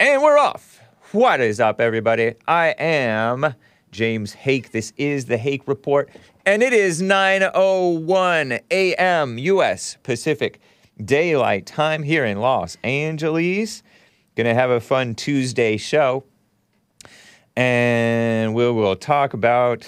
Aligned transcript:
And 0.00 0.20
we're 0.20 0.38
off. 0.38 0.80
What 1.12 1.40
is 1.40 1.60
up, 1.60 1.80
everybody? 1.80 2.34
I 2.48 2.74
am 2.78 3.54
James 3.90 4.32
Hake. 4.32 4.72
This 4.72 4.92
is 4.96 5.26
the 5.26 5.36
Hake 5.36 5.68
Report, 5.68 6.10
and 6.44 6.62
it 6.62 6.72
is 6.72 7.00
9:01 7.00 8.60
a.m. 8.70 9.38
U.S. 9.38 9.98
Pacific 10.02 10.60
Daylight 11.04 11.66
Time 11.66 12.02
here 12.02 12.24
in 12.24 12.40
Los 12.40 12.76
Angeles. 12.82 13.82
Gonna 14.34 14.54
have 14.54 14.70
a 14.70 14.80
fun 14.80 15.14
Tuesday 15.14 15.76
show, 15.76 16.24
and 17.56 18.54
we 18.54 18.70
will 18.70 18.96
talk 18.96 19.34
about 19.34 19.86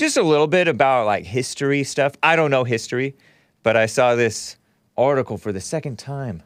just 0.00 0.16
a 0.16 0.22
little 0.22 0.46
bit 0.46 0.66
about 0.66 1.04
like 1.04 1.24
history 1.24 1.84
stuff. 1.84 2.14
I 2.22 2.34
don't 2.34 2.50
know 2.50 2.64
history, 2.64 3.14
but 3.62 3.76
I 3.76 3.84
saw 3.84 4.14
this 4.14 4.56
article 4.96 5.36
for 5.36 5.52
the 5.52 5.60
second 5.60 5.98
time 5.98 6.42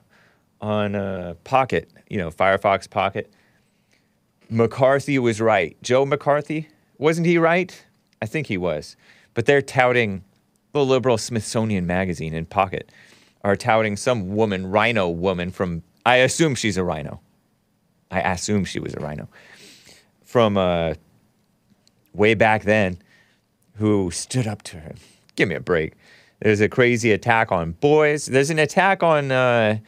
on 0.60 0.96
uh, 0.96 1.34
Pocket, 1.44 1.88
you 2.10 2.18
know, 2.18 2.30
Firefox 2.30 2.90
Pocket. 2.90 3.32
McCarthy 4.50 5.20
was 5.20 5.40
right. 5.40 5.80
Joe 5.82 6.04
McCarthy, 6.04 6.68
wasn't 6.98 7.28
he 7.28 7.38
right? 7.38 7.84
I 8.20 8.26
think 8.26 8.48
he 8.48 8.58
was. 8.58 8.96
But 9.34 9.46
they're 9.46 9.62
touting 9.62 10.24
the 10.72 10.84
liberal 10.84 11.16
Smithsonian 11.16 11.86
Magazine 11.86 12.34
in 12.34 12.46
Pocket 12.46 12.90
are 13.44 13.54
touting 13.54 13.96
some 13.96 14.34
woman, 14.34 14.68
RINO 14.70 15.08
woman 15.10 15.52
from, 15.52 15.84
I 16.04 16.16
assume 16.16 16.56
she's 16.56 16.76
a 16.76 16.82
RINO. 16.82 17.20
I 18.10 18.20
assume 18.32 18.64
she 18.64 18.80
was 18.80 18.94
a 18.94 19.00
RINO 19.00 19.28
from 20.24 20.56
uh, 20.56 20.94
way 22.14 22.34
back 22.34 22.64
then 22.64 22.98
who 23.76 24.10
stood 24.10 24.46
up 24.46 24.62
to 24.62 24.78
her. 24.78 24.94
Give 25.36 25.48
me 25.48 25.54
a 25.54 25.60
break. 25.60 25.94
There's 26.40 26.60
a 26.60 26.68
crazy 26.68 27.12
attack 27.12 27.50
on 27.50 27.72
boys. 27.72 28.26
There's 28.26 28.50
an 28.50 28.58
attack 28.58 29.02
on 29.02 29.32
uh, 29.32 29.78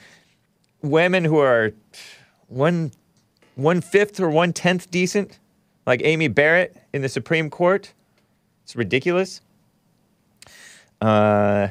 women 0.83 1.25
who 1.25 1.39
are 1.39 1.73
one 2.49 2.93
one 3.55 3.81
fifth 3.81 4.21
or 4.21 4.31
one 4.31 4.53
tenth 4.53 4.91
decent, 4.91 5.39
like 5.87 6.03
Amy 6.05 6.29
Barrett 6.29 6.77
in 6.93 7.03
the 7.03 7.09
Supreme 7.09 7.51
Court. 7.51 7.93
It's 8.65 8.77
ridiculous. 8.77 9.41
Uh, 11.01 11.69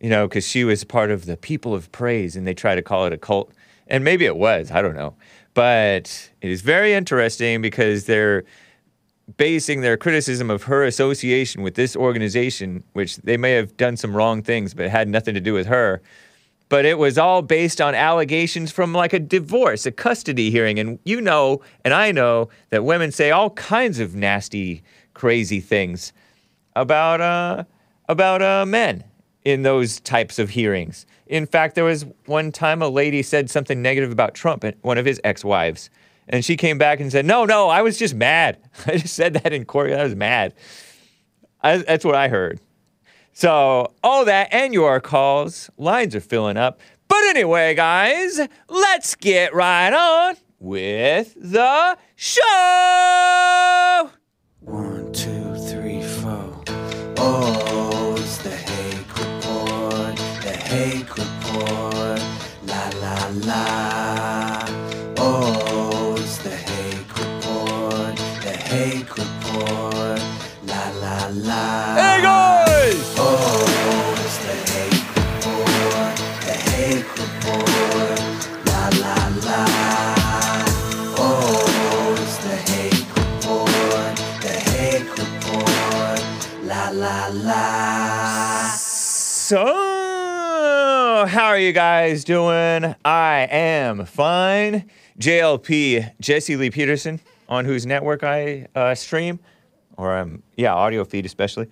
you 0.00 0.08
know, 0.10 0.28
because 0.28 0.46
she 0.46 0.64
was 0.64 0.84
part 0.84 1.10
of 1.10 1.26
the 1.26 1.36
people 1.36 1.74
of 1.74 1.90
praise, 1.92 2.36
and 2.36 2.46
they 2.46 2.54
try 2.54 2.74
to 2.74 2.82
call 2.82 3.06
it 3.06 3.12
a 3.12 3.18
cult, 3.18 3.52
and 3.86 4.04
maybe 4.04 4.24
it 4.24 4.36
was. 4.36 4.70
I 4.70 4.82
don't 4.82 4.94
know, 4.94 5.14
but 5.54 6.30
it 6.40 6.50
is 6.50 6.62
very 6.62 6.94
interesting 6.94 7.60
because 7.62 8.06
they're 8.06 8.44
basing 9.36 9.80
their 9.80 9.96
criticism 9.96 10.50
of 10.50 10.64
her 10.64 10.84
association 10.84 11.62
with 11.62 11.74
this 11.74 11.94
organization, 11.94 12.82
which 12.94 13.16
they 13.18 13.36
may 13.36 13.52
have 13.52 13.76
done 13.76 13.96
some 13.96 14.16
wrong 14.16 14.42
things, 14.42 14.74
but 14.74 14.88
had 14.88 15.08
nothing 15.08 15.34
to 15.34 15.40
do 15.40 15.52
with 15.52 15.66
her 15.66 16.00
but 16.68 16.84
it 16.84 16.98
was 16.98 17.16
all 17.16 17.42
based 17.42 17.80
on 17.80 17.94
allegations 17.94 18.70
from 18.70 18.92
like 18.92 19.12
a 19.12 19.18
divorce, 19.18 19.86
a 19.86 19.92
custody 19.92 20.50
hearing. 20.50 20.78
And 20.78 20.98
you 21.04 21.20
know, 21.20 21.62
and 21.84 21.94
I 21.94 22.12
know 22.12 22.50
that 22.70 22.84
women 22.84 23.10
say 23.10 23.30
all 23.30 23.50
kinds 23.50 23.98
of 23.98 24.14
nasty, 24.14 24.82
crazy 25.14 25.60
things 25.60 26.12
about 26.76 27.20
uh, 27.20 27.64
about 28.08 28.42
uh, 28.42 28.66
men 28.66 29.04
in 29.44 29.62
those 29.62 30.00
types 30.00 30.38
of 30.38 30.50
hearings. 30.50 31.06
In 31.26 31.46
fact, 31.46 31.74
there 31.74 31.84
was 31.84 32.04
one 32.26 32.52
time 32.52 32.82
a 32.82 32.88
lady 32.88 33.22
said 33.22 33.48
something 33.48 33.80
negative 33.80 34.12
about 34.12 34.34
Trump, 34.34 34.64
one 34.82 34.98
of 34.98 35.06
his 35.06 35.20
ex-wives, 35.24 35.90
and 36.28 36.44
she 36.44 36.56
came 36.56 36.78
back 36.78 37.00
and 37.00 37.10
said, 37.10 37.24
"No, 37.24 37.44
no, 37.44 37.68
I 37.68 37.82
was 37.82 37.98
just 37.98 38.14
mad. 38.14 38.58
I 38.86 38.98
just 38.98 39.14
said 39.14 39.34
that 39.34 39.52
in 39.52 39.64
court. 39.64 39.92
I 39.92 40.02
was 40.04 40.14
mad." 40.14 40.54
I, 41.60 41.78
that's 41.78 42.04
what 42.04 42.14
I 42.14 42.28
heard. 42.28 42.60
So, 43.32 43.92
all 44.02 44.24
that 44.24 44.48
and 44.52 44.72
your 44.74 45.00
calls, 45.00 45.70
lines 45.76 46.14
are 46.14 46.20
filling 46.20 46.56
up. 46.56 46.80
But 47.08 47.22
anyway, 47.24 47.74
guys, 47.74 48.40
let's 48.68 49.14
get 49.14 49.54
right 49.54 49.92
on 49.92 50.36
with 50.58 51.34
the 51.36 51.96
show. 52.16 54.10
One, 54.60 55.12
two, 55.12 55.54
three, 55.68 56.02
four. 56.02 56.62
Oh, 57.16 58.16
it's 58.18 58.38
the 58.38 58.50
Hake 58.50 59.18
Report, 59.18 60.16
the 60.42 60.52
Hake 60.52 61.16
Report. 61.16 62.20
La 62.66 62.90
la 63.00 63.30
la. 63.46 64.57
Hake 68.78 69.10
Report. 69.10 70.22
La 70.62 70.82
la 71.02 71.26
la. 71.32 71.96
Hey, 71.96 72.22
guys! 72.22 73.14
Oh, 73.18 74.14
it's 74.24 74.38
the 74.38 74.54
Hake 74.70 75.08
Report, 75.18 76.14
the 76.46 76.54
Hake 76.70 77.10
Report. 77.18 78.18
La 78.66 78.82
la 79.02 79.16
la. 79.46 79.62
Oh, 81.18 82.14
it's 82.22 82.36
the 82.38 82.54
Hake 82.70 83.10
Report, 83.16 84.14
the 84.42 84.54
Hake 84.70 85.10
Report. 85.10 86.20
La 86.62 86.90
la 86.90 87.16
la. 87.32 88.68
So, 88.68 89.64
how 91.26 91.46
are 91.46 91.58
you 91.58 91.72
guys 91.72 92.22
doing? 92.22 92.94
I 93.04 93.48
am 93.50 94.04
fine. 94.04 94.88
JLP, 95.18 96.12
Jesse 96.20 96.54
Lee 96.54 96.70
Peterson, 96.70 97.18
on 97.48 97.64
whose 97.64 97.86
network 97.86 98.22
I 98.24 98.68
uh, 98.74 98.94
stream, 98.94 99.40
or 99.96 100.16
um, 100.16 100.42
yeah, 100.56 100.74
audio 100.74 101.04
feed 101.04 101.26
especially, 101.26 101.68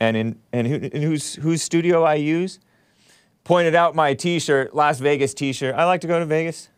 and 0.00 0.16
in 0.16 0.38
and, 0.52 0.66
who, 0.66 0.76
in 0.76 1.02
whose 1.02 1.34
whose 1.34 1.62
studio 1.62 2.02
I 2.02 2.14
use. 2.14 2.60
Pointed 3.44 3.76
out 3.76 3.94
my 3.94 4.12
T-shirt, 4.12 4.74
Las 4.74 4.98
Vegas 4.98 5.32
T-shirt. 5.32 5.72
I 5.76 5.84
like 5.84 6.00
to 6.00 6.08
go 6.08 6.18
to 6.18 6.26
Vegas. 6.26 6.68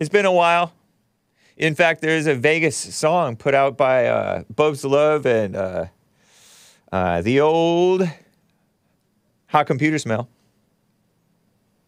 It's 0.00 0.08
been 0.08 0.24
a 0.24 0.32
while. 0.32 0.72
In 1.58 1.74
fact, 1.74 2.00
there's 2.00 2.26
a 2.26 2.34
Vegas 2.34 2.76
song 2.76 3.36
put 3.36 3.54
out 3.54 3.76
by 3.76 4.06
uh, 4.06 4.44
Bubs 4.54 4.82
Love 4.84 5.26
and 5.26 5.54
uh, 5.54 5.84
uh, 6.90 7.20
the 7.20 7.40
old 7.40 8.08
Hot 9.48 9.66
Computer 9.66 9.98
Smell. 9.98 10.28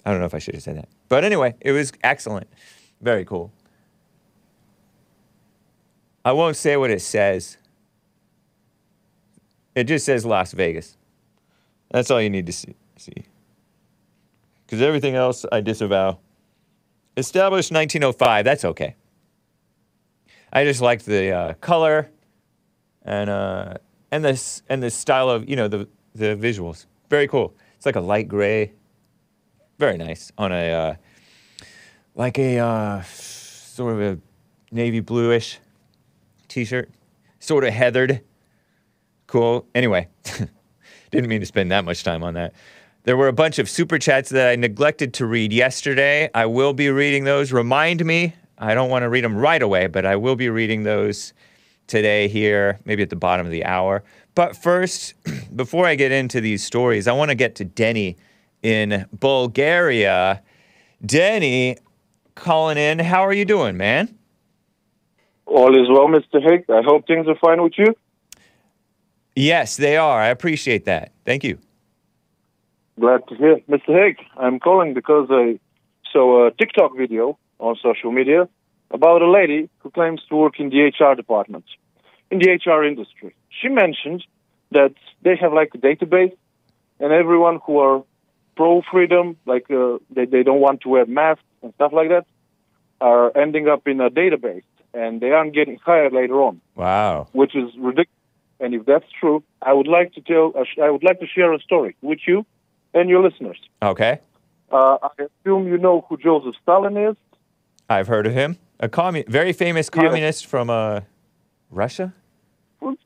I 0.05 0.11
don't 0.11 0.21
know 0.21 0.27
if 0.27 0.35
I 0.35 0.39
should 0.39 0.55
have 0.55 0.63
said 0.63 0.77
that. 0.77 0.89
But 1.09 1.25
anyway, 1.25 1.55
it 1.61 1.73
was 1.73 1.93
excellent. 2.05 2.49
Very 3.01 3.25
cool. 3.25 3.51
I 6.27 6.33
won't 6.33 6.57
say 6.57 6.77
what 6.77 6.91
it 6.91 7.03
says. 7.03 7.57
It 9.77 9.85
just 9.85 10.05
says 10.05 10.27
Las 10.27 10.51
Vegas. 10.51 10.97
That's 11.89 12.11
all 12.11 12.21
you 12.21 12.31
need 12.31 12.47
to 12.47 12.53
see. 12.53 12.75
Because 14.67 14.83
everything 14.83 15.15
else 15.15 15.47
I 15.53 15.61
disavow. 15.61 16.19
Established 17.17 17.71
1905, 17.71 18.45
that's 18.45 18.65
okay. 18.65 18.97
I 20.53 20.65
just 20.65 20.81
liked 20.81 21.07
the 21.07 21.31
uh, 21.31 21.55
color 21.61 22.11
and 23.05 23.31
uh, 23.31 23.75
and 24.11 24.25
this 24.25 24.63
and 24.69 24.83
the 24.83 24.91
style 24.91 25.31
of 25.31 25.49
you 25.49 25.55
know 25.55 25.69
the 25.69 25.89
the 26.17 26.35
visuals. 26.35 26.87
Very 27.09 27.29
cool. 27.29 27.55
It's 27.77 27.87
like 27.87 27.95
a 27.95 28.01
light 28.01 28.27
gray, 28.27 28.73
very 29.79 29.97
nice 29.97 30.33
on 30.37 30.51
a 30.51 30.73
uh, 30.73 30.95
like 32.17 32.37
a 32.37 32.59
uh, 32.59 33.03
sort 33.05 33.93
of 33.95 34.01
a 34.01 34.19
navy 34.73 34.99
bluish 34.99 35.61
t-shirt, 36.49 36.91
sort 37.39 37.65
of 37.65 37.73
heathered. 37.73 38.21
Cool. 39.27 39.67
Anyway, 39.75 40.09
didn't 41.11 41.29
mean 41.29 41.41
to 41.41 41.47
spend 41.47 41.71
that 41.73 41.85
much 41.85 42.05
time 42.05 42.23
on 42.23 42.35
that. 42.35 42.55
There 43.05 43.17
were 43.17 43.29
a 43.29 43.33
bunch 43.33 43.59
of 43.59 43.69
super 43.71 43.99
chats 43.99 44.31
that 44.31 44.49
I 44.49 44.57
neglected 44.57 45.15
to 45.15 45.27
read 45.27 45.53
yesterday. 45.53 46.29
I 46.35 46.47
will 46.47 46.73
be 46.73 46.91
reading 46.91 47.25
those. 47.25 47.53
Remind 47.53 48.05
me. 48.05 48.35
I 48.59 48.75
don't 48.75 48.91
want 48.91 49.03
to 49.03 49.09
read 49.09 49.23
them 49.23 49.37
right 49.37 49.63
away, 49.63 49.87
but 49.87 50.07
I 50.07 50.17
will 50.17 50.35
be 50.35 50.49
reading 50.49 50.83
those 50.83 51.33
today 51.87 52.27
here, 52.27 52.81
maybe 52.85 53.03
at 53.03 53.11
the 53.11 53.17
bottom 53.17 53.47
of 53.47 53.53
the 53.53 53.65
hour. 53.65 54.03
But 54.35 54.57
first, 54.57 55.15
before 55.57 55.87
I 55.87 55.95
get 55.95 56.11
into 56.11 56.41
these 56.41 56.65
stories, 56.65 57.07
I 57.07 57.13
want 57.13 57.31
to 57.31 57.35
get 57.35 57.55
to 57.57 57.65
Denny 57.65 58.17
in 58.63 59.07
Bulgaria. 59.13 60.43
Denny, 61.05 61.77
calling 62.35 62.79
in. 62.79 62.99
How 62.99 63.23
are 63.23 63.33
you 63.33 63.45
doing, 63.45 63.77
man? 63.77 64.17
All 65.47 65.81
is 65.81 65.89
well, 65.89 66.09
Mr. 66.09 66.43
Higg. 66.43 66.69
I 66.69 66.83
hope 66.85 67.07
things 67.07 67.27
are 67.29 67.37
fine 67.37 67.63
with 67.63 67.75
you. 67.79 67.95
Yes, 69.35 69.77
they 69.77 69.97
are. 69.97 70.21
I 70.21 70.29
appreciate 70.29 70.85
that. 70.87 71.13
Thank 71.25 71.45
you. 71.45 71.59
Glad 72.99 73.27
to 73.29 73.35
hear. 73.37 73.61
Mr. 73.69 73.89
Higg, 73.89 74.17
I'm 74.37 74.59
calling 74.59 74.93
because 74.95 75.29
I 75.31 75.59
saw 76.13 76.47
a 76.47 76.51
TikTok 76.51 76.97
video 76.97 77.39
on 77.59 77.77
social 77.83 78.11
media 78.11 78.49
about 78.91 79.23
a 79.23 79.31
lady 79.31 79.69
who 79.79 79.91
claims 79.91 80.23
to 80.29 80.37
work 80.37 80.59
in 80.59 80.71
the 80.71 80.91
HR 80.91 81.15
department, 81.15 81.65
in 82.31 82.39
the 82.39 82.49
HR 82.51 82.85
industry. 82.85 83.35
She 83.51 83.69
mentioned 83.69 84.25
that 84.73 84.95
they 85.23 85.37
have 85.37 85.53
like 85.53 85.71
a 85.75 85.79
database 85.79 86.37
and 86.99 87.13
everyone 87.13 87.61
who 87.65 87.79
are 87.79 88.03
pro 88.57 88.83
freedom, 88.91 89.37
like 89.45 89.71
uh, 89.71 89.99
they, 90.11 90.25
they 90.25 90.43
don't 90.43 90.61
want 90.61 90.81
to 90.81 90.89
wear 90.89 91.07
masks 91.07 91.45
and 91.63 91.75
stuff 91.75 91.93
like 91.93 92.09
that, 92.09 92.27
are 93.01 93.37
ending 93.37 93.69
up 93.69 93.87
in 93.87 94.01
a 94.01 94.09
database 94.09 94.63
and 95.01 95.21
they 95.23 95.31
aren't 95.37 95.55
getting 95.61 95.77
hired 95.89 96.13
later 96.21 96.39
on, 96.49 96.55
Wow. 96.75 97.29
which 97.41 97.55
is 97.63 97.69
ridiculous. 97.89 98.13
and 98.63 98.71
if 98.79 98.83
that's 98.91 99.11
true, 99.21 99.39
I 99.71 99.73
would 99.79 99.91
like 99.99 100.09
to 100.17 100.21
tell. 100.31 100.47
uh, 100.61 100.65
I 100.87 100.89
would 100.95 101.05
like 101.09 101.19
to 101.25 101.29
share 101.37 101.51
a 101.59 101.61
story 101.69 101.93
with 102.11 102.21
you 102.29 102.39
and 102.97 103.05
your 103.13 103.23
listeners. 103.27 103.59
Okay. 103.93 104.15
Uh, 104.77 104.97
I 105.09 105.11
assume 105.27 105.63
you 105.73 105.79
know 105.87 105.97
who 106.09 106.15
Joseph 106.27 106.57
Stalin 106.63 106.97
is. 107.09 107.17
I've 107.95 108.09
heard 108.15 108.27
of 108.31 108.33
him. 108.43 108.51
A 108.87 108.89
commun- 108.99 109.29
very 109.41 109.53
famous 109.65 109.87
Yeah. 109.89 110.03
communist 110.03 110.41
from 110.53 110.67
uh, 110.71 111.01
Russia? 111.83 112.07
From, 112.81 112.97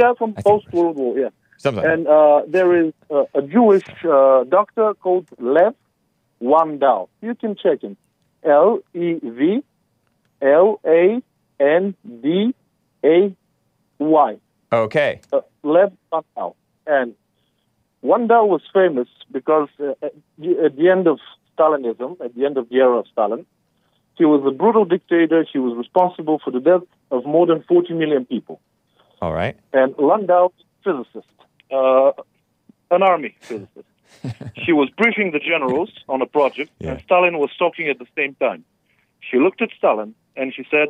yeah, 0.00 0.12
from 0.20 0.30
post 0.48 0.66
World 0.72 0.96
War. 1.02 1.12
Yeah. 1.24 1.30
Something 1.64 1.84
And 1.92 2.02
uh, 2.18 2.42
there 2.56 2.70
is 2.82 2.92
uh, 3.10 3.24
a 3.40 3.42
Jewish 3.56 3.84
uh, 4.04 4.44
doctor 4.58 4.86
called 5.02 5.26
Lev 5.38 5.74
Landau. 6.40 7.08
You 7.26 7.34
can 7.34 7.52
check 7.62 7.78
him. 7.82 7.96
L 8.44 8.78
E 8.94 9.06
V 9.38 9.62
L 10.44 10.80
A 10.86 11.22
N 11.58 11.94
D 12.22 12.54
A 13.04 13.34
Y. 13.98 14.36
Okay. 14.72 15.20
Uh, 15.32 15.40
Lev 15.62 15.92
Landau. 16.12 16.54
And 16.86 17.14
Landau 18.02 18.44
was 18.44 18.60
famous 18.72 19.08
because 19.32 19.68
uh, 19.80 19.92
at, 20.02 20.12
the, 20.38 20.58
at 20.66 20.76
the 20.76 20.90
end 20.90 21.06
of 21.08 21.18
Stalinism, 21.56 22.20
at 22.20 22.34
the 22.34 22.44
end 22.44 22.58
of 22.58 22.68
the 22.68 22.76
era 22.76 22.98
of 22.98 23.06
Stalin, 23.10 23.46
he 24.16 24.24
was 24.24 24.44
a 24.46 24.50
brutal 24.50 24.84
dictator. 24.84 25.44
He 25.50 25.58
was 25.58 25.76
responsible 25.76 26.40
for 26.44 26.50
the 26.50 26.60
death 26.60 26.82
of 27.10 27.24
more 27.24 27.46
than 27.46 27.62
40 27.62 27.94
million 27.94 28.24
people. 28.26 28.60
All 29.22 29.32
right. 29.32 29.56
And 29.72 29.94
Landau, 29.98 30.52
physicist, 30.84 31.26
uh, 31.72 32.12
an 32.90 33.02
army 33.02 33.34
physicist. 33.40 33.86
she 34.64 34.72
was 34.72 34.90
briefing 34.90 35.32
the 35.32 35.38
generals 35.40 35.90
on 36.08 36.20
a 36.22 36.26
project, 36.26 36.70
Yeah. 36.78 36.92
and 36.92 37.00
Stalin 37.02 37.38
was 37.38 37.50
talking 37.58 37.88
at 37.88 37.98
the 37.98 38.06
same 38.16 38.34
time. 38.36 38.64
She 39.20 39.38
looked 39.38 39.62
at 39.62 39.70
Stalin 39.78 40.14
and 40.36 40.52
she 40.54 40.64
said, 40.70 40.88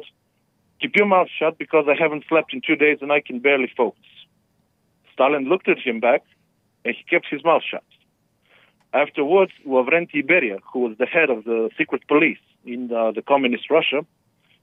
Keep 0.81 0.97
your 0.97 1.07
mouth 1.07 1.29
shut 1.39 1.57
because 1.59 1.87
I 1.89 1.95
haven't 2.01 2.25
slept 2.29 2.53
in 2.53 2.61
two 2.61 2.77
days 2.77 2.99
and 3.01 3.13
I 3.13 3.21
can 3.21 3.39
barely 3.39 3.71
focus. 3.77 4.03
Stalin 5.13 5.45
looked 5.49 5.69
at 5.69 5.79
him 5.79 6.01
back 6.01 6.23
and 6.85 6.95
he 6.95 7.03
kept 7.05 7.27
his 7.31 7.45
mouth 7.45 7.63
shut. 7.69 7.85
Afterwards, 8.93 9.53
Lavrentiy 9.67 10.25
Beria, 10.25 10.59
who 10.73 10.81
was 10.81 10.97
the 10.99 11.07
head 11.07 11.31
of 11.31 11.45
the 11.45 11.71
secret 11.79 12.07
police 12.07 12.39
in 12.65 12.93
uh, 12.93 13.13
the 13.13 13.23
communist 13.23 13.71
Russia, 13.71 14.05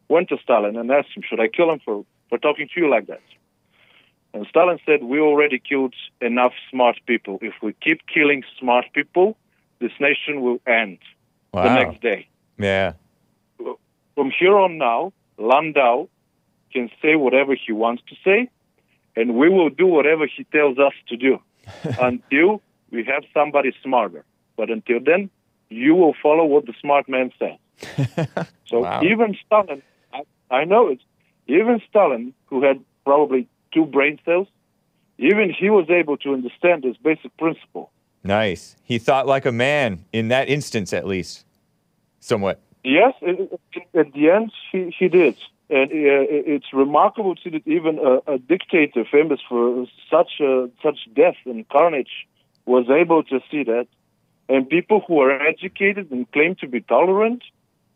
went 0.10 0.30
to 0.30 0.38
Stalin 0.44 0.76
and 0.78 0.92
asked 0.92 1.10
him, 1.16 1.24
Should 1.28 1.40
I 1.40 1.48
kill 1.48 1.72
him 1.72 1.80
for, 1.84 2.06
for 2.30 2.38
talking 2.38 2.68
to 2.74 2.80
you 2.80 2.90
like 2.90 3.08
that? 3.08 3.22
And 4.34 4.46
Stalin 4.48 4.80
said, 4.86 5.04
We 5.04 5.20
already 5.20 5.60
killed 5.60 5.96
enough 6.22 6.54
smart 6.70 6.98
people. 7.06 7.40
If 7.42 7.54
we 7.62 7.74
keep 7.82 8.02
killing 8.08 8.44
smart 8.60 8.86
people, 8.94 9.38
this 9.80 9.92
nation 10.00 10.42
will 10.42 10.60
end 10.68 11.00
Wow. 11.54 11.64
the 11.64 11.84
next 11.84 12.02
day. 12.02 12.28
Yeah. 12.58 12.94
From 14.22 14.32
here 14.40 14.56
on 14.56 14.78
now, 14.78 15.14
Landau 15.40 16.08
can 16.72 16.92
say 17.02 17.16
whatever 17.16 17.56
he 17.56 17.72
wants 17.72 18.04
to 18.08 18.16
say, 18.24 18.52
and 19.16 19.34
we 19.34 19.50
will 19.50 19.72
do 19.72 19.88
whatever 19.88 20.28
he 20.28 20.44
tells 20.44 20.78
us 20.78 20.94
to 21.08 21.18
do 21.18 21.40
until 22.00 22.62
we 22.92 23.04
have 23.06 23.24
somebody 23.34 23.74
smarter. 23.82 24.24
But 24.58 24.70
until 24.70 25.00
then, 25.04 25.32
you 25.70 25.96
will 25.96 26.14
follow 26.22 26.46
what 26.46 26.68
the 26.68 26.74
smart 26.80 27.10
man 27.10 27.32
says. 27.40 28.46
So 28.68 28.82
Wow. 28.82 29.02
even 29.02 29.36
Stalin, 29.44 29.82
I, 30.14 30.22
I 30.52 30.66
know 30.66 30.90
it, 30.90 31.00
even 31.48 31.82
Stalin, 31.90 32.36
who 32.46 32.64
had 32.64 32.80
probably 33.04 33.48
two 33.74 33.86
brain 33.88 34.20
cells, 34.24 34.48
even 35.18 35.52
he 35.52 35.72
was 35.72 35.90
able 35.90 36.18
to 36.18 36.34
understand 36.34 36.84
this 36.84 36.96
basic 36.98 37.36
principle. 37.38 37.90
Nice. 38.24 38.76
He 38.84 39.00
thought 39.00 39.26
like 39.26 39.48
a 39.48 39.52
man 39.52 40.06
in 40.14 40.28
that 40.28 40.48
instance, 40.48 40.94
at 40.94 41.08
least. 41.08 41.44
Somewhat. 42.20 42.62
Yes, 42.84 43.14
at 43.22 44.14
the 44.14 44.30
end, 44.30 44.52
he, 44.72 44.96
he 44.98 45.08
did. 45.08 45.38
And 45.70 45.90
uh, 45.90 46.28
it's 46.30 46.74
remarkable 46.74 47.36
to 47.36 47.42
see 47.42 47.50
that 47.52 47.68
even 47.68 48.00
a, 48.00 48.34
a 48.34 48.38
dictator 48.38 49.06
famous 49.10 49.40
for 49.48 49.86
such 50.10 50.42
such 50.84 51.00
death 51.16 51.38
and 51.46 51.68
carnage 51.70 52.28
was 52.66 52.90
able 52.90 53.24
to 53.24 53.40
see 53.50 53.64
that. 53.64 53.88
And 54.50 54.68
people 54.68 55.02
who 55.08 55.20
are 55.22 55.32
educated 55.32 56.12
and 56.12 56.30
claim 56.32 56.56
to 56.56 56.68
be 56.68 56.82
tolerant, 56.82 57.44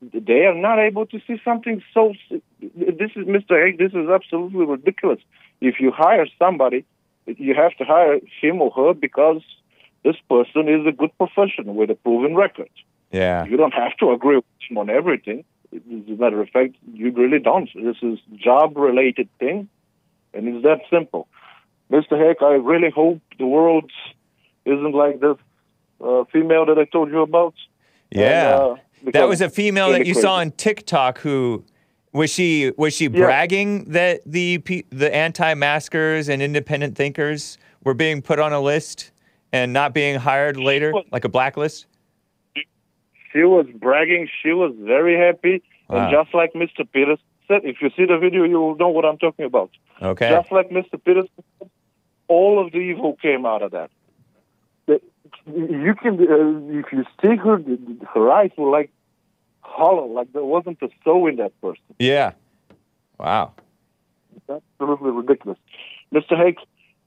they 0.01 0.45
are 0.45 0.53
not 0.53 0.79
able 0.79 1.05
to 1.07 1.19
see 1.27 1.41
something 1.43 1.83
so. 1.93 2.13
This 2.61 3.11
is 3.15 3.25
Mr. 3.25 3.61
Haig. 3.61 3.77
This 3.77 3.91
is 3.93 4.07
absolutely 4.09 4.65
ridiculous. 4.65 5.19
If 5.59 5.79
you 5.79 5.91
hire 5.91 6.27
somebody, 6.39 6.85
you 7.25 7.55
have 7.55 7.75
to 7.77 7.83
hire 7.83 8.19
him 8.41 8.61
or 8.61 8.71
her 8.71 8.93
because 8.93 9.41
this 10.03 10.15
person 10.29 10.69
is 10.69 10.85
a 10.87 10.91
good 10.91 11.11
professional 11.17 11.73
with 11.73 11.89
a 11.89 11.95
proven 11.95 12.35
record. 12.35 12.69
Yeah. 13.15 13.45
You 13.45 13.55
don't 13.55 13.73
have 13.73 13.95
to 13.97 14.11
agree 14.11 14.35
with 14.35 14.45
him 14.69 14.77
on 14.77 14.89
everything. 14.89 15.45
As 15.73 15.81
a 16.07 16.11
matter 16.11 16.41
of 16.41 16.49
fact, 16.49 16.75
you 16.93 17.11
really 17.11 17.39
don't. 17.39 17.69
This 17.73 17.95
is 18.01 18.19
job-related 18.35 19.29
thing, 19.39 19.69
and 20.33 20.47
it's 20.47 20.63
that 20.63 20.81
simple. 20.89 21.27
Mr. 21.91 22.19
Heck, 22.19 22.41
I 22.41 22.55
really 22.55 22.89
hope 22.89 23.21
the 23.37 23.45
world 23.45 23.89
isn't 24.65 24.93
like 24.93 25.21
this 25.21 25.37
uh, 26.01 26.25
female 26.25 26.65
that 26.65 26.77
I 26.77 26.85
told 26.85 27.09
you 27.09 27.21
about. 27.21 27.53
Yeah. 28.11 28.55
uh, 28.55 28.75
that 29.13 29.29
was 29.29 29.41
a 29.41 29.49
female 29.49 29.91
that 29.91 30.05
you 30.05 30.13
saw 30.13 30.35
on 30.35 30.51
TikTok 30.51 31.19
who 31.19 31.63
was 32.11 32.29
she 32.29 32.71
was 32.77 32.93
she 32.93 33.07
bragging 33.07 33.85
that 33.91 34.21
the 34.25 34.57
the 34.89 35.13
anti-maskers 35.13 36.29
and 36.29 36.41
independent 36.41 36.95
thinkers 36.95 37.57
were 37.83 37.93
being 37.93 38.21
put 38.21 38.39
on 38.39 38.51
a 38.51 38.59
list 38.59 39.11
and 39.51 39.73
not 39.73 39.93
being 39.93 40.17
hired 40.17 40.57
later 40.57 40.93
like 41.11 41.23
a 41.23 41.29
blacklist? 41.29 41.85
She 43.35 43.43
was 43.43 43.65
bragging. 43.75 44.29
She 44.41 44.53
was 44.53 44.73
very 44.79 45.17
happy. 45.19 45.61
Wow. 45.89 45.97
And 45.97 46.11
just 46.11 46.33
like 46.33 46.53
Mr. 46.53 46.89
Peters 46.89 47.19
said, 47.49 47.61
if 47.65 47.81
you 47.81 47.89
see 47.97 48.05
the 48.05 48.17
video, 48.17 48.43
you 48.43 48.59
will 48.61 48.77
know 48.77 48.87
what 48.87 49.03
I'm 49.03 49.17
talking 49.17 49.43
about. 49.43 49.71
Okay. 50.01 50.29
Just 50.29 50.53
like 50.53 50.69
Mr. 50.69 51.03
Peters 51.03 51.27
said, 51.59 51.69
all 52.29 52.65
of 52.65 52.71
the 52.71 52.77
evil 52.77 53.17
came 53.21 53.45
out 53.45 53.61
of 53.61 53.71
that. 53.71 53.91
You 55.47 55.95
can, 56.01 56.13
uh, 56.19 56.79
if 56.79 56.85
you 56.91 57.03
see 57.21 57.35
her, 57.35 57.61
her 58.13 58.31
eyes 58.31 58.51
were 58.57 58.69
like 58.69 58.89
hollow, 59.59 60.05
like 60.05 60.31
there 60.31 60.43
wasn't 60.43 60.81
a 60.81 60.89
soul 61.03 61.27
in 61.27 61.35
that 61.35 61.59
person. 61.59 61.83
Yeah. 61.99 62.31
Wow. 63.19 63.53
It's 64.35 64.63
absolutely 64.79 65.11
ridiculous. 65.11 65.57
Mr. 66.13 66.37
Hake, 66.37 66.57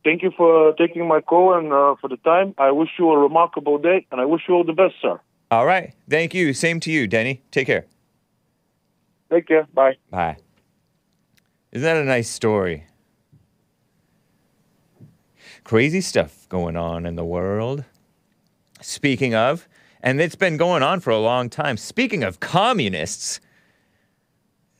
thank 0.05 0.23
you 0.23 0.31
for 0.37 0.75
taking 0.75 1.09
my 1.09 1.21
call 1.21 1.55
and 1.55 1.73
uh, 1.73 1.95
for 2.01 2.09
the 2.09 2.19
time. 2.19 2.55
I 2.59 2.71
wish 2.71 2.91
you 2.99 3.11
a 3.11 3.19
remarkable 3.19 3.79
day, 3.79 4.07
and 4.13 4.21
I 4.21 4.27
wish 4.27 4.43
you 4.47 4.55
all 4.55 4.65
the 4.65 4.73
best, 4.73 4.95
sir. 5.01 5.19
All 5.51 5.65
right. 5.65 5.95
Thank 6.09 6.35
you. 6.35 6.53
Same 6.53 6.79
to 6.81 6.91
you, 6.91 7.07
Denny. 7.07 7.43
Take 7.51 7.67
care. 7.67 7.87
Take 9.31 9.47
care. 9.47 9.67
Bye. 9.73 9.97
Bye. 10.11 10.37
Isn't 11.73 11.85
that 11.85 11.97
a 11.97 12.05
nice 12.05 12.29
story? 12.29 12.87
Crazy 15.65 16.01
stuff 16.01 16.49
going 16.49 16.77
on 16.77 17.05
in 17.07 17.17
the 17.17 17.25
world. 17.25 17.85
Speaking 18.81 19.35
of, 19.35 19.69
and 20.03 20.21
it's 20.21 20.35
been 20.35 20.57
going 20.57 20.83
on 20.83 21.01
for 21.01 21.11
a 21.11 21.19
long 21.19 21.51
time. 21.51 21.77
Speaking 21.77 22.23
of 22.23 22.41
communists, 22.41 23.41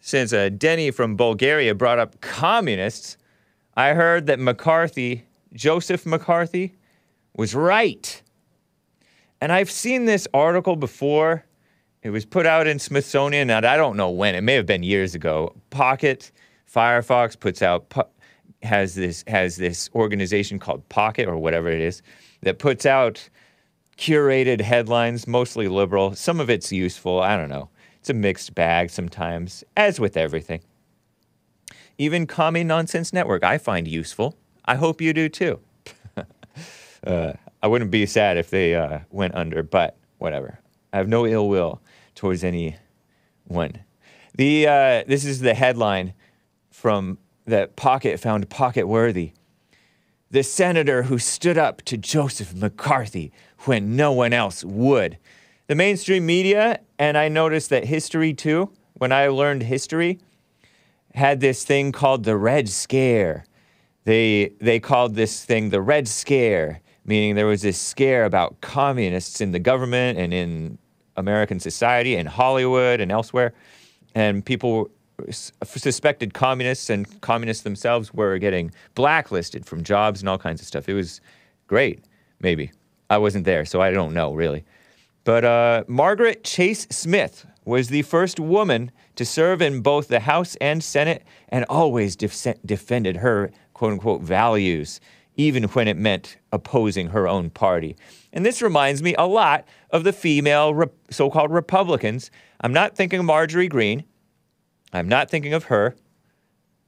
since 0.01 0.33
uh, 0.33 0.49
Denny 0.49 0.91
from 0.91 1.17
Bulgaria 1.17 1.75
brought 1.75 1.99
up 1.99 2.21
communists, 2.21 3.17
I 3.77 3.95
heard 3.95 4.27
that 4.27 4.39
McCarthy, 4.39 5.25
Joseph 5.53 6.07
McCarthy, 6.07 6.77
was 7.37 7.55
right. 7.55 8.23
And 9.41 9.53
I've 9.53 9.71
seen 9.71 10.05
this 10.05 10.27
article 10.35 10.77
before. 10.77 11.45
It 12.03 12.11
was 12.11 12.25
put 12.25 12.47
out 12.47 12.67
in 12.67 12.79
Smithsonian, 12.79 13.51
and 13.51 13.67
I 13.67 13.77
don't 13.77 13.97
know 13.97 14.11
when. 14.11 14.35
It 14.35 14.43
may 14.43 14.55
have 14.55 14.67
been 14.67 14.83
years 14.83 15.15
ago. 15.15 15.55
Pocket, 15.71 16.31
Firefox 16.73 17.39
puts 17.39 17.63
out 17.63 17.93
has 18.63 18.95
this 18.95 19.25
has 19.29 19.57
this 19.57 19.89
organization 19.95 20.59
called 20.59 20.89
Pocket 20.89 21.29
or 21.29 21.37
whatever 21.37 21.69
it 21.69 21.81
is 21.81 22.03
that 22.43 22.59
puts 22.59 22.87
out 22.87 23.29
curated 23.97 24.61
headlines, 24.61 25.27
mostly 25.27 25.69
liberal. 25.69 26.15
Some 26.15 26.41
of 26.41 26.49
it's 26.49 26.73
useful. 26.73 27.21
I 27.21 27.37
don't 27.37 27.49
know. 27.49 27.69
It's 27.99 28.11
a 28.11 28.15
mixed 28.15 28.55
bag 28.55 28.91
sometimes, 28.91 29.65
as 29.77 29.99
with 29.99 30.17
everything. 30.17 30.61
Even 31.99 32.27
Commie 32.27 32.65
Nonsense 32.65 33.13
Network, 33.13 33.43
I 33.43 33.59
find 33.59 33.89
useful. 33.89 34.37
I 34.65 34.77
hope 34.77 35.01
you 35.01 35.13
do 35.13 35.29
too. 35.29 35.59
uh, 37.07 37.33
I 37.63 37.67
wouldn't 37.67 37.91
be 37.91 38.07
sad 38.07 38.37
if 38.37 38.51
they 38.51 38.75
uh, 38.75 39.01
went 39.11 39.35
under, 39.35 39.63
but 39.63 39.97
whatever. 40.19 40.61
I 40.93 40.97
have 40.99 41.09
no 41.09 41.27
ill 41.27 41.49
will 41.49 41.81
towards 42.15 42.45
anyone. 42.45 42.79
The 44.37 44.67
uh, 44.67 45.05
this 45.07 45.25
is 45.25 45.41
the 45.41 45.55
headline 45.55 46.15
from 46.71 47.19
that 47.47 47.77
Pocket 47.77 48.21
found 48.21 48.49
Pocket 48.49 48.87
worthy. 48.87 49.33
The 50.31 50.43
senator 50.43 51.05
who 51.05 51.19
stood 51.19 51.57
up 51.57 51.83
to 51.83 51.97
Joseph 51.97 52.55
McCarthy 52.55 53.33
when 53.61 53.97
no 53.97 54.13
one 54.13 54.33
else 54.33 54.63
would. 54.63 55.19
The 55.67 55.75
mainstream 55.75 56.27
media, 56.27 56.81
and 56.99 57.17
I 57.17 57.29
noticed 57.29 57.71
that 57.71 57.87
history 57.87 58.35
too, 58.35 58.71
when 58.95 59.13
I 59.13 59.29
learned 59.29 59.63
history, 59.65 60.19
had 61.15 61.41
this 61.41 61.65
thing 61.65 61.93
called 61.93 62.25
the 62.25 62.37
Red 62.37 62.69
Scare. 62.69 63.45
They, 64.05 64.53
they 64.61 64.81
called 64.81 65.15
this 65.15 65.45
thing 65.45 65.71
the 65.71 65.83
Red 65.83 66.09
Scare, 66.09 66.81
meaning 67.09 67.35
there 67.35 67.47
was 67.47 67.63
this 67.63 67.79
scare 67.81 68.27
about 68.27 68.61
communists 68.61 69.41
in 69.41 69.51
the 69.51 69.59
government 69.59 70.19
and 70.19 70.35
in 70.35 70.79
American 71.17 71.59
society 71.59 72.15
and 72.15 72.29
Hollywood 72.29 73.01
and 73.01 73.11
elsewhere. 73.11 73.55
And 74.15 74.45
people 74.45 74.91
suspected 75.33 76.35
communists 76.35 76.91
and 76.91 77.21
communists 77.23 77.65
themselves 77.65 78.13
were 78.13 78.37
getting 78.39 78.71
blacklisted 78.95 79.65
from 79.65 79.83
jobs 79.83 80.21
and 80.21 80.29
all 80.29 80.39
kinds 80.39 80.61
of 80.61 80.67
stuff. 80.67 80.87
It 80.87 80.95
was 80.95 81.23
great, 81.67 82.05
maybe. 82.41 82.71
I 83.09 83.17
wasn't 83.17 83.47
there, 83.47 83.65
so 83.65 83.81
I 83.81 83.91
don't 83.91 84.13
know 84.13 84.35
really. 84.35 84.65
But 85.25 85.45
uh, 85.45 85.85
Margaret 85.89 86.45
Chase 86.45 86.87
Smith 86.91 87.47
was 87.65 87.89
the 87.89 88.03
first 88.03 88.39
woman 88.39 88.91
to 89.17 89.25
serve 89.25 89.63
in 89.63 89.81
both 89.81 90.09
the 90.09 90.21
House 90.21 90.57
and 90.61 90.85
Senate 90.85 91.25
and 91.49 91.65
always 91.71 92.17
def- 92.17 92.55
defended 92.67 93.17
her 93.17 93.51
quote 93.73 93.93
unquote 93.93 94.21
values, 94.21 95.01
even 95.39 95.63
when 95.65 95.89
it 95.89 95.97
meant 95.97 96.37
opposing 96.53 97.07
her 97.09 97.27
own 97.27 97.49
party. 97.49 97.97
And 98.33 98.45
this 98.45 98.61
reminds 98.61 99.03
me 99.03 99.15
a 99.17 99.27
lot 99.27 99.67
of 99.91 100.05
the 100.05 100.13
female 100.13 100.75
re- 100.75 100.89
so 101.11 101.31
called 101.31 101.53
Republicans. 101.53 102.31
I'm 102.61 102.73
not 102.73 102.97
thinking 102.97 103.21
of 103.21 103.25
Marjorie 103.25 103.69
Greene. 103.69 104.05
I'm 104.93 105.09
not 105.09 105.31
thinking 105.31 105.55
of 105.55 105.65
her. 105.65 105.95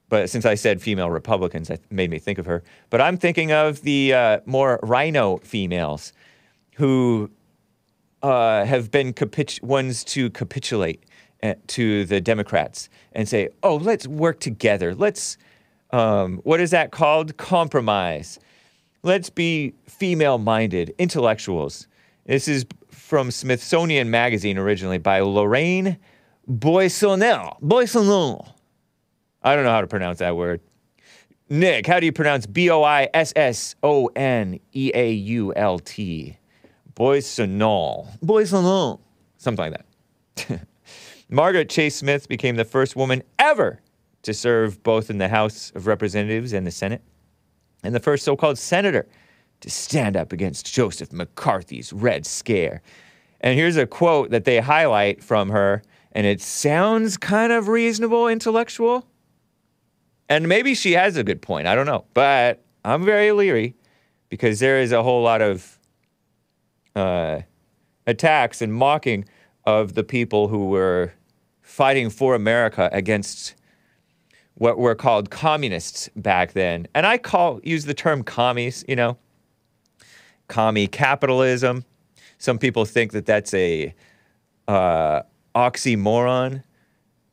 But 0.09 0.28
since 0.28 0.45
I 0.45 0.57
said 0.57 0.83
female 0.83 1.09
Republicans, 1.09 1.69
that 1.69 1.80
made 1.92 2.11
me 2.11 2.19
think 2.19 2.38
of 2.38 2.47
her. 2.47 2.64
But 2.90 3.00
I'm 3.00 3.16
thinking 3.16 3.52
of 3.52 3.83
the 3.83 4.12
uh, 4.12 4.40
more 4.45 4.80
RINO 4.83 5.38
females 5.38 6.12
who 6.75 7.30
uh, 8.21 8.64
have 8.64 8.90
been 8.90 9.14
ones 9.62 10.02
to 10.04 10.28
capitulate 10.30 11.04
uh, 11.45 11.54
to 11.69 12.04
the 12.04 12.21
Democrats 12.21 12.88
and 13.12 13.28
say, 13.28 13.50
"Oh, 13.62 13.76
let's 13.76 14.09
work 14.09 14.40
together. 14.40 14.97
Let's 14.97 15.38
um, 15.92 16.38
what 16.38 16.61
is 16.61 16.70
that 16.70 16.90
called? 16.90 17.37
Compromise. 17.37 18.38
Let's 19.02 19.30
be 19.30 19.75
female-minded 19.87 20.94
intellectuals." 20.99 21.87
This 22.26 22.47
is 22.47 22.66
from 22.90 23.30
Smithsonian 23.30 24.11
Magazine 24.11 24.59
originally 24.59 24.99
by 24.99 25.20
Lorraine 25.20 25.99
Boissonnel. 26.49 27.61
Boissonnel. 27.61 28.52
I 29.42 29.54
don't 29.54 29.64
know 29.64 29.70
how 29.70 29.80
to 29.80 29.87
pronounce 29.87 30.18
that 30.18 30.37
word. 30.37 30.61
Nick, 31.49 31.87
how 31.87 31.99
do 31.99 32.06
you 32.06 32.12
pronounce 32.12 32.47
B 32.47 32.70
O 32.70 32.82
I 32.85 33.09
S 33.12 33.32
S 33.35 33.75
O 33.82 34.06
N 34.14 34.61
E 34.73 34.92
A 34.94 35.11
U 35.11 35.52
L 35.54 35.78
T? 35.80 36.38
Boissonnel. 36.94 38.18
Boissonnel. 38.20 39.00
Something 39.38 39.73
like 39.73 39.85
that. 40.37 40.66
Margaret 41.30 41.68
Chase 41.68 41.97
Smith 41.97 42.28
became 42.28 42.56
the 42.56 42.64
first 42.64 42.94
woman 42.94 43.23
ever 43.38 43.80
to 44.23 44.35
serve 44.35 44.83
both 44.83 45.11
in 45.11 45.19
the 45.19 45.29
House 45.29 45.73
of 45.75 45.87
Representatives 45.87 46.53
and 46.53 46.67
the 46.67 46.71
Senate, 46.71 47.03
and 47.83 47.95
the 47.95 48.00
first 48.00 48.25
so 48.25 48.37
called 48.37 48.59
senator 48.59 49.07
to 49.61 49.71
stand 49.71 50.17
up 50.17 50.33
against 50.33 50.73
Joseph 50.73 51.12
McCarthy's 51.12 51.93
Red 51.93 52.27
Scare. 52.27 52.83
And 53.41 53.59
here's 53.59 53.77
a 53.77 53.87
quote 53.87 54.31
that 54.31 54.45
they 54.45 54.61
highlight 54.61 55.23
from 55.23 55.50
her, 55.50 55.83
and 56.12 56.27
it 56.27 56.41
sounds 56.41 57.17
kind 57.17 57.53
of 57.53 57.69
reasonable, 57.69 58.29
intellectual. 58.29 59.07
And 60.29 60.49
maybe 60.49 60.75
she 60.75 60.93
has 60.93 61.17
a 61.17 61.25
good 61.25 61.43
point. 61.43 61.67
I 61.67 61.75
don't 61.75 61.87
know. 61.87 62.05
But 62.15 62.62
I'm 62.85 63.05
very 63.05 63.33
leery 63.33 63.75
because 64.29 64.61
there 64.61 64.81
is 64.81 64.93
a 64.93 65.03
whole 65.03 65.23
lot 65.23 65.43
of 65.43 65.79
uh, 66.95 67.41
attacks 68.07 68.62
and 68.62 68.73
mocking 68.73 69.25
of 69.65 69.95
the 69.95 70.05
people 70.05 70.49
who 70.49 70.69
were 70.69 71.12
fighting 71.61 72.11
for 72.11 72.35
America 72.35 72.89
against 72.93 73.55
what 74.61 74.76
were 74.76 74.95
called 74.95 75.31
communists 75.31 76.11
back 76.17 76.52
then. 76.52 76.87
And 76.95 77.07
I 77.07 77.17
call 77.17 77.61
use 77.64 77.87
the 77.87 77.95
term 77.95 78.23
commies, 78.23 78.85
you 78.87 78.95
know, 78.95 79.17
commie 80.49 80.87
capitalism. 80.87 81.87
Some 82.37 82.59
people 82.59 82.85
think 82.85 83.12
that 83.12 83.25
that's 83.25 83.55
a 83.55 83.95
uh, 84.69 85.23
oxymoron. 85.55 86.62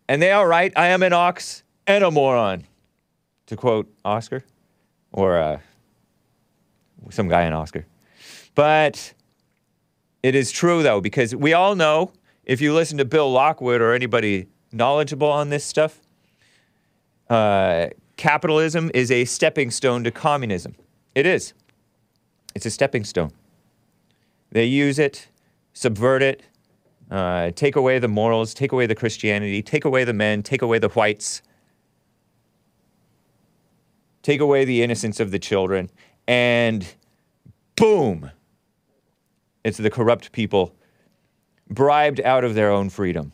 And 0.07 0.21
they 0.21 0.31
are 0.31 0.47
right. 0.47 0.71
I 0.77 0.87
am 0.87 1.03
an 1.03 1.11
ox 1.11 1.63
and 1.85 2.01
a 2.01 2.09
moron, 2.09 2.63
to 3.47 3.57
quote 3.57 3.93
Oscar 4.05 4.45
or 5.11 5.37
uh, 5.37 5.59
some 7.09 7.27
guy 7.27 7.43
in 7.43 7.51
Oscar. 7.51 7.85
But 8.55 9.13
it 10.23 10.33
is 10.33 10.49
true, 10.49 10.81
though, 10.81 11.01
because 11.01 11.35
we 11.35 11.51
all 11.51 11.75
know 11.75 12.13
if 12.45 12.61
you 12.61 12.73
listen 12.73 12.97
to 12.99 13.05
Bill 13.05 13.29
Lockwood 13.29 13.81
or 13.81 13.91
anybody 13.91 14.47
knowledgeable 14.71 15.29
on 15.29 15.49
this 15.49 15.65
stuff, 15.65 15.99
uh, 17.29 17.87
capitalism 18.15 18.91
is 18.93 19.11
a 19.11 19.25
stepping 19.25 19.71
stone 19.71 20.03
to 20.03 20.11
communism. 20.11 20.75
It 21.15 21.25
is. 21.25 21.53
It's 22.55 22.65
a 22.65 22.71
stepping 22.71 23.03
stone. 23.03 23.31
They 24.51 24.65
use 24.65 24.97
it, 24.97 25.27
subvert 25.73 26.23
it, 26.23 26.43
uh, 27.11 27.51
take 27.51 27.75
away 27.75 27.99
the 27.99 28.07
morals, 28.07 28.53
take 28.53 28.71
away 28.71 28.85
the 28.85 28.95
Christianity, 28.95 29.61
take 29.61 29.85
away 29.85 30.03
the 30.03 30.13
men, 30.13 30.43
take 30.43 30.61
away 30.61 30.79
the 30.79 30.89
whites, 30.89 31.41
take 34.23 34.41
away 34.41 34.65
the 34.65 34.83
innocence 34.83 35.19
of 35.19 35.31
the 35.31 35.39
children, 35.39 35.89
and 36.27 36.95
boom, 37.75 38.31
it's 39.63 39.77
the 39.77 39.89
corrupt 39.89 40.31
people 40.31 40.75
bribed 41.69 42.21
out 42.21 42.43
of 42.43 42.55
their 42.55 42.71
own 42.71 42.89
freedom, 42.89 43.33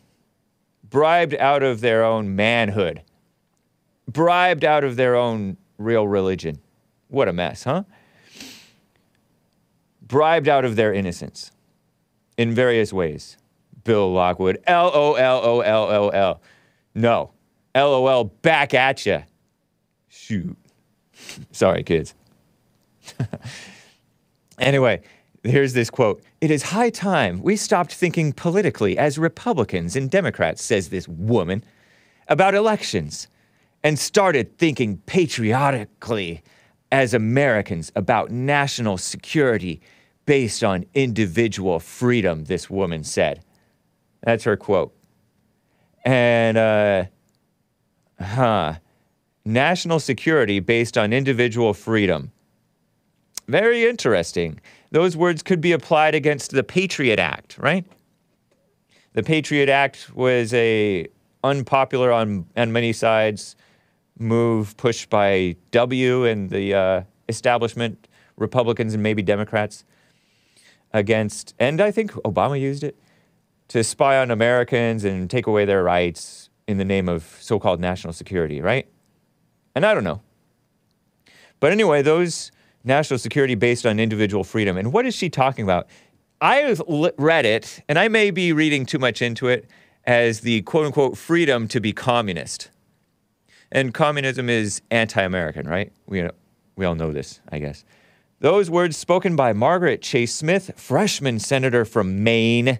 bribed 0.88 1.34
out 1.36 1.62
of 1.62 1.80
their 1.80 2.04
own 2.04 2.36
manhood, 2.36 3.02
bribed 4.08 4.64
out 4.64 4.84
of 4.84 4.96
their 4.96 5.14
own 5.14 5.56
real 5.78 6.06
religion. 6.06 6.58
What 7.08 7.28
a 7.28 7.32
mess, 7.32 7.64
huh? 7.64 7.84
Bribed 10.02 10.48
out 10.48 10.64
of 10.64 10.76
their 10.76 10.92
innocence 10.92 11.50
in 12.36 12.54
various 12.54 12.92
ways. 12.92 13.36
Bill 13.84 14.12
Lockwood, 14.12 14.58
L 14.66 14.90
O 14.94 15.14
L 15.14 15.40
O 15.44 15.60
L 15.60 15.84
O 15.84 16.08
L. 16.08 16.40
No, 16.94 17.32
L 17.74 17.92
O 17.92 18.06
L 18.06 18.24
back 18.24 18.74
at 18.74 19.04
ya. 19.04 19.22
Shoot. 20.08 20.56
Sorry, 21.52 21.82
kids. 21.82 22.14
anyway, 24.58 25.02
here's 25.42 25.74
this 25.74 25.90
quote 25.90 26.22
It 26.40 26.50
is 26.50 26.62
high 26.62 26.90
time 26.90 27.42
we 27.42 27.56
stopped 27.56 27.94
thinking 27.94 28.32
politically 28.32 28.96
as 28.96 29.18
Republicans 29.18 29.96
and 29.96 30.10
Democrats, 30.10 30.62
says 30.62 30.88
this 30.88 31.06
woman, 31.06 31.64
about 32.28 32.54
elections, 32.54 33.28
and 33.84 33.98
started 33.98 34.56
thinking 34.56 34.96
patriotically 35.04 36.42
as 36.90 37.12
Americans 37.12 37.92
about 37.94 38.30
national 38.30 38.96
security 38.96 39.82
based 40.24 40.64
on 40.64 40.86
individual 40.94 41.78
freedom, 41.78 42.44
this 42.44 42.70
woman 42.70 43.04
said. 43.04 43.44
That's 44.22 44.44
her 44.44 44.56
quote. 44.56 44.96
And, 46.02 46.56
uh, 46.56 47.04
huh, 48.18 48.74
national 49.44 50.00
security 50.00 50.60
based 50.60 50.96
on 50.96 51.12
individual 51.12 51.74
freedom. 51.74 52.32
Very 53.46 53.84
interesting. 53.84 54.60
Those 54.92 55.14
words 55.14 55.42
could 55.42 55.60
be 55.60 55.72
applied 55.72 56.14
against 56.14 56.52
the 56.52 56.62
Patriot 56.62 57.18
Act, 57.18 57.58
right? 57.58 57.84
The 59.12 59.22
Patriot 59.22 59.68
Act 59.68 60.14
was 60.14 60.54
a 60.54 61.06
unpopular 61.42 62.10
on, 62.10 62.46
on 62.56 62.72
many 62.72 62.94
sides 62.94 63.56
move 64.18 64.76
pushed 64.76 65.10
by 65.10 65.56
W 65.70 66.24
and 66.24 66.50
the 66.50 66.74
uh, 66.74 67.02
establishment, 67.28 68.08
Republicans 68.36 68.94
and 68.94 69.02
maybe 69.02 69.22
Democrats 69.22 69.84
against, 70.92 71.54
and 71.58 71.80
I 71.80 71.90
think 71.90 72.12
Obama 72.12 72.60
used 72.60 72.84
it 72.84 72.96
to 73.68 73.82
spy 73.82 74.18
on 74.18 74.30
Americans 74.30 75.04
and 75.04 75.28
take 75.28 75.46
away 75.46 75.64
their 75.64 75.82
rights 75.82 76.50
in 76.68 76.78
the 76.78 76.84
name 76.84 77.08
of 77.08 77.36
so 77.40 77.58
called 77.58 77.80
national 77.80 78.12
security, 78.12 78.60
right? 78.60 78.86
And 79.74 79.84
I 79.84 79.94
don't 79.94 80.04
know. 80.04 80.22
But 81.60 81.72
anyway, 81.72 82.02
those 82.02 82.52
national 82.84 83.18
security 83.18 83.54
based 83.54 83.86
on 83.86 83.98
individual 83.98 84.44
freedom. 84.44 84.76
And 84.76 84.92
what 84.92 85.06
is 85.06 85.14
she 85.14 85.28
talking 85.30 85.64
about? 85.64 85.88
I've 86.40 86.82
read 87.16 87.46
it, 87.46 87.82
and 87.88 87.98
I 87.98 88.08
may 88.08 88.30
be 88.30 88.52
reading 88.52 88.84
too 88.84 88.98
much 88.98 89.22
into 89.22 89.48
it, 89.48 89.66
as 90.04 90.40
the 90.40 90.62
quote 90.62 90.86
unquote 90.86 91.16
freedom 91.16 91.66
to 91.68 91.80
be 91.80 91.92
communist. 91.92 92.70
And 93.74 93.92
communism 93.92 94.48
is 94.48 94.80
anti 94.92 95.20
American, 95.20 95.66
right? 95.66 95.92
We, 96.06 96.26
we 96.76 96.86
all 96.86 96.94
know 96.94 97.12
this, 97.12 97.40
I 97.50 97.58
guess. 97.58 97.84
Those 98.38 98.70
words 98.70 98.96
spoken 98.96 99.34
by 99.34 99.52
Margaret 99.52 100.00
Chase 100.00 100.32
Smith, 100.32 100.70
freshman 100.76 101.40
senator 101.40 101.84
from 101.84 102.22
Maine. 102.22 102.78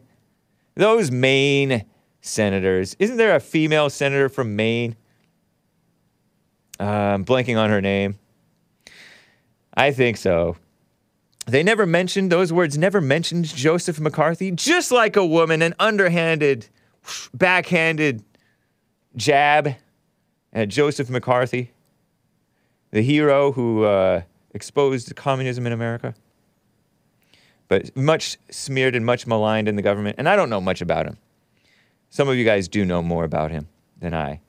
Those 0.77 1.11
Maine 1.11 1.85
senators. 2.21 2.95
Isn't 3.01 3.17
there 3.17 3.35
a 3.35 3.41
female 3.41 3.91
senator 3.91 4.29
from 4.29 4.55
Maine? 4.55 4.95
Uh, 6.79 6.85
I'm 6.85 7.25
blanking 7.25 7.59
on 7.59 7.71
her 7.71 7.81
name. 7.81 8.19
I 9.77 9.91
think 9.91 10.17
so. 10.17 10.57
They 11.47 11.63
never 11.63 11.87
mentioned, 11.87 12.31
those 12.31 12.53
words 12.53 12.79
never 12.79 13.01
mentioned 13.01 13.47
Joseph 13.47 13.99
McCarthy, 13.99 14.53
just 14.53 14.93
like 14.93 15.17
a 15.17 15.27
woman, 15.27 15.61
an 15.61 15.75
underhanded, 15.79 16.69
backhanded 17.35 18.23
jab 19.17 19.75
at 20.55 20.69
Joseph 20.69 21.11
McCarthy, 21.11 21.73
the 22.93 23.03
hero 23.03 23.53
who 23.53 23.85
uh, 23.85 24.23
exposed 24.53 25.15
communism 25.17 25.67
in 25.67 25.73
America, 25.73 26.15
but 27.69 27.95
much 27.97 28.39
smeared 28.51 28.95
and 28.95 29.05
much 29.05 29.27
maligned 29.27 29.69
in 29.69 29.77
the 29.77 29.83
government. 29.83 30.17
And 30.19 30.29
I 30.29 30.37
don't 30.37 30.51
know 30.51 30.61
much 30.61 30.81
about 30.81 31.07
him. 31.07 31.19
Some 32.09 32.29
of 32.29 32.37
you 32.37 32.45
guys 32.45 32.69
do 32.69 32.85
know 32.85 33.03
more 33.03 33.25
about 33.25 33.51
him 33.51 33.69
than 33.99 34.15
I. 34.15 34.41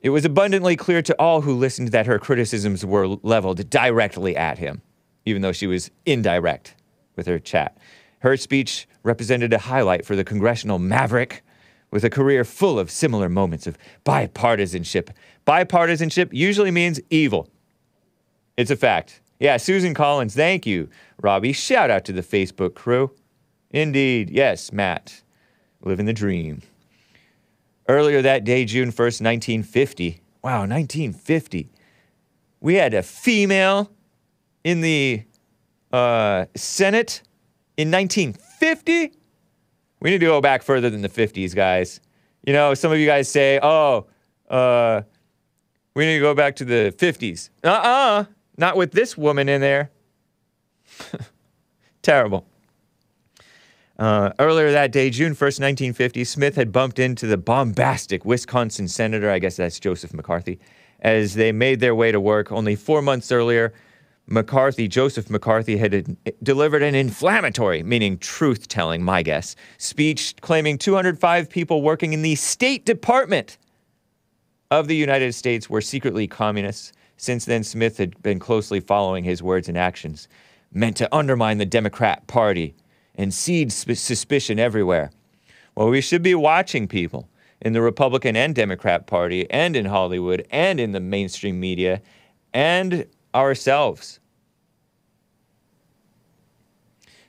It 0.00 0.10
was 0.10 0.24
abundantly 0.24 0.74
clear 0.74 1.02
to 1.02 1.14
all 1.20 1.42
who 1.42 1.54
listened 1.54 1.88
that 1.88 2.06
her 2.06 2.18
criticisms 2.18 2.84
were 2.84 3.06
leveled 3.06 3.68
directly 3.70 4.36
at 4.36 4.58
him, 4.58 4.82
even 5.26 5.42
though 5.42 5.52
she 5.52 5.66
was 5.66 5.90
indirect 6.06 6.74
with 7.14 7.26
her 7.26 7.38
chat. 7.38 7.76
Her 8.20 8.36
speech 8.36 8.88
represented 9.02 9.52
a 9.52 9.58
highlight 9.58 10.06
for 10.06 10.16
the 10.16 10.24
congressional 10.24 10.78
maverick 10.78 11.44
with 11.92 12.02
a 12.02 12.10
career 12.10 12.42
full 12.42 12.80
of 12.80 12.90
similar 12.90 13.28
moments 13.28 13.68
of 13.68 13.78
bipartisanship. 14.04 15.10
Bipartisanship 15.46 16.30
usually 16.32 16.72
means 16.72 17.00
evil. 17.10 17.48
It's 18.56 18.70
a 18.70 18.76
fact. 18.76 19.20
Yeah, 19.38 19.58
Susan 19.58 19.94
Collins, 19.94 20.34
thank 20.34 20.66
you, 20.66 20.88
Robbie. 21.20 21.52
Shout 21.52 21.90
out 21.90 22.04
to 22.06 22.12
the 22.12 22.22
Facebook 22.22 22.74
crew. 22.74 23.12
Indeed, 23.70 24.30
yes, 24.30 24.72
Matt. 24.72 25.22
Living 25.82 26.06
the 26.06 26.12
dream. 26.12 26.62
Earlier 27.88 28.22
that 28.22 28.44
day, 28.44 28.64
June 28.64 28.90
1st, 28.90 29.20
1950. 29.20 30.20
Wow, 30.42 30.60
1950. 30.60 31.68
We 32.60 32.74
had 32.76 32.94
a 32.94 33.02
female 33.02 33.90
in 34.62 34.80
the 34.80 35.24
uh, 35.92 36.46
Senate 36.54 37.22
in 37.76 37.90
1950. 37.90 39.12
We 40.02 40.10
need 40.10 40.18
to 40.18 40.26
go 40.26 40.40
back 40.40 40.62
further 40.64 40.90
than 40.90 41.00
the 41.00 41.08
50s, 41.08 41.54
guys. 41.54 42.00
You 42.44 42.52
know, 42.52 42.74
some 42.74 42.90
of 42.90 42.98
you 42.98 43.06
guys 43.06 43.28
say, 43.28 43.60
oh, 43.62 44.06
uh, 44.50 45.02
we 45.94 46.04
need 46.04 46.14
to 46.14 46.20
go 46.20 46.34
back 46.34 46.56
to 46.56 46.64
the 46.64 46.92
50s. 46.98 47.50
Uh 47.62 47.68
uh 47.68 48.24
not 48.58 48.76
with 48.76 48.90
this 48.92 49.16
woman 49.16 49.48
in 49.48 49.60
there. 49.60 49.90
Terrible. 52.02 52.44
Uh, 53.98 54.32
earlier 54.40 54.72
that 54.72 54.90
day, 54.90 55.08
June 55.08 55.32
1st, 55.32 55.60
1950, 55.60 56.24
Smith 56.24 56.56
had 56.56 56.72
bumped 56.72 56.98
into 56.98 57.26
the 57.26 57.36
bombastic 57.36 58.24
Wisconsin 58.24 58.88
senator, 58.88 59.30
I 59.30 59.38
guess 59.38 59.56
that's 59.56 59.78
Joseph 59.78 60.12
McCarthy, 60.12 60.58
as 61.00 61.34
they 61.34 61.52
made 61.52 61.78
their 61.78 61.94
way 61.94 62.10
to 62.10 62.20
work. 62.20 62.50
Only 62.50 62.74
four 62.74 63.00
months 63.02 63.30
earlier, 63.30 63.72
McCarthy, 64.26 64.88
Joseph 64.88 65.28
McCarthy, 65.28 65.76
had 65.76 66.16
delivered 66.42 66.82
an 66.82 66.94
inflammatory, 66.94 67.82
meaning 67.82 68.18
truth 68.18 68.68
telling, 68.68 69.02
my 69.02 69.22
guess, 69.22 69.56
speech 69.78 70.34
claiming 70.40 70.78
205 70.78 71.50
people 71.50 71.82
working 71.82 72.12
in 72.12 72.22
the 72.22 72.34
State 72.36 72.84
Department 72.86 73.58
of 74.70 74.88
the 74.88 74.96
United 74.96 75.34
States 75.34 75.68
were 75.68 75.80
secretly 75.80 76.26
communists. 76.26 76.92
Since 77.16 77.44
then, 77.44 77.62
Smith 77.62 77.98
had 77.98 78.20
been 78.22 78.38
closely 78.38 78.80
following 78.80 79.24
his 79.24 79.42
words 79.42 79.68
and 79.68 79.76
actions, 79.76 80.28
meant 80.72 80.96
to 80.96 81.14
undermine 81.14 81.58
the 81.58 81.66
Democrat 81.66 82.26
Party 82.26 82.74
and 83.14 83.34
seed 83.34 83.72
sp- 83.74 83.98
suspicion 83.98 84.58
everywhere. 84.58 85.10
Well, 85.74 85.88
we 85.88 86.00
should 86.00 86.22
be 86.22 86.34
watching 86.34 86.88
people 86.88 87.28
in 87.60 87.72
the 87.72 87.82
Republican 87.82 88.36
and 88.36 88.54
Democrat 88.54 89.06
Party 89.06 89.50
and 89.50 89.76
in 89.76 89.86
Hollywood 89.86 90.46
and 90.50 90.80
in 90.80 90.92
the 90.92 91.00
mainstream 91.00 91.60
media 91.60 92.00
and 92.52 93.06
ourselves. 93.34 94.20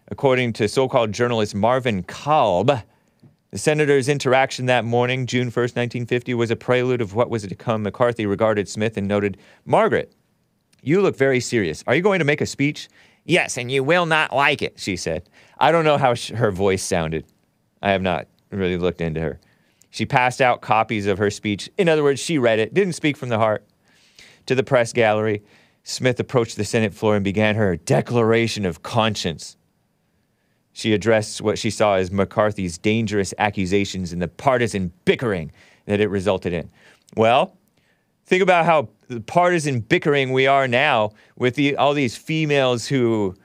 According 0.10 0.53
to 0.53 0.67
so 0.67 0.88
called 0.88 1.12
journalist 1.12 1.55
Marvin 1.55 2.03
Kalb, 2.03 2.83
the 3.51 3.57
senator's 3.57 4.10
interaction 4.10 4.65
that 4.65 4.83
morning, 4.83 5.25
June 5.25 5.50
1st, 5.50 5.75
1950, 5.75 6.33
was 6.33 6.51
a 6.51 6.55
prelude 6.55 7.01
of 7.01 7.13
what 7.13 7.29
was 7.29 7.45
to 7.48 7.55
come. 7.55 7.83
McCarthy 7.83 8.25
regarded 8.25 8.67
Smith 8.67 8.98
and 8.98 9.07
noted, 9.07 9.38
Margaret, 9.65 10.12
you 10.81 11.01
look 11.01 11.15
very 11.15 11.39
serious. 11.39 11.83
Are 11.88 11.95
you 11.95 12.01
going 12.01 12.19
to 12.19 12.25
make 12.25 12.41
a 12.41 12.45
speech? 12.45 12.89
Yes, 13.25 13.57
and 13.57 13.72
you 13.72 13.83
will 13.83 14.05
not 14.05 14.36
like 14.36 14.62
it, 14.62 14.79
she 14.79 14.98
said. 14.98 15.29
I 15.60 15.72
don't 15.72 15.86
know 15.86 15.98
how 15.98 16.13
sh- 16.13 16.31
her 16.31 16.51
voice 16.51 16.83
sounded. 16.83 17.25
I 17.81 17.91
have 17.91 18.01
not 18.01 18.27
really 18.50 18.77
looked 18.77 19.01
into 19.01 19.22
her. 19.22 19.39
She 19.91 20.05
passed 20.05 20.41
out 20.41 20.62
copies 20.62 21.05
of 21.05 21.19
her 21.19 21.29
speech. 21.29 21.69
In 21.77 21.88
other 21.88 22.03
words, 22.03 22.19
she 22.19 22.38
read 22.38 22.60
it, 22.60 22.74
didn't 22.74 22.93
speak 22.93 23.15
from 23.15 23.29
the 23.29 23.38
heart. 23.38 23.63
To 24.48 24.55
the 24.55 24.63
press 24.63 24.91
gallery, 24.91 25.41
Smith 25.83 26.19
approached 26.19 26.55
the 26.55 26.63
Senate 26.63 26.93
floor 26.93 27.15
and 27.15 27.23
began 27.23 27.55
her 27.55 27.75
declaration 27.75 28.65
of 28.65 28.83
conscience. 28.83 29.57
She 30.71 30.93
addressed 30.93 31.41
what 31.41 31.59
she 31.59 31.69
saw 31.69 31.95
as 31.95 32.09
McCarthy's 32.09 32.77
dangerous 32.77 33.33
accusations 33.37 34.12
and 34.12 34.21
the 34.21 34.27
partisan 34.27 34.91
bickering 35.05 35.51
that 35.86 35.99
it 35.99 36.08
resulted 36.08 36.53
in. 36.53 36.69
Well, 37.15 37.55
think 38.25 38.41
about 38.41 38.65
how 38.65 38.89
partisan 39.25 39.81
bickering 39.81 40.31
we 40.31 40.47
are 40.47 40.67
now 40.67 41.12
with 41.38 41.55
the, 41.55 41.75
all 41.75 41.93
these 41.93 42.15
females 42.15 42.88
who 42.88 43.36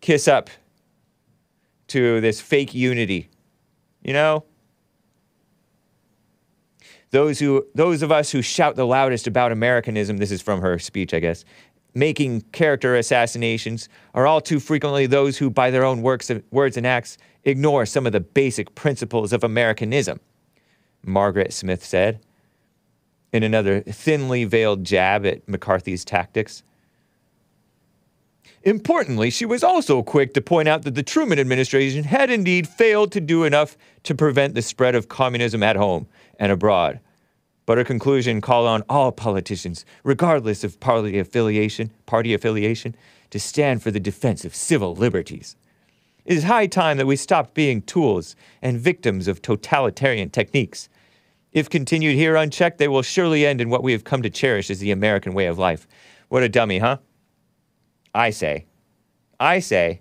kiss 0.00 0.28
up 0.28 0.48
to 1.88 2.20
this 2.20 2.40
fake 2.40 2.72
unity. 2.72 3.28
You 4.02 4.12
know? 4.12 4.44
Those 7.10 7.38
who 7.38 7.66
those 7.74 8.02
of 8.02 8.12
us 8.12 8.30
who 8.30 8.42
shout 8.42 8.76
the 8.76 8.86
loudest 8.86 9.26
about 9.26 9.52
Americanism, 9.52 10.18
this 10.18 10.30
is 10.30 10.40
from 10.40 10.60
her 10.60 10.78
speech, 10.78 11.12
I 11.12 11.18
guess, 11.18 11.44
making 11.94 12.42
character 12.52 12.96
assassinations 12.96 13.88
are 14.14 14.26
all 14.26 14.40
too 14.40 14.60
frequently 14.60 15.06
those 15.06 15.38
who 15.38 15.50
by 15.50 15.70
their 15.70 15.84
own 15.84 16.02
works, 16.02 16.30
words 16.50 16.76
and 16.76 16.86
acts 16.86 17.18
ignore 17.44 17.84
some 17.86 18.06
of 18.06 18.12
the 18.12 18.20
basic 18.20 18.74
principles 18.74 19.32
of 19.32 19.42
Americanism. 19.42 20.20
Margaret 21.04 21.52
Smith 21.52 21.84
said 21.84 22.20
in 23.32 23.42
another 23.42 23.80
thinly 23.80 24.44
veiled 24.44 24.84
jab 24.84 25.24
at 25.24 25.48
McCarthy's 25.48 26.04
tactics. 26.04 26.62
Importantly, 28.62 29.30
she 29.30 29.46
was 29.46 29.64
also 29.64 30.02
quick 30.02 30.34
to 30.34 30.42
point 30.42 30.68
out 30.68 30.82
that 30.82 30.94
the 30.94 31.02
Truman 31.02 31.38
administration 31.38 32.04
had 32.04 32.28
indeed 32.28 32.68
failed 32.68 33.10
to 33.12 33.20
do 33.20 33.44
enough 33.44 33.76
to 34.02 34.14
prevent 34.14 34.54
the 34.54 34.60
spread 34.60 34.94
of 34.94 35.08
communism 35.08 35.62
at 35.62 35.76
home 35.76 36.06
and 36.38 36.52
abroad. 36.52 37.00
But 37.64 37.78
her 37.78 37.84
conclusion 37.84 38.40
called 38.42 38.68
on 38.68 38.82
all 38.88 39.12
politicians, 39.12 39.86
regardless 40.04 40.62
of 40.62 40.78
party 40.78 41.18
affiliation, 41.18 41.90
party 42.04 42.34
affiliation, 42.34 42.94
to 43.30 43.40
stand 43.40 43.82
for 43.82 43.90
the 43.90 44.00
defense 44.00 44.44
of 44.44 44.54
civil 44.54 44.94
liberties. 44.94 45.56
It 46.26 46.36
is 46.36 46.44
high 46.44 46.66
time 46.66 46.98
that 46.98 47.06
we 47.06 47.16
stopped 47.16 47.54
being 47.54 47.80
tools 47.80 48.36
and 48.60 48.78
victims 48.78 49.26
of 49.26 49.40
totalitarian 49.40 50.28
techniques. 50.28 50.90
If 51.52 51.70
continued 51.70 52.16
here 52.16 52.36
unchecked, 52.36 52.78
they 52.78 52.88
will 52.88 53.02
surely 53.02 53.46
end 53.46 53.60
in 53.60 53.70
what 53.70 53.82
we 53.82 53.92
have 53.92 54.04
come 54.04 54.20
to 54.22 54.30
cherish 54.30 54.68
as 54.68 54.80
the 54.80 54.90
American 54.90 55.32
way 55.32 55.46
of 55.46 55.58
life. 55.58 55.86
What 56.28 56.42
a 56.42 56.48
dummy, 56.48 56.78
huh? 56.78 56.98
I 58.14 58.30
say. 58.30 58.66
I 59.38 59.60
say. 59.60 60.00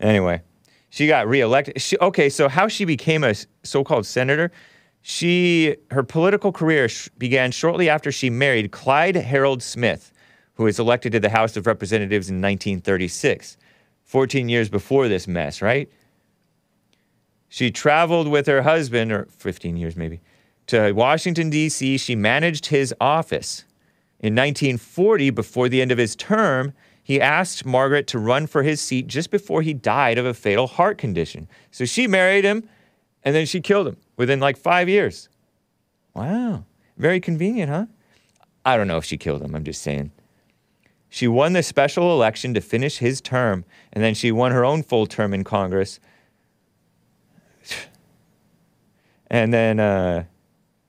Anyway, 0.00 0.42
she 0.90 1.06
got 1.06 1.26
reelected. 1.26 1.80
She, 1.80 1.98
okay, 1.98 2.28
so 2.28 2.48
how 2.48 2.68
she 2.68 2.84
became 2.84 3.24
a 3.24 3.34
so-called 3.64 4.06
senator? 4.06 4.52
She 5.02 5.76
her 5.90 6.02
political 6.02 6.52
career 6.52 6.88
sh- 6.88 7.08
began 7.18 7.50
shortly 7.50 7.88
after 7.88 8.12
she 8.12 8.30
married 8.30 8.70
Clyde 8.70 9.16
Harold 9.16 9.62
Smith, 9.62 10.12
who 10.54 10.64
was 10.64 10.78
elected 10.78 11.12
to 11.12 11.20
the 11.20 11.30
House 11.30 11.56
of 11.56 11.66
Representatives 11.66 12.28
in 12.28 12.36
1936. 12.36 13.56
14 14.04 14.48
years 14.48 14.68
before 14.70 15.06
this 15.06 15.28
mess, 15.28 15.60
right? 15.60 15.90
She 17.48 17.70
traveled 17.70 18.28
with 18.28 18.46
her 18.46 18.62
husband, 18.62 19.12
or 19.12 19.28
15 19.36 19.76
years 19.76 19.96
maybe, 19.96 20.20
to 20.66 20.92
Washington, 20.92 21.50
D.C. 21.50 21.98
She 21.98 22.16
managed 22.16 22.66
his 22.66 22.94
office. 23.00 23.64
In 24.20 24.34
1940, 24.34 25.30
before 25.30 25.68
the 25.68 25.80
end 25.80 25.92
of 25.92 25.98
his 25.98 26.16
term, 26.16 26.72
he 27.02 27.20
asked 27.20 27.64
Margaret 27.64 28.06
to 28.08 28.18
run 28.18 28.46
for 28.46 28.62
his 28.62 28.80
seat 28.80 29.06
just 29.06 29.30
before 29.30 29.62
he 29.62 29.72
died 29.72 30.18
of 30.18 30.26
a 30.26 30.34
fatal 30.34 30.66
heart 30.66 30.98
condition. 30.98 31.48
So 31.70 31.84
she 31.84 32.06
married 32.06 32.44
him, 32.44 32.68
and 33.22 33.34
then 33.34 33.46
she 33.46 33.60
killed 33.60 33.86
him 33.86 33.96
within 34.16 34.40
like 34.40 34.56
five 34.56 34.88
years. 34.88 35.28
Wow. 36.14 36.64
Very 36.96 37.20
convenient, 37.20 37.70
huh? 37.70 37.86
I 38.64 38.76
don't 38.76 38.88
know 38.88 38.98
if 38.98 39.04
she 39.04 39.16
killed 39.16 39.40
him, 39.40 39.54
I'm 39.54 39.64
just 39.64 39.82
saying. 39.82 40.10
She 41.08 41.28
won 41.28 41.54
the 41.54 41.62
special 41.62 42.12
election 42.12 42.52
to 42.54 42.60
finish 42.60 42.98
his 42.98 43.20
term, 43.20 43.64
and 43.92 44.04
then 44.04 44.14
she 44.14 44.30
won 44.30 44.52
her 44.52 44.64
own 44.64 44.82
full 44.82 45.06
term 45.06 45.32
in 45.32 45.44
Congress. 45.44 46.00
And 49.30 49.52
then 49.52 49.78
uh, 49.78 50.24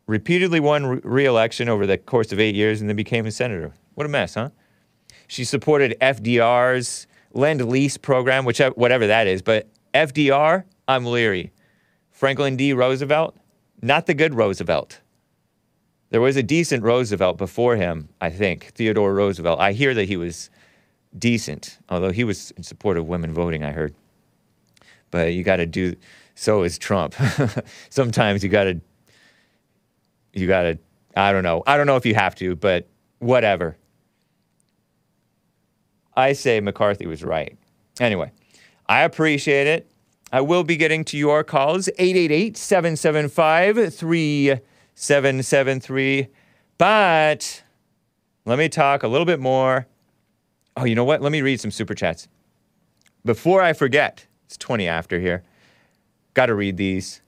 repeatedly 0.10 0.60
won 0.60 1.00
re 1.04 1.26
election 1.26 1.70
over 1.70 1.86
the 1.86 1.96
course 1.96 2.32
of 2.32 2.40
eight 2.40 2.56
years 2.56 2.82
and 2.82 2.90
then 2.90 2.96
became 2.96 3.28
a 3.28 3.32
senator. 3.32 3.72
What 3.94 4.08
a 4.08 4.10
mess, 4.10 4.34
huh? 4.34 4.50
She 5.28 5.44
supported 5.44 5.96
FDR's 6.02 7.06
Lend 7.34 7.64
Lease 7.70 7.96
program, 7.96 8.44
which, 8.44 8.60
whatever 8.76 9.06
that 9.06 9.28
is, 9.28 9.44
but 9.44 9.68
FDR, 9.94 10.64
I'm 10.88 11.06
leery. 11.06 11.52
Franklin 12.10 12.58
D. 12.58 12.74
Roosevelt, 12.74 13.38
not 13.84 14.08
the 14.08 14.16
good 14.16 14.34
Roosevelt. 14.34 15.00
There 16.10 16.22
was 16.22 16.36
a 16.38 16.44
decent 16.44 16.84
Roosevelt 16.84 17.38
before 17.38 17.76
him, 17.76 18.10
I 18.20 18.32
think, 18.32 18.72
Theodore 18.74 19.14
Roosevelt. 19.14 19.60
I 19.60 19.74
hear 19.74 19.94
that 19.94 20.06
he 20.06 20.18
was 20.18 20.50
decent, 21.20 21.78
although 21.88 22.12
he 22.12 22.24
was 22.24 22.50
in 22.52 22.64
support 22.64 22.98
of 22.98 23.08
women 23.08 23.32
voting, 23.32 23.64
I 23.64 23.72
heard. 23.72 23.94
But 25.12 25.34
you 25.34 25.44
got 25.44 25.58
to 25.58 25.68
do, 25.68 25.96
so 26.34 26.64
is 26.64 26.80
Trump. 26.80 27.14
Sometimes 27.92 28.44
you 28.44 28.50
got 28.50 28.64
to, 28.64 28.82
you 30.40 30.48
got 30.48 30.64
to, 30.64 30.80
I 31.16 31.32
don't 31.32 31.44
know. 31.44 31.64
I 31.68 31.78
don't 31.78 31.86
know 31.88 31.96
if 31.96 32.06
you 32.06 32.16
have 32.16 32.36
to, 32.36 32.56
but 32.56 32.88
whatever. 33.20 33.78
I 36.16 36.34
say 36.34 36.60
McCarthy 36.60 37.08
was 37.08 37.24
right. 37.24 37.58
Anyway, 38.00 38.32
I 38.88 39.02
appreciate 39.02 39.66
it. 39.68 39.90
I 40.32 40.42
will 40.42 40.64
be 40.64 40.78
getting 40.78 41.04
to 41.06 41.18
your 41.18 41.44
calls 41.44 41.90
888 41.98 42.56
775 42.56 43.94
3773. 43.94 46.28
But 46.78 47.64
let 48.46 48.60
me 48.60 48.70
talk 48.70 49.02
a 49.04 49.08
little 49.08 49.26
bit 49.26 49.40
more. 49.40 49.88
Oh, 50.78 50.86
you 50.86 50.94
know 50.96 51.04
what? 51.04 51.22
Let 51.22 51.32
me 51.32 51.42
read 51.42 51.60
some 51.60 51.72
super 51.72 51.96
chats. 51.96 52.28
Before 53.26 53.62
I 53.62 53.74
forget, 53.74 54.26
it's 54.46 54.56
20 54.58 54.88
after 54.88 55.20
here. 55.20 55.44
Got 56.34 56.48
to 56.48 56.56
read 56.56 56.78
these. 56.78 57.22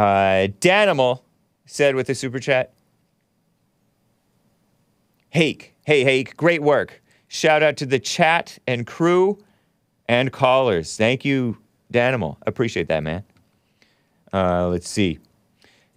Uh, 0.00 0.48
Danimal 0.60 1.20
said 1.66 1.94
with 1.94 2.08
a 2.08 2.14
super 2.14 2.38
chat 2.38 2.72
Hake, 5.28 5.74
hey, 5.84 6.04
Hake, 6.04 6.38
great 6.38 6.62
work. 6.62 7.02
Shout 7.28 7.62
out 7.62 7.76
to 7.76 7.86
the 7.86 7.98
chat 7.98 8.58
and 8.66 8.86
crew 8.86 9.44
and 10.08 10.32
callers. 10.32 10.96
Thank 10.96 11.26
you, 11.26 11.58
Danimal. 11.92 12.38
Appreciate 12.46 12.88
that, 12.88 13.02
man. 13.02 13.24
Uh, 14.32 14.68
let's 14.68 14.88
see. 14.88 15.18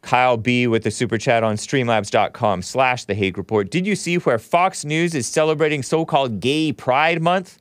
Kyle 0.02 0.36
B 0.36 0.68
with 0.68 0.84
the 0.84 0.92
super 0.92 1.18
chat 1.18 1.42
on 1.42 1.56
streamlabs.com 1.56 2.62
slash 2.62 3.06
the 3.06 3.14
Hake 3.14 3.38
Report. 3.38 3.72
Did 3.72 3.88
you 3.88 3.96
see 3.96 4.18
where 4.18 4.38
Fox 4.38 4.84
News 4.84 5.16
is 5.16 5.28
celebrating 5.28 5.82
so-called 5.82 6.42
Gay 6.42 6.74
Pride 6.74 7.22
Month 7.22 7.58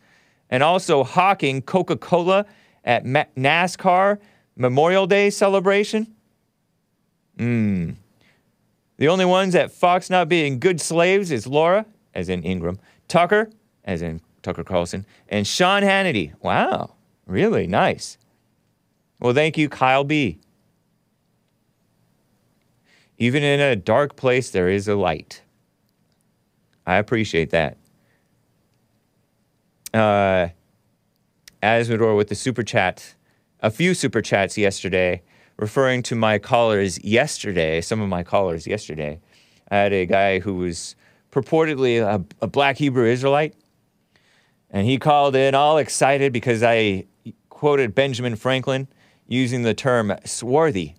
and 0.51 0.65
also 0.65 1.05
hawking 1.05 1.63
Coca-Cola 1.63 2.47
at 2.85 3.05
NASCAR 3.05 4.19
Memorial 4.57 5.07
Day 5.07 5.31
celebration? 5.31 6.13
Hmm. 7.39 7.91
The 8.99 9.09
only 9.09 9.25
ones 9.25 9.55
at 9.55 9.73
Fox 9.73 10.11
not 10.11 10.29
being 10.29 10.61
good 10.61 10.81
slaves 10.81 11.31
is 11.31 11.47
Laura, 11.47 11.87
as 12.15 12.29
in 12.29 12.43
Ingraham, 12.45 12.79
Tucker, 13.09 13.51
as 13.85 14.03
in 14.03 14.21
Tucker 14.43 14.65
Carlson, 14.65 15.07
and 15.29 15.47
Sean 15.47 15.83
Hannity. 15.83 16.33
Wow, 16.41 16.95
really 17.27 17.67
nice. 17.67 18.19
Well, 19.19 19.35
thank 19.35 19.57
you, 19.57 19.69
Kyle 19.69 20.05
B. 20.05 20.39
Even 23.19 23.43
in 23.43 23.61
a 23.61 23.77
dark 23.77 24.17
place, 24.17 24.51
there 24.51 24.69
is 24.69 24.89
a 24.89 24.97
light. 24.97 25.43
I 26.87 26.97
appreciate 26.97 27.51
that. 27.51 27.77
Uh, 29.95 30.49
Asmodor 31.63 32.17
with 32.17 32.29
the 32.29 32.35
super 32.35 32.63
chat, 32.63 33.15
a 33.61 33.71
few 33.71 33.95
super 33.95 34.21
chats 34.23 34.59
yesterday, 34.59 35.23
referring 35.63 36.03
to 36.03 36.17
my 36.17 36.41
callers 36.41 37.03
yesterday, 37.05 37.81
some 37.81 38.01
of 38.01 38.09
my 38.09 38.25
callers 38.25 38.67
yesterday. 38.67 39.21
I 39.71 39.77
had 39.77 39.93
a 39.93 40.07
guy 40.07 40.41
who 40.41 40.55
was 40.55 40.97
purportedly 41.31 42.03
a, 42.03 42.25
a 42.43 42.49
black 42.49 42.79
Hebrew 42.79 43.07
Israelite, 43.07 43.55
and 44.71 44.85
he 44.89 44.99
called 44.99 45.37
in 45.37 45.55
all 45.55 45.79
excited 45.79 46.33
because 46.33 46.65
I 46.65 47.05
quoted 47.49 47.95
Benjamin 47.95 48.35
Franklin 48.35 48.89
using 49.29 49.63
the 49.63 49.73
term 49.73 50.13
swarthy 50.25 50.97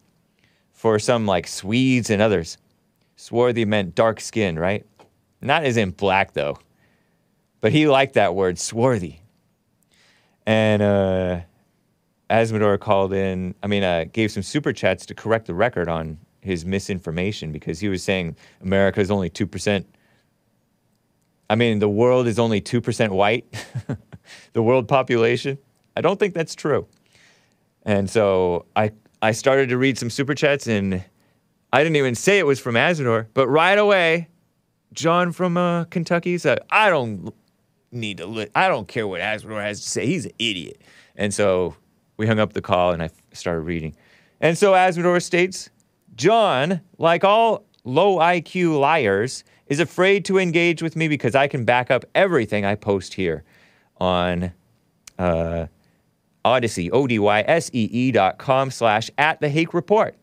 for 0.71 0.97
some 0.97 1.25
like 1.25 1.45
Swedes 1.45 2.09
and 2.09 2.21
others. 2.21 2.57
Swarthy 3.17 3.65
meant 3.65 3.95
dark 3.95 4.21
skin, 4.21 4.57
right? 4.57 4.85
Not 5.41 5.65
as 5.65 5.75
in 5.75 5.91
black 5.91 6.31
though. 6.31 6.57
But 7.59 7.73
he 7.73 7.85
liked 7.85 8.13
that 8.13 8.33
word, 8.33 8.57
swarthy. 8.57 9.23
And 10.45 10.81
uh, 10.81 11.41
Asmodor 12.33 12.79
called 12.79 13.13
in, 13.13 13.53
I 13.61 13.67
mean, 13.67 13.83
uh, 13.83 14.05
gave 14.11 14.31
some 14.31 14.41
super 14.41 14.73
chats 14.73 15.05
to 15.05 15.13
correct 15.13 15.45
the 15.45 15.53
record 15.53 15.87
on 15.87 16.17
his 16.41 16.65
misinformation 16.65 17.51
because 17.51 17.79
he 17.79 17.87
was 17.89 18.03
saying 18.03 18.35
America 18.59 18.99
is 18.99 19.11
only 19.11 19.29
2%. 19.29 19.85
I 21.47 21.55
mean, 21.55 21.77
the 21.77 21.89
world 21.89 22.25
is 22.25 22.39
only 22.39 22.59
2% 22.59 23.11
white, 23.11 23.45
the 24.53 24.63
world 24.63 24.87
population. 24.87 25.59
I 25.95 26.01
don't 26.01 26.19
think 26.19 26.33
that's 26.33 26.55
true. 26.55 26.87
And 27.83 28.09
so 28.09 28.65
I, 28.75 28.91
I 29.21 29.31
started 29.31 29.69
to 29.69 29.77
read 29.77 29.99
some 29.99 30.09
super 30.09 30.33
chats 30.33 30.65
and 30.65 31.05
I 31.71 31.83
didn't 31.83 31.97
even 31.97 32.15
say 32.15 32.39
it 32.39 32.47
was 32.47 32.59
from 32.59 32.73
Asmodor, 32.73 33.27
but 33.35 33.47
right 33.47 33.77
away, 33.77 34.29
John 34.91 35.31
from 35.31 35.55
uh, 35.55 35.83
Kentucky 35.85 36.39
said, 36.39 36.59
I 36.71 36.89
don't 36.89 37.31
need 37.91 38.17
to, 38.17 38.25
li- 38.25 38.49
I 38.55 38.69
don't 38.69 38.87
care 38.87 39.07
what 39.07 39.21
Asmodor 39.21 39.61
has 39.61 39.81
to 39.81 39.89
say. 39.89 40.07
He's 40.07 40.25
an 40.25 40.31
idiot. 40.39 40.81
And 41.15 41.31
so 41.31 41.75
we 42.23 42.27
hung 42.27 42.39
up 42.39 42.53
the 42.53 42.61
call 42.61 42.91
and 42.91 43.03
I 43.03 43.09
started 43.33 43.61
reading. 43.61 43.95
And 44.39 44.57
so 44.57 44.71
Asmodor 44.71 45.21
states, 45.21 45.69
John, 46.15 46.79
like 46.97 47.25
all 47.25 47.65
low 47.83 48.17
IQ 48.17 48.79
liars, 48.79 49.43
is 49.67 49.81
afraid 49.81 50.23
to 50.25 50.37
engage 50.37 50.81
with 50.81 50.95
me 50.95 51.09
because 51.09 51.35
I 51.35 51.49
can 51.49 51.65
back 51.65 51.91
up 51.91 52.05
everything 52.15 52.63
I 52.63 52.75
post 52.75 53.13
here 53.13 53.43
on 53.97 54.53
uh, 55.19 55.67
Odysee, 56.45 56.89
O-D-Y-S-E-E 56.91 58.11
dot 58.13 58.37
com 58.37 58.71
slash 58.71 59.11
at 59.17 59.41
the 59.41 59.49
Hake 59.49 59.73
Report. 59.73 60.15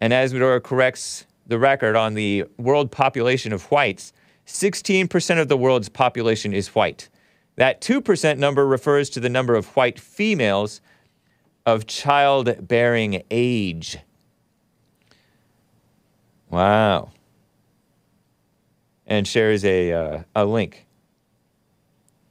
And 0.00 0.12
Asmodor 0.12 0.60
corrects 0.60 1.24
the 1.46 1.58
record 1.58 1.94
on 1.94 2.14
the 2.14 2.44
world 2.58 2.90
population 2.90 3.52
of 3.52 3.64
whites. 3.66 4.12
16% 4.46 5.40
of 5.40 5.46
the 5.46 5.56
world's 5.56 5.88
population 5.88 6.52
is 6.52 6.74
white. 6.74 7.08
That 7.56 7.80
2% 7.80 8.38
number 8.38 8.66
refers 8.66 9.10
to 9.10 9.20
the 9.20 9.28
number 9.28 9.54
of 9.54 9.66
white 9.76 10.00
females 10.00 10.80
of 11.66 11.86
childbearing 11.86 13.22
age. 13.30 13.98
Wow. 16.50 17.10
And 19.06 19.26
shares 19.26 19.64
a, 19.64 19.92
uh, 19.92 20.22
a 20.34 20.44
link 20.44 20.86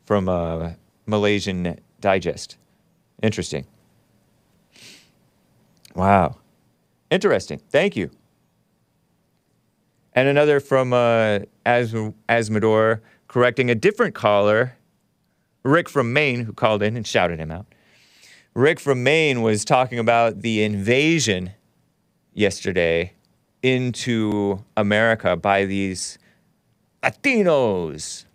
from 0.06 0.28
uh, 0.28 0.72
Malaysian 1.06 1.80
Digest. 2.00 2.58
Interesting. 3.22 3.66
Wow. 5.96 6.38
Interesting. 7.10 7.60
Thank 7.70 7.96
you. 7.96 8.10
And 10.14 10.28
another 10.28 10.60
from 10.60 10.94
uh, 10.94 11.40
As- 11.66 11.94
Asmodor 12.28 13.02
correcting 13.28 13.70
a 13.70 13.76
different 13.76 14.16
caller, 14.16 14.76
Rick 15.63 15.89
from 15.89 16.13
Maine, 16.13 16.41
who 16.45 16.54
called 16.54 16.82
in 16.82 16.97
and 16.97 17.06
shouted 17.06 17.39
him 17.39 17.52
out. 17.52 17.67
Rick 18.54 18.80
from 18.80 19.04
Maine 19.04 19.41
was 19.41 19.63
talking 19.63 20.00
about 20.00 20.41
the 20.41 20.63
invasion 20.63 21.52
yesterday 22.34 23.13
into 23.62 24.63
America 24.76 25.36
by 25.36 25.65
these 25.65 26.17
Latinos. 27.04 28.26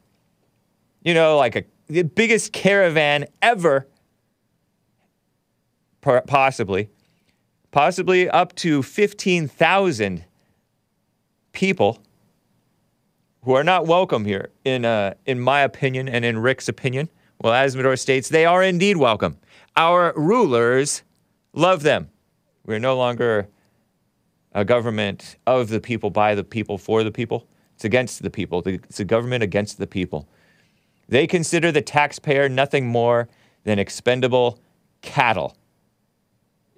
You 1.02 1.14
know, 1.14 1.36
like 1.36 1.56
a, 1.56 1.64
the 1.88 2.02
biggest 2.02 2.52
caravan 2.52 3.26
ever, 3.42 3.86
possibly, 6.00 6.90
possibly 7.70 8.28
up 8.30 8.54
to 8.56 8.82
15,000 8.82 10.24
people 11.52 12.02
who 13.42 13.52
are 13.52 13.64
not 13.64 13.86
welcome 13.86 14.24
here, 14.24 14.50
in, 14.64 14.84
uh, 14.84 15.14
in 15.24 15.38
my 15.38 15.60
opinion 15.60 16.08
and 16.08 16.24
in 16.24 16.38
Rick's 16.38 16.68
opinion. 16.68 17.08
Well, 17.40 17.52
Asmodor 17.52 17.98
states 17.98 18.28
they 18.28 18.46
are 18.46 18.62
indeed 18.62 18.96
welcome. 18.96 19.38
Our 19.76 20.12
rulers 20.16 21.02
love 21.52 21.82
them. 21.82 22.10
We're 22.64 22.78
no 22.78 22.96
longer 22.96 23.48
a 24.52 24.64
government 24.64 25.36
of 25.46 25.68
the 25.68 25.80
people, 25.80 26.10
by 26.10 26.34
the 26.34 26.42
people, 26.42 26.78
for 26.78 27.04
the 27.04 27.12
people. 27.12 27.46
It's 27.74 27.84
against 27.84 28.22
the 28.22 28.30
people. 28.30 28.62
It's 28.64 29.00
a 29.00 29.04
government 29.04 29.42
against 29.42 29.76
the 29.78 29.86
people. 29.86 30.28
They 31.08 31.26
consider 31.26 31.70
the 31.70 31.82
taxpayer 31.82 32.48
nothing 32.48 32.86
more 32.86 33.28
than 33.64 33.78
expendable 33.78 34.58
cattle. 35.02 35.56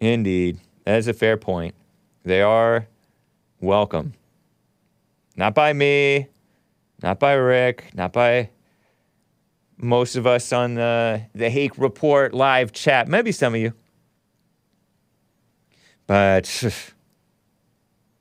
Indeed, 0.00 0.58
that 0.84 0.98
is 0.98 1.06
a 1.06 1.12
fair 1.12 1.36
point. 1.36 1.74
They 2.24 2.42
are 2.42 2.88
welcome. 3.60 4.14
Not 5.36 5.54
by 5.54 5.72
me, 5.72 6.26
not 7.00 7.20
by 7.20 7.34
Rick, 7.34 7.92
not 7.94 8.12
by 8.12 8.50
most 9.78 10.16
of 10.16 10.26
us 10.26 10.52
on 10.52 10.74
the, 10.74 11.22
the 11.34 11.50
Hake 11.50 11.78
Report 11.78 12.34
live 12.34 12.72
chat. 12.72 13.08
Maybe 13.08 13.32
some 13.32 13.54
of 13.54 13.60
you. 13.60 13.72
But 16.06 16.64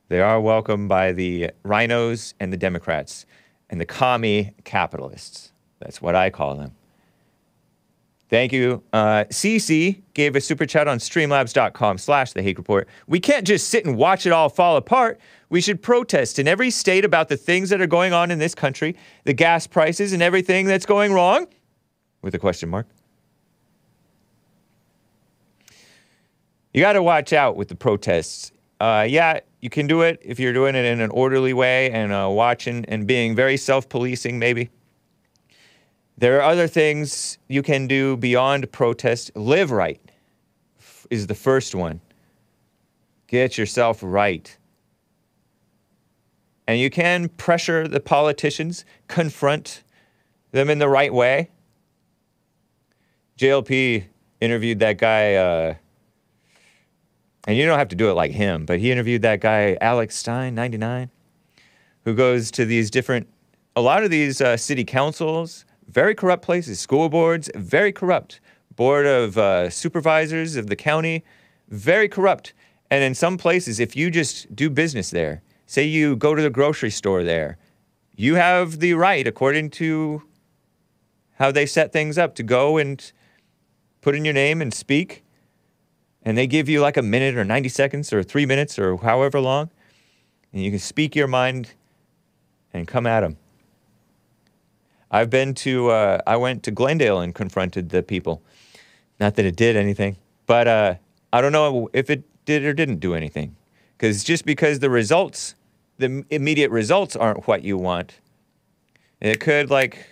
they 0.10 0.22
are 0.22 0.40
welcomed 0.40 0.90
by 0.90 1.12
the 1.12 1.52
RINOs 1.64 2.34
and 2.40 2.54
the 2.54 2.58
Democrats 2.58 3.26
and 3.70 3.82
the 3.82 3.86
commie 3.86 4.54
capitalists. 4.64 5.52
That's 5.80 6.02
what 6.02 6.16
I 6.16 6.30
call 6.30 6.56
them. 6.56 6.77
Thank 8.30 8.52
you. 8.52 8.84
Uh, 8.92 9.24
CC 9.30 10.02
gave 10.14 10.36
a 10.36 10.42
super 10.42 10.66
chat 10.66 10.88
on 10.88 10.98
streamlabs.com 10.98 11.98
slash 11.98 12.34
the 12.34 12.42
Hake 12.42 12.58
Report. 12.58 12.88
We 13.08 13.22
can't 13.22 13.48
just 13.48 13.70
sit 13.70 13.86
and 13.86 13.96
watch 13.96 14.26
it 14.26 14.32
all 14.34 14.50
fall 14.50 14.76
apart. 14.76 15.20
We 15.50 15.62
should 15.62 15.82
protest 15.82 16.38
in 16.38 16.48
every 16.48 16.70
state 16.70 17.06
about 17.06 17.30
the 17.30 17.38
things 17.38 17.70
that 17.70 17.80
are 17.80 17.88
going 17.88 18.12
on 18.12 18.30
in 18.30 18.40
this 18.40 18.54
country, 18.54 18.98
the 19.24 19.32
gas 19.32 19.66
prices 19.66 20.12
and 20.12 20.22
everything 20.22 20.66
that's 20.66 20.86
going 20.86 21.14
wrong, 21.14 21.48
with 22.22 22.36
a 22.36 22.40
question 22.40 22.68
mark. 22.68 22.88
You 26.74 26.82
got 26.82 26.94
to 26.94 27.04
watch 27.04 27.32
out 27.32 27.56
with 27.56 27.70
the 27.70 27.76
protests. 27.76 28.52
Uh, 28.82 29.08
yeah, 29.08 29.40
you 29.62 29.70
can 29.70 29.88
do 29.88 30.02
it 30.02 30.20
if 30.22 30.38
you're 30.38 30.54
doing 30.54 30.76
it 30.76 30.84
in 30.84 31.00
an 31.00 31.10
orderly 31.12 31.54
way 31.54 31.90
and 31.92 32.12
uh, 32.12 32.28
watching 32.30 32.84
and 32.86 33.08
being 33.08 33.36
very 33.36 33.56
self 33.56 33.88
policing, 33.88 34.38
maybe. 34.38 34.70
There 36.20 36.38
are 36.38 36.50
other 36.50 36.68
things 36.68 37.38
you 37.48 37.62
can 37.62 37.88
do 37.88 38.18
beyond 38.18 38.72
protest. 38.72 39.32
Live 39.36 39.70
right 39.70 40.02
is 41.12 41.28
the 41.28 41.36
first 41.36 41.76
one. 41.76 42.02
Get 43.28 43.58
yourself 43.58 44.00
right. 44.02 44.58
And 46.68 46.80
you 46.80 46.90
can 46.90 47.30
pressure 47.30 47.88
the 47.88 48.00
politicians, 48.00 48.84
confront 49.08 49.84
them 50.52 50.70
in 50.70 50.80
the 50.80 50.90
right 50.90 51.14
way. 51.14 51.52
JLP 53.38 54.06
interviewed 54.42 54.80
that 54.80 54.98
guy, 54.98 55.36
uh, 55.36 55.76
and 57.48 57.56
you 57.56 57.66
don't 57.66 57.78
have 57.78 57.90
to 57.90 57.96
do 57.96 58.10
it 58.10 58.14
like 58.14 58.32
him, 58.32 58.66
but 58.66 58.80
he 58.80 58.92
interviewed 58.92 59.22
that 59.22 59.40
guy, 59.40 59.78
Alex 59.80 60.16
Stein, 60.16 60.56
99, 60.56 61.12
who 62.06 62.16
goes 62.16 62.50
to 62.52 62.66
these 62.66 62.90
different, 62.90 63.28
a 63.76 63.82
lot 63.82 64.04
of 64.04 64.10
these 64.10 64.42
uh, 64.42 64.58
city 64.58 64.84
councils, 64.84 65.64
very 65.88 66.14
corrupt 66.14 66.44
places, 66.44 66.80
school 66.80 67.10
boards, 67.10 67.50
very 67.56 67.92
corrupt, 67.92 68.40
board 68.76 69.06
of 69.06 69.38
uh, 69.38 69.70
supervisors 69.70 70.56
of 70.56 70.68
the 70.68 70.76
county, 70.76 71.24
very 71.70 72.08
corrupt. 72.08 72.54
And 72.90 73.04
in 73.04 73.16
some 73.16 73.38
places, 73.38 73.80
if 73.80 73.96
you 73.96 74.12
just 74.12 74.56
do 74.56 74.70
business 74.70 75.10
there, 75.10 75.42
say 75.66 75.84
you 75.84 76.16
go 76.16 76.36
to 76.36 76.42
the 76.42 76.50
grocery 76.50 76.92
store 76.92 77.24
there, 77.24 77.58
you 78.16 78.36
have 78.36 78.80
the 78.80 78.94
right, 78.94 79.28
according 79.28 79.70
to 79.72 80.24
how 81.36 81.52
they 81.52 81.66
set 81.66 81.94
things 81.94 82.18
up, 82.18 82.36
to 82.36 82.44
go 82.44 82.78
and 82.78 83.12
put 84.02 84.16
in 84.16 84.26
your 84.26 84.34
name 84.34 84.62
and 84.62 84.74
speak. 84.74 85.24
And 86.24 86.38
they 86.38 86.48
give 86.48 86.68
you 86.68 86.82
like 86.82 86.98
a 86.98 87.02
minute 87.02 87.36
or 87.38 87.46
90 87.46 87.70
seconds 87.70 88.12
or 88.12 88.24
three 88.24 88.46
minutes 88.46 88.80
or 88.80 88.98
however 88.98 89.40
long. 89.40 89.70
And 90.52 90.64
you 90.64 90.72
can 90.72 90.80
speak 90.80 91.16
your 91.16 91.28
mind 91.28 91.74
and 92.74 92.88
come 92.88 93.06
at 93.06 93.22
them. 93.22 93.38
I've 95.10 95.30
been 95.30 95.54
to, 95.56 95.90
uh, 95.90 96.20
I 96.28 96.36
went 96.38 96.64
to 96.64 96.72
Glendale 96.72 97.20
and 97.20 97.34
confronted 97.34 97.90
the 97.90 98.04
people. 98.04 98.42
Not 99.20 99.36
that 99.36 99.46
it 99.46 99.56
did 99.56 99.76
anything, 99.76 100.18
but 100.46 100.68
uh, 100.68 100.96
I 101.32 101.42
don't 101.42 101.52
know 101.52 101.90
if 101.94 102.10
it 102.10 102.24
did 102.46 102.64
or 102.66 102.74
didn't 102.74 103.00
do 103.00 103.14
anything. 103.14 103.56
Because 103.98 104.24
just 104.24 104.46
because 104.46 104.80
the 104.80 104.90
results, 104.90 105.56
the 105.98 106.24
immediate 106.30 106.70
results 106.72 107.16
aren't 107.16 107.48
what 107.48 107.64
you 107.64 107.78
want, 107.78 108.20
it 109.20 109.40
could 109.40 109.72
like 109.72 110.06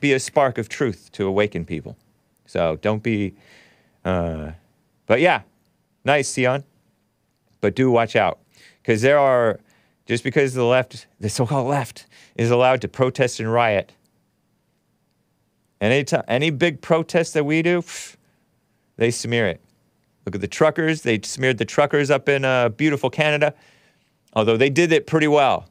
be 0.00 0.12
a 0.12 0.20
spark 0.20 0.58
of 0.58 0.68
truth 0.68 1.10
to 1.12 1.26
awaken 1.26 1.64
people. 1.64 1.96
So 2.46 2.76
don't 2.82 3.02
be, 3.02 3.34
uh, 4.04 4.52
but 5.06 5.20
yeah, 5.20 5.42
nice, 6.04 6.34
Sion. 6.34 6.64
But 7.60 7.74
do 7.74 7.90
watch 7.90 8.16
out. 8.16 8.40
Because 8.82 9.02
there 9.02 9.18
are, 9.18 9.60
just 10.06 10.24
because 10.24 10.54
the 10.54 10.64
left, 10.64 11.06
the 11.20 11.28
so 11.28 11.46
called 11.46 11.68
left, 11.68 12.06
is 12.36 12.50
allowed 12.50 12.80
to 12.82 12.88
protest 12.88 13.40
and 13.40 13.52
riot, 13.52 13.92
any, 15.80 16.04
ti- 16.04 16.16
any 16.28 16.50
big 16.50 16.80
protest 16.80 17.34
that 17.34 17.44
we 17.44 17.62
do, 17.62 17.82
they 18.96 19.10
smear 19.10 19.46
it. 19.46 19.60
Look 20.26 20.34
at 20.34 20.40
the 20.40 20.48
truckers. 20.48 21.02
They 21.02 21.20
smeared 21.22 21.58
the 21.58 21.64
truckers 21.64 22.10
up 22.10 22.28
in 22.28 22.44
uh, 22.44 22.68
beautiful 22.68 23.10
Canada, 23.10 23.54
although 24.34 24.56
they 24.56 24.70
did 24.70 24.92
it 24.92 25.06
pretty 25.06 25.28
well, 25.28 25.66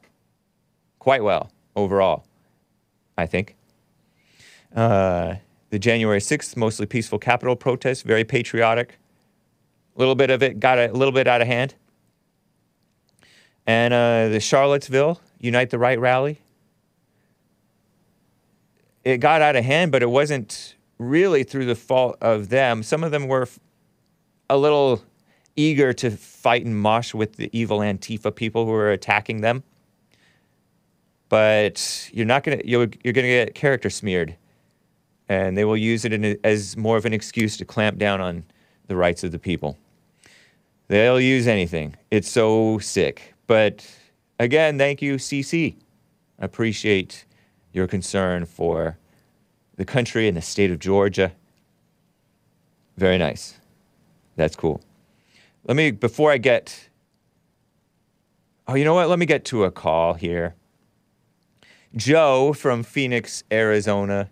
quite 0.98 1.22
well 1.22 1.50
overall, 1.76 2.24
I 3.16 3.26
think. 3.26 3.56
Uh, 4.74 5.36
the 5.70 5.78
January 5.78 6.20
6th, 6.20 6.56
mostly 6.56 6.86
peaceful 6.86 7.18
Capitol 7.18 7.56
protest, 7.56 8.04
very 8.04 8.24
patriotic. 8.24 8.98
A 9.96 9.98
little 9.98 10.14
bit 10.16 10.30
of 10.30 10.42
it 10.42 10.58
got 10.58 10.78
a 10.78 10.92
little 10.92 11.12
bit 11.12 11.28
out 11.28 11.40
of 11.40 11.46
hand. 11.46 11.74
And 13.66 13.94
uh, 13.94 14.28
the 14.28 14.40
Charlottesville 14.40 15.20
Unite 15.38 15.70
the 15.70 15.78
Right 15.78 15.98
rally, 15.98 16.40
it 19.04 19.18
got 19.18 19.42
out 19.42 19.56
of 19.56 19.64
hand, 19.64 19.92
but 19.92 20.02
it 20.02 20.10
wasn't 20.10 20.76
really 20.98 21.42
through 21.42 21.66
the 21.66 21.74
fault 21.74 22.16
of 22.20 22.48
them. 22.48 22.82
Some 22.82 23.02
of 23.02 23.10
them 23.10 23.26
were 23.26 23.48
a 24.48 24.56
little 24.56 25.02
eager 25.56 25.92
to 25.92 26.10
fight 26.10 26.64
and 26.64 26.78
mosh 26.78 27.14
with 27.14 27.36
the 27.36 27.50
evil 27.58 27.78
Antifa 27.80 28.34
people 28.34 28.64
who 28.64 28.72
were 28.72 28.90
attacking 28.90 29.40
them. 29.40 29.62
But 31.28 32.10
you're 32.12 32.26
not 32.26 32.42
gonna 32.42 32.60
you're, 32.64 32.88
you're 33.04 33.12
gonna 33.12 33.28
get 33.28 33.54
character 33.54 33.88
smeared, 33.88 34.36
and 35.28 35.56
they 35.56 35.64
will 35.64 35.76
use 35.76 36.04
it 36.04 36.12
a, 36.12 36.36
as 36.44 36.76
more 36.76 36.96
of 36.96 37.04
an 37.04 37.12
excuse 37.12 37.56
to 37.58 37.64
clamp 37.64 37.98
down 37.98 38.20
on 38.20 38.44
the 38.88 38.96
rights 38.96 39.22
of 39.22 39.30
the 39.30 39.38
people. 39.38 39.78
They'll 40.88 41.20
use 41.20 41.46
anything. 41.46 41.94
It's 42.10 42.28
so 42.28 42.80
sick. 42.80 43.34
But 43.46 43.88
again, 44.40 44.76
thank 44.76 45.00
you, 45.00 45.14
CC. 45.14 45.76
Appreciate 46.40 47.26
your 47.72 47.86
concern 47.86 48.44
for 48.44 48.98
the 49.76 49.84
country 49.84 50.28
and 50.28 50.36
the 50.36 50.42
state 50.42 50.70
of 50.70 50.78
Georgia. 50.78 51.32
Very 52.96 53.18
nice. 53.18 53.58
That's 54.36 54.56
cool. 54.56 54.82
Let 55.64 55.76
me, 55.76 55.90
before 55.90 56.30
I 56.32 56.38
get, 56.38 56.88
oh, 58.66 58.74
you 58.74 58.84
know 58.84 58.94
what? 58.94 59.08
Let 59.08 59.18
me 59.18 59.26
get 59.26 59.44
to 59.46 59.64
a 59.64 59.70
call 59.70 60.14
here. 60.14 60.54
Joe 61.96 62.52
from 62.52 62.82
Phoenix, 62.82 63.42
Arizona 63.50 64.30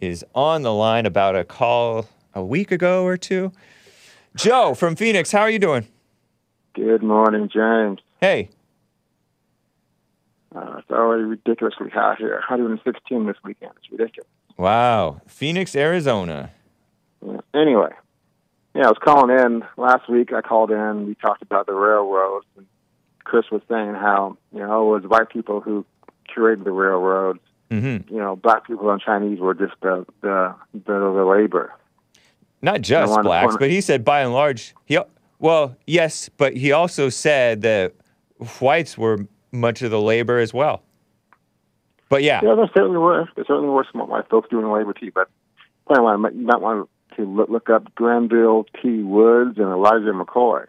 is 0.00 0.24
on 0.34 0.62
the 0.62 0.72
line 0.72 1.06
about 1.06 1.36
a 1.36 1.44
call 1.44 2.08
a 2.34 2.44
week 2.44 2.70
ago 2.70 3.04
or 3.04 3.16
two. 3.16 3.52
Joe 4.36 4.74
from 4.74 4.96
Phoenix, 4.96 5.32
how 5.32 5.40
are 5.40 5.50
you 5.50 5.58
doing? 5.58 5.86
Good 6.74 7.02
morning, 7.02 7.50
James. 7.52 7.98
Hey, 8.20 8.50
Uh, 10.54 10.76
it's 10.78 10.90
already 10.90 11.22
ridiculously 11.22 11.90
hot 11.90 12.18
here. 12.18 12.34
116 12.34 13.26
this 13.26 13.36
weekend. 13.44 13.72
It's 13.76 13.90
ridiculous. 13.90 14.28
wow. 14.56 15.20
Phoenix, 15.26 15.76
Arizona. 15.76 16.50
Yeah. 17.24 17.40
Anyway, 17.54 17.90
yeah, 18.74 18.84
I 18.84 18.88
was 18.88 18.98
calling 19.02 19.36
in 19.36 19.64
last 19.76 20.08
week. 20.08 20.32
I 20.32 20.40
called 20.40 20.70
in. 20.70 21.06
We 21.06 21.14
talked 21.16 21.42
about 21.42 21.66
the 21.66 21.74
railroads. 21.74 22.46
And 22.56 22.66
Chris 23.24 23.44
was 23.50 23.62
saying 23.68 23.94
how 23.94 24.36
you 24.52 24.60
know 24.60 24.94
it 24.94 25.02
was 25.02 25.10
white 25.10 25.30
people 25.30 25.60
who 25.60 25.84
curated 26.34 26.64
the 26.64 26.72
railroads. 26.72 27.40
Mm-hmm. 27.70 28.12
You 28.12 28.20
know, 28.20 28.36
black 28.36 28.66
people 28.66 28.90
and 28.90 29.00
Chinese 29.00 29.38
were 29.38 29.54
just 29.54 29.74
the 29.82 30.06
the 30.20 30.54
the, 30.72 30.92
the 30.92 31.24
labor. 31.24 31.72
Not 32.62 32.82
just 32.82 33.22
blacks, 33.22 33.56
but 33.58 33.70
he 33.70 33.80
said 33.80 34.04
by 34.04 34.20
and 34.20 34.34
large, 34.34 34.74
he, 34.84 34.98
well, 35.38 35.76
yes, 35.86 36.28
but 36.36 36.54
he 36.54 36.72
also 36.72 37.08
said 37.08 37.62
that 37.62 37.94
whites 38.58 38.98
were 38.98 39.26
much 39.52 39.82
of 39.82 39.90
the 39.90 40.00
labor 40.00 40.38
as 40.38 40.54
well. 40.54 40.82
But 42.08 42.22
yeah, 42.22 42.40
Yeah, 42.42 42.54
there 42.56 42.70
certainly 42.74 42.98
were. 42.98 43.28
There 43.36 43.44
certainly 43.46 43.70
white 43.70 44.28
folks 44.28 44.48
doing 44.50 44.64
the 44.64 44.70
labor 44.70 44.92
too. 44.92 45.12
But 45.14 45.28
you 45.88 46.02
might 46.02 46.60
want 46.60 46.88
to 47.16 47.24
look, 47.24 47.48
look 47.48 47.70
up 47.70 47.94
Granville 47.94 48.66
T. 48.82 49.02
Woods 49.02 49.58
and 49.58 49.68
Elijah 49.68 50.12
McCoy, 50.12 50.66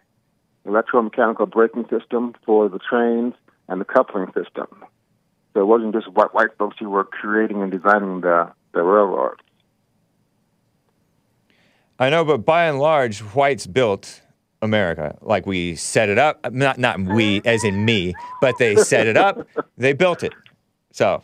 electromechanical 0.66 1.50
braking 1.50 1.86
system 1.88 2.34
for 2.44 2.68
the 2.68 2.78
trains 2.78 3.34
and 3.68 3.80
the 3.80 3.84
coupling 3.84 4.26
system. 4.26 4.68
So 5.54 5.60
it 5.60 5.66
wasn't 5.66 5.94
just 5.94 6.08
white 6.08 6.32
white 6.32 6.56
folks 6.58 6.76
who 6.78 6.88
were 6.88 7.04
creating 7.04 7.62
and 7.62 7.70
designing 7.70 8.20
the 8.22 8.50
the 8.72 8.82
railroad. 8.82 9.36
I 11.98 12.08
know, 12.10 12.24
but 12.24 12.38
by 12.38 12.64
and 12.64 12.78
large, 12.78 13.20
whites 13.20 13.66
built 13.66 14.21
America. 14.62 15.18
Like 15.20 15.44
we 15.44 15.74
set 15.76 16.08
it 16.08 16.18
up, 16.18 16.52
not 16.52 16.78
not 16.78 17.00
we 17.00 17.42
as 17.44 17.64
in 17.64 17.84
me, 17.84 18.14
but 18.40 18.56
they 18.58 18.76
set 18.76 19.06
it 19.06 19.16
up, 19.16 19.46
they 19.76 19.92
built 19.92 20.22
it. 20.22 20.32
So 20.92 21.22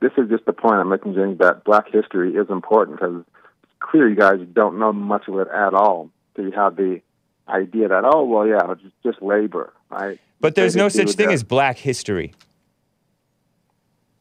This 0.00 0.12
is 0.18 0.28
just 0.28 0.44
the 0.44 0.52
point 0.52 0.74
I'm 0.74 0.88
making, 0.88 1.14
James, 1.14 1.38
that 1.38 1.64
Black 1.64 1.90
history 1.90 2.34
is 2.34 2.50
important 2.50 2.98
because 2.98 3.22
it's 3.62 3.72
clear 3.78 4.08
you 4.08 4.16
guys 4.16 4.40
don't 4.52 4.78
know 4.78 4.92
much 4.92 5.28
of 5.28 5.38
it 5.38 5.48
at 5.48 5.72
all. 5.72 6.10
So 6.36 6.42
you 6.42 6.52
have 6.52 6.76
the 6.76 7.00
idea 7.48 7.88
that 7.88 8.04
oh 8.04 8.24
well 8.24 8.46
yeah 8.46 8.72
it's 8.72 8.82
just 9.04 9.22
labor, 9.22 9.72
right? 9.90 10.18
but 10.40 10.54
there's 10.54 10.74
no 10.76 10.88
such 10.88 11.12
thing 11.12 11.28
that. 11.28 11.34
as 11.34 11.42
black 11.42 11.78
history. 11.78 12.34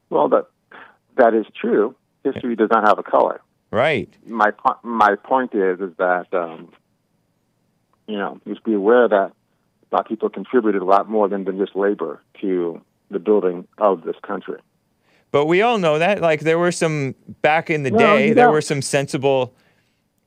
Well, 0.10 0.30
that 0.30 0.46
that 1.18 1.34
is 1.34 1.46
true. 1.60 1.96
History 2.24 2.56
does 2.56 2.70
not 2.72 2.88
have 2.88 3.00
a 3.00 3.04
color. 3.04 3.42
Right. 3.72 4.10
My 4.28 4.52
my 4.84 5.16
point 5.16 5.56
is 5.56 5.80
is 5.80 5.92
that 5.98 6.28
um, 6.34 6.72
you 8.08 8.18
know 8.18 8.40
just 8.48 8.64
be 8.64 8.74
aware 8.74 9.08
that 9.08 9.32
black 9.90 10.08
people 10.08 10.30
contributed 10.30 10.82
a 10.82 10.86
lot 10.86 11.10
more 11.10 11.28
than, 11.28 11.44
than 11.44 11.58
just 11.58 11.76
labor 11.76 12.22
to 12.42 12.82
the 13.12 13.20
building 13.20 13.68
of 13.78 14.04
this 14.04 14.16
country. 14.24 14.60
But 15.32 15.46
we 15.46 15.62
all 15.62 15.78
know 15.78 16.00
that. 16.00 16.22
Like 16.22 16.42
there 16.42 16.58
were 16.58 16.72
some 16.72 17.16
back 17.42 17.70
in 17.70 17.84
the 17.84 17.92
No, 17.92 17.98
day, 17.98 18.34
there 18.34 18.52
were 18.52 18.62
some 18.62 18.82
sensible 18.82 19.56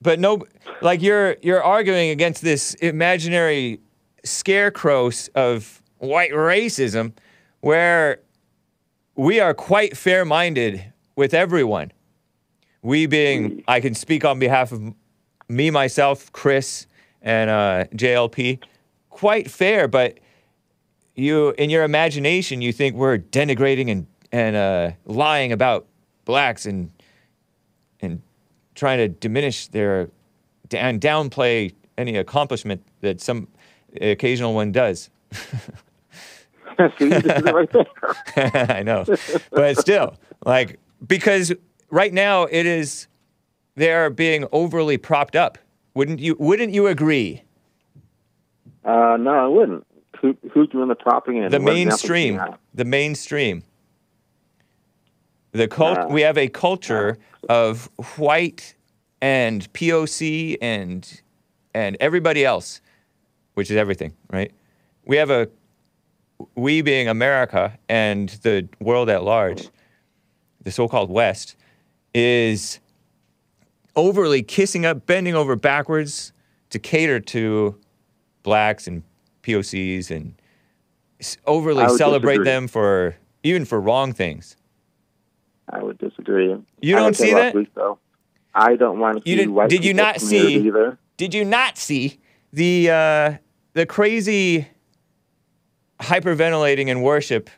but 0.01 0.19
no 0.19 0.43
like 0.81 1.01
you're 1.01 1.37
you're 1.41 1.63
arguing 1.63 2.09
against 2.09 2.41
this 2.41 2.73
imaginary 2.75 3.79
scarecrow 4.23 5.11
of 5.35 5.81
white 5.97 6.31
racism 6.31 7.13
where 7.61 8.19
we 9.15 9.39
are 9.39 9.53
quite 9.53 9.97
fair-minded 9.97 10.93
with 11.15 11.33
everyone. 11.33 11.91
We 12.83 13.07
being 13.07 13.63
I 13.67 13.79
can 13.79 13.95
speak 13.95 14.23
on 14.23 14.39
behalf 14.39 14.71
of 14.71 14.93
me 15.49 15.71
myself, 15.71 16.31
Chris 16.31 16.85
and 17.21 17.49
uh, 17.49 17.85
JLP, 17.95 18.61
quite 19.09 19.49
fair, 19.49 19.87
but 19.87 20.19
you 21.15 21.49
in 21.57 21.69
your 21.69 21.83
imagination 21.83 22.61
you 22.61 22.71
think 22.71 22.95
we're 22.95 23.17
denigrating 23.17 23.91
and 23.91 24.07
and 24.31 24.55
uh, 24.55 24.91
lying 25.05 25.51
about 25.51 25.87
blacks 26.25 26.65
and 26.65 26.91
and 28.01 28.21
trying 28.75 28.99
to 28.99 29.07
diminish 29.07 29.67
their 29.67 30.09
and 30.71 31.01
downplay 31.01 31.73
any 31.97 32.17
accomplishment 32.17 32.83
that 33.01 33.19
some 33.21 33.47
occasional 33.99 34.53
one 34.53 34.71
does. 34.71 35.09
See, 36.99 37.07
this 37.09 37.41
right 37.51 37.69
there. 37.71 37.85
I 38.77 38.83
know, 38.83 39.03
but 39.49 39.77
still, 39.79 40.15
like 40.45 40.79
because 41.05 41.51
right 41.89 42.13
now 42.13 42.43
it 42.43 42.67
is 42.67 43.07
they 43.75 43.91
are 43.91 44.11
being 44.11 44.45
overly 44.51 44.97
propped 44.97 45.35
up. 45.35 45.57
Wouldn't 45.97 46.19
you? 46.19 46.35
Wouldn't 46.37 46.75
you 46.75 46.85
agree? 46.85 47.41
Uh, 48.85 49.17
no, 49.19 49.31
I 49.31 49.47
wouldn't. 49.47 49.83
Who, 50.21 50.37
who's 50.53 50.69
doing 50.69 50.89
the 50.89 50.95
propping 50.95 51.43
and 51.43 51.51
The 51.51 51.59
what 51.59 51.75
examples 51.75 52.01
do 52.03 52.07
you 52.07 52.33
mainstream, 52.33 52.55
the 52.75 52.85
mainstream. 52.85 53.63
The 55.53 55.67
cult. 55.67 55.97
Nah. 55.97 56.07
we 56.09 56.21
have 56.21 56.37
a 56.37 56.49
culture 56.49 57.17
of 57.49 57.89
white 58.17 58.75
and 59.23 59.73
POC 59.73 60.57
and 60.61 61.21
and 61.73 61.97
everybody 61.99 62.45
else, 62.45 62.79
which 63.55 63.71
is 63.71 63.75
everything, 63.75 64.13
right? 64.29 64.51
We 65.03 65.17
have 65.17 65.31
a 65.31 65.49
we 66.53 66.83
being 66.83 67.07
America 67.07 67.75
and 67.89 68.29
the 68.43 68.69
world 68.79 69.09
at 69.09 69.23
large, 69.23 69.67
the 70.61 70.69
so-called 70.69 71.09
West, 71.09 71.55
is 72.13 72.81
overly 74.01 74.43
kissing 74.43 74.85
up, 74.85 75.05
bending 75.05 75.35
over 75.35 75.57
backwards 75.57 76.31
to 76.69 76.79
cater 76.79 77.19
to 77.19 77.75
blacks 78.43 78.87
and 78.87 79.03
POCs 79.43 80.09
and 80.11 80.35
overly 81.45 81.87
celebrate 81.97 82.35
disagree. 82.35 82.45
them 82.45 82.67
for 82.69 83.15
even 83.43 83.65
for 83.65 83.81
wrong 83.81 84.13
things. 84.13 84.55
I 85.69 85.83
would 85.83 85.97
disagree. 85.97 86.55
You 86.81 86.95
I 86.95 86.99
don't 86.99 87.15
see 87.15 87.33
that? 87.33 87.53
Week, 87.55 87.69
though. 87.73 87.99
I 88.53 88.75
don't 88.75 88.99
want 88.99 89.23
to 89.23 89.29
You 89.29 89.35
see 89.35 89.41
didn't- 89.41 89.53
white 89.55 89.69
did 89.69 89.83
you 89.83 89.93
not 89.93 90.21
see- 90.21 90.55
either. 90.67 90.97
Did 91.17 91.33
you 91.33 91.43
not 91.43 91.77
see 91.77 92.19
the 92.53 92.89
uh, 92.91 93.33
the 93.73 93.85
crazy 93.87 94.67
hyperventilating 95.99 96.87
in 96.87 97.01
worship 97.01 97.49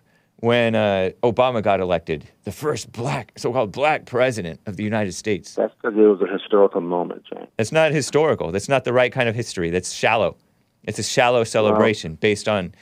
when 0.41 0.75
uh, 0.75 1.09
Obama 1.23 1.61
got 1.61 1.79
elected, 1.79 2.29
the 2.43 2.51
first 2.51 2.91
black, 2.91 3.31
so-called 3.37 3.71
black 3.71 4.05
president 4.05 4.59
of 4.65 4.77
the 4.77 4.83
United 4.83 5.13
States? 5.13 5.55
That's 5.55 5.73
because 5.81 5.97
it 5.97 6.01
was 6.01 6.21
a 6.21 6.31
historical 6.31 6.81
moment, 6.81 7.23
James. 7.31 7.47
That's 7.57 7.71
not 7.71 7.91
historical. 7.91 8.51
That's 8.51 8.69
not 8.69 8.83
the 8.85 8.93
right 8.93 9.11
kind 9.11 9.27
of 9.29 9.35
history. 9.35 9.69
That's 9.69 9.91
shallow. 9.93 10.37
It's 10.83 10.99
a 10.99 11.03
shallow 11.03 11.43
celebration 11.43 12.15
based 12.15 12.47
on 12.47 12.73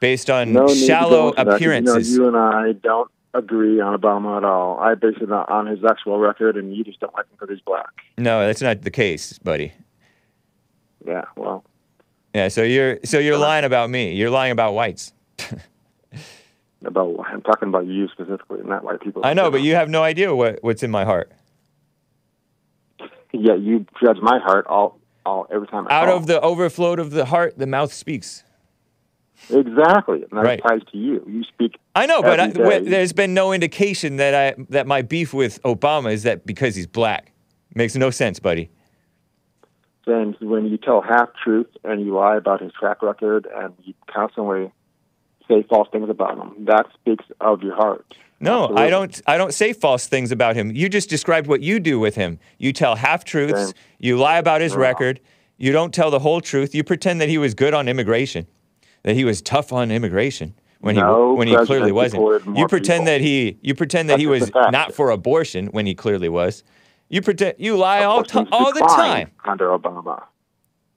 based 0.00 0.28
on 0.28 0.52
No 0.52 0.66
need 0.66 0.74
to 0.74 0.80
go 0.80 0.86
shallow 0.86 1.28
into 1.28 1.36
that, 1.36 1.46
'cause, 1.46 1.54
appearances. 1.54 2.12
You, 2.12 2.18
know, 2.18 2.24
you 2.24 2.28
and 2.28 2.36
I 2.36 2.72
don't 2.72 3.10
agree 3.32 3.80
on 3.80 3.98
Obama 3.98 4.36
at 4.36 4.44
all. 4.44 4.78
I 4.80 4.94
base 4.94 5.16
it 5.20 5.30
on- 5.32 5.66
his 5.66 5.84
actual 5.84 6.18
record, 6.18 6.56
and 6.56 6.74
you 6.76 6.84
just 6.84 7.00
don't 7.00 7.14
like 7.14 7.24
him 7.26 7.30
because 7.38 7.50
he's 7.50 7.60
black. 7.64 7.88
no, 8.18 8.44
that's 8.46 8.60
not 8.60 8.82
the 8.82 8.90
case, 8.90 9.38
buddy. 9.38 9.72
Yeah, 11.06 11.24
well, 11.36 11.64
Yeah, 12.34 12.48
so 12.48 12.62
you're 12.64 12.98
so 13.04 13.18
you're 13.18 13.38
lying 13.38 13.64
about 13.64 13.88
me. 13.88 14.12
You're 14.14 14.30
lying 14.30 14.52
about 14.52 14.74
whites. 14.74 15.12
about 16.86 17.14
I'm 17.28 17.42
talking 17.42 17.68
about 17.68 17.86
you 17.86 18.08
specifically, 18.08 18.60
and 18.60 18.68
not 18.68 18.84
white 18.84 19.00
people. 19.00 19.22
I 19.24 19.34
know, 19.34 19.50
but 19.50 19.62
you 19.62 19.74
have 19.74 19.88
no 19.88 20.02
idea 20.02 20.34
what, 20.34 20.58
what's 20.62 20.82
in 20.82 20.90
my 20.90 21.04
heart. 21.04 21.32
Yeah, 23.36 23.56
you 23.56 23.84
judge 24.00 24.18
my 24.22 24.38
heart 24.38 24.64
all, 24.68 25.00
all 25.26 25.48
every 25.52 25.66
time. 25.66 25.88
I 25.90 25.94
Out 26.02 26.06
call. 26.06 26.16
of 26.18 26.26
the 26.28 26.40
overflow 26.40 26.92
of 26.94 27.10
the 27.10 27.24
heart, 27.24 27.58
the 27.58 27.66
mouth 27.66 27.92
speaks. 27.92 28.44
exactly, 29.50 30.22
and 30.22 30.30
that 30.30 30.44
Right. 30.44 30.60
applies 30.60 30.82
to 30.92 30.96
you. 30.98 31.24
You 31.26 31.42
speak. 31.42 31.76
I 31.96 32.06
know, 32.06 32.22
but 32.22 32.38
I, 32.38 32.46
there's 32.78 33.12
been 33.12 33.34
no 33.34 33.52
indication 33.52 34.18
that 34.18 34.34
I 34.36 34.62
that 34.68 34.86
my 34.86 35.02
beef 35.02 35.34
with 35.34 35.60
Obama 35.64 36.12
is 36.12 36.22
that 36.22 36.46
because 36.46 36.76
he's 36.76 36.86
black. 36.86 37.32
Makes 37.74 37.96
no 37.96 38.10
sense, 38.10 38.38
buddy. 38.38 38.70
Then 40.06 40.36
when 40.40 40.66
you 40.66 40.76
tell 40.78 41.00
half 41.00 41.30
truth 41.42 41.66
and 41.82 42.04
you 42.06 42.14
lie 42.14 42.36
about 42.36 42.62
his 42.62 42.70
track 42.78 43.02
record 43.02 43.48
and 43.52 43.74
you 43.82 43.94
constantly 44.08 44.70
say 45.48 45.64
false 45.68 45.88
things 45.92 46.08
about 46.08 46.38
him, 46.38 46.64
that 46.66 46.86
speaks 46.94 47.24
of 47.40 47.62
your 47.62 47.74
heart. 47.74 48.14
No, 48.40 48.64
Absolutely. 48.64 48.82
I 48.82 48.90
don't. 48.90 49.22
I 49.26 49.38
don't 49.38 49.54
say 49.54 49.72
false 49.72 50.06
things 50.06 50.32
about 50.32 50.56
him. 50.56 50.70
You 50.74 50.88
just 50.88 51.08
described 51.08 51.46
what 51.46 51.62
you 51.62 51.80
do 51.80 51.98
with 51.98 52.14
him. 52.14 52.38
You 52.58 52.72
tell 52.72 52.96
half 52.96 53.24
truths. 53.24 53.72
You 53.98 54.18
lie 54.18 54.38
about 54.38 54.60
his 54.60 54.72
you're 54.72 54.82
record. 54.82 55.20
You 55.56 55.72
don't 55.72 55.94
tell 55.94 56.10
the 56.10 56.18
whole 56.18 56.40
truth. 56.40 56.74
You 56.74 56.84
pretend 56.84 57.20
that 57.20 57.28
he 57.28 57.38
was 57.38 57.54
good 57.54 57.74
on 57.74 57.88
immigration, 57.88 58.46
that 59.02 59.14
he 59.14 59.24
was 59.24 59.40
tough 59.40 59.72
on 59.72 59.90
immigration 59.90 60.54
when 60.80 60.96
No 60.96 61.30
he 61.32 61.38
when 61.38 61.48
he 61.48 61.56
clearly 61.64 61.92
wasn't. 61.92 62.22
You 62.56 62.66
pretend 62.68 63.02
people. 63.02 63.04
that 63.06 63.20
he 63.20 63.58
you 63.62 63.74
pretend 63.74 64.10
that 64.10 64.18
he 64.18 64.26
was 64.26 64.40
just 64.40 64.50
a 64.50 64.52
fact. 64.52 64.72
not 64.72 64.94
for 64.94 65.10
abortion 65.10 65.68
when 65.68 65.86
he 65.86 65.94
clearly 65.94 66.28
was. 66.28 66.64
You 67.08 67.22
pretend 67.22 67.54
you 67.58 67.76
lie 67.76 68.02
all 68.04 68.20
Abortions 68.20 68.48
all 68.52 68.72
the 68.72 68.80
time. 68.80 69.30
under 69.44 69.68
Obama. 69.68 70.24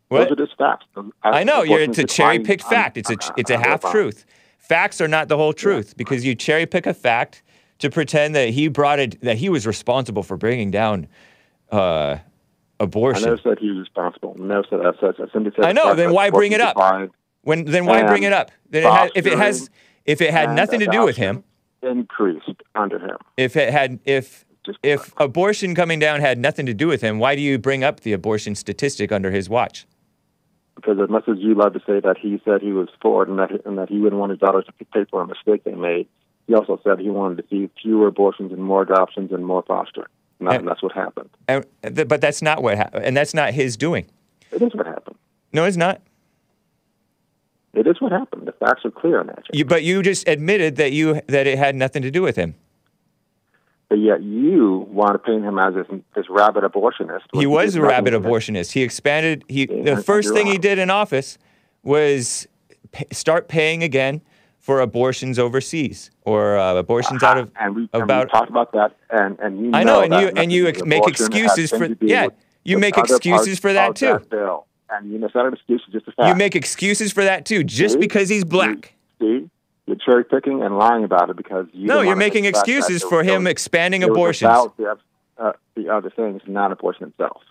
What? 0.10 0.30
Those 0.30 0.32
are 0.32 0.46
just 0.46 0.58
facts. 0.58 0.86
I 1.24 1.44
know 1.44 1.64
you're. 1.64 1.82
It's 1.82 1.98
a 1.98 2.04
cherry 2.06 2.40
picked 2.40 2.64
fact. 2.64 2.98
It's 2.98 3.10
a 3.10 3.18
it's 3.38 3.52
a 3.52 3.58
half 3.58 3.82
truth. 3.92 4.26
Facts 4.68 5.00
are 5.00 5.08
not 5.08 5.30
the 5.30 5.38
whole 5.38 5.54
truth 5.54 5.96
because 5.96 6.26
you 6.26 6.36
cherry 6.36 6.66
pick 6.66 6.86
a 6.86 6.94
fact 6.94 7.42
to 7.80 7.90
pretend 7.90 8.36
that 8.36 8.50
he 8.50 8.68
brought 8.68 9.00
it 9.00 9.22
that 9.22 9.38
he 9.38 9.48
was 9.48 9.66
responsible 9.66 10.24
for 10.24 10.36
bringing 10.36 10.72
down 10.72 11.08
uh, 11.72 12.18
I 12.18 12.22
abortion. 12.82 13.24
never 13.24 13.38
said 13.42 13.60
he 13.60 13.70
was 13.70 13.80
responsible. 13.80 14.36
I 14.38 14.44
Never 14.44 14.64
said 14.70 14.80
that. 14.80 14.88
I 14.88 15.00
said- 15.00 15.16
I 15.30 15.32
simply 15.32 15.52
said 15.56 15.64
I 15.66 15.72
know, 15.72 15.96
then 15.96 16.12
why 16.12 16.30
bring 16.32 16.52
it 16.52 16.60
up? 16.60 16.76
When 17.44 17.64
then 17.64 17.86
why 17.86 18.04
bring 18.04 18.24
it 18.24 18.34
up? 18.34 18.52
Then 18.70 18.84
it 18.84 18.92
has, 18.92 19.12
if 19.16 19.26
it 19.26 19.38
has 19.38 19.70
if 20.06 20.20
it 20.22 20.32
had 20.32 20.54
nothing 20.54 20.82
to 20.82 20.88
do 20.88 21.06
with 21.06 21.16
him, 21.16 21.46
Increased 21.82 22.62
under 22.76 23.00
him. 23.00 23.18
if 23.38 23.56
it 23.56 23.72
had 23.72 24.00
if 24.04 24.44
Just 24.66 24.80
if 24.84 25.14
abortion 25.18 25.76
coming 25.76 25.98
down 26.00 26.20
had 26.20 26.38
nothing 26.40 26.66
to 26.66 26.74
do 26.74 26.88
with 26.88 27.00
him, 27.02 27.20
why 27.20 27.36
do 27.38 27.42
you 27.42 27.58
bring 27.58 27.86
up 27.86 28.02
the 28.02 28.12
abortion 28.12 28.54
statistic 28.54 29.14
under 29.14 29.32
his 29.32 29.48
watch? 29.50 29.86
Because 30.78 30.98
as 31.04 31.10
much 31.10 31.28
as 31.28 31.38
you 31.40 31.54
love 31.56 31.74
to 31.74 31.80
say 31.80 32.00
that 32.00 32.18
he 32.18 32.40
said 32.46 32.62
he 32.62 32.72
was 32.72 32.88
for 33.02 33.24
it 33.24 33.30
and 33.30 33.38
that 33.40 33.50
and 33.66 33.78
that 33.78 33.90
he 33.90 34.00
wouldn't 34.00 34.20
want 34.20 34.30
his 34.30 34.40
daughters 34.40 34.64
to 34.66 34.86
pay 34.86 35.04
for 35.12 35.22
a 35.22 35.28
mistake 35.28 35.66
they 35.66 35.74
made, 35.74 36.08
he 36.48 36.54
also 36.54 36.80
said 36.84 37.00
he 37.00 37.10
wanted 37.10 37.38
to 37.38 37.44
see 37.50 37.70
fewer 37.82 38.08
abortions 38.08 38.54
and 38.54 38.64
more 38.64 38.84
adoptions 38.84 39.32
and 39.34 39.46
more 39.46 39.64
fostering. 39.68 40.08
And, 40.40 40.48
And- 40.48 40.58
and 40.60 40.68
that's 40.68 40.82
what 40.82 40.94
happened. 40.94 41.30
And, 41.50 41.66
but 42.08 42.22
that's 42.22 42.42
not 42.42 42.64
what 42.64 42.78
happened, 42.78 43.04
and 43.04 43.18
that's 43.18 43.34
not 43.34 43.54
his 43.54 43.76
doing. 43.76 44.06
It 44.52 44.62
is 44.62 44.74
what 44.74 44.86
happened. 44.86 45.18
No, 45.52 45.66
it's 45.66 45.76
not. 45.78 46.00
It 47.74 47.86
is 47.86 48.00
what 48.02 48.12
happened. 48.12 48.48
The 48.48 48.54
facts 48.54 48.86
are 48.86 48.92
clear 48.92 49.20
on 49.20 49.28
that. 49.28 49.44
You, 49.54 49.66
but 49.66 49.84
you 49.84 50.02
just 50.02 50.28
admitted 50.28 50.78
that 50.78 50.94
you 50.94 51.22
that 51.28 51.46
it 51.48 51.58
had 51.58 51.76
nothing 51.76 52.02
to 52.04 52.12
do 52.12 52.22
with 52.22 52.36
him. 52.36 52.56
But 53.90 54.00
yet 54.00 54.22
you 54.22 54.86
want 54.90 55.14
to 55.14 55.20
paint 55.20 55.44
him 55.46 55.58
as 55.58 55.74
this, 55.74 55.88
this 56.14 56.26
rabid 56.30 56.64
abortionist. 56.64 57.22
He 57.34 57.46
was 57.46 57.76
a 57.76 57.82
rabid 57.82 58.14
abortionist. 58.14 58.74
He 58.74 58.82
expanded. 58.82 59.46
He 59.48 59.68
Yeah, 59.70 59.96
the 59.96 60.04
first 60.04 60.34
thing 60.34 60.46
he 60.48 60.58
did 60.58 60.78
in 60.78 60.90
office 60.90 61.38
was 61.84 62.48
start 63.12 63.48
paying 63.48 63.84
again 63.84 64.22
for 64.60 64.82
abortions 64.82 65.40
overseas 65.40 66.12
or 66.26 66.58
uh, 66.58 66.76
abortions 66.76 67.24
out 67.24 67.38
of 67.38 67.50
and 67.58 67.74
we, 67.74 67.90
and 67.94 68.02
we 68.02 68.04
about. 68.04 68.30
talked 68.30 68.50
about 68.50 68.74
that, 68.74 68.98
and, 69.10 69.40
and 69.40 69.62
you 69.62 69.72
I 69.74 69.84
know, 69.84 70.02
and 70.02 70.14
you 70.14 70.32
and 70.36 70.52
you 70.52 70.68
ex- 70.68 70.84
make 70.84 71.08
excuses 71.08 71.70
for 71.70 71.88
yeah. 72.02 72.28
You 72.66 72.78
make 72.78 72.98
excuses 72.98 73.60
for 73.60 73.72
that 73.72 73.96
too. 73.96 74.20
bill. 74.30 74.66
And 74.90 75.12
you 75.12 75.20
know, 75.20 75.28
it's 75.28 75.36
not 75.36 75.46
an 75.48 75.54
excuse, 75.54 75.82
just 75.92 76.08
a 76.08 76.12
fact. 76.12 76.28
You 76.28 76.36
make 76.36 76.56
excuses 76.56 77.14
for 77.14 77.24
that 77.24 77.46
too, 77.46 77.64
just 77.64 77.94
See? 77.94 78.00
because 78.00 78.28
he's 78.28 78.44
black. 78.44 78.94
See, 79.20 79.50
you're 79.88 79.96
cherry 79.96 80.26
picking 80.26 80.62
and 80.62 80.78
lying 80.78 81.04
about 81.04 81.30
it 81.30 81.38
because 81.38 81.66
you. 81.74 81.88
No, 81.88 82.02
you're 82.02 82.16
making 82.16 82.46
excuses 82.46 83.02
for 83.02 83.20
was- 83.20 83.28
him 83.28 83.48
expanding 83.48 84.04
abortions. 84.04 84.50
about 84.50 84.78
the, 84.78 84.98
uh, 85.38 85.54
the 85.76 85.90
other 85.90 86.10
things, 86.10 86.42
not 86.46 86.72
abortion 86.72 87.08
itself. 87.08 87.42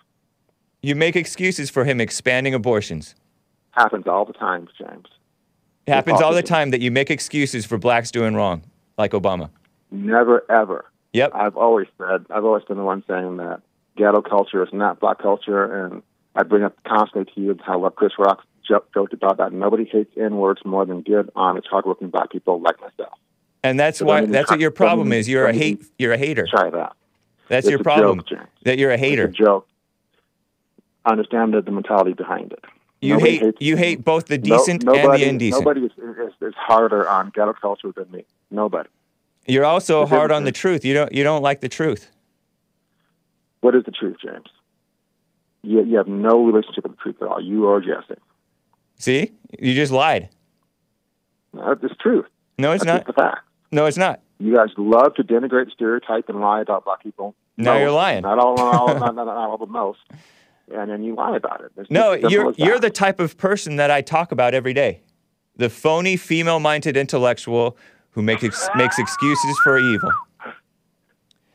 You 0.81 0.95
make 0.95 1.15
excuses 1.15 1.69
for 1.69 1.83
him 1.83 1.99
expanding 1.99 2.53
abortions. 2.53 3.15
Happens 3.71 4.07
all 4.07 4.25
the 4.25 4.33
time, 4.33 4.67
James. 4.77 5.07
It 5.87 5.91
happens 5.91 6.21
all 6.21 6.33
the 6.33 6.43
time 6.43 6.71
that 6.71 6.81
you 6.81 6.91
make 6.91 7.09
excuses 7.09 7.65
for 7.65 7.77
blacks 7.77 8.11
doing 8.11 8.35
wrong, 8.35 8.63
like 8.97 9.11
Obama. 9.11 9.49
Never 9.89 10.43
ever. 10.49 10.85
Yep. 11.13 11.31
I've 11.33 11.57
always 11.57 11.87
said, 11.97 12.25
I've 12.29 12.45
always 12.45 12.63
been 12.65 12.77
the 12.77 12.83
one 12.83 13.03
saying 13.07 13.37
that 13.37 13.61
ghetto 13.95 14.21
culture 14.21 14.63
is 14.63 14.69
not 14.73 14.99
black 14.99 15.19
culture, 15.19 15.85
and 15.85 16.03
I 16.35 16.43
bring 16.43 16.63
up 16.63 16.75
constantly 16.83 17.33
to 17.33 17.41
you 17.41 17.57
how 17.65 17.79
what 17.79 17.95
Chris 17.95 18.13
Rock 18.19 18.43
joked 18.67 19.13
about 19.13 19.37
that. 19.37 19.53
Nobody 19.53 19.85
hates 19.85 20.11
N 20.17 20.37
words 20.37 20.61
more 20.65 20.85
than 20.85 21.01
good, 21.01 21.29
honest, 21.35 21.67
hardworking 21.67 22.09
black 22.09 22.31
people 22.31 22.61
like 22.61 22.79
myself. 22.81 23.17
And 23.63 23.79
that's 23.79 23.99
So 23.99 24.05
why 24.05 24.25
that's 24.25 24.49
what 24.51 24.59
your 24.59 24.71
problem 24.71 25.11
is. 25.11 25.27
You're 25.27 25.47
a 25.47 25.53
hate 25.53 25.83
you're 25.97 26.13
a 26.13 26.17
hater. 26.17 26.47
Try 26.49 26.69
that. 26.69 26.93
That's 27.47 27.65
It's 27.65 27.71
your 27.71 27.79
problem. 27.83 28.19
joke, 28.19 28.27
James. 28.27 28.47
that 28.63 28.77
you're 28.77 28.91
a 28.91 28.97
hater. 28.97 29.25
It's 29.25 29.39
a 29.39 29.43
joke. 29.43 29.67
Understand 31.05 31.53
the, 31.53 31.61
the 31.61 31.71
mentality 31.71 32.13
behind 32.13 32.51
it. 32.51 32.63
You 33.01 33.13
Nobody 33.13 33.31
hate 33.31 33.41
hates- 33.41 33.57
you 33.61 33.77
hate 33.77 34.03
both 34.03 34.25
the 34.25 34.37
no- 34.37 34.57
decent 34.57 34.83
nobody, 34.83 35.07
and 35.07 35.39
the 35.39 35.45
indecent. 35.47 35.65
Nobody 35.65 35.81
is, 35.85 35.91
is, 35.97 36.33
is 36.41 36.53
harder 36.57 37.07
on 37.07 37.31
ghetto 37.33 37.53
culture 37.53 37.91
than 37.95 38.09
me. 38.11 38.25
Nobody. 38.51 38.89
You're 39.47 39.65
also 39.65 40.01
The 40.01 40.07
hard 40.07 40.31
on 40.31 40.43
the 40.43 40.51
truth. 40.51 40.83
You 40.83 40.93
don't 40.93 41.11
you 41.13 41.23
don't 41.23 41.41
like 41.41 41.61
the 41.61 41.69
truth. 41.69 42.09
What 43.61 43.75
is 43.75 43.83
the 43.85 43.91
truth, 43.91 44.17
James? 44.23 44.47
You, 45.63 45.83
you 45.83 45.97
have 45.97 46.07
no 46.07 46.43
relationship 46.45 46.83
with 46.83 46.95
the 46.95 47.01
truth 47.01 47.21
at 47.21 47.27
all. 47.27 47.41
You 47.41 47.65
or 47.65 47.81
Jesse. 47.81 48.19
See? 48.97 49.31
You 49.59 49.73
just 49.73 49.91
lied. 49.91 50.29
No, 51.53 51.71
it's 51.71 51.95
truth. 51.99 52.25
No, 52.57 52.71
it's 52.71 52.83
That's 52.83 53.05
not. 53.05 53.07
the 53.07 53.13
fact. 53.21 53.39
No, 53.71 53.85
it's 53.85 53.97
not. 53.97 54.21
You 54.39 54.55
guys 54.55 54.69
love 54.77 55.15
to 55.15 55.23
denigrate, 55.23 55.71
stereotype, 55.71 56.29
and 56.29 56.39
lie 56.39 56.61
about 56.61 56.85
black 56.85 57.01
people 57.01 57.35
most. 57.57 57.79
you're 57.79 57.91
lying. 57.91 58.21
Not 58.21 58.39
all, 58.39 58.55
not 58.55 58.75
all, 58.75 58.87
not, 58.99 59.15
not, 59.15 59.25
not 59.25 59.35
all, 59.35 59.57
but 59.57 59.69
most. 59.69 59.99
And 60.73 60.91
then 60.91 61.03
you 61.03 61.15
lie 61.15 61.35
about 61.37 61.61
it. 61.61 61.71
It's 61.77 61.89
No, 61.89 62.13
you're 62.13 62.53
you're 62.57 62.79
the 62.79 62.89
type 62.89 63.19
of 63.19 63.37
person 63.37 63.77
that 63.77 63.89
I 63.89 64.01
talk 64.01 64.31
about 64.31 64.53
every 64.53 64.73
day. 64.73 65.01
The 65.55 65.69
phony 65.69 66.17
female-minded 66.17 66.95
intellectual 66.97 67.77
who 68.11 68.21
makes 68.21 68.43
ex- 68.43 68.69
makes 68.75 68.99
excuses 68.99 69.57
for 69.63 69.79
evil. 69.79 70.11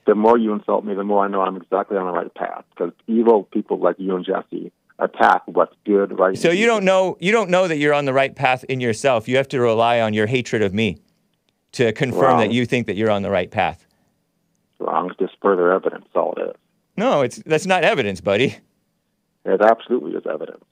The 0.07 0.15
more 0.17 0.37
you 0.37 0.53
insult 0.53 0.85
me, 0.85 0.95
the 0.95 1.05
more 1.05 1.25
I 1.25 1.29
know 1.29 1.43
I'm 1.43 1.57
exactly 1.57 1.97
on 1.97 2.07
the 2.07 2.13
right 2.13 2.35
path. 2.35 2.65
Because 2.71 2.93
evil 3.07 3.45
people 3.45 3.79
like 3.79 3.97
you 3.99 4.17
and 4.17 4.25
Jesse 4.25 4.73
attack 5.03 5.43
what's 5.47 5.75
good, 5.85 6.19
right. 6.19 6.37
So 6.39 6.51
you 6.51 6.67
don't 6.67 6.85
know 6.85 7.17
you 7.21 7.33
don't 7.33 7.51
know 7.51 7.69
that 7.69 7.77
you're 7.79 7.95
on 7.95 8.05
the 8.05 8.13
right 8.13 8.35
path 8.35 8.65
in 8.65 8.81
yourself. 8.81 9.29
You 9.29 9.37
have 9.37 9.49
to 9.49 9.61
rely 9.61 10.01
on 10.01 10.15
your 10.15 10.27
hatred 10.27 10.63
of 10.63 10.73
me 10.73 10.99
to 11.73 11.93
confirm 11.93 12.39
that 12.39 12.53
you 12.53 12.67
think 12.67 12.87
that 12.87 12.97
you're 12.97 13.11
on 13.11 13.23
the 13.23 13.31
right 13.31 13.51
path. 13.51 13.87
wrong. 14.79 15.11
It's 15.11 15.19
just 15.19 15.35
further 15.43 15.73
evidence. 15.73 16.07
All 16.15 16.35
it 16.37 16.51
is. 16.51 16.57
No, 16.97 17.23
it's 17.23 17.43
that's 17.47 17.67
not 17.67 17.85
evidence, 17.85 18.21
buddy. 18.21 18.57
It 19.45 19.61
absolutely 19.61 20.13
is 20.13 20.23
evidence. 20.31 20.65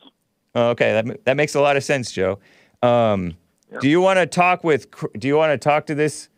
Oh, 0.55 0.68
okay, 0.70 0.93
that 0.93 1.24
that 1.24 1.37
makes 1.37 1.55
a 1.55 1.61
lot 1.61 1.76
of 1.76 1.85
sense, 1.85 2.12
Joe. 2.12 2.39
Um, 2.83 3.35
Do 3.81 3.89
you 3.89 4.01
want 4.01 4.18
to 4.18 4.26
talk 4.26 4.62
with? 4.64 4.87
Do 5.18 5.28
you 5.28 5.37
want 5.37 5.53
to 5.53 5.59
talk 5.59 5.87
to 5.87 5.95
this 5.95 6.28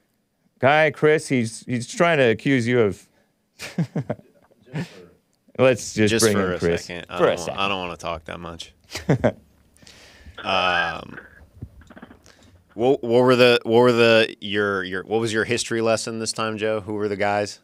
guy, 0.61 0.91
Chris? 0.91 1.29
He's 1.29 1.65
he's 1.67 1.87
trying 1.93 2.19
to 2.19 2.25
accuse 2.25 2.67
you 2.67 2.81
of. 2.81 3.09
Let's 5.59 5.93
just, 5.95 6.11
Just 6.11 6.25
bring 6.25 6.37
for 6.37 6.51
in 6.51 6.53
a 6.55 6.59
Chris 6.59 6.87
second. 6.87 7.07
I 7.11 7.19
for 7.19 7.25
a 7.25 7.29
don't, 7.29 7.39
second. 7.39 7.61
I 7.61 7.69
don't 7.69 7.87
want 7.87 7.99
to 7.99 8.05
talk 8.05 8.25
that 8.25 8.41
much. 8.41 8.73
um, 10.45 11.19
what, 12.75 13.03
what 13.03 13.23
were 13.23 13.37
the 13.37 13.61
what 13.65 13.81
were 13.81 13.93
the 13.93 14.35
your 14.41 14.83
your 14.83 15.05
what 15.05 15.21
was 15.21 15.33
your 15.33 15.45
history 15.45 15.83
lesson 15.83 16.19
this 16.21 16.33
time, 16.33 16.57
Joe? 16.57 16.81
Who 16.81 16.95
were 16.95 17.09
the 17.09 17.17
guys 17.17 17.61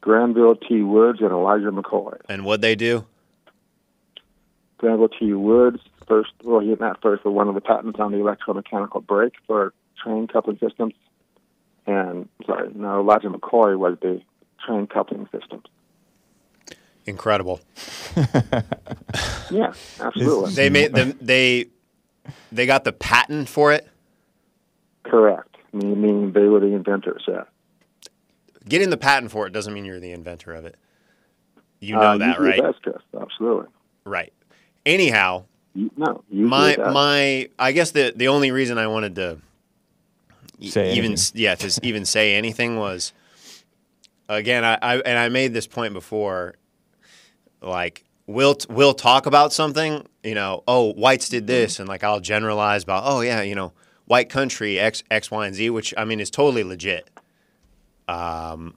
Granville 0.00 0.56
T. 0.56 0.82
Woods 0.82 1.20
and 1.20 1.30
Elijah 1.30 1.70
McCoy. 1.70 2.18
and 2.28 2.44
what 2.44 2.56
did 2.56 2.62
they 2.62 2.74
do? 2.74 3.06
Granville 4.78 5.10
T. 5.10 5.34
Woods, 5.34 5.80
first, 6.08 6.30
well, 6.42 6.60
he 6.60 6.74
not 6.80 7.02
first, 7.02 7.22
but 7.22 7.32
one 7.32 7.48
of 7.48 7.54
the 7.54 7.60
patents 7.60 8.00
on 8.00 8.12
the 8.12 8.18
electromechanical 8.18 9.06
brake 9.06 9.34
for 9.46 9.74
train 10.02 10.26
coupling 10.26 10.58
systems. 10.58 10.94
And, 11.86 12.28
sorry, 12.46 12.70
no, 12.74 13.00
Elijah 13.00 13.28
McCoy 13.28 13.78
was 13.78 13.98
the 14.00 14.22
train 14.64 14.86
coupling 14.86 15.28
systems. 15.32 15.64
Incredible. 17.06 17.60
Yeah, 19.50 19.72
absolutely. 19.98 20.52
They 20.52 20.70
made 20.70 20.94
them. 20.94 21.18
They 21.20 21.66
they 22.52 22.66
got 22.66 22.84
the 22.84 22.92
patent 22.92 23.48
for 23.48 23.72
it. 23.72 23.88
Correct. 25.02 25.56
Meaning, 25.72 26.00
meaning 26.00 26.32
they 26.32 26.42
were 26.44 26.60
the 26.60 26.66
inventors, 26.66 27.24
yeah. 27.26 27.42
Getting 28.68 28.90
the 28.90 28.96
patent 28.96 29.32
for 29.32 29.48
it 29.48 29.52
doesn't 29.52 29.74
mean 29.74 29.84
you're 29.84 29.98
the 29.98 30.12
inventor 30.12 30.54
of 30.54 30.66
it. 30.66 30.76
You 31.80 31.96
know 31.96 32.00
Uh, 32.02 32.18
that, 32.18 32.28
usually 32.38 32.48
right? 32.50 32.58
It 32.60 32.82
does, 32.84 33.02
Absolutely. 33.20 33.66
Right. 34.04 34.32
Anyhow, 34.86 35.44
no, 35.74 36.22
my 36.30 36.70
it 36.74 36.78
my 36.78 37.48
I 37.58 37.72
guess 37.72 37.90
the 37.90 38.12
the 38.14 38.28
only 38.28 38.52
reason 38.52 38.78
I 38.78 38.86
wanted 38.86 39.16
to 39.16 39.38
Say 40.62 40.92
even 40.92 41.12
anything. 41.12 41.40
yeah 41.42 41.56
to 41.56 41.80
even 41.82 42.04
say 42.04 42.34
anything 42.36 42.76
was 42.76 43.12
again 44.28 44.64
I, 44.64 44.78
I 44.80 44.96
and 44.98 45.18
I 45.18 45.28
made 45.28 45.54
this 45.54 45.66
point 45.66 45.92
before 45.92 46.54
like 47.62 48.04
we'll 48.26 48.56
we'll 48.68 48.94
talk 48.94 49.26
about 49.26 49.52
something 49.52 50.06
you 50.22 50.34
know 50.34 50.62
oh 50.68 50.92
whites 50.92 51.28
did 51.28 51.46
this 51.46 51.78
and 51.78 51.88
like 51.88 52.04
I'll 52.04 52.20
generalize 52.20 52.82
about 52.82 53.02
oh 53.06 53.20
yeah 53.20 53.42
you 53.42 53.54
know 53.54 53.72
white 54.06 54.28
country 54.28 54.78
x 54.78 55.02
x 55.10 55.30
y 55.30 55.46
and 55.46 55.54
z 55.54 55.70
which 55.70 55.92
I 55.96 56.04
mean 56.04 56.20
is 56.20 56.30
totally 56.30 56.64
legit. 56.64 57.10
Um 58.08 58.74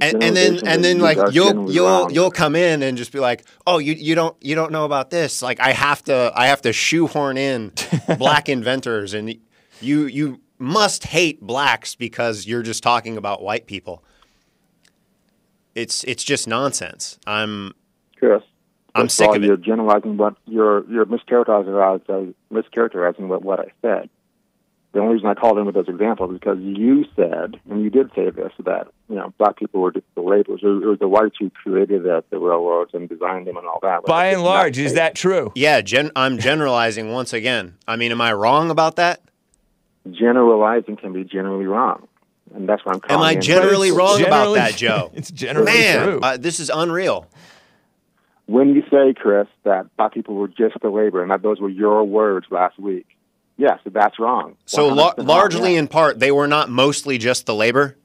and, 0.00 0.22
and 0.22 0.36
then 0.36 0.66
and 0.66 0.82
then 0.82 0.98
like 0.98 1.18
you'll 1.32 1.70
you'll 1.70 1.86
wrong. 1.86 2.10
you'll 2.10 2.30
come 2.30 2.56
in 2.56 2.82
and 2.82 2.96
just 2.96 3.12
be 3.12 3.20
like 3.20 3.44
oh 3.66 3.78
you 3.78 3.92
you 3.92 4.14
don't 4.14 4.36
you 4.40 4.54
don't 4.54 4.72
know 4.72 4.84
about 4.84 5.10
this. 5.10 5.42
Like 5.42 5.60
I 5.60 5.72
have 5.72 6.02
to 6.04 6.32
I 6.34 6.46
have 6.46 6.62
to 6.62 6.72
shoehorn 6.72 7.36
in 7.36 7.72
black 8.18 8.48
inventors 8.48 9.14
and 9.14 9.36
you 9.80 10.06
you 10.06 10.40
must 10.58 11.04
hate 11.04 11.40
blacks 11.40 11.94
because 11.94 12.46
you're 12.46 12.62
just 12.62 12.82
talking 12.82 13.16
about 13.16 13.42
white 13.42 13.66
people 13.66 14.04
it's 15.74 16.04
it's 16.04 16.24
just 16.24 16.48
nonsense 16.48 17.18
I'm 17.26 17.74
Chris. 18.16 18.42
I'm 18.94 19.06
first 19.06 19.16
sick 19.16 19.28
all, 19.28 19.36
of 19.36 19.42
it. 19.42 19.46
You're 19.46 19.56
generalizing 19.56 20.16
what 20.16 20.36
you're 20.46 20.88
you're 20.90 21.06
mischaracterizing 21.06 22.02
uh, 22.08 22.32
mischaracterizing 22.52 23.28
what, 23.28 23.42
what 23.42 23.60
I 23.60 23.72
said. 23.82 24.10
The 24.92 24.98
only 24.98 25.14
reason 25.14 25.28
I 25.28 25.34
called 25.34 25.56
in 25.56 25.66
with 25.66 25.76
those 25.76 25.88
examples 25.88 26.32
is 26.32 26.40
because 26.40 26.58
you 26.58 27.04
said, 27.14 27.60
and 27.70 27.84
you 27.84 27.90
did 27.90 28.10
say 28.16 28.28
this, 28.30 28.50
that 28.64 28.88
you 29.08 29.14
know 29.14 29.32
black 29.38 29.56
people 29.56 29.80
were 29.80 29.92
just 29.92 30.06
the 30.16 30.20
laborers. 30.20 30.60
It 30.64 30.66
was, 30.66 30.98
the 30.98 31.06
whites 31.06 31.36
who 31.38 31.50
created 31.50 32.02
the, 32.02 32.24
the 32.30 32.38
railroads 32.38 32.90
and 32.92 33.08
designed 33.08 33.46
them 33.46 33.56
and 33.56 33.66
all 33.66 33.78
that. 33.82 34.04
By 34.04 34.26
and 34.28 34.42
large, 34.42 34.78
is 34.78 34.94
that 34.94 35.14
true? 35.14 35.52
yeah 35.54 35.80
gen- 35.80 36.10
I'm 36.16 36.38
generalizing 36.38 37.12
once 37.12 37.32
again 37.32 37.76
I 37.86 37.94
mean 37.94 38.10
am 38.10 38.20
I 38.20 38.32
wrong 38.32 38.70
about 38.70 38.96
that 38.96 39.22
generalizing 40.10 40.96
can 40.96 41.12
be 41.12 41.24
generally 41.24 41.66
wrong, 41.66 42.08
and 42.54 42.68
that's 42.68 42.84
what 42.84 42.94
I'm 42.94 43.00
calling. 43.00 43.20
Am 43.20 43.26
I 43.26 43.32
in. 43.32 43.40
generally 43.40 43.88
It's 43.88 43.96
wrong 43.96 44.22
about 44.22 44.54
that, 44.54 44.74
Joe? 44.76 45.10
It's 45.14 45.30
generally 45.30 45.66
man 45.72 46.04
true. 46.04 46.20
uh, 46.22 46.36
this 46.36 46.60
is 46.60 46.70
unreal 46.72 47.26
when 48.46 48.74
you 48.74 48.82
say, 48.90 49.14
Chris, 49.14 49.46
that 49.62 49.94
black 49.96 50.12
people 50.12 50.34
were 50.34 50.48
just 50.48 50.74
the 50.82 50.90
labor, 50.90 51.22
and 51.22 51.30
that 51.30 51.40
those 51.40 51.60
were 51.60 51.68
your 51.68 52.02
words 52.02 52.46
last 52.50 52.76
week, 52.80 53.06
yes, 53.56 53.78
that's 53.86 54.18
wrong. 54.18 54.56
So 54.66 54.90
100% 54.90 54.96
wrong, 55.18 55.26
largely 55.26 55.76
in 55.76 55.86
part, 55.86 56.18
they 56.18 56.32
were 56.32 56.48
not 56.48 56.68
mostly 56.68 57.16
just 57.16 57.46
the 57.46 57.54
labor. 57.54 57.96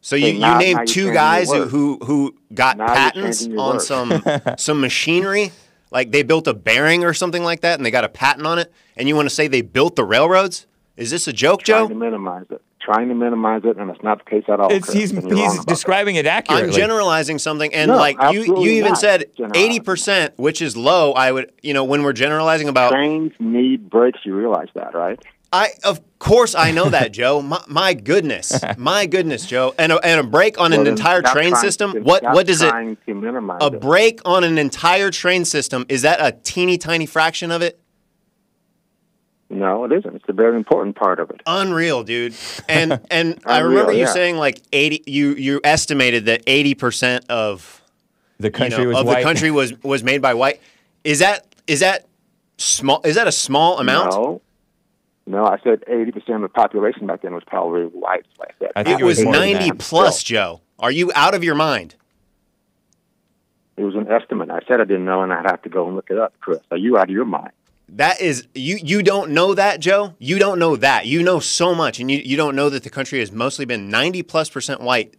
So 0.00 0.16
you, 0.16 0.28
Okay, 0.28 0.38
now- 0.38 0.58
you 0.58 0.74
named 0.74 0.88
two 0.88 1.12
guys 1.12 1.52
who, 1.52 1.64
who 1.66 1.98
who 2.02 2.34
got 2.54 2.78
Now 2.78 2.86
patents 2.86 3.44
on 3.46 3.56
words. 3.56 3.86
some 3.86 4.22
some 4.56 4.80
machinery, 4.80 5.52
like 5.90 6.12
they 6.12 6.22
built 6.22 6.46
a 6.46 6.54
bearing 6.54 7.04
or 7.04 7.12
something 7.12 7.42
like 7.42 7.60
that, 7.60 7.78
and 7.78 7.84
they 7.84 7.90
got 7.90 8.04
a 8.04 8.08
patent 8.08 8.46
on 8.46 8.58
it. 8.58 8.72
And 8.96 9.06
you 9.08 9.16
want 9.16 9.28
to 9.28 9.34
say 9.34 9.48
they 9.48 9.62
built 9.62 9.96
the 9.96 10.04
railroads? 10.04 10.66
Is 10.96 11.10
this 11.10 11.28
a 11.28 11.32
joke, 11.32 11.62
trying 11.62 11.88
to 11.88 11.94
Joe? 11.94 11.98
minimize 11.98 12.46
it, 12.50 12.62
trying 12.86 13.08
to 13.08 13.14
minimize 13.14 13.62
it, 13.64 13.76
and 13.76 13.90
it's 13.90 14.02
not 14.02 14.24
the 14.24 14.30
case 14.30 14.44
at 14.48 14.60
all. 14.60 14.72
It's 14.72 14.86
Chris, 14.86 14.98
he's 14.98 15.10
and 15.12 15.22
you're 15.28 15.30
wrong 15.32 15.38
he's 15.44 15.54
about 15.54 15.66
that. 15.66 15.72
describing 15.74 16.16
it 16.16 16.24
accurately. 16.26 16.68
I'm 16.68 16.72
generalizing 16.74 17.38
something, 17.38 17.74
and 17.74 17.90
No, 17.90 17.96
like 17.98 18.16
you, 18.32 18.60
you 18.62 18.70
even 18.78 18.96
said 18.96 19.26
eighty 19.54 19.80
percent, 19.80 20.32
which 20.38 20.62
is 20.62 20.76
low. 20.76 21.12
I 21.12 21.32
would, 21.32 21.52
you 21.62 21.74
know, 21.74 21.84
when 21.84 22.02
we're 22.04 22.12
generalizing 22.14 22.68
about 22.68 22.92
Trains 22.92 23.32
need 23.40 23.90
brakes. 23.90 24.20
You 24.24 24.34
realize 24.36 24.68
that, 24.74 24.94
right? 24.94 25.18
I 25.52 25.70
of 25.84 26.00
course 26.18 26.54
I 26.56 26.70
know 26.72 26.88
that, 26.90 27.12
Joe. 27.12 27.40
My, 27.52 27.62
my 27.68 27.94
goodness, 27.94 28.58
my 28.78 29.06
goodness, 29.06 29.46
Joe. 29.46 29.74
And 29.78 29.92
a, 29.92 30.04
and 30.04 30.20
a 30.20 30.24
brake 30.24 30.58
on 30.60 30.70
Well, 30.72 30.80
an 30.80 30.86
entire 30.86 31.22
train 31.22 31.50
trying- 31.50 31.62
system. 31.62 31.92
then 31.92 32.04
What 32.04 32.22
what 32.24 32.46
does 32.46 32.62
it? 32.62 32.68
trying 32.70 32.96
To 33.06 33.14
minimize 33.14 33.58
A 33.62 33.66
it. 33.66 33.80
brake 33.80 34.20
on 34.24 34.42
an 34.44 34.58
entire 34.58 35.10
train 35.10 35.44
system 35.44 35.86
is 35.88 36.02
that 36.02 36.18
a 36.20 36.32
teeny 36.32 36.78
tiny 36.78 37.06
fraction 37.06 37.50
of 37.50 37.62
it? 37.62 37.78
No, 39.48 39.84
it 39.84 39.92
isn't. 39.92 40.16
It's 40.16 40.28
a 40.28 40.32
very 40.32 40.56
important 40.56 40.96
part 40.96 41.20
of 41.20 41.30
it. 41.30 41.40
Unreal, 41.46 42.02
dude. 42.02 42.34
And 42.68 43.00
and 43.10 43.38
I 43.46 43.58
Unreal, 43.58 43.70
remember 43.70 43.92
you 43.92 44.00
yeah. 44.00 44.12
saying 44.12 44.36
like 44.38 44.60
eighty. 44.72 45.02
You 45.06 45.34
you 45.34 45.60
estimated 45.62 46.24
that 46.26 46.42
eighty 46.46 46.74
percent 46.74 47.24
of 47.30 47.80
the 48.38 48.48
you 48.48 48.52
country 48.52 48.82
know, 48.84 48.88
was 48.90 48.98
of 48.98 49.06
white. 49.06 49.18
the 49.18 49.22
country 49.22 49.50
was 49.52 49.80
was 49.84 50.02
made 50.02 50.20
by 50.20 50.34
white. 50.34 50.60
Is 51.04 51.20
that 51.20 51.46
is 51.68 51.80
that 51.80 52.06
small? 52.58 53.00
Is 53.04 53.14
that 53.14 53.28
a 53.28 53.32
small 53.32 53.78
amount? 53.78 54.10
No, 54.12 54.42
no. 55.26 55.46
I 55.46 55.58
said 55.62 55.84
eighty 55.86 56.10
percent 56.10 56.36
of 56.36 56.42
the 56.42 56.48
population 56.48 57.06
back 57.06 57.22
then 57.22 57.32
was 57.32 57.44
probably 57.44 57.82
white. 57.84 58.26
Like 58.40 58.50
I 58.60 58.64
said, 58.64 58.72
I 58.74 58.82
think 58.82 59.00
It 59.00 59.04
was 59.04 59.22
more 59.22 59.32
than 59.32 59.42
ninety 59.42 59.70
that. 59.70 59.78
plus, 59.78 60.22
Joe. 60.24 60.60
Are 60.80 60.90
you 60.90 61.12
out 61.14 61.34
of 61.34 61.44
your 61.44 61.54
mind? 61.54 61.94
It 63.76 63.84
was 63.84 63.94
an 63.94 64.10
estimate. 64.10 64.50
I 64.50 64.60
said 64.66 64.80
I 64.80 64.84
didn't 64.84 65.04
know, 65.04 65.22
and 65.22 65.32
I'd 65.32 65.46
have 65.46 65.62
to 65.62 65.68
go 65.68 65.86
and 65.86 65.94
look 65.96 66.10
it 66.10 66.18
up, 66.18 66.32
Chris. 66.40 66.60
Are 66.70 66.76
you 66.78 66.96
out 66.98 67.04
of 67.04 67.10
your 67.10 67.24
mind? 67.26 67.52
That 67.88 68.20
is 68.20 68.46
you 68.54 68.78
you 68.82 69.02
don't 69.02 69.30
know 69.30 69.54
that, 69.54 69.80
Joe? 69.80 70.14
You 70.18 70.38
don't 70.38 70.58
know 70.58 70.76
that. 70.76 71.06
You 71.06 71.22
know 71.22 71.38
so 71.40 71.74
much 71.74 72.00
and 72.00 72.10
you, 72.10 72.18
you 72.18 72.36
don't 72.36 72.56
know 72.56 72.68
that 72.68 72.82
the 72.82 72.90
country 72.90 73.20
has 73.20 73.30
mostly 73.30 73.64
been 73.64 73.88
90 73.90 74.22
plus 74.24 74.50
percent 74.50 74.80
white. 74.80 75.14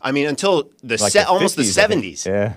I 0.00 0.12
mean 0.12 0.26
until 0.28 0.70
the, 0.82 0.98
Like 0.98 1.12
se- 1.12 1.22
the 1.24 1.28
almost 1.28 1.56
the 1.56 1.62
50s, 1.62 1.78
I 1.82 1.86
think. 1.88 2.04
70s. 2.04 2.26
Yeah. 2.26 2.54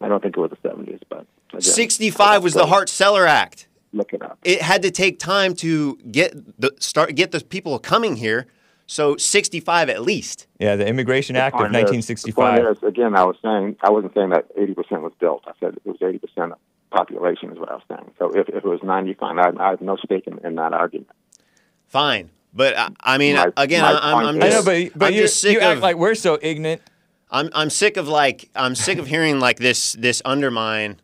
I 0.00 0.08
don't 0.08 0.22
think 0.22 0.36
it 0.36 0.40
was 0.40 0.50
the 0.50 0.58
seventies, 0.68 1.00
but 1.08 1.24
again, 1.50 1.60
65 1.62 2.42
was 2.42 2.52
the 2.54 2.60
go 2.60 2.66
Hart-Celler 2.66 3.26
Act. 3.26 3.68
Look 3.92 4.12
it 4.12 4.22
up. 4.22 4.38
It 4.44 4.60
had 4.60 4.82
to 4.82 4.90
take 4.90 5.18
time 5.20 5.54
to 5.56 5.96
get 6.10 6.60
the 6.60 6.74
start 6.80 7.14
get 7.14 7.30
the 7.30 7.40
people 7.40 7.78
coming 7.78 8.16
here. 8.16 8.46
So 8.86 9.16
65 9.16 9.88
at 9.88 10.02
least. 10.02 10.46
Yeah, 10.58 10.76
the 10.76 10.86
Immigration 10.86 11.36
Act 11.36 11.54
of 11.54 11.60
Point 11.60 11.74
is- 11.76 11.84
point 11.84 11.94
1965. 11.94 12.76
is, 12.76 12.82
again, 12.82 13.16
I 13.16 13.24
was 13.24 13.36
saying 13.40 13.76
I 13.82 13.90
wasn't 13.90 14.12
saying 14.14 14.30
that 14.30 14.46
eighty 14.58 14.74
percent 14.74 15.00
was 15.02 15.12
built. 15.20 15.44
I 15.46 15.52
said 15.60 15.74
it 15.76 15.86
was 15.86 15.96
eighty 16.02 16.18
percent 16.18 16.52
of 16.52 16.58
population 16.94 17.50
is 17.52 17.58
what 17.58 17.70
I 17.70 17.74
was 17.74 17.82
saying. 17.88 18.10
So 18.18 18.30
if, 18.30 18.48
if 18.48 18.56
it 18.56 18.64
was 18.64 18.80
ninety, 18.82 19.14
fine. 19.14 19.38
I, 19.38 19.50
I 19.58 19.70
have 19.70 19.80
no 19.80 19.96
stake 19.96 20.26
in, 20.26 20.38
in 20.46 20.54
that 20.56 20.72
argument. 20.72 21.10
Fine. 21.88 22.30
But 22.52 22.76
I, 22.78 22.88
I 23.00 23.18
mean 23.18 23.34
My- 23.36 23.52
again 23.56 23.82
my 23.82 23.92
I, 23.92 24.12
I'm, 24.12 24.26
I'm 24.26 24.34
point 24.34 24.44
I 24.44 24.50
just, 24.50 24.66
know, 24.66 24.72
but 24.90 24.98
but 24.98 25.06
I'm 25.06 25.14
you 25.14 25.20
just 25.22 25.40
sick 25.40 25.54
you 25.54 25.58
of 25.58 25.64
act 25.64 25.80
like 25.80 25.96
we're 25.96 26.14
so 26.14 26.38
ignorant. 26.40 26.82
I'm 27.30 27.50
I'm 27.52 27.70
sick 27.70 27.96
of 27.96 28.06
like 28.08 28.48
I'm 28.54 28.74
sick 28.74 28.98
of 28.98 29.06
hearing 29.08 29.40
like 29.40 29.58
this 29.58 29.94
this 29.94 30.22
undermine, 30.24 31.00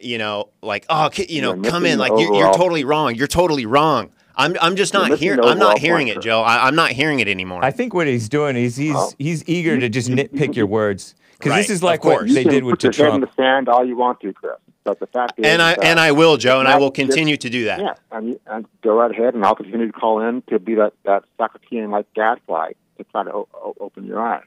you 0.00 0.18
know, 0.18 0.48
like 0.62 0.84
oh 0.88 1.10
you 1.16 1.42
know 1.42 1.54
You're 1.54 1.70
come 1.70 1.86
in 1.86 1.98
like 1.98 2.10
you're, 2.16 2.34
you're 2.34 2.52
totally 2.54 2.84
wrong. 2.84 3.14
You're 3.14 3.28
totally 3.28 3.66
wrong. 3.66 4.10
I'm 4.36 4.56
I'm 4.60 4.74
just 4.74 4.92
not 4.92 5.16
hearing. 5.18 5.40
I'm 5.44 5.58
not 5.60 5.78
hearing 5.78 6.08
it. 6.08 6.20
Joe. 6.20 6.40
I, 6.42 6.66
I'm 6.66 6.74
not 6.74 6.90
hearing 6.90 7.20
it 7.20 7.28
anymore. 7.28 7.64
I 7.64 7.70
think 7.70 7.94
what 7.94 8.08
he's 8.08 8.28
doing 8.28 8.56
is 8.56 8.74
he's 8.76 8.94
Well, 8.94 9.14
he's 9.16 9.48
eager 9.48 9.78
to 9.78 9.88
just 9.88 10.08
nitpick 10.10 10.56
your 10.56 10.66
words 10.66 11.14
because 11.38 11.54
this 11.54 11.70
is 11.70 11.82
like 11.84 12.02
what 12.02 12.18
course. 12.18 12.30
You 12.30 12.34
they 12.34 12.42
can 12.42 12.52
did 12.52 12.64
with 12.64 12.80
put 12.80 12.92
the 12.92 12.98
your 12.98 13.06
head 13.10 13.14
in 13.14 13.20
Trump. 13.20 13.36
the 13.36 13.42
sand 13.42 13.68
all 13.68 13.86
you 13.86 13.96
want 13.96 14.20
to, 14.22 14.32
Chris. 14.32 14.54
But 14.84 15.00
the 15.00 15.06
fact 15.06 15.38
is, 15.38 15.46
and 15.46 15.62
I 15.62 15.74
that 15.74 15.84
and 15.84 15.98
I 15.98 16.12
will, 16.12 16.36
Joe, 16.36 16.60
and 16.60 16.68
I 16.68 16.76
will 16.76 16.90
just- 16.90 16.96
continue 17.08 17.36
to 17.38 17.48
do 17.50 17.64
that. 17.64 17.80
Yeah, 17.80 17.94
and, 18.12 18.38
and 18.46 18.64
uh, 18.64 18.68
go 18.82 18.94
right 18.98 19.10
ahead, 19.10 19.34
and 19.34 19.44
I'll 19.44 19.54
continue 19.54 19.86
to 19.86 19.92
call 19.92 20.20
in 20.20 20.42
to 20.50 20.58
be 20.58 20.74
that 20.76 20.92
that 21.04 21.24
Socratean 21.38 21.90
like 21.90 22.06
gadfly 22.14 22.72
to 22.98 23.04
try 23.04 23.24
to 23.24 23.32
o- 23.32 23.48
o- 23.54 23.74
open 23.80 24.04
your 24.04 24.20
eyes. 24.20 24.44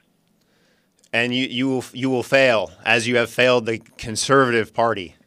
And 1.11 1.33
you 1.33 1.47
you 1.47 1.67
will 1.67 1.85
you 1.93 2.09
will 2.11 2.21
fail 2.23 2.69
as 2.85 3.07
you 3.07 3.15
have 3.17 3.29
failed 3.31 3.65
the 3.65 3.79
conservative 3.97 4.73
party. 4.73 5.15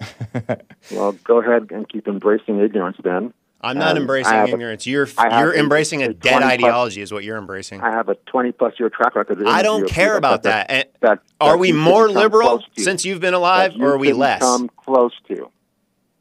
Well, 0.93 1.13
go 1.25 1.41
ahead 1.41 1.71
and 1.71 1.89
keep 1.89 2.09
embracing 2.09 2.59
ignorance. 2.59 2.97
Then 3.05 3.33
I'm 3.63 3.77
not 3.79 3.93
Um, 3.97 4.03
embracing 4.03 4.33
I 4.33 4.37
have 4.37 4.49
a- 4.49 4.53
ignorance. 4.53 4.87
you're 4.87 5.07
you're 5.07 5.55
embracing 5.55 6.03
a, 6.03 6.07
a 6.07 6.15
dead 6.15 6.31
20 6.31 6.41
plus 6.41 6.53
ideology, 6.53 7.03
is 7.03 7.13
what 7.13 7.25
you're 7.25 7.37
embracing. 7.37 7.81
I 7.83 7.91
have 7.91 8.09
a 8.09 8.15
20 8.15 8.53
plus 8.53 8.75
year 8.79 8.89
track 8.89 9.15
record. 9.15 9.43
I 9.47 9.63
don't 9.63 9.87
care 9.89 10.17
about 10.17 10.45
that. 10.45 10.93
That- 11.01 11.21
are 11.41 11.53
that 11.53 11.59
we 11.59 11.73
more 11.73 12.09
liberal 12.09 12.63
since 12.79 13.05
you've 13.05 13.21
been 13.21 13.35
alive, 13.35 13.73
you 13.75 13.85
or 13.85 13.93
are 13.93 13.99
we 13.99 14.13
less? 14.13 14.41
Come 14.41 14.69
close 14.77 15.13
to. 15.29 15.51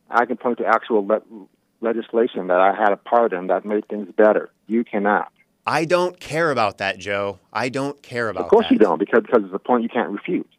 I 0.09 0.25
can 0.25 0.37
point 0.37 0.57
to 0.57 0.65
actual 0.65 1.05
le- 1.05 1.21
legislation 1.81 2.47
that 2.47 2.59
I 2.59 2.73
had 2.75 2.91
a 2.91 2.97
part 2.97 3.31
in 3.33 3.47
that 3.47 3.63
made 3.65 3.87
things 3.87 4.09
better. 4.15 4.49
You 4.67 4.83
cannot. 4.83 5.31
I 5.65 5.85
don't 5.85 6.19
care 6.19 6.49
about 6.51 6.79
that, 6.79 6.97
Joe. 6.97 7.39
I 7.53 7.69
don't 7.69 8.01
care 8.01 8.27
about 8.29 8.39
that. 8.39 8.45
Of 8.45 8.49
course 8.49 8.65
that. 8.67 8.73
you 8.73 8.79
don't, 8.79 8.97
because 8.97 9.21
because 9.23 9.43
it's 9.45 9.53
a 9.53 9.59
point 9.59 9.83
you 9.83 9.89
can't 9.89 10.09
refute. 10.09 10.49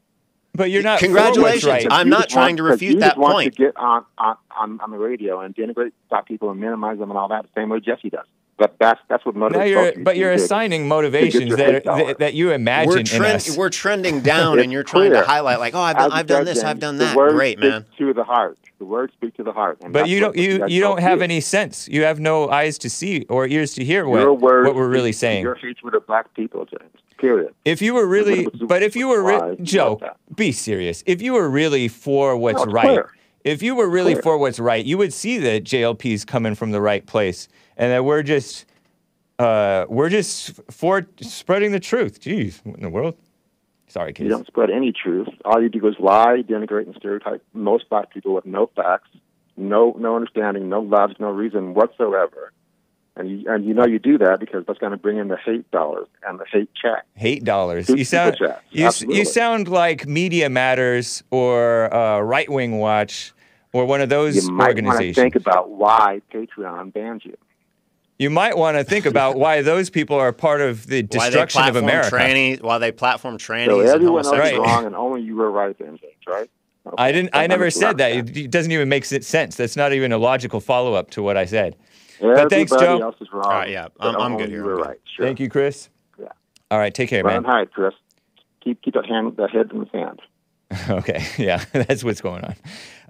But 0.61 0.71
you're 0.71 0.83
not. 0.83 0.99
Congratulations. 1.01 1.65
right. 1.65 1.87
I'm 1.91 2.09
not 2.11 2.29
trying 2.29 2.57
to 2.59 2.63
want- 2.63 2.73
'cause 2.73 2.81
refute 2.83 2.95
you 2.95 3.01
that 3.01 3.07
just 3.11 3.19
want 3.19 3.33
point. 3.35 3.55
to 3.57 3.63
get 3.63 3.77
on, 3.77 4.05
on, 4.19 4.37
on, 4.59 4.81
on 4.81 4.91
the 4.91 4.99
radio 4.99 5.41
and 5.41 5.55
denigrate 5.55 5.93
stop 6.07 6.27
people 6.27 6.51
and 6.51 6.61
minimize 6.61 6.99
them 6.99 7.11
and 7.11 7.19
all 7.19 7.29
that 7.29 7.43
the 7.45 7.49
same 7.61 7.71
way 7.71 7.81
Jesse 7.81 8.11
does. 8.11 8.27
But 8.59 8.75
that's 8.79 9.01
that's 9.09 9.25
what 9.25 9.35
motivates 9.37 9.71
you're, 9.71 9.83
both 9.85 9.93
of 9.93 9.99
you 10.01 10.05
but 10.05 10.17
you're 10.19 10.33
assigning 10.33 10.87
motivations 10.87 11.57
that 11.57 11.73
hate 11.73 11.85
that, 11.85 12.19
that 12.19 12.35
you 12.35 12.51
imagine 12.53 12.91
We're, 12.91 12.99
in 12.99 13.05
trend, 13.07 13.37
us. 13.37 13.57
we're 13.57 13.71
trending 13.71 14.21
down, 14.21 14.59
and 14.59 14.71
you're 14.71 14.83
trying 14.83 15.13
to 15.13 15.23
highlight 15.23 15.61
like, 15.61 15.75
oh, 15.75 15.81
I've 15.81 15.97
done, 15.97 16.13
I've 16.13 16.27
done 16.27 16.45
this, 16.45 16.63
I've 16.63 16.79
done 16.79 16.99
that. 16.99 17.17
words 17.17 17.33
Great, 17.33 17.57
speak 17.59 17.71
man. 17.71 17.87
To 17.97 18.13
the 18.13 18.23
heart, 18.25 18.59
the 18.79 18.85
words 18.85 19.15
speak 19.15 19.35
to 19.39 19.43
the 19.43 19.53
heart. 19.53 19.79
and 19.81 19.95
But 19.95 20.11
you 20.11 20.21
don't 20.21 20.37
you 20.37 20.67
you 20.67 20.83
don't 20.83 21.01
have 21.01 21.21
do. 21.21 21.25
any 21.25 21.41
sense. 21.41 21.89
You 21.89 22.05
have 22.05 22.21
no 22.21 22.51
eyes 22.51 22.77
to 22.79 22.91
see 22.91 23.25
or 23.31 23.47
ears 23.47 23.73
to 23.77 23.85
hear 23.85 24.07
what 24.07 24.39
what 24.39 24.75
we're 24.75 24.89
really 24.91 25.13
saying. 25.13 25.41
Your 25.43 25.55
hatred 25.55 25.95
of 25.95 26.07
black 26.07 26.35
people, 26.35 26.67
James. 26.67 26.93
Period. 27.21 27.55
If 27.65 27.83
you 27.83 27.93
were 27.95 28.07
really, 28.07 28.47
but 28.67 28.83
if 28.83 28.97
you 28.97 29.09
were, 29.09 29.23
re- 29.23 29.57
Joe, 29.63 30.01
be 30.35 30.53
serious. 30.53 31.03
If 31.07 31.21
you 31.21 31.35
were 31.35 31.51
really 31.51 31.87
for 31.89 32.37
what's 32.37 32.65
No, 32.65 32.73
right, 32.73 32.85
clear. 32.87 33.11
if 33.45 33.63
you 33.63 33.75
were 33.75 33.89
really 33.91 34.15
Clear. 34.15 34.23
for 34.23 34.39
what's 34.39 34.59
right, 34.59 34.85
you 34.85 34.97
would 34.97 35.13
see 35.13 35.37
that 35.39 35.65
JLP's 35.65 36.25
coming 36.25 36.55
from 36.55 36.71
the 36.71 36.81
right 36.81 37.05
place, 37.05 37.47
and 37.77 37.93
that 37.93 38.05
we're 38.07 38.23
just, 38.23 38.65
uh, 39.39 39.85
we're 39.89 40.09
just 40.09 40.61
for 40.71 41.07
spreading 41.21 41.73
the 41.73 41.81
truth. 41.81 42.21
Jeez, 42.21 42.65
what 42.65 42.77
in 42.77 42.83
the 42.83 42.89
world? 42.91 43.17
Sorry, 43.87 44.13
Kate. 44.13 44.25
You 44.25 44.31
don't 44.31 44.47
spread 44.47 44.71
any 44.71 44.93
truth. 44.93 45.29
All 45.45 45.61
you 45.63 45.69
do 45.69 45.87
is 45.89 45.97
lie, 45.99 46.43
denigrate, 46.49 46.87
and 46.87 46.95
stereotype 46.97 47.43
most 47.53 47.89
black 47.91 48.11
people 48.15 48.33
with 48.35 48.47
no 48.47 48.71
facts, 48.77 49.11
no 49.59 49.95
no 49.99 50.15
understanding, 50.17 50.69
no 50.71 50.81
logic, 50.81 51.21
no 51.21 51.31
reason 51.31 51.75
whatsoever. 51.75 52.53
And 53.21 53.29
you 53.43 53.53
and 53.53 53.65
you 53.67 53.75
know 53.75 53.87
you 53.87 53.99
do 53.99 54.17
that 54.19 54.41
because 54.41 54.65
that's 54.67 54.79
going 54.79 54.93
to 54.93 54.97
bring 54.97 55.19
in 55.19 55.29
the 55.29 55.37
hate 55.37 55.71
dollars 55.71 56.09
and 56.27 56.39
the 56.41 56.47
hate 56.51 56.71
check. 56.81 57.05
Hate 57.15 57.45
dollars. 57.45 57.87
Super 57.89 57.99
You 57.99 58.05
sound 58.07 58.37
you, 58.71 58.87
s- 58.87 59.03
you 59.03 59.25
sound 59.27 59.69
like 59.69 60.07
Media 60.07 60.49
Matters 60.49 61.23
or 61.31 61.93
uh, 61.95 62.21
Right 62.21 62.49
Wing 62.51 62.79
Watch 62.79 63.35
or 63.75 63.85
one 63.85 64.01
of 64.01 64.09
those 64.09 64.37
You 64.37 64.51
might 64.53 64.65
want 64.69 64.77
to 64.79 64.83
organizations. 64.87 65.17
think 65.17 65.37
about 65.37 65.71
why 65.71 66.23
Patreon 66.33 66.93
banned 66.95 67.25
you. 67.27 67.37
you 68.19 68.31
might 68.31 68.57
want 68.57 68.79
to 68.79 68.85
think 68.85 69.05
about 69.07 69.37
why 69.37 69.61
those 69.61 69.91
people 69.91 70.17
are 70.17 70.33
part 70.33 70.61
of 70.63 70.87
the 70.87 71.03
Why 71.03 71.29
they 71.29 71.37
destruction 71.37 71.61
of 71.63 71.75
platform 71.75 71.85
America. 71.85 72.17
trannies, 72.17 72.63
why 72.63 72.79
they 72.79 72.91
platform 72.93 73.37
trannies 73.37 73.67
So 73.67 73.81
and 73.81 73.89
everyone 73.91 74.25
else 74.25 74.49
is 74.49 74.59
wrong, 74.59 74.87
and 74.87 74.97
only 74.97 75.21
you 75.23 75.37
were 75.37 75.51
right, 75.51 75.77
then, 75.79 75.99
James. 76.01 76.15
Right? 76.27 76.51
Okay. 76.87 76.95
I 76.97 77.13
didn't. 77.13 77.35
I 77.35 77.43
Don't 77.43 77.51
never 77.51 77.71
said 77.71 77.99
that. 77.99 78.13
It, 78.13 78.35
it 78.37 78.51
doesn't 78.51 78.73
even 78.73 78.89
make 78.89 79.05
s- 79.13 79.27
sense. 79.27 79.57
That's 79.57 79.77
not 79.77 79.93
even 79.93 80.13
a 80.13 80.19
logical 80.19 80.61
follow 80.61 80.95
up 80.95 81.11
to 81.11 81.23
what 81.23 81.37
I 81.37 81.45
said. 81.45 81.77
Everybody 82.21 82.49
thanks, 82.55 82.73
Joe. 82.73 82.99
else 83.01 83.17
is 83.21 83.29
wrong. 83.33 83.45
All 83.45 83.51
right, 83.51 83.71
yeah, 83.71 83.89
I'm- 83.99 84.17
I'm 84.17 84.33
only 84.33 84.45
good 84.45 84.51
You 84.51 84.57
here, 84.59 84.65
were 84.67 84.81
I'm 84.81 84.89
right. 84.89 85.01
Sure. 85.17 85.27
Thank 85.27 85.41
you, 85.41 85.49
Chris. 85.49 85.89
Yeah. 86.19 86.29
All 86.71 86.79
right, 86.79 86.93
take 86.93 87.09
care, 87.09 87.23
Run 87.23 87.31
man. 87.33 87.37
and 87.39 87.47
hide, 87.47 87.73
Chris. 87.73 87.95
Keep 88.63 88.83
keep 88.83 88.95
that 88.95 89.07
hand 89.07 89.37
that 89.39 89.51
head 89.51 89.71
in 89.73 89.81
the 89.81 89.89
sand. 89.91 90.21
Okay, 90.89 91.25
yeah, 91.39 91.65
that's 91.73 92.05
what's 92.05 92.21
going 92.21 92.45
on. 92.45 92.55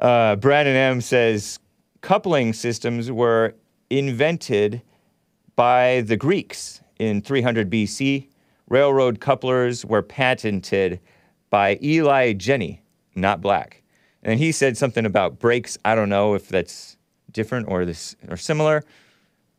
Uh, 0.01 0.37
Brandon 0.37 0.75
M 0.77 1.01
says 1.01 1.59
coupling 2.01 2.53
systems 2.55 3.11
were 3.13 3.55
invented 3.91 4.81
by 5.57 6.01
the 6.03 6.17
Greeks 6.17 6.81
in 6.99 7.21
300 7.21 7.69
BC. 7.71 8.29
Railroad 8.69 9.21
couplers 9.21 9.85
were 9.85 10.01
patented 10.03 11.01
by 11.51 11.79
Eli 11.83 12.33
Janney, 12.33 12.83
not 13.15 13.41
black. 13.43 13.83
And 14.23 14.39
he 14.39 14.53
said 14.53 14.77
something 14.79 15.05
about 15.05 15.39
brakes. 15.39 15.77
I 15.85 15.95
don't 15.95 16.09
know 16.09 16.35
if 16.35 16.49
that's 16.49 16.97
different 17.33 17.69
or 17.69 17.85
this 17.85 18.17
or 18.29 18.37
similar. 18.37 18.85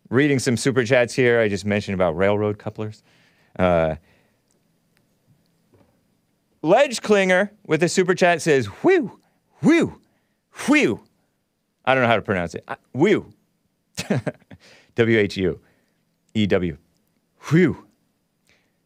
Reading 0.09 0.39
some 0.39 0.57
super 0.57 0.83
chats 0.83 1.13
here. 1.13 1.39
I 1.39 1.47
just 1.47 1.65
mentioned 1.65 1.95
about 1.95 2.17
railroad 2.17 2.57
couplers. 2.57 3.03
Uh, 3.57 3.95
Ledge 6.61 7.01
Klinger 7.01 7.51
with 7.65 7.81
a 7.83 7.89
super 7.89 8.13
chat 8.13 8.41
says, 8.41 8.65
whew, 8.65 9.19
whew, 9.61 9.99
whew. 10.67 11.01
I 11.85 11.93
don't 11.93 12.03
know 12.03 12.09
how 12.09 12.15
to 12.15 12.21
pronounce 12.21 12.55
it. 12.55 12.63
Uh, 12.67 12.75
Whew. 12.93 13.33
W 14.95 15.17
H 15.17 15.37
U 15.37 15.59
E 16.33 16.45
W. 16.45 16.77
Whew. 17.49 17.87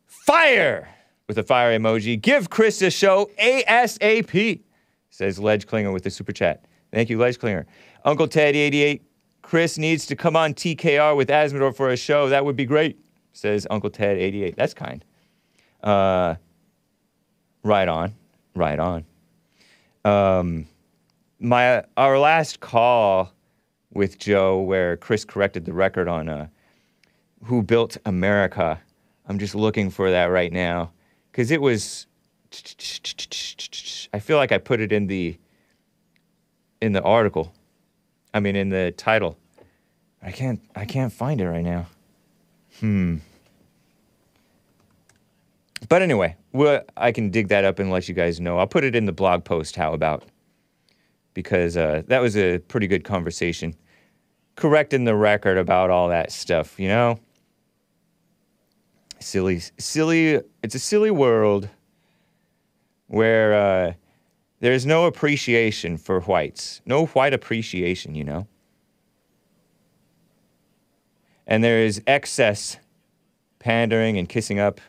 Fire 0.06 0.88
with 1.28 1.38
a 1.38 1.44
fire 1.44 1.78
emoji. 1.78 2.20
Give 2.20 2.50
Chris 2.50 2.82
a 2.82 2.90
show 2.90 3.30
ASAP, 3.40 4.62
says 5.10 5.40
Ledge 5.40 5.68
Klinger 5.68 5.92
with 5.92 6.06
a 6.06 6.10
super 6.10 6.32
chat. 6.32 6.66
Thank 6.92 7.10
you, 7.10 7.18
Ledge 7.18 7.38
Klinger. 7.38 7.66
Uncle 8.06 8.28
Ted 8.28 8.56
88. 8.56 9.04
Chris 9.42 9.78
needs 9.78 10.06
to 10.08 10.16
come 10.16 10.38
on 10.38 10.54
TKR 10.54 11.16
with 11.18 11.28
Asmodor 11.28 11.76
for 11.76 11.90
a 11.90 11.98
show. 11.98 12.30
That 12.30 12.46
would 12.46 12.56
be 12.56 12.66
great, 12.66 12.98
says 13.34 13.68
Uncle 13.70 13.90
Ted 13.90 14.18
88. 14.18 14.56
That's 14.56 14.74
kind. 14.74 15.04
Uh, 15.84 16.36
Right 17.66 17.88
on, 17.88 18.14
right 18.54 18.78
on. 18.78 19.06
Um, 20.06 20.68
my 21.40 21.84
our 21.98 22.20
last 22.20 22.60
call 22.60 23.32
with 23.92 24.20
Joe, 24.20 24.62
where 24.62 24.98
Chris 24.98 25.26
corrected 25.26 25.66
the 25.66 25.74
record 25.74 26.08
on 26.08 26.30
uh, 26.30 26.48
who 27.44 27.64
built 27.64 27.98
America. 28.06 28.80
I'm 29.28 29.40
just 29.40 29.56
looking 29.56 29.90
for 29.90 30.12
that 30.12 30.26
right 30.26 30.54
now 30.54 30.92
because 31.32 31.50
it 31.50 31.60
was. 31.60 32.06
I 34.14 34.20
feel 34.20 34.38
like 34.38 34.52
I 34.52 34.60
put 34.60 34.80
it 34.80 34.92
in 34.92 35.08
the 35.08 35.36
in 36.84 36.92
the 36.92 37.02
article. 37.02 37.52
I 38.36 38.42
mean, 38.42 38.58
in 38.58 38.68
the 38.68 38.92
title. 38.92 39.38
I 40.22 40.30
can't. 40.30 40.60
I 40.76 40.84
can't 40.84 41.14
find 41.14 41.40
it 41.40 41.48
right 41.48 41.64
now. 41.64 41.88
Hmm. 42.82 43.18
But 45.88 46.02
anyway, 46.02 46.36
well, 46.52 46.82
I 46.98 47.14
can 47.14 47.30
dig 47.30 47.48
that 47.48 47.64
up 47.64 47.80
and 47.80 47.90
let 47.92 48.10
you 48.10 48.14
guys 48.14 48.42
know. 48.42 48.58
I'll 48.58 48.68
put 48.68 48.84
it 48.84 48.94
in 48.94 49.06
the 49.06 49.14
blog 49.14 49.46
post. 49.46 49.78
How 49.78 49.94
about? 49.94 50.26
Because 51.34 51.78
uh, 51.78 52.02
that 52.08 52.20
was 52.20 52.36
a 52.36 52.58
pretty 52.58 52.88
good 52.88 53.06
conversation, 53.06 53.74
correcting 54.56 55.06
the 55.06 55.16
record 55.16 55.58
about 55.58 55.90
all 55.90 56.10
that 56.10 56.30
stuff. 56.30 56.78
You 56.78 56.90
know, 56.90 57.20
silly, 59.20 59.62
silly. 59.78 60.42
It's 60.62 60.76
a 60.76 60.80
silly 60.80 61.12
world 61.12 61.70
where 63.08 63.54
uh, 63.54 63.94
there's 64.60 64.86
no 64.86 65.06
appreciation 65.06 65.98
for 65.98 66.22
whites, 66.22 66.82
no 66.86 67.08
white 67.08 67.34
appreciation. 67.34 68.16
You 68.16 68.24
know, 68.24 68.48
and 71.48 71.64
there 71.64 71.80
is 71.80 72.02
excess 72.08 72.78
pandering 73.60 74.18
and 74.18 74.30
kissing 74.30 74.60
up. 74.60 74.80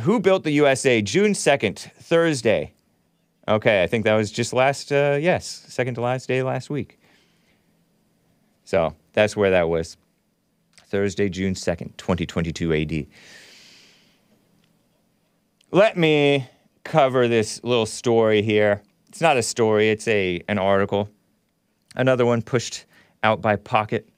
Who 0.00 0.20
built 0.20 0.44
the 0.44 0.52
USA? 0.52 1.02
June 1.02 1.32
2nd, 1.32 1.78
Thursday. 1.78 2.72
Okay, 3.48 3.82
I 3.82 3.86
think 3.86 4.04
that 4.04 4.14
was 4.14 4.30
just 4.30 4.52
last, 4.52 4.92
uh, 4.92 5.18
yes, 5.20 5.64
second 5.68 5.96
to 5.96 6.00
last 6.00 6.28
day 6.28 6.42
last 6.42 6.70
week. 6.70 6.98
So 8.64 8.94
that's 9.12 9.36
where 9.36 9.50
that 9.50 9.68
was. 9.68 9.96
Thursday, 10.86 11.28
June 11.28 11.54
2nd, 11.54 11.96
2022 11.96 12.72
AD. 12.72 13.06
Let 15.72 15.96
me 15.96 16.48
cover 16.84 17.26
this 17.28 17.62
little 17.64 17.86
story 17.86 18.42
here. 18.42 18.82
It's 19.08 19.20
not 19.20 19.36
a 19.36 19.42
story, 19.42 19.90
it's 19.90 20.06
a, 20.08 20.42
an 20.48 20.58
article. 20.58 21.08
Another 21.94 22.24
one 22.24 22.40
pushed 22.42 22.86
out 23.22 23.40
by 23.40 23.54
Pocket. 23.56 24.08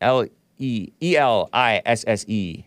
L 0.00 0.26
E 0.58 0.92
E 1.02 1.16
L 1.16 1.50
I 1.52 1.82
S 1.84 2.04
S 2.06 2.24
E. 2.26 2.64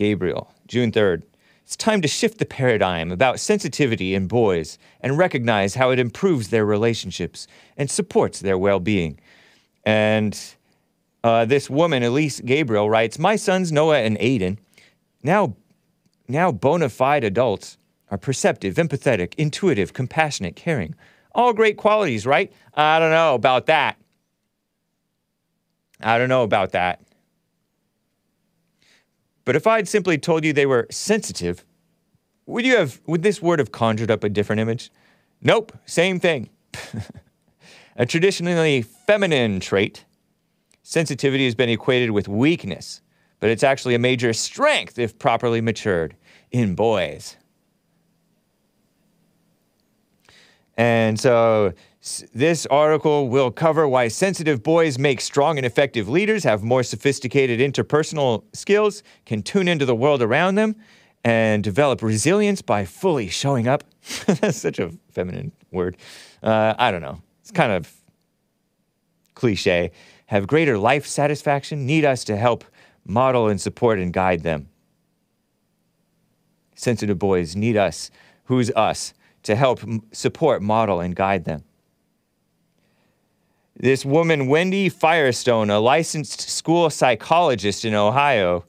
Gabriel, 0.00 0.50
June 0.66 0.90
3rd. 0.90 1.24
It's 1.62 1.76
time 1.76 2.00
to 2.00 2.08
shift 2.08 2.38
the 2.38 2.46
paradigm 2.46 3.12
about 3.12 3.38
sensitivity 3.38 4.14
in 4.14 4.28
boys 4.28 4.78
and 5.02 5.18
recognize 5.18 5.74
how 5.74 5.90
it 5.90 5.98
improves 5.98 6.48
their 6.48 6.64
relationships 6.64 7.46
and 7.76 7.90
supports 7.90 8.40
their 8.40 8.56
well 8.56 8.80
being. 8.80 9.20
And 9.84 10.36
uh, 11.22 11.44
this 11.44 11.68
woman, 11.68 12.02
Elise 12.02 12.40
Gabriel, 12.40 12.88
writes 12.88 13.18
My 13.18 13.36
sons, 13.36 13.70
Noah 13.70 13.98
and 13.98 14.18
Aiden, 14.18 14.56
now, 15.22 15.54
now 16.26 16.50
bona 16.50 16.88
fide 16.88 17.22
adults, 17.22 17.76
are 18.10 18.18
perceptive, 18.18 18.76
empathetic, 18.76 19.34
intuitive, 19.36 19.92
compassionate, 19.92 20.56
caring. 20.56 20.94
All 21.34 21.52
great 21.52 21.76
qualities, 21.76 22.26
right? 22.26 22.50
I 22.74 22.98
don't 22.98 23.10
know 23.12 23.34
about 23.34 23.66
that. 23.66 23.98
I 26.00 26.16
don't 26.16 26.30
know 26.30 26.42
about 26.42 26.72
that. 26.72 27.02
But 29.44 29.56
if 29.56 29.66
I 29.66 29.76
had 29.76 29.88
simply 29.88 30.18
told 30.18 30.44
you 30.44 30.52
they 30.52 30.66
were 30.66 30.86
sensitive, 30.90 31.64
would 32.46 32.64
you 32.64 32.76
have 32.76 33.00
would 33.06 33.22
this 33.22 33.40
word 33.40 33.58
have 33.58 33.72
conjured 33.72 34.10
up 34.10 34.24
a 34.24 34.28
different 34.28 34.60
image? 34.60 34.90
Nope, 35.42 35.72
same 35.86 36.20
thing. 36.20 36.50
a 37.96 38.06
traditionally 38.06 38.82
feminine 38.82 39.60
trait, 39.60 40.04
sensitivity 40.82 41.44
has 41.44 41.54
been 41.54 41.68
equated 41.68 42.10
with 42.10 42.28
weakness, 42.28 43.00
but 43.38 43.50
it's 43.50 43.62
actually 43.62 43.94
a 43.94 43.98
major 43.98 44.32
strength 44.32 44.98
if 44.98 45.18
properly 45.18 45.60
matured 45.60 46.14
in 46.50 46.74
boys. 46.74 47.36
And 50.76 51.18
so 51.18 51.74
this 52.32 52.66
article 52.66 53.28
will 53.28 53.50
cover 53.50 53.86
why 53.86 54.08
sensitive 54.08 54.62
boys 54.62 54.98
make 54.98 55.20
strong 55.20 55.58
and 55.58 55.66
effective 55.66 56.08
leaders, 56.08 56.44
have 56.44 56.62
more 56.62 56.82
sophisticated 56.82 57.60
interpersonal 57.60 58.44
skills, 58.54 59.02
can 59.26 59.42
tune 59.42 59.68
into 59.68 59.84
the 59.84 59.94
world 59.94 60.22
around 60.22 60.54
them, 60.54 60.76
and 61.24 61.62
develop 61.62 62.02
resilience 62.02 62.62
by 62.62 62.84
fully 62.84 63.28
showing 63.28 63.68
up. 63.68 63.84
That's 64.26 64.56
such 64.56 64.78
a 64.78 64.92
feminine 65.10 65.52
word. 65.70 65.98
Uh, 66.42 66.74
I 66.78 66.90
don't 66.90 67.02
know. 67.02 67.20
It's 67.42 67.50
kind 67.50 67.72
of 67.72 67.92
cliche. 69.34 69.92
Have 70.26 70.46
greater 70.46 70.78
life 70.78 71.06
satisfaction, 71.06 71.84
need 71.84 72.04
us 72.04 72.24
to 72.24 72.36
help 72.36 72.64
model 73.04 73.48
and 73.48 73.60
support 73.60 73.98
and 73.98 74.12
guide 74.12 74.42
them 74.42 74.70
sensitive 76.80 77.18
boys 77.18 77.54
need 77.54 77.76
us, 77.76 78.10
who's 78.44 78.70
us, 78.70 79.12
to 79.42 79.54
help 79.54 79.80
support, 80.12 80.62
model, 80.62 81.00
and 81.00 81.14
guide 81.14 81.44
them. 81.44 81.62
This 83.80 84.04
woman, 84.04 84.46
Wendy 84.46 84.90
Firestone, 84.90 85.70
a 85.70 85.80
licensed 85.80 86.50
school 86.50 86.90
psychologist 86.90 87.86
in 87.86 87.94
Ohio, 87.94 88.66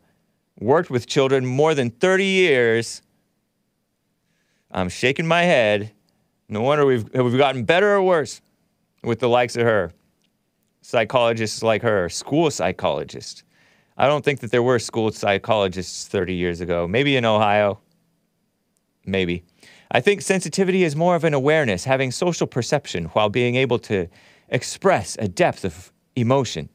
worked 0.57 0.89
with 0.89 1.05
children 1.05 1.45
more 1.45 1.75
than 1.75 1.89
30 1.89 2.23
years. 2.23 3.01
I'm 4.71 4.87
shaking 4.87 5.27
my 5.27 5.43
head. 5.43 5.91
No 6.47 6.61
wonder 6.61 6.85
we've, 6.85 7.13
have 7.13 7.25
we 7.25 7.37
gotten 7.37 7.65
better 7.65 7.93
or 7.93 8.01
worse 8.01 8.39
with 9.03 9.19
the 9.19 9.27
likes 9.27 9.57
of 9.57 9.63
her. 9.63 9.91
Psychologists 10.81 11.61
like 11.61 11.81
her, 11.81 12.07
school 12.07 12.49
psychologists. 12.49 13.43
I 13.97 14.07
don't 14.07 14.23
think 14.23 14.39
that 14.39 14.51
there 14.51 14.63
were 14.63 14.79
school 14.79 15.11
psychologists 15.11 16.07
30 16.07 16.35
years 16.35 16.61
ago. 16.61 16.87
Maybe 16.87 17.17
in 17.17 17.25
Ohio. 17.25 17.81
Maybe. 19.05 19.43
I 19.91 19.99
think 19.99 20.21
sensitivity 20.21 20.85
is 20.85 20.95
more 20.95 21.17
of 21.17 21.25
an 21.25 21.33
awareness, 21.33 21.83
having 21.83 22.11
social 22.11 22.47
perception 22.47 23.05
while 23.07 23.27
being 23.27 23.57
able 23.57 23.79
to 23.79 24.07
express 24.51 25.17
a 25.19 25.27
depth 25.27 25.65
of 25.65 25.91
emotion. 26.15 26.69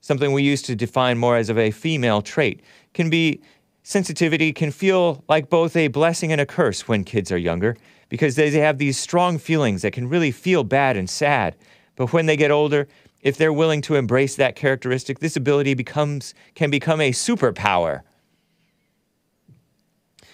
Something 0.00 0.32
we 0.32 0.42
used 0.42 0.66
to 0.66 0.76
define 0.76 1.18
more 1.18 1.36
as 1.36 1.48
of 1.48 1.58
a 1.58 1.70
female 1.70 2.22
trait 2.22 2.62
can 2.94 3.10
be 3.10 3.40
sensitivity 3.82 4.52
can 4.52 4.70
feel 4.70 5.24
like 5.28 5.50
both 5.50 5.74
a 5.76 5.88
blessing 5.88 6.32
and 6.32 6.40
a 6.40 6.46
curse 6.46 6.86
when 6.86 7.04
kids 7.04 7.32
are 7.32 7.38
younger 7.38 7.76
because 8.08 8.36
they 8.36 8.50
have 8.50 8.78
these 8.78 8.98
strong 8.98 9.38
feelings 9.38 9.82
that 9.82 9.92
can 9.92 10.08
really 10.08 10.30
feel 10.30 10.64
bad 10.64 10.96
and 10.96 11.08
sad. 11.08 11.56
But 11.96 12.12
when 12.12 12.26
they 12.26 12.36
get 12.36 12.50
older, 12.50 12.86
if 13.22 13.36
they're 13.36 13.52
willing 13.52 13.80
to 13.82 13.94
embrace 13.94 14.36
that 14.36 14.56
characteristic, 14.56 15.20
this 15.20 15.36
ability 15.36 15.74
becomes 15.74 16.34
can 16.54 16.70
become 16.70 17.00
a 17.00 17.12
superpower. 17.12 18.02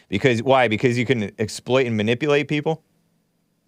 Because 0.08 0.42
why? 0.42 0.68
Because 0.68 0.96
you 0.98 1.04
can 1.04 1.30
exploit 1.38 1.86
and 1.86 1.96
manipulate 1.96 2.48
people 2.48 2.82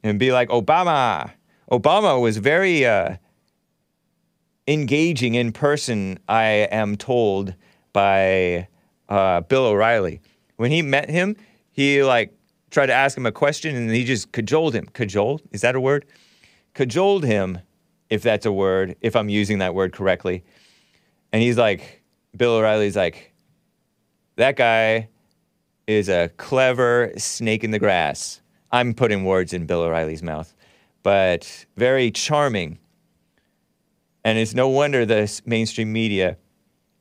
and 0.03 0.19
be 0.19 0.33
like 0.33 0.49
Obama. 0.49 1.31
Obama 1.71 2.21
was 2.21 2.37
very 2.37 2.85
uh, 2.85 3.17
engaging 4.67 5.35
in 5.35 5.53
person, 5.53 6.19
I 6.29 6.45
am 6.71 6.97
told 6.97 7.55
by 7.93 8.69
uh, 9.09 9.43
Bill 9.43 9.67
O'Reilly. 9.67 10.21
When 10.57 10.71
he 10.71 10.83
met 10.83 11.09
him, 11.09 11.37
he 11.73 12.03
like 12.03 12.35
tried 12.71 12.87
to 12.87 12.93
ask 12.93 13.17
him 13.17 13.27
a 13.27 13.33
question 13.33 13.75
and 13.75 13.91
he 13.91 14.05
just 14.05 14.33
cajoled 14.33 14.75
him. 14.75 14.87
Cajoled? 14.93 15.43
Is 15.53 15.61
that 15.61 15.75
a 15.75 15.81
word? 15.81 16.07
Cajoled 16.75 17.25
him, 17.25 17.59
if 18.11 18.23
that's 18.23 18.47
a 18.47 18.53
word, 18.53 18.97
if 19.01 19.17
I'm 19.17 19.29
using 19.29 19.59
that 19.59 19.75
word 19.75 19.93
correctly. 19.93 20.45
And 21.33 21.43
he's 21.43 21.57
like, 21.57 22.03
Bill 22.37 22.55
O'Reilly's 22.55 22.97
like, 22.97 23.33
that 24.37 24.57
guy 24.57 25.09
is 25.87 26.09
a 26.09 26.31
clever 26.37 27.13
snake 27.17 27.65
in 27.65 27.71
the 27.71 27.79
grass. 27.79 28.41
I'm 28.73 28.95
putting 28.95 29.25
words 29.25 29.53
in 29.53 29.67
Bill 29.67 29.83
O'Reilly's 29.83 30.23
mouth, 30.23 30.55
but 31.03 31.67
very 31.77 32.11
charming. 32.11 32.79
And 34.25 34.39
it's 34.39 34.55
no 34.55 34.69
wonder 34.69 35.07
the 35.07 35.41
mainstream 35.47 35.93
media, 35.93 36.37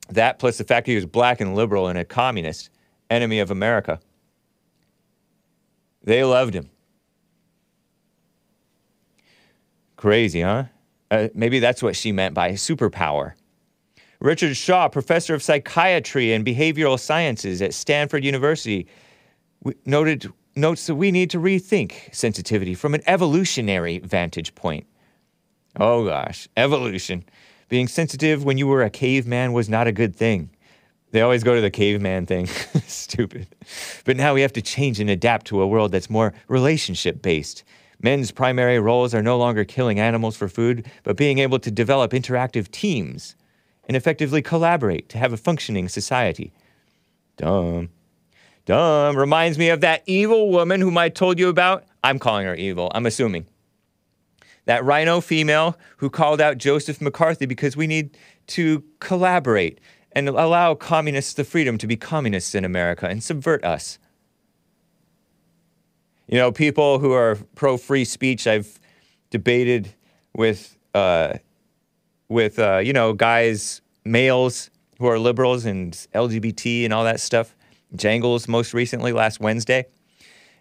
that 0.10 0.40
plus 0.40 0.58
the 0.58 0.64
fact 0.64 0.88
he 0.88 0.96
was 0.96 1.06
black 1.06 1.42
and 1.42 1.56
liberal 1.56 1.88
and 1.88 2.00
a 2.00 2.06
communist, 2.06 2.70
enemy 3.10 3.40
of 3.40 3.52
America, 3.52 4.00
they 6.04 6.24
loved 6.24 6.54
him. 6.54 6.70
Crazy, 9.98 10.42
huh? 10.42 10.66
Uh, 11.12 11.28
maybe 11.34 11.60
that's 11.60 11.84
what 11.84 11.96
she 11.96 12.12
meant 12.12 12.34
by 12.34 12.52
superpower. 12.52 13.34
Richard 14.22 14.56
Shaw, 14.56 14.88
professor 14.88 15.34
of 15.34 15.44
psychiatry 15.44 16.34
and 16.34 16.46
behavioral 16.46 17.00
sciences 17.00 17.62
at 17.62 17.74
Stanford 17.74 18.24
University, 18.24 18.88
noted 19.86 20.32
notes 20.60 20.88
that 20.88 20.96
we 20.96 21.12
need 21.12 21.30
to 21.32 21.40
rethink 21.40 22.14
sensitivity 22.14 22.76
from 22.76 22.94
an 22.94 23.02
evolutionary 23.08 24.00
vantage 24.00 24.56
point. 24.56 24.86
Oh 25.80 26.06
gosh, 26.06 26.48
evolution. 26.58 27.24
Being 27.70 27.88
sensitive 27.88 28.44
when 28.44 28.58
you 28.58 28.68
were 28.68 28.84
a 28.84 28.90
caveman 28.90 29.54
was 29.54 29.70
not 29.70 29.88
a 29.88 29.92
good 29.92 30.16
thing. 30.16 30.50
They 31.12 31.22
always 31.22 31.44
go 31.44 31.56
to 31.56 31.62
the 31.62 31.72
caveman 31.72 32.26
thing. 32.26 32.46
Stupid. 32.88 33.48
But 34.06 34.18
now 34.18 34.34
we 34.34 34.42
have 34.42 34.54
to 34.54 34.62
change 34.62 35.00
and 35.00 35.10
adapt 35.10 35.48
to 35.48 35.62
a 35.62 35.68
world 35.68 35.92
that's 35.92 36.10
more 36.10 36.34
relationship 36.48 37.22
based. 37.22 37.64
Men's 38.02 38.32
primary 38.32 38.80
roles 38.80 39.14
are 39.14 39.24
no 39.24 39.38
longer 39.38 39.66
killing 39.66 40.00
animals 40.00 40.36
for 40.36 40.48
food, 40.48 40.86
but 41.04 41.18
being 41.18 41.40
able 41.40 41.60
to 41.60 41.72
develop 41.72 42.12
interactive 42.12 42.72
teams 42.72 43.36
and 43.88 43.98
effectively 43.98 44.42
collaborate 44.42 45.10
to 45.10 45.18
have 45.18 45.34
a 45.34 45.38
functioning 45.38 45.90
society. 45.90 46.54
Dumb. 47.38 47.90
Dumb. 48.70 49.18
Reminds 49.18 49.58
me 49.58 49.70
of 49.70 49.82
that 49.82 50.04
evil 50.06 50.52
woman 50.52 50.80
whom 50.80 50.96
I 50.96 51.10
told 51.10 51.40
you 51.40 51.50
about. 51.50 51.86
I'm 52.04 52.20
calling 52.20 52.46
her 52.46 52.54
evil, 52.54 52.92
I'm 52.94 53.08
assuming. 53.08 53.48
That 54.66 54.86
RINO 54.86 55.22
female 55.22 55.76
who 55.98 56.12
called 56.12 56.40
out 56.40 56.60
Joseph 56.60 57.02
McCarthy 57.02 57.48
because 57.48 57.76
we 57.76 57.88
need 57.88 58.16
to 58.46 58.84
collaborate 59.00 59.80
and 60.12 60.30
allow 60.30 60.76
communists 60.76 61.34
the 61.34 61.44
freedom 61.44 61.80
to 61.80 61.88
be 61.88 61.96
communists 61.96 62.54
in 62.54 62.64
America 62.64 63.08
and 63.08 63.24
subvert 63.24 63.66
us. 63.66 63.98
You 66.28 66.38
know, 66.38 66.52
people 66.52 67.00
who 67.00 67.12
are 67.12 67.40
pro 67.56 67.76
free 67.76 68.06
speech, 68.06 68.46
I've 68.46 68.80
debated 69.32 69.96
with, 70.36 70.78
uh, 70.94 71.40
with 72.28 72.60
uh, 72.60 72.78
you 72.78 72.94
know, 72.94 73.14
guys, 73.14 73.82
males 74.06 74.70
who 75.00 75.08
are 75.08 75.18
liberals 75.18 75.66
and 75.66 75.94
LGBT 76.14 76.84
and 76.84 76.94
all 76.94 77.06
that 77.06 77.20
stuff. 77.20 77.56
Jangles 77.96 78.48
most 78.48 78.74
recently 78.74 79.12
last 79.12 79.40
Wednesday. 79.40 79.86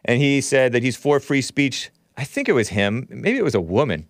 And 0.04 0.20
he 0.20 0.40
said 0.40 0.72
that 0.72 0.82
he's 0.82 0.96
for 0.96 1.20
free 1.20 1.42
speech. 1.42 1.90
I 2.16 2.24
think 2.24 2.48
it 2.48 2.52
was 2.52 2.68
him. 2.68 3.06
Maybe 3.10 3.38
it 3.38 3.44
was 3.44 3.54
a 3.54 3.60
woman. 3.60 4.06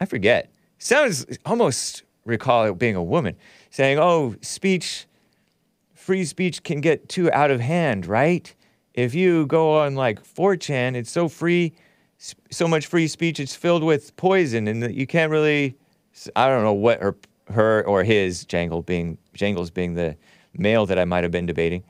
I 0.00 0.04
forget. 0.04 0.52
Sounds 0.78 1.26
almost 1.44 2.04
recall 2.24 2.66
it 2.66 2.78
being 2.78 2.94
a 2.96 3.02
woman 3.02 3.36
saying, 3.70 3.98
oh, 3.98 4.34
speech, 4.42 5.06
free 5.94 6.24
speech 6.24 6.62
can 6.62 6.80
get 6.80 7.08
too 7.08 7.30
out 7.32 7.50
of 7.50 7.60
hand, 7.60 8.06
right? 8.06 8.54
If 8.94 9.14
you 9.14 9.46
go 9.46 9.78
on 9.78 9.94
like 9.94 10.22
4chan, 10.22 10.94
it's 10.94 11.10
so 11.10 11.28
free, 11.28 11.72
so 12.50 12.66
much 12.68 12.86
free 12.86 13.08
speech, 13.08 13.40
it's 13.40 13.54
filled 13.54 13.84
with 13.84 14.14
poison, 14.16 14.68
and 14.68 14.94
you 14.94 15.06
can't 15.06 15.30
really. 15.30 15.76
I 16.34 16.48
don't 16.48 16.64
know 16.64 16.72
what 16.72 17.00
her, 17.00 17.16
her 17.48 17.86
or 17.86 18.02
his 18.02 18.44
Jangle 18.44 18.82
being 18.82 19.18
Jangles 19.34 19.70
being 19.70 19.94
the 19.94 20.16
male 20.52 20.84
that 20.86 20.98
I 20.98 21.04
might 21.04 21.22
have 21.22 21.30
been 21.30 21.46
debating. 21.46 21.84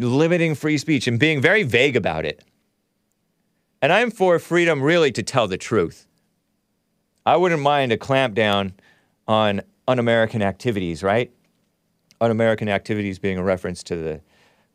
Limiting 0.00 0.54
free 0.54 0.78
speech 0.78 1.06
and 1.06 1.18
being 1.18 1.40
very 1.40 1.62
vague 1.62 1.94
about 1.94 2.24
it. 2.24 2.42
And 3.82 3.92
I'm 3.92 4.10
for 4.10 4.38
freedom 4.38 4.82
really 4.82 5.12
to 5.12 5.22
tell 5.22 5.46
the 5.46 5.58
truth. 5.58 6.06
I 7.26 7.36
wouldn't 7.36 7.60
mind 7.60 7.92
a 7.92 7.98
clampdown 7.98 8.72
on 9.28 9.60
un 9.86 9.98
American 9.98 10.42
activities, 10.42 11.02
right? 11.02 11.30
Un 12.20 12.30
American 12.30 12.68
activities 12.68 13.18
being 13.18 13.38
a 13.38 13.42
reference 13.42 13.82
to 13.84 13.96
the 13.96 14.20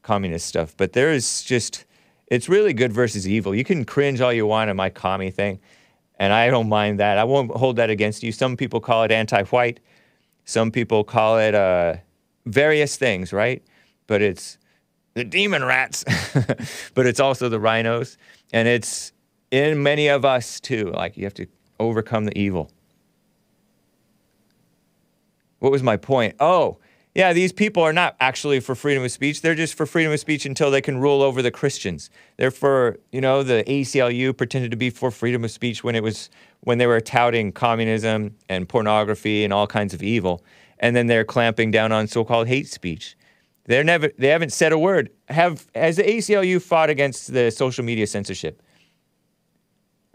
communist 0.03 0.45
stuff. 0.45 0.75
But 0.77 0.93
there 0.93 1.11
is 1.11 1.43
just, 1.43 1.85
it's 2.27 2.47
really 2.47 2.73
good 2.73 2.93
versus 2.93 3.27
evil. 3.27 3.55
You 3.55 3.63
can 3.63 3.83
cringe 3.83 4.21
all 4.21 4.31
you 4.31 4.45
want 4.45 4.69
on 4.69 4.75
my 4.75 4.89
commie 4.89 5.31
thing, 5.31 5.59
and 6.19 6.31
I 6.31 6.49
don't 6.49 6.69
mind 6.69 6.99
that. 6.99 7.17
I 7.17 7.23
won't 7.23 7.51
hold 7.51 7.75
that 7.77 7.89
against 7.89 8.23
you. 8.23 8.31
Some 8.31 8.55
people 8.55 8.79
call 8.79 9.03
it 9.03 9.11
anti 9.11 9.43
white, 9.45 9.79
some 10.45 10.71
people 10.71 11.03
call 11.03 11.39
it 11.39 11.55
uh, 11.55 11.95
various 12.45 12.95
things, 12.95 13.33
right? 13.33 13.63
But 14.07 14.21
it's 14.21 14.59
the 15.15 15.23
demon 15.23 15.63
rats, 15.63 16.03
but 16.93 17.07
it's 17.07 17.19
also 17.19 17.49
the 17.49 17.59
RINOs. 17.59 18.17
And 18.53 18.67
it's 18.67 19.13
in 19.49 19.81
many 19.81 20.07
of 20.07 20.23
us 20.23 20.59
too. 20.59 20.91
Like 20.91 21.17
you 21.17 21.23
have 21.23 21.33
to 21.35 21.47
overcome 21.79 22.25
the 22.25 22.37
evil. 22.37 22.69
What 25.59 25.71
was 25.71 25.81
my 25.81 25.97
point? 25.97 26.35
Oh, 26.39 26.77
yeah, 27.15 27.31
these 27.31 27.53
people 27.53 27.81
are 27.81 27.93
not 27.93 28.17
actually 28.19 28.59
for 28.59 28.75
freedom 28.75 29.03
of 29.03 29.11
speech. 29.11 29.41
They're 29.41 29.55
just 29.55 29.75
for 29.75 29.85
freedom 29.85 30.11
of 30.11 30.19
speech 30.19 30.45
until 30.45 30.69
they 30.69 30.81
can 30.81 30.97
rule 30.97 31.21
over 31.21 31.41
the 31.41 31.49
Christians. 31.49 32.09
They're 32.35 32.51
for, 32.51 32.99
you 33.13 33.21
know, 33.21 33.41
the 33.41 33.63
ACLU 33.65 34.35
pretended 34.35 34.69
to 34.71 34.77
be 34.77 34.89
for 34.89 35.11
freedom 35.11 35.45
of 35.45 35.51
speech 35.51 35.81
when 35.81 35.95
it 35.95 36.03
was 36.03 36.29
when 36.61 36.77
they 36.77 36.87
were 36.87 36.99
touting 36.99 37.53
communism 37.53 38.35
and 38.49 38.67
pornography 38.67 39.45
and 39.45 39.53
all 39.53 39.65
kinds 39.65 39.93
of 39.93 40.03
evil. 40.03 40.43
And 40.79 40.93
then 40.93 41.07
they're 41.07 41.23
clamping 41.23 41.71
down 41.71 41.93
on 41.93 42.07
so-called 42.07 42.47
hate 42.47 42.67
speech. 42.67 43.15
They're 43.65 43.83
never 43.83 44.11
they 44.17 44.27
haven't 44.27 44.53
said 44.53 44.71
a 44.71 44.79
word. 44.79 45.09
Have 45.29 45.67
has 45.73 45.97
the 45.97 46.03
ACLU 46.03 46.61
fought 46.61 46.89
against 46.89 47.33
the 47.33 47.49
social 47.51 47.83
media 47.83 48.07
censorship? 48.07 48.61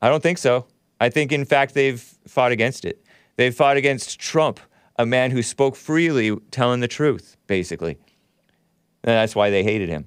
I 0.00 0.08
don't 0.08 0.22
think 0.22 0.38
so. 0.38 0.66
I 1.00 1.08
think 1.08 1.32
in 1.32 1.44
fact 1.44 1.74
they've 1.74 2.00
fought 2.26 2.52
against 2.52 2.84
it. 2.84 3.04
They've 3.36 3.54
fought 3.54 3.76
against 3.76 4.20
Trump 4.20 4.60
a 5.00 5.06
man 5.06 5.30
who 5.30 5.42
spoke 5.42 5.76
freely, 5.76 6.36
telling 6.50 6.80
the 6.80 6.88
truth, 6.88 7.38
basically. 7.46 7.92
And 9.02 9.14
that's 9.14 9.34
why 9.34 9.48
they 9.48 9.64
hated 9.64 9.88
him. 9.88 10.06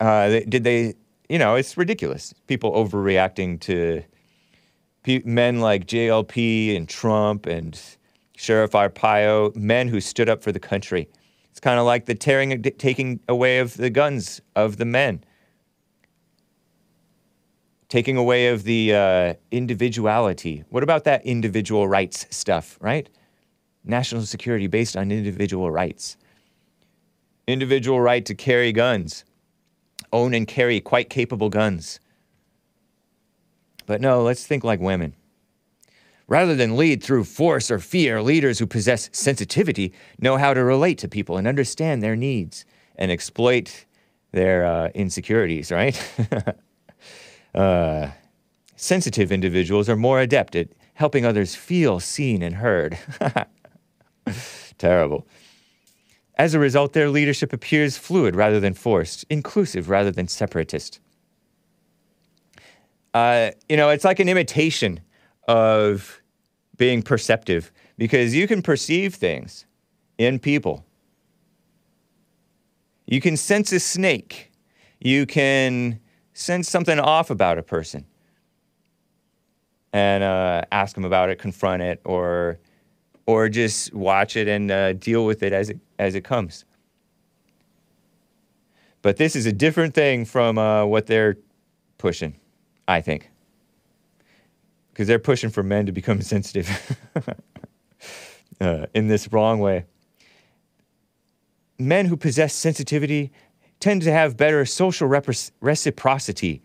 Uh, 0.00 0.28
they, 0.28 0.40
did 0.40 0.64
they, 0.64 0.94
you 1.28 1.38
know, 1.38 1.54
it's 1.54 1.76
ridiculous. 1.76 2.34
People 2.48 2.72
overreacting 2.72 3.60
to 3.60 4.02
pe- 5.04 5.22
men 5.24 5.60
like 5.60 5.86
JLP 5.86 6.76
and 6.76 6.88
Trump 6.88 7.46
and 7.46 7.80
Sheriff 8.36 8.70
Arpaio, 8.70 9.54
men 9.56 9.88
who 9.88 10.00
stood 10.00 10.28
up 10.28 10.42
for 10.42 10.52
the 10.52 10.60
country. 10.60 11.08
It's 11.50 11.60
kind 11.60 11.80
of 11.80 11.86
like 11.86 12.06
the 12.06 12.14
tearing, 12.14 12.62
taking 12.62 13.20
away 13.28 13.58
of 13.58 13.76
the 13.76 13.90
guns 13.90 14.40
of 14.54 14.76
the 14.76 14.84
men 14.84 15.24
taking 17.88 18.16
away 18.16 18.48
of 18.48 18.64
the 18.64 18.94
uh, 18.94 19.34
individuality. 19.50 20.64
What 20.70 20.82
about 20.82 21.04
that 21.04 21.24
individual 21.24 21.86
rights 21.86 22.26
stuff, 22.30 22.78
right? 22.80 23.08
National 23.84 24.22
security 24.22 24.66
based 24.66 24.96
on 24.96 25.12
individual 25.12 25.70
rights. 25.70 26.16
Individual 27.46 28.00
right 28.00 28.24
to 28.26 28.34
carry 28.34 28.72
guns, 28.72 29.24
own 30.12 30.34
and 30.34 30.48
carry 30.48 30.80
quite 30.80 31.08
capable 31.08 31.48
guns. 31.48 32.00
But 33.86 34.00
no, 34.00 34.22
let's 34.22 34.44
think 34.44 34.64
like 34.64 34.80
women. 34.80 35.14
Rather 36.28 36.56
than 36.56 36.76
lead 36.76 37.02
through 37.02 37.24
force 37.24 37.70
or 37.70 37.78
fear, 37.78 38.20
leaders 38.20 38.58
who 38.58 38.66
possess 38.66 39.08
sensitivity 39.12 39.92
know 40.18 40.36
how 40.36 40.52
to 40.52 40.64
relate 40.64 40.98
to 40.98 41.08
people 41.08 41.36
and 41.36 41.46
understand 41.46 42.02
their 42.02 42.16
needs 42.16 42.64
and 42.96 43.10
exploit 43.10 43.86
their 44.32 44.66
uh, 44.66 44.88
insecurities, 44.94 45.70
right? 45.70 46.02
uh, 47.54 48.08
sensitive 48.74 49.30
individuals 49.30 49.88
are 49.88 49.96
more 49.96 50.20
adept 50.20 50.56
at 50.56 50.68
helping 50.94 51.24
others 51.24 51.54
feel 51.54 52.00
seen 52.00 52.42
and 52.42 52.56
heard. 52.56 52.98
Terrible. 54.78 55.26
As 56.38 56.54
a 56.54 56.58
result, 56.58 56.92
their 56.92 57.08
leadership 57.08 57.52
appears 57.52 57.96
fluid 57.96 58.34
rather 58.34 58.60
than 58.60 58.74
forced, 58.74 59.24
inclusive 59.30 59.88
rather 59.88 60.10
than 60.10 60.28
separatist. 60.28 61.00
Uh, 63.14 63.52
you 63.68 63.76
know, 63.76 63.88
it's 63.88 64.04
like 64.04 64.20
an 64.20 64.28
imitation 64.28 65.00
of 65.46 66.20
being 66.76 67.02
perceptive 67.02 67.70
because 67.98 68.34
you 68.34 68.46
can 68.46 68.62
perceive 68.62 69.14
things 69.14 69.66
in 70.18 70.38
people. 70.38 70.84
You 73.06 73.20
can 73.20 73.36
sense 73.36 73.72
a 73.72 73.80
snake. 73.80 74.50
You 75.00 75.26
can 75.26 76.00
sense 76.34 76.68
something 76.68 76.98
off 76.98 77.30
about 77.30 77.58
a 77.58 77.62
person 77.62 78.04
and 79.92 80.22
uh, 80.22 80.62
ask 80.72 80.94
them 80.94 81.04
about 81.04 81.30
it, 81.30 81.38
confront 81.38 81.82
it, 81.82 82.00
or 82.04 82.58
or 83.26 83.48
just 83.48 83.92
watch 83.92 84.36
it 84.36 84.46
and 84.46 84.70
uh, 84.70 84.92
deal 84.94 85.24
with 85.24 85.42
it 85.42 85.52
as 85.52 85.70
it 85.70 85.78
as 85.98 86.14
it 86.14 86.24
comes. 86.24 86.64
But 89.02 89.16
this 89.16 89.36
is 89.36 89.46
a 89.46 89.52
different 89.52 89.94
thing 89.94 90.24
from 90.24 90.58
uh, 90.58 90.84
what 90.84 91.06
they're 91.06 91.36
pushing, 91.96 92.34
I 92.88 93.00
think, 93.00 93.30
because 94.96 95.08
they're 95.08 95.18
pushing 95.18 95.50
for 95.50 95.62
men 95.62 95.84
to 95.84 95.92
become 95.92 96.22
sensitive 96.22 96.96
uh, 98.62 98.86
in 98.94 99.08
this 99.08 99.30
wrong 99.30 99.60
way. 99.60 99.84
Men 101.78 102.06
who 102.06 102.16
possess 102.16 102.54
sensitivity 102.54 103.30
tend 103.78 104.00
to 104.00 104.10
have 104.10 104.38
better 104.38 104.64
social 104.64 105.06
reciprocity, 105.60 106.62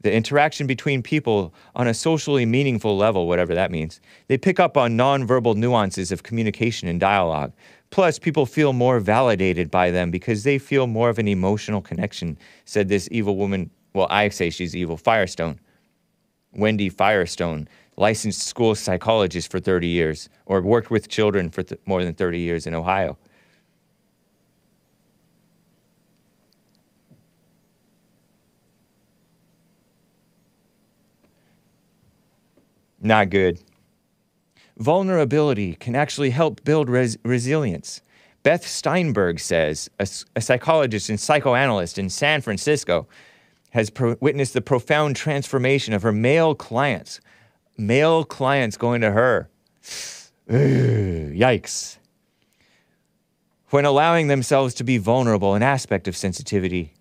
the 0.00 0.12
interaction 0.12 0.66
between 0.66 1.04
people 1.04 1.54
on 1.76 1.86
a 1.86 1.94
socially 1.94 2.44
meaningful 2.44 2.96
level, 2.96 3.28
whatever 3.28 3.54
that 3.54 3.70
means. 3.70 4.00
They 4.26 4.38
pick 4.38 4.58
up 4.58 4.76
on 4.76 4.96
nonverbal 4.96 5.54
nuances 5.54 6.10
of 6.10 6.24
communication 6.24 6.88
and 6.88 6.98
dialogue. 6.98 7.52
Plus, 7.90 8.18
people 8.18 8.44
feel 8.44 8.72
more 8.72 8.98
validated 8.98 9.70
by 9.70 9.92
them 9.92 10.10
because 10.10 10.42
they 10.42 10.58
feel 10.58 10.88
more 10.88 11.10
of 11.10 11.20
an 11.20 11.28
emotional 11.28 11.80
connection, 11.80 12.38
said 12.64 12.88
this 12.88 13.08
evil 13.12 13.36
woman. 13.36 13.70
Well, 13.92 14.08
I 14.10 14.30
say 14.30 14.50
she's 14.50 14.74
evil, 14.74 14.96
Firestone. 14.96 15.60
Wendy 16.58 16.88
Firestone, 16.88 17.68
licensed 17.96 18.42
school 18.42 18.74
psychologist 18.74 19.50
for 19.50 19.60
30 19.60 19.86
years, 19.86 20.28
or 20.44 20.60
worked 20.60 20.90
with 20.90 21.08
children 21.08 21.50
for 21.50 21.62
th- 21.62 21.80
more 21.86 22.04
than 22.04 22.14
30 22.14 22.38
years 22.40 22.66
in 22.66 22.74
Ohio. 22.74 23.16
Not 33.00 33.30
good. 33.30 33.60
Vulnerability 34.76 35.74
can 35.74 35.94
actually 35.94 36.30
help 36.30 36.64
build 36.64 36.88
res- 36.88 37.16
resilience. 37.24 38.02
Beth 38.42 38.66
Steinberg 38.66 39.40
says, 39.40 39.90
a, 39.98 40.08
a, 40.36 40.40
psychologist 40.40 41.08
and 41.08 41.18
psychoanalyst 41.18 41.98
in 41.98 42.08
San 42.08 42.40
Francisco, 42.40 43.06
has 43.78 43.90
pro- 43.90 44.16
witnessed 44.20 44.54
the 44.54 44.60
profound 44.60 45.14
transformation 45.14 45.94
of 45.94 46.02
her 46.02 46.12
male 46.12 46.54
clients. 46.54 47.20
Male 47.76 48.24
clients 48.24 48.76
going 48.76 49.00
to 49.02 49.12
her. 49.12 49.48
yikes. 50.50 51.98
When 53.70 53.84
allowing 53.84 54.26
themselves 54.26 54.74
to 54.74 54.84
be 54.84 54.98
vulnerable, 54.98 55.54
an 55.54 55.62
aspect 55.62 56.08
of 56.08 56.16
sensitivity. 56.16 56.94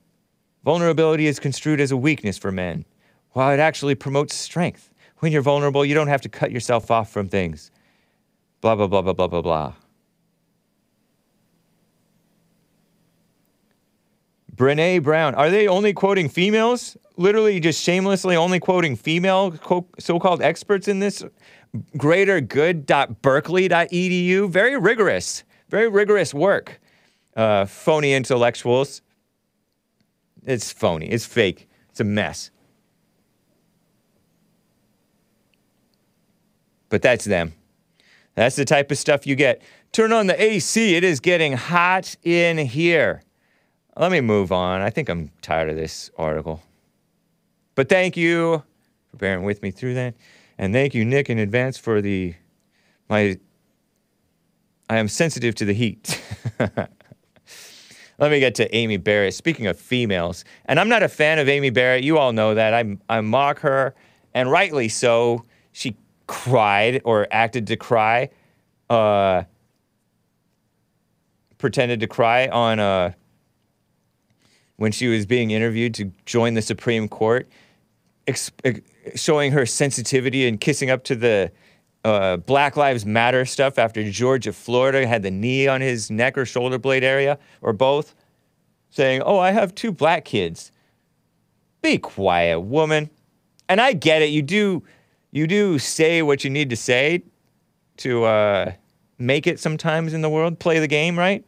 Vulnerability 0.63 1.25
is 1.25 1.39
construed 1.39 1.81
as 1.81 1.91
a 1.91 1.97
weakness 1.97 2.37
for 2.37 2.51
men, 2.51 2.85
while 3.31 3.51
it 3.51 3.59
actually 3.59 3.95
promotes 3.95 4.35
strength 4.35 4.91
when 5.19 5.31
you're 5.31 5.41
vulnerable, 5.41 5.83
you 5.83 5.95
don't 5.95 6.09
have 6.09 6.21
to 6.21 6.29
cut 6.29 6.51
yourself 6.51 6.91
off 6.91 7.09
from 7.09 7.27
things. 7.27 7.71
Blah, 8.61 8.75
blah, 8.75 8.85
blah, 8.85 9.01
blah, 9.01 9.13
blah, 9.13 9.27
blah, 9.27 9.41
blah. 9.41 9.73
Brene 14.57 15.03
Brown. 15.03 15.35
Are 15.35 15.49
they 15.49 15.67
only 15.67 15.93
quoting 15.93 16.27
females? 16.27 16.97
Literally 17.15 17.59
just 17.59 17.81
shamelessly 17.81 18.35
only 18.35 18.59
quoting 18.59 18.95
female 18.95 19.53
so 19.99 20.19
called 20.19 20.41
experts 20.41 20.87
in 20.87 20.99
this? 20.99 21.23
Greatergood.berkeley.edu. 21.97 24.49
Very 24.49 24.77
rigorous, 24.77 25.43
very 25.69 25.87
rigorous 25.87 26.33
work. 26.33 26.81
Uh, 27.35 27.65
phony 27.65 28.13
intellectuals. 28.13 29.03
It's 30.43 30.71
phony, 30.71 31.07
it's 31.07 31.25
fake, 31.25 31.67
it's 31.89 31.99
a 31.99 32.03
mess. 32.03 32.51
but 36.89 37.01
that's 37.01 37.25
them. 37.25 37.53
That's 38.35 38.55
the 38.55 38.65
type 38.65 38.91
of 38.91 38.97
stuff 38.97 39.25
you 39.25 39.35
get. 39.35 39.61
Turn 39.91 40.13
on 40.13 40.27
the 40.27 40.41
AC. 40.41 40.95
It 40.95 41.03
is 41.03 41.19
getting 41.19 41.53
hot 41.53 42.15
in 42.23 42.57
here. 42.57 43.23
Let 43.97 44.11
me 44.11 44.21
move 44.21 44.51
on. 44.51 44.81
I 44.81 44.91
think 44.91 45.09
I'm 45.09 45.31
tired 45.41 45.69
of 45.69 45.75
this 45.75 46.11
article. 46.17 46.61
But 47.73 47.89
thank 47.89 48.15
you 48.15 48.63
for 49.09 49.17
bearing 49.17 49.43
with 49.43 49.63
me 49.63 49.71
through 49.71 49.95
that. 49.95 50.13
And 50.59 50.71
thank 50.71 50.93
you, 50.93 51.03
Nick, 51.03 51.29
in 51.29 51.39
advance 51.39 51.77
for 51.77 51.99
the 52.01 52.35
my 53.09 53.39
I 54.89 54.97
am 54.97 55.07
sensitive 55.07 55.55
to 55.55 55.65
the 55.65 55.73
heat. 55.73 56.21
let 56.59 58.31
me 58.31 58.39
get 58.39 58.55
to 58.55 58.75
Amy 58.75 58.97
Barrett. 58.97 59.33
Speaking 59.33 59.67
of 59.67 59.79
females, 59.79 60.45
and 60.65 60.79
I'm 60.79 60.89
not 60.89 61.03
a 61.03 61.09
fan 61.09 61.39
of 61.39 61.49
Amy 61.49 61.71
Barrett. 61.71 62.03
You 62.03 62.17
all 62.17 62.33
know 62.33 62.53
that. 62.53 62.73
I, 62.73 62.97
I 63.09 63.21
mock 63.21 63.59
her, 63.59 63.95
and 64.33 64.49
rightly 64.49 64.89
so. 64.89 65.43
She 65.71 65.97
cried 66.27 67.01
or 67.03 67.27
acted 67.31 67.67
to 67.67 67.75
cry, 67.75 68.29
uh, 68.89 69.43
pretended 71.57 71.99
to 71.99 72.07
cry 72.07 72.47
on 72.47 72.79
uh, 72.79 73.11
when 74.77 74.91
she 74.91 75.07
was 75.07 75.25
being 75.25 75.51
interviewed 75.51 75.93
to 75.95 76.11
join 76.25 76.53
the 76.53 76.61
Supreme 76.61 77.07
Court, 77.07 77.49
ex- 78.27 78.51
ex- 78.63 78.81
showing 79.15 79.51
her 79.51 79.65
sensitivity 79.65 80.47
and 80.47 80.59
kissing 80.59 80.89
up 80.89 81.03
to 81.05 81.15
the 81.15 81.51
uh, 82.03 82.37
Black 82.37 82.77
Lives 82.77 83.05
Matter 83.05 83.45
stuff 83.45 83.77
after 83.77 84.09
George 84.09 84.47
Floyd 84.49 84.93
had 84.95 85.23
the 85.23 85.31
knee 85.31 85.67
on 85.67 85.81
his 85.81 86.09
neck 86.09 86.37
or 86.37 86.45
shoulder 86.45 86.77
blade 86.77 87.03
area, 87.03 87.37
or 87.61 87.73
both, 87.73 88.15
saying, 88.89 89.21
Oh, 89.25 89.39
I 89.39 89.51
have 89.51 89.75
two 89.75 89.91
black 89.91 90.23
kids. 90.23 90.71
Be 91.81 91.97
quiet, 91.97 92.61
woman. 92.61 93.09
And 93.69 93.81
I 93.81 93.93
get 93.93 94.21
it. 94.21 94.29
You 94.29 94.41
do, 94.41 94.83
you 95.31 95.47
do 95.47 95.79
say 95.79 96.21
what 96.21 96.43
you 96.43 96.49
need 96.49 96.69
to 96.69 96.75
say 96.75 97.23
to 97.97 98.23
uh, 98.23 98.71
make 99.17 99.47
it 99.47 99.59
sometimes 99.59 100.13
in 100.13 100.21
the 100.21 100.29
world, 100.29 100.59
play 100.59 100.79
the 100.79 100.87
game, 100.87 101.17
right? 101.17 101.43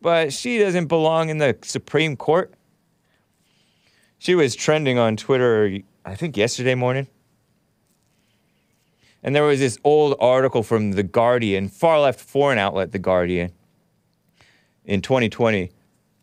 But 0.00 0.32
she 0.32 0.58
doesn't 0.58 0.86
belong 0.86 1.30
in 1.30 1.38
the 1.38 1.56
Supreme 1.62 2.16
Court. 2.16 2.54
She 4.18 4.34
was 4.34 4.54
trending 4.54 4.98
on 4.98 5.16
Twitter, 5.16 5.78
I 6.04 6.14
think 6.14 6.36
yesterday 6.36 6.74
morning. 6.74 7.06
And 9.22 9.34
there 9.34 9.42
was 9.42 9.58
this 9.58 9.78
old 9.84 10.16
article 10.20 10.62
from 10.62 10.92
The 10.92 11.02
Guardian, 11.02 11.68
far 11.68 12.00
left 12.00 12.20
foreign 12.20 12.58
outlet, 12.58 12.92
The 12.92 12.98
Guardian, 12.98 13.52
in 14.84 15.02
2020, 15.02 15.70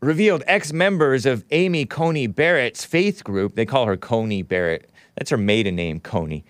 revealed 0.02 0.44
ex 0.48 0.72
members 0.72 1.26
of 1.26 1.44
Amy 1.52 1.86
Coney 1.86 2.28
Barrett's 2.28 2.86
faith 2.86 3.24
group. 3.24 3.56
They 3.56 3.66
call 3.66 3.86
her 3.86 3.98
Coney 3.98 4.42
Barrett. 4.42 4.90
That's 5.16 5.30
her 5.30 5.38
maiden 5.38 5.76
name, 5.76 6.00
Coney. 6.00 6.46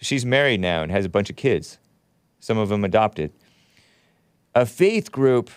She's 0.00 0.26
married 0.26 0.60
now 0.60 0.82
and 0.82 0.90
has 0.92 1.04
a 1.04 1.08
bunch 1.08 1.30
of 1.30 1.36
kids, 1.36 1.78
some 2.40 2.58
of 2.58 2.68
them 2.68 2.84
adopted. 2.84 3.32
A 4.54 4.66
faith 4.66 5.10
group, 5.10 5.50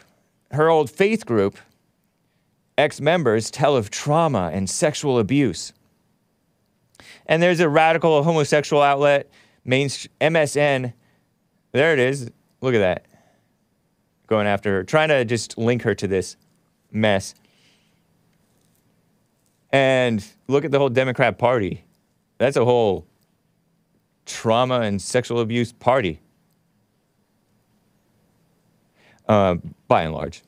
her 0.51 0.69
old 0.69 0.89
faith 0.89 1.25
group, 1.25 1.57
ex 2.78 3.01
members 3.01 3.49
tell 3.49 3.75
of 3.75 3.89
trauma 3.89 4.51
and 4.53 4.69
sexual 4.69 5.19
abuse. 5.19 5.73
And 7.25 7.41
there's 7.41 7.59
a 7.59 7.69
radical 7.69 8.23
homosexual 8.23 8.82
outlet 8.82 9.30
main 9.65 9.88
MSN. 9.88 10.93
There 11.71 11.93
it 11.93 11.99
is. 11.99 12.32
Look 12.61 12.73
at 12.73 12.80
that. 12.80 13.05
Going 14.28 14.47
after 14.47 14.78
her, 14.78 14.84
trying 14.84 15.09
to 15.09 15.23
just 15.25 15.57
link 15.57 15.84
her 15.84 15.95
to 15.95 16.07
this 16.07 16.36
mess. 16.91 17.34
And 19.71 20.25
look 20.47 20.65
at 20.65 20.71
the 20.71 20.80
whole 20.80 20.89
Democrat 20.89 21.38
Party. 21.38 21.84
That's 22.38 22.57
a 22.57 22.65
whole 22.65 23.05
trauma 24.25 24.82
and 24.82 25.01
sexual 25.01 25.39
abuse 25.39 25.71
party, 25.71 26.19
uh, 29.28 29.55
by 29.88 30.03
and 30.03 30.13
large. 30.13 30.43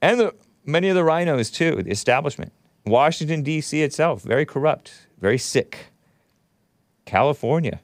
And 0.00 0.18
the, 0.18 0.34
many 0.64 0.88
of 0.88 0.94
the 0.94 1.02
RINOs, 1.02 1.52
too, 1.52 1.82
the 1.82 1.90
establishment. 1.90 2.52
Washington, 2.84 3.42
D.C. 3.42 3.82
itself, 3.82 4.22
very 4.22 4.44
corrupt, 4.44 5.06
very 5.20 5.38
sick. 5.38 5.86
California. 7.04 7.80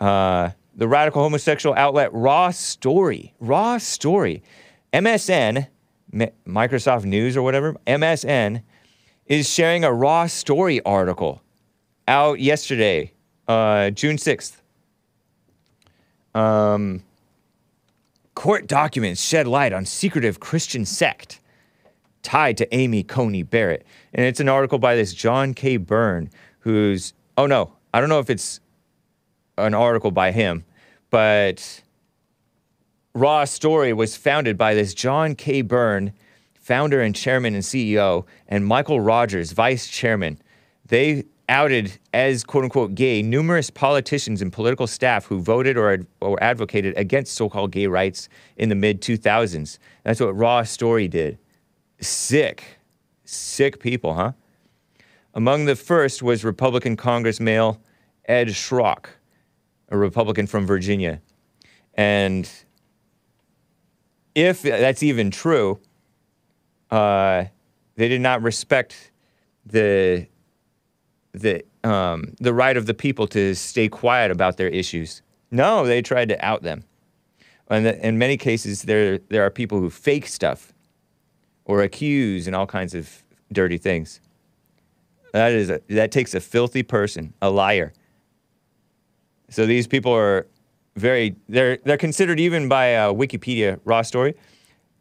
Uh, 0.00 0.50
the 0.74 0.88
radical 0.88 1.22
homosexual 1.22 1.74
outlet 1.76 2.10
Raw 2.12 2.50
Story. 2.50 3.34
Raw 3.40 3.78
Story. 3.78 4.42
MSN, 4.92 5.68
Microsoft 6.46 7.04
News 7.04 7.36
or 7.36 7.42
whatever, 7.42 7.74
MSN, 7.86 8.62
is 9.26 9.48
sharing 9.48 9.84
a 9.84 9.92
Raw 9.92 10.26
Story 10.26 10.80
article 10.82 11.42
out 12.06 12.40
yesterday, 12.40 13.12
uh, 13.48 13.90
June 13.90 14.16
6th. 14.16 14.60
Um, 16.34 17.02
court 18.34 18.66
documents 18.66 19.22
shed 19.22 19.46
light 19.46 19.72
on 19.72 19.86
secretive 19.86 20.40
Christian 20.40 20.84
sect 20.84 21.40
tied 22.24 22.56
to 22.56 22.74
Amy 22.74 23.04
Coney 23.04 23.44
Barrett. 23.44 23.86
And 24.12 24.26
it's 24.26 24.40
an 24.40 24.48
article 24.48 24.78
by 24.78 24.96
this 24.96 25.14
John 25.14 25.54
K. 25.54 25.76
Byrne, 25.76 26.30
who's, 26.60 27.14
oh 27.36 27.46
no, 27.46 27.72
I 27.92 28.00
don't 28.00 28.08
know 28.08 28.18
if 28.18 28.30
it's 28.30 28.58
an 29.56 29.74
article 29.74 30.10
by 30.10 30.32
him, 30.32 30.64
but 31.10 31.82
Raw 33.14 33.44
Story 33.44 33.92
was 33.92 34.16
founded 34.16 34.58
by 34.58 34.74
this 34.74 34.94
John 34.94 35.36
K. 35.36 35.62
Byrne, 35.62 36.12
founder 36.54 37.00
and 37.00 37.14
chairman 37.14 37.54
and 37.54 37.62
CEO, 37.62 38.26
and 38.48 38.66
Michael 38.66 39.00
Rogers, 39.00 39.52
vice 39.52 39.86
chairman. 39.86 40.40
They 40.86 41.24
outed 41.48 41.98
as 42.14 42.42
quote 42.42 42.64
unquote 42.64 42.94
gay 42.94 43.22
numerous 43.22 43.68
politicians 43.70 44.40
and 44.40 44.52
political 44.52 44.86
staff 44.86 45.26
who 45.26 45.40
voted 45.40 45.76
or, 45.76 45.92
ad- 45.92 46.06
or 46.20 46.42
advocated 46.42 46.96
against 46.96 47.34
so 47.34 47.48
called 47.48 47.70
gay 47.70 47.86
rights 47.86 48.28
in 48.56 48.70
the 48.70 48.74
mid 48.74 49.00
2000s. 49.02 49.78
That's 50.04 50.20
what 50.20 50.36
Raw 50.36 50.62
Story 50.62 51.06
did. 51.06 51.38
Sick, 52.04 52.78
sick 53.24 53.80
people, 53.80 54.14
huh? 54.14 54.32
Among 55.32 55.64
the 55.64 55.76
first 55.76 56.22
was 56.22 56.44
Republican 56.44 56.96
Congress 56.96 57.40
male 57.40 57.80
Ed 58.26 58.48
Schrock 58.48 59.06
a 59.88 59.96
Republican 59.96 60.46
from 60.46 60.66
Virginia. 60.66 61.20
And 61.94 62.50
if 64.34 64.62
that's 64.62 65.02
even 65.02 65.30
true, 65.30 65.80
uh, 66.90 67.44
they 67.96 68.08
did 68.08 68.20
not 68.20 68.42
respect 68.42 69.12
the 69.64 70.26
the 71.32 71.64
um, 71.84 72.34
the 72.40 72.52
right 72.52 72.76
of 72.76 72.86
the 72.86 72.94
people 72.94 73.26
to 73.28 73.54
stay 73.54 73.88
quiet 73.88 74.30
about 74.30 74.56
their 74.56 74.68
issues. 74.68 75.22
No, 75.50 75.86
they 75.86 76.02
tried 76.02 76.28
to 76.30 76.44
out 76.44 76.62
them. 76.62 76.84
And 77.68 77.86
in 77.86 78.18
many 78.18 78.36
cases, 78.36 78.82
there 78.82 79.18
there 79.18 79.44
are 79.44 79.50
people 79.50 79.78
who 79.78 79.90
fake 79.90 80.26
stuff 80.26 80.73
or 81.64 81.82
accuse 81.82 82.46
and 82.46 82.54
all 82.54 82.66
kinds 82.66 82.94
of 82.94 83.22
dirty 83.52 83.78
things. 83.78 84.20
That 85.32 85.52
is 85.52 85.70
a, 85.70 85.80
that 85.88 86.12
takes 86.12 86.34
a 86.34 86.40
filthy 86.40 86.82
person, 86.82 87.34
a 87.42 87.50
liar. 87.50 87.92
So 89.50 89.66
these 89.66 89.86
people 89.86 90.12
are 90.12 90.46
very 90.96 91.36
they're 91.48 91.78
they're 91.84 91.96
considered 91.96 92.38
even 92.38 92.68
by 92.68 92.88
Wikipedia 93.12 93.80
raw 93.84 94.02
story 94.02 94.34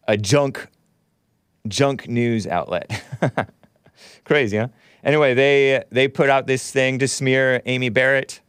a 0.08 0.18
junk 0.18 0.68
junk 1.68 2.08
news 2.08 2.48
outlet. 2.48 3.04
Crazy, 4.26 4.58
huh? 4.58 4.68
Anyway, 5.04 5.34
they 5.34 5.84
they 5.92 6.08
put 6.08 6.30
out 6.30 6.48
this 6.48 6.72
thing 6.72 7.00
to 7.00 7.08
smear 7.08 7.62
Amy 7.66 7.90
Barrett, 7.90 8.42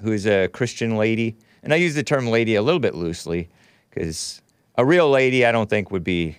who 0.00 0.12
is 0.12 0.26
a 0.26 0.48
Christian 0.48 0.96
lady, 0.96 1.36
and 1.62 1.72
I 1.72 1.76
use 1.76 1.94
the 1.94 2.02
term 2.02 2.26
lady 2.26 2.54
a 2.54 2.62
little 2.62 2.80
bit 2.80 2.94
loosely 2.94 3.48
because 3.90 4.42
a 4.76 4.84
real 4.84 5.10
lady 5.10 5.44
I 5.44 5.52
don't 5.52 5.68
think 5.68 5.90
would 5.90 6.04
be 6.04 6.38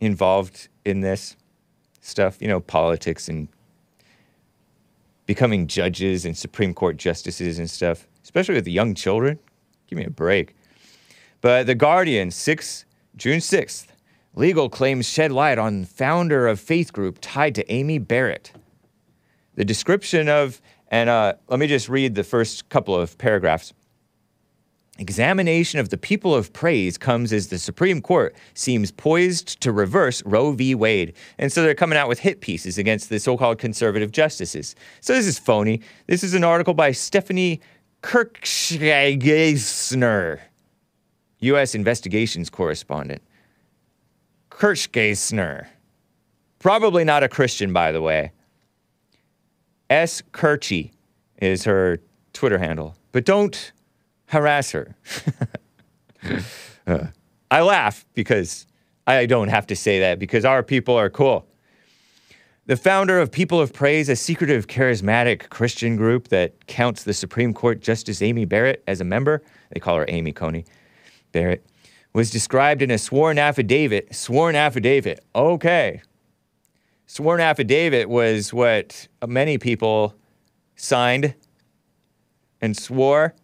involved 0.00 0.68
in 0.84 1.00
this 1.00 1.36
stuff, 2.00 2.40
you 2.40 2.48
know, 2.48 2.60
politics 2.60 3.28
and 3.28 3.48
becoming 5.26 5.66
judges 5.66 6.24
and 6.24 6.36
Supreme 6.36 6.74
Court 6.74 6.96
justices 6.96 7.58
and 7.58 7.70
stuff, 7.70 8.06
especially 8.22 8.54
with 8.54 8.64
the 8.64 8.72
young 8.72 8.94
children. 8.94 9.38
Give 9.86 9.98
me 9.98 10.04
a 10.04 10.10
break. 10.10 10.54
But 11.40 11.66
The 11.66 11.74
Guardian, 11.74 12.30
6, 12.30 12.84
June 13.16 13.38
6th, 13.38 13.86
legal 14.34 14.68
claims 14.68 15.08
shed 15.08 15.32
light 15.32 15.58
on 15.58 15.84
founder 15.84 16.46
of 16.46 16.60
faith 16.60 16.92
group 16.92 17.18
tied 17.20 17.54
to 17.54 17.72
Amy 17.72 17.98
Barrett. 17.98 18.52
The 19.54 19.64
description 19.64 20.28
of, 20.28 20.60
and 20.88 21.08
uh, 21.08 21.34
let 21.48 21.60
me 21.60 21.66
just 21.66 21.88
read 21.88 22.14
the 22.14 22.24
first 22.24 22.68
couple 22.68 22.98
of 22.98 23.16
paragraphs. 23.18 23.72
Examination 24.96 25.80
of 25.80 25.88
the 25.88 25.96
people 25.96 26.32
of 26.32 26.52
praise 26.52 26.96
comes 26.96 27.32
as 27.32 27.48
the 27.48 27.58
Supreme 27.58 28.00
Court 28.00 28.36
seems 28.54 28.92
poised 28.92 29.60
to 29.60 29.72
reverse 29.72 30.22
Roe 30.24 30.52
v. 30.52 30.76
Wade. 30.76 31.14
And 31.36 31.52
so 31.52 31.62
they're 31.62 31.74
coming 31.74 31.98
out 31.98 32.08
with 32.08 32.20
hit 32.20 32.40
pieces 32.40 32.78
against 32.78 33.08
the 33.08 33.18
so 33.18 33.36
called 33.36 33.58
conservative 33.58 34.12
justices. 34.12 34.76
So 35.00 35.12
this 35.12 35.26
is 35.26 35.36
phony. 35.36 35.80
This 36.06 36.22
is 36.22 36.32
an 36.34 36.44
article 36.44 36.74
by 36.74 36.92
Stephanie 36.92 37.60
Kirchgaessner, 38.02 39.18
U.S. 41.40 41.74
investigations 41.74 42.48
correspondent. 42.48 43.22
Kirchgaessner. 44.50 45.66
Probably 46.60 47.02
not 47.02 47.24
a 47.24 47.28
Christian, 47.28 47.72
by 47.72 47.90
the 47.90 48.00
way. 48.00 48.30
S. 49.90 50.22
Kirchy 50.32 50.92
is 51.42 51.64
her 51.64 51.98
Twitter 52.32 52.58
handle. 52.58 52.96
But 53.10 53.24
don't 53.24 53.72
harass 54.26 54.72
her. 54.72 54.94
I 57.50 57.60
laugh 57.60 58.04
because 58.14 58.66
I 59.06 59.26
don't 59.26 59.48
have 59.48 59.66
to 59.68 59.76
say 59.76 60.00
that 60.00 60.18
because 60.18 60.44
our 60.44 60.62
people 60.62 60.96
are 60.96 61.10
cool. 61.10 61.46
The 62.66 62.76
founder 62.78 63.20
of 63.20 63.30
People 63.30 63.60
of 63.60 63.74
Praise, 63.74 64.08
a 64.08 64.16
secretive, 64.16 64.68
charismatic 64.68 65.50
Christian 65.50 65.96
group 65.96 66.28
that 66.28 66.66
counts 66.66 67.04
the 67.04 67.12
Supreme 67.12 67.52
Court 67.52 67.82
Justice 67.82 68.22
Amy 68.22 68.46
Barrett 68.46 68.82
as 68.86 69.02
a 69.02 69.04
member, 69.04 69.42
they 69.70 69.80
call 69.80 69.96
her 69.98 70.06
Amy 70.08 70.32
Coney 70.32 70.64
Barrett, 71.32 71.66
was 72.14 72.30
described 72.30 72.80
in 72.80 72.90
a 72.90 72.96
sworn 72.96 73.38
affidavit. 73.38 74.14
Sworn 74.14 74.54
affidavit. 74.54 75.22
Okay. 75.34 76.00
Sworn 77.06 77.40
affidavit 77.40 78.08
was 78.08 78.54
what 78.54 79.08
many 79.26 79.58
people 79.58 80.14
signed 80.74 81.34
and 82.62 82.74
swore 82.74 83.34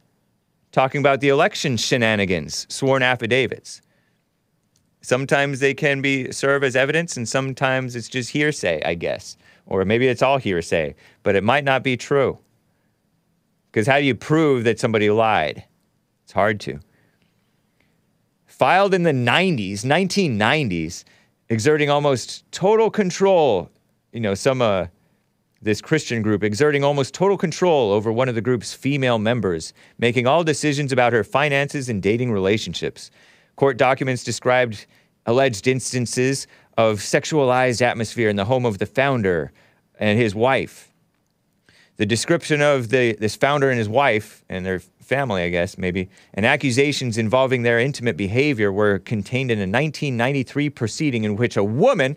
talking 0.73 1.01
about 1.01 1.21
the 1.21 1.29
election 1.29 1.77
shenanigans, 1.77 2.67
sworn 2.69 3.03
affidavits. 3.03 3.83
Sometimes 5.03 5.61
they 5.61 5.75
can 5.75 6.03
be 6.03 6.31
serve 6.31 6.63
as 6.63 6.77
evidence 6.77 7.17
and 7.17 7.29
sometimes 7.29 7.97
it's 7.97 8.09
just 8.09 8.31
hearsay, 8.31 8.83
I 8.85 8.95
guess. 8.95 9.37
Or 9.67 9.85
maybe 9.85 10.09
it's 10.09 10.23
all 10.23 10.39
hearsay, 10.39 10.95
but 11.23 11.37
it 11.37 11.45
might 11.45 11.65
not 11.65 11.83
be 11.83 11.97
true. 11.97 12.39
Because 13.71 13.87
how 13.87 13.99
do 13.99 14.05
you 14.05 14.15
prove 14.15 14.65
that 14.65 14.81
somebody 14.81 15.11
lied? 15.11 15.65
It's 16.25 16.33
hard 16.33 16.61
to. 16.61 16.81
Filed 18.47 18.93
in 18.93 19.05
the 19.05 19.13
90s, 19.13 19.85
1990s, 19.85 21.05
exerting 21.49 21.89
almost 21.89 22.51
total 22.53 22.91
control. 22.91 23.71
You 24.13 24.21
know, 24.21 24.35
some, 24.35 24.61
uh, 24.61 24.89
this 25.63 25.83
Christian 25.83 26.23
group 26.23 26.43
exerting 26.43 26.83
almost 26.83 27.13
total 27.13 27.37
control 27.37 27.93
over 27.93 28.11
one 28.11 28.29
of 28.29 28.35
the 28.35 28.41
group's 28.41 28.73
female 28.73 29.19
members, 29.19 29.75
making 29.99 30.27
all 30.27 30.43
decisions 30.43 30.91
about 30.91 31.13
her 31.13 31.23
finances 31.23 31.89
and 31.89 32.03
dating 32.03 32.33
relationships. 32.33 33.11
Court 33.57 33.77
documents 33.77 34.25
described 34.25 34.87
alleged 35.27 35.67
instances 35.67 36.47
of 36.79 36.99
sexualized 36.99 37.83
atmosphere 37.83 38.31
in 38.31 38.37
the 38.37 38.47
home 38.47 38.65
of 38.65 38.79
the 38.79 38.87
founder 38.87 39.53
and 39.99 40.19
his 40.19 40.35
wife. 40.35 40.91
The 41.99 42.07
description 42.07 42.63
of 42.63 42.89
the, 42.89 43.13
this 43.21 43.37
founder 43.37 43.69
and 43.69 43.79
his 43.79 43.89
wife 43.89 44.43
and 44.49 44.65
their 44.65 44.79
family, 44.79 45.43
I 45.43 45.51
guess, 45.51 45.77
maybe, 45.77 46.09
and 46.33 46.47
accusations 46.47 47.19
involving 47.19 47.63
their 47.63 47.79
intimate 47.79 48.17
behavior 48.17 48.73
were 48.73 48.99
contained 49.01 49.51
in 49.51 49.59
a 49.59 49.69
1993 49.69 50.71
proceeding 50.71 51.25
in 51.25 51.37
which 51.37 51.59
a 51.59 51.65
woman, 51.65 52.17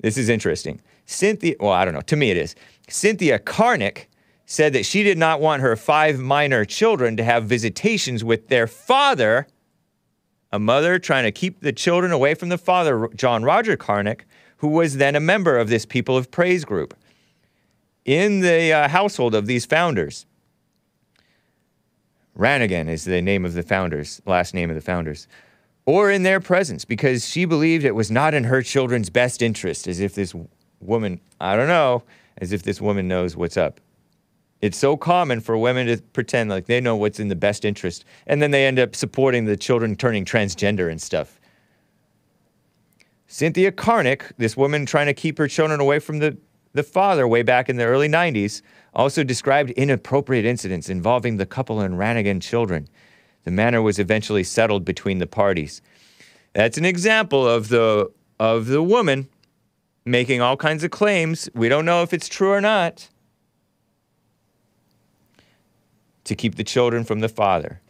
this 0.00 0.18
is 0.18 0.28
interesting, 0.28 0.82
Cynthia, 1.10 1.56
well, 1.58 1.72
I 1.72 1.84
don't 1.84 1.94
know, 1.94 2.00
to 2.02 2.16
me 2.16 2.30
it 2.30 2.36
is, 2.36 2.54
Cynthia 2.88 3.38
Karnick 3.38 4.06
said 4.46 4.72
that 4.72 4.86
she 4.86 5.02
did 5.02 5.18
not 5.18 5.40
want 5.40 5.60
her 5.60 5.74
five 5.74 6.18
minor 6.18 6.64
children 6.64 7.16
to 7.16 7.24
have 7.24 7.44
visitations 7.44 8.22
with 8.22 8.48
their 8.48 8.66
father, 8.66 9.46
a 10.52 10.58
mother 10.58 10.98
trying 10.98 11.24
to 11.24 11.32
keep 11.32 11.60
the 11.60 11.72
children 11.72 12.12
away 12.12 12.34
from 12.34 12.48
the 12.48 12.58
father, 12.58 13.08
John 13.14 13.42
Roger 13.42 13.76
Karnick, 13.76 14.20
who 14.58 14.68
was 14.68 14.98
then 14.98 15.16
a 15.16 15.20
member 15.20 15.58
of 15.58 15.68
this 15.68 15.84
People 15.84 16.16
of 16.16 16.30
Praise 16.30 16.64
group 16.64 16.94
in 18.04 18.40
the 18.40 18.72
uh, 18.72 18.88
household 18.88 19.34
of 19.34 19.46
these 19.46 19.66
founders. 19.66 20.26
Ranaghan 22.36 22.88
is 22.88 23.04
the 23.04 23.20
name 23.20 23.44
of 23.44 23.54
the 23.54 23.62
founders, 23.62 24.22
last 24.26 24.54
name 24.54 24.70
of 24.70 24.76
the 24.76 24.82
founders, 24.82 25.26
or 25.86 26.10
in 26.10 26.22
their 26.22 26.40
presence, 26.40 26.84
because 26.84 27.28
she 27.28 27.44
believed 27.44 27.84
it 27.84 27.94
was 27.94 28.10
not 28.10 28.32
in 28.32 28.44
her 28.44 28.62
children's 28.62 29.10
best 29.10 29.42
interest, 29.42 29.88
as 29.88 29.98
if 29.98 30.14
this 30.14 30.34
woman, 30.80 31.20
I 31.40 31.56
don't 31.56 31.68
know, 31.68 32.02
as 32.38 32.52
if 32.52 32.62
this 32.62 32.80
woman 32.80 33.08
knows 33.08 33.36
what's 33.36 33.56
up. 33.56 33.80
It's 34.60 34.76
so 34.76 34.96
common 34.96 35.40
for 35.40 35.56
women 35.56 35.86
to 35.86 36.02
pretend 36.12 36.50
like 36.50 36.66
they 36.66 36.80
know 36.80 36.96
what's 36.96 37.18
in 37.18 37.28
the 37.28 37.36
best 37.36 37.64
interest, 37.64 38.04
and 38.26 38.42
then 38.42 38.50
they 38.50 38.66
end 38.66 38.78
up 38.78 38.94
supporting 38.94 39.46
the 39.46 39.56
children 39.56 39.96
turning 39.96 40.24
transgender 40.24 40.90
and 40.90 41.00
stuff. 41.00 41.40
Cynthia 43.26 43.72
Karnick, 43.72 44.32
this 44.38 44.56
woman 44.56 44.84
trying 44.84 45.06
to 45.06 45.14
keep 45.14 45.38
her 45.38 45.48
children 45.48 45.80
away 45.80 45.98
from 45.98 46.18
the, 46.18 46.36
the 46.72 46.82
father 46.82 47.26
way 47.26 47.42
back 47.42 47.68
in 47.68 47.76
the 47.76 47.84
early 47.84 48.08
90s, 48.08 48.60
also 48.92 49.22
described 49.22 49.70
inappropriate 49.70 50.44
incidents 50.44 50.88
involving 50.88 51.36
the 51.36 51.46
couple 51.46 51.80
and 51.80 51.98
Ranaghan 51.98 52.40
children. 52.40 52.88
The 53.44 53.50
matter 53.50 53.80
was 53.80 53.98
eventually 53.98 54.44
settled 54.44 54.84
between 54.84 55.18
the 55.18 55.26
parties. 55.26 55.80
That's 56.52 56.76
an 56.76 56.84
example 56.84 57.46
of 57.46 57.68
the 57.68 58.10
of 58.38 58.66
the 58.66 58.82
woman 58.82 59.28
making 60.10 60.40
all 60.40 60.56
kinds 60.56 60.84
of 60.84 60.90
claims. 60.90 61.48
We 61.54 61.68
don't 61.68 61.84
know 61.84 62.02
if 62.02 62.12
it's 62.12 62.28
true 62.28 62.50
or 62.50 62.60
not. 62.60 63.08
To 66.24 66.34
keep 66.34 66.56
the 66.56 66.64
children 66.64 67.04
from 67.04 67.20
the 67.20 67.28
father. 67.28 67.80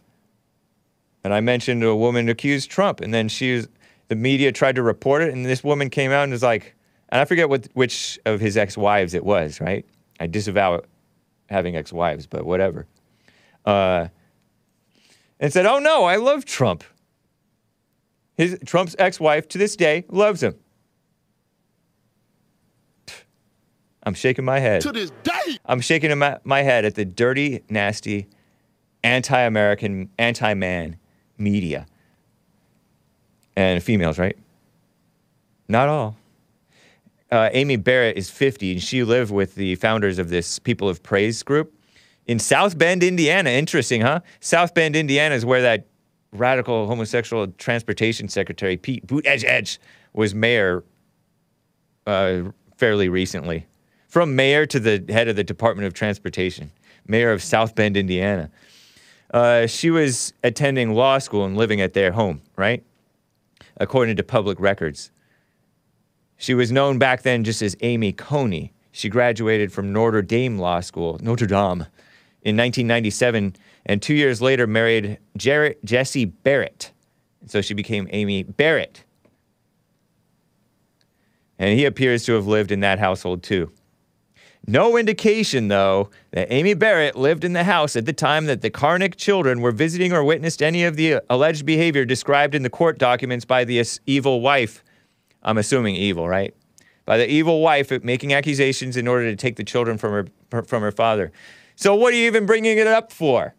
And 1.23 1.33
I 1.33 1.39
mentioned 1.39 1.83
a 1.83 1.95
woman 1.95 2.29
accused 2.29 2.71
Trump, 2.71 3.01
and 3.01 3.13
then 3.13 3.27
she 3.27 3.55
was, 3.55 3.67
the 4.07 4.15
media 4.15 4.51
tried 4.51 4.75
to 4.75 4.81
report 4.81 5.21
it, 5.21 5.33
and 5.33 5.45
this 5.45 5.63
woman 5.63 5.89
came 5.89 6.11
out 6.11 6.23
and 6.23 6.31
was 6.31 6.41
like, 6.41 6.75
and 7.09 7.19
I 7.19 7.25
forget 7.25 7.49
what 7.49 7.67
which 7.73 8.17
of 8.25 8.39
his 8.39 8.57
ex-wives 8.57 9.13
it 9.13 9.23
was, 9.23 9.59
right? 9.59 9.85
I 10.19 10.27
disavow 10.27 10.81
having 11.49 11.75
ex-wives, 11.75 12.25
but 12.25 12.45
whatever. 12.45 12.87
Uh, 13.65 14.07
and 15.39 15.51
said, 15.51 15.65
"Oh 15.65 15.79
no, 15.79 16.05
I 16.05 16.15
love 16.15 16.45
Trump." 16.45 16.83
His 18.37 18.57
Trump's 18.65 18.95
ex-wife 18.97 19.47
to 19.49 19.57
this 19.57 19.75
day 19.75 20.05
loves 20.07 20.41
him. 20.41 20.55
I'm 24.03 24.13
shaking 24.13 24.45
my 24.45 24.59
head. 24.59 24.81
To 24.81 24.91
this 24.91 25.11
day. 25.23 25.59
I'm 25.65 25.81
shaking 25.81 26.17
my, 26.17 26.39
my 26.43 26.61
head 26.61 26.85
at 26.85 26.95
the 26.95 27.05
dirty, 27.05 27.63
nasty, 27.69 28.27
anti-American, 29.03 30.09
anti-man 30.17 30.97
media. 31.37 31.85
And 33.55 33.81
females, 33.83 34.17
right? 34.17 34.37
Not 35.67 35.87
all. 35.87 36.17
Uh, 37.31 37.49
Amy 37.53 37.77
Barrett 37.77 38.17
is 38.17 38.29
50, 38.29 38.73
and 38.73 38.83
she 38.83 39.03
lived 39.03 39.31
with 39.31 39.55
the 39.55 39.75
founders 39.75 40.19
of 40.19 40.29
this 40.29 40.59
People 40.59 40.89
of 40.89 41.01
Praise 41.01 41.43
group 41.43 41.73
in 42.25 42.39
South 42.39 42.77
Bend, 42.77 43.03
Indiana. 43.03 43.51
Interesting, 43.51 44.01
huh? 44.01 44.19
South 44.39 44.73
Bend, 44.73 44.95
Indiana 44.95 45.35
is 45.35 45.45
where 45.45 45.61
that 45.61 45.87
radical 46.33 46.87
homosexual 46.87 47.47
transportation 47.47 48.27
secretary, 48.27 48.77
Pete 48.77 49.05
Buttigieg, 49.05 49.77
was 50.13 50.35
mayor 50.35 50.83
uh, 52.07 52.43
fairly 52.77 53.09
recently. 53.09 53.67
From 54.11 54.35
mayor 54.35 54.65
to 54.65 54.77
the 54.77 55.01
head 55.07 55.29
of 55.29 55.37
the 55.37 55.43
Department 55.45 55.87
of 55.87 55.93
Transportation, 55.93 56.69
mayor 57.07 57.31
of 57.31 57.41
South 57.41 57.75
Bend, 57.75 57.95
Indiana. 57.95 58.51
Uh, 59.33 59.67
she 59.67 59.89
was 59.89 60.33
attending 60.43 60.93
law 60.93 61.17
school 61.17 61.45
and 61.45 61.55
living 61.55 61.79
at 61.79 61.93
their 61.93 62.11
home, 62.11 62.41
right? 62.57 62.83
According 63.77 64.17
to 64.17 64.23
public 64.23 64.59
records. 64.59 65.11
She 66.35 66.53
was 66.53 66.73
known 66.73 66.99
back 66.99 67.21
then 67.21 67.45
just 67.45 67.61
as 67.61 67.77
Amy 67.79 68.11
Coney. 68.11 68.73
She 68.91 69.07
graduated 69.07 69.71
from 69.71 69.93
Notre 69.93 70.21
Dame 70.21 70.59
Law 70.59 70.81
School, 70.81 71.17
Notre 71.21 71.47
Dame, 71.47 71.87
in 72.41 72.57
1997, 72.57 73.55
and 73.85 74.01
two 74.01 74.13
years 74.13 74.41
later 74.41 74.67
married 74.67 75.19
Jer- 75.37 75.75
Jesse 75.85 76.25
Barrett. 76.25 76.91
So 77.45 77.61
she 77.61 77.73
became 77.73 78.09
Amy 78.11 78.43
Barrett. 78.43 79.05
And 81.57 81.79
he 81.79 81.85
appears 81.85 82.25
to 82.25 82.33
have 82.33 82.45
lived 82.45 82.73
in 82.73 82.81
that 82.81 82.99
household 82.99 83.41
too. 83.41 83.71
No 84.67 84.95
indication, 84.95 85.69
though, 85.69 86.11
that 86.31 86.51
Amy 86.51 86.75
Barrett 86.75 87.15
lived 87.15 87.43
in 87.43 87.53
the 87.53 87.63
house 87.63 87.95
at 87.95 88.05
the 88.05 88.13
time 88.13 88.45
that 88.45 88.61
the 88.61 88.69
Karnick 88.69 89.15
children 89.15 89.61
were 89.61 89.71
visiting 89.71 90.13
or 90.13 90.23
witnessed 90.23 90.61
any 90.61 90.83
of 90.83 90.95
the 90.95 91.19
alleged 91.29 91.65
behavior 91.65 92.05
described 92.05 92.53
in 92.53 92.61
the 92.61 92.69
court 92.69 92.99
documents 92.99 93.43
by 93.43 93.63
the 93.63 93.83
evil 94.05 94.39
wife. 94.39 94.83
I'm 95.41 95.57
assuming 95.57 95.95
evil, 95.95 96.27
right? 96.27 96.53
By 97.05 97.17
the 97.17 97.27
evil 97.29 97.61
wife 97.61 97.91
making 98.03 98.33
accusations 98.33 98.97
in 98.97 99.07
order 99.07 99.31
to 99.31 99.35
take 99.35 99.55
the 99.55 99.63
children 99.63 99.97
from 99.97 100.11
her, 100.11 100.27
her- 100.51 100.63
from 100.63 100.83
her 100.83 100.91
father. 100.91 101.31
So, 101.75 101.95
what 101.95 102.13
are 102.13 102.17
you 102.17 102.27
even 102.27 102.45
bringing 102.45 102.77
it 102.77 102.85
up 102.85 103.11
for? 103.11 103.55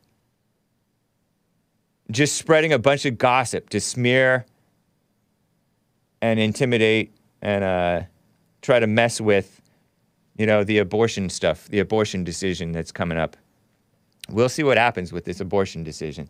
Just 2.10 2.36
spreading 2.36 2.72
a 2.72 2.78
bunch 2.78 3.04
of 3.04 3.18
gossip 3.18 3.70
to 3.70 3.80
smear 3.80 4.46
and 6.20 6.38
intimidate 6.38 7.12
and 7.40 7.64
uh, 7.64 8.02
try 8.60 8.78
to 8.78 8.86
mess 8.86 9.20
with 9.20 9.61
you 10.36 10.46
know, 10.46 10.64
the 10.64 10.78
abortion 10.78 11.28
stuff, 11.28 11.68
the 11.68 11.78
abortion 11.78 12.24
decision 12.24 12.72
that's 12.72 12.92
coming 12.92 13.18
up. 13.18 13.36
We'll 14.28 14.48
see 14.48 14.62
what 14.62 14.78
happens 14.78 15.12
with 15.12 15.24
this 15.24 15.40
abortion 15.40 15.82
decision. 15.82 16.28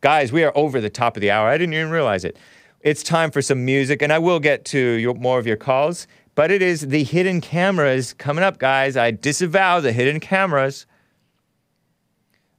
Guys, 0.00 0.32
we 0.32 0.44
are 0.44 0.52
over 0.56 0.80
the 0.80 0.90
top 0.90 1.16
of 1.16 1.20
the 1.20 1.30
hour. 1.30 1.48
I 1.48 1.58
didn't 1.58 1.74
even 1.74 1.90
realize 1.90 2.24
it. 2.24 2.36
It's 2.80 3.02
time 3.02 3.30
for 3.30 3.42
some 3.42 3.64
music, 3.64 4.02
and 4.02 4.12
I 4.12 4.18
will 4.18 4.38
get 4.38 4.64
to 4.66 4.78
your, 4.78 5.14
more 5.14 5.38
of 5.38 5.46
your 5.46 5.56
calls, 5.56 6.06
but 6.34 6.50
it 6.50 6.62
is 6.62 6.88
the 6.88 7.02
hidden 7.02 7.40
cameras 7.40 8.12
coming 8.12 8.44
up, 8.44 8.58
guys. 8.58 8.96
I 8.96 9.10
disavow 9.10 9.80
the 9.80 9.92
hidden 9.92 10.20
cameras. 10.20 10.86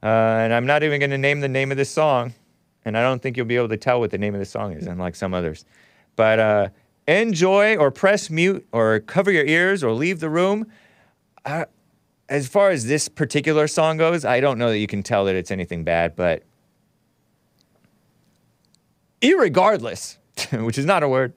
Uh, 0.03 0.05
and 0.05 0.53
I'm 0.53 0.65
not 0.65 0.83
even 0.83 0.99
going 0.99 1.09
to 1.11 1.17
name 1.17 1.41
the 1.41 1.49
name 1.49 1.71
of 1.71 1.77
this 1.77 1.89
song, 1.89 2.33
and 2.85 2.97
I 2.97 3.01
don't 3.01 3.21
think 3.21 3.37
you'll 3.37 3.45
be 3.45 3.57
able 3.57 3.69
to 3.69 3.77
tell 3.77 3.99
what 3.99 4.11
the 4.11 4.17
name 4.17 4.33
of 4.33 4.39
the 4.39 4.45
song 4.45 4.73
is, 4.73 4.87
unlike 4.87 5.15
some 5.15 5.33
others. 5.33 5.65
But 6.15 6.39
uh, 6.39 6.69
enjoy 7.09 7.75
or 7.77 7.91
press 7.91 8.29
mute 8.29 8.67
or 8.71 8.99
cover 8.99 9.31
your 9.31 9.45
ears 9.45 9.83
or 9.83 9.91
leave 9.91 10.19
the 10.19 10.29
room. 10.29 10.67
Uh, 11.45 11.65
as 12.27 12.47
far 12.47 12.69
as 12.69 12.85
this 12.85 13.09
particular 13.09 13.67
song 13.67 13.97
goes, 13.97 14.23
I 14.23 14.39
don't 14.39 14.59
know 14.59 14.69
that 14.69 14.77
you 14.77 14.87
can 14.87 15.01
tell 15.01 15.25
that 15.25 15.35
it's 15.35 15.49
anything 15.49 15.83
bad, 15.83 16.15
but 16.15 16.43
irregardless, 19.21 20.17
which 20.63 20.77
is 20.77 20.85
not 20.85 21.01
a 21.01 21.09
word, 21.09 21.33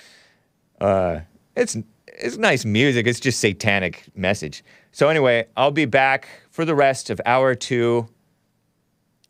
uh, 0.80 1.20
it's 1.56 1.76
it's 2.06 2.36
nice 2.36 2.64
music. 2.64 3.06
It's 3.06 3.20
just 3.20 3.40
satanic 3.40 4.04
message. 4.14 4.62
So 4.92 5.08
anyway, 5.08 5.46
I'll 5.56 5.70
be 5.70 5.86
back 5.86 6.28
for 6.50 6.66
the 6.66 6.74
rest 6.74 7.08
of 7.08 7.20
hour 7.24 7.54
two 7.54 8.06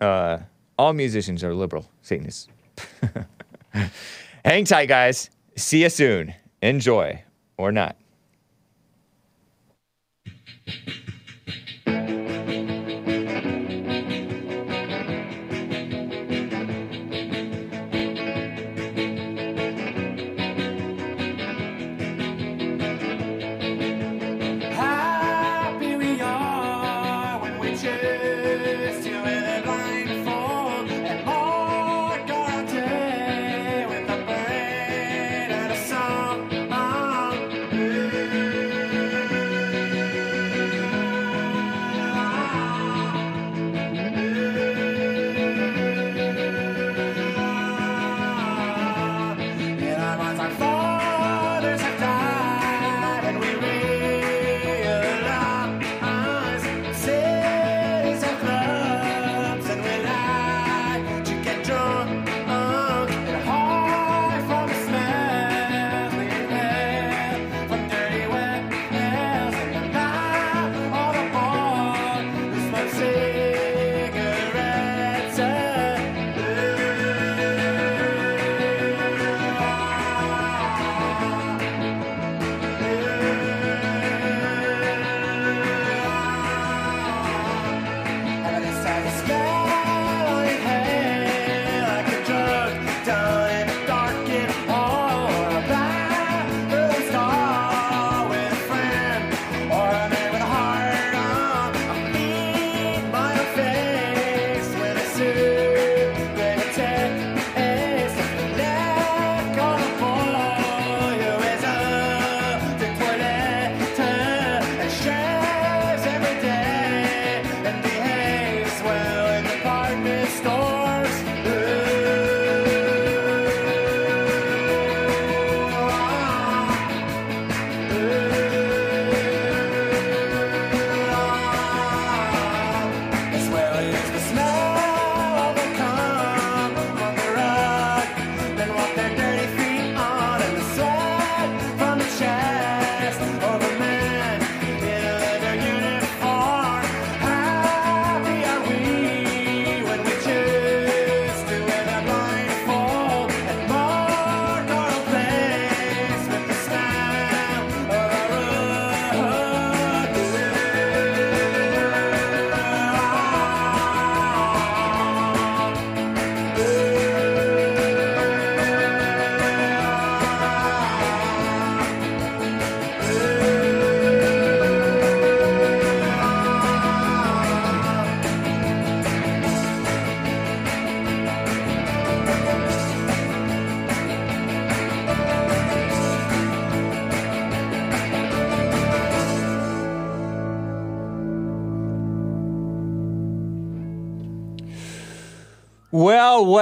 uh, 0.01 0.39
All 0.77 0.93
musicians 0.93 1.45
are 1.45 1.55
liberal 1.55 1.89
Satanists. 2.03 2.49
Hang 4.45 4.65
tight, 4.65 4.87
guys. 4.87 5.31
See 5.57 5.83
you 5.83 5.91
soon. 5.91 6.35
Enjoy 6.63 7.23
or 7.57 7.73
not. 7.73 7.97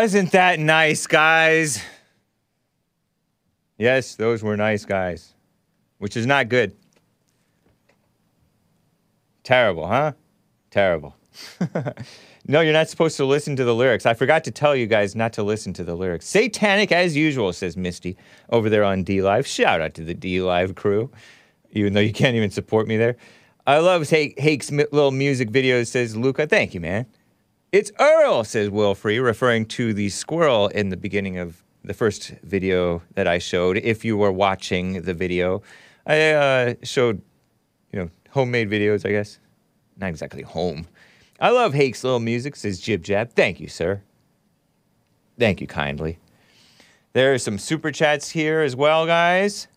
Wasn't 0.00 0.32
that 0.32 0.58
nice, 0.58 1.06
guys? 1.06 1.84
Yes, 3.76 4.14
those 4.14 4.42
were 4.42 4.56
nice 4.56 4.86
guys, 4.86 5.34
which 5.98 6.16
is 6.16 6.24
not 6.24 6.48
good. 6.48 6.74
Terrible, 9.42 9.86
huh? 9.86 10.12
Terrible. 10.70 11.16
no, 12.48 12.62
you're 12.62 12.72
not 12.72 12.88
supposed 12.88 13.18
to 13.18 13.26
listen 13.26 13.56
to 13.56 13.64
the 13.64 13.74
lyrics. 13.74 14.06
I 14.06 14.14
forgot 14.14 14.42
to 14.44 14.50
tell 14.50 14.74
you 14.74 14.86
guys 14.86 15.14
not 15.14 15.34
to 15.34 15.42
listen 15.42 15.74
to 15.74 15.84
the 15.84 15.94
lyrics. 15.94 16.26
Satanic 16.26 16.92
as 16.92 17.14
usual, 17.14 17.52
says 17.52 17.76
Misty 17.76 18.16
over 18.48 18.70
there 18.70 18.84
on 18.84 19.04
DLive. 19.04 19.44
Shout 19.44 19.82
out 19.82 19.92
to 19.96 20.02
the 20.02 20.14
DLive 20.14 20.76
crew, 20.76 21.10
even 21.72 21.92
though 21.92 22.00
you 22.00 22.14
can't 22.14 22.36
even 22.36 22.50
support 22.50 22.88
me 22.88 22.96
there. 22.96 23.16
I 23.66 23.80
love 23.80 24.08
Hake, 24.08 24.40
Hake's 24.40 24.70
little 24.70 25.10
music 25.10 25.50
videos, 25.50 25.88
says 25.88 26.16
Luca. 26.16 26.46
Thank 26.46 26.72
you, 26.72 26.80
man. 26.80 27.04
It's 27.72 27.92
Earl, 28.00 28.42
says 28.42 28.68
Wilfrey, 28.68 29.22
referring 29.22 29.64
to 29.66 29.94
the 29.94 30.08
squirrel 30.08 30.66
in 30.68 30.88
the 30.88 30.96
beginning 30.96 31.38
of 31.38 31.62
the 31.84 31.94
first 31.94 32.30
video 32.42 33.00
that 33.14 33.28
I 33.28 33.38
showed. 33.38 33.76
If 33.76 34.04
you 34.04 34.16
were 34.16 34.32
watching 34.32 35.02
the 35.02 35.14
video, 35.14 35.62
I 36.04 36.30
uh, 36.32 36.74
showed, 36.82 37.22
you 37.92 38.00
know, 38.00 38.10
homemade 38.30 38.68
videos, 38.68 39.06
I 39.06 39.12
guess. 39.12 39.38
Not 39.96 40.08
exactly 40.08 40.42
home. 40.42 40.88
I 41.38 41.50
love 41.50 41.72
Hake's 41.72 42.02
little 42.02 42.18
music, 42.18 42.56
says 42.56 42.80
Jib 42.80 43.04
Jab. 43.04 43.34
Thank 43.34 43.60
you, 43.60 43.68
sir. 43.68 44.02
Thank 45.38 45.60
you 45.60 45.68
kindly. 45.68 46.18
There 47.12 47.32
are 47.32 47.38
some 47.38 47.56
super 47.56 47.92
chats 47.92 48.30
here 48.30 48.62
as 48.62 48.74
well, 48.74 49.06
guys. 49.06 49.68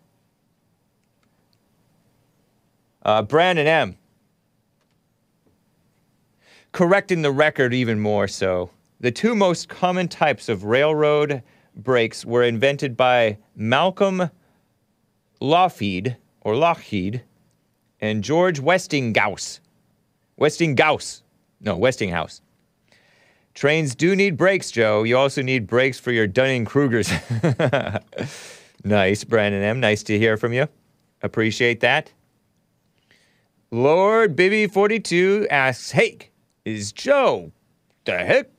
Uh, 3.03 3.21
Brandon 3.21 3.67
M 3.67 3.97
correcting 6.73 7.21
the 7.21 7.31
record 7.31 7.73
even 7.73 7.99
more 7.99 8.27
so. 8.27 8.69
The 8.99 9.11
two 9.11 9.35
most 9.35 9.69
common 9.69 10.09
types 10.09 10.49
of 10.49 10.65
railroad 10.65 11.41
brakes 11.75 12.25
were 12.25 12.43
invented 12.43 12.97
by 12.97 13.37
Malcolm 13.55 14.29
Lougheed 15.39 16.17
or 16.41 16.55
Lougheed 16.55 17.21
and 18.01 18.23
George 18.23 18.59
Westinghouse. 18.59 19.61
Westinghouse. 20.35 21.23
No, 21.61 21.77
Westinghouse. 21.77 22.41
Trains 23.53 23.93
do 23.93 24.15
need 24.15 24.35
brakes, 24.35 24.71
Joe. 24.71 25.03
You 25.03 25.17
also 25.17 25.43
need 25.43 25.67
brakes 25.67 25.99
for 25.99 26.11
your 26.11 26.25
Dunning-Krugers. 26.25 27.11
nice, 28.83 29.23
Brandon 29.23 29.61
M. 29.61 29.79
Nice 29.79 30.01
to 30.03 30.17
hear 30.17 30.37
from 30.37 30.53
you. 30.53 30.67
Appreciate 31.21 31.81
that. 31.81 32.11
Lord 33.69 34.35
Bibby42 34.35 35.47
asks, 35.49 35.91
Hey, 35.91 36.31
is 36.65 36.91
Joe 36.91 37.51
the 38.05 38.17
heck? 38.17 38.49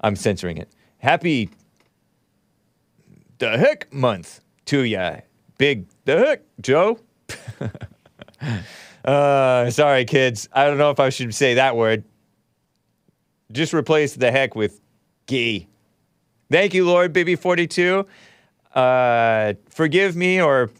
I'm 0.00 0.16
censoring 0.16 0.58
it. 0.58 0.68
Happy 0.98 1.50
the 3.38 3.58
heck 3.58 3.92
month 3.92 4.40
to 4.66 4.82
ya, 4.82 5.16
big 5.58 5.86
the 6.04 6.18
heck, 6.18 6.42
Joe. 6.60 6.98
uh, 9.04 9.70
sorry, 9.70 10.04
kids. 10.04 10.48
I 10.52 10.66
don't 10.66 10.78
know 10.78 10.90
if 10.90 11.00
I 11.00 11.10
should 11.10 11.34
say 11.34 11.54
that 11.54 11.76
word. 11.76 12.04
Just 13.52 13.74
replace 13.74 14.14
the 14.14 14.30
heck 14.30 14.54
with 14.54 14.80
gee. 15.26 15.68
Thank 16.50 16.74
you, 16.74 16.86
Lord 16.86 17.12
Baby42. 17.12 18.06
Uh, 18.74 19.54
forgive 19.68 20.16
me 20.16 20.40
or 20.40 20.70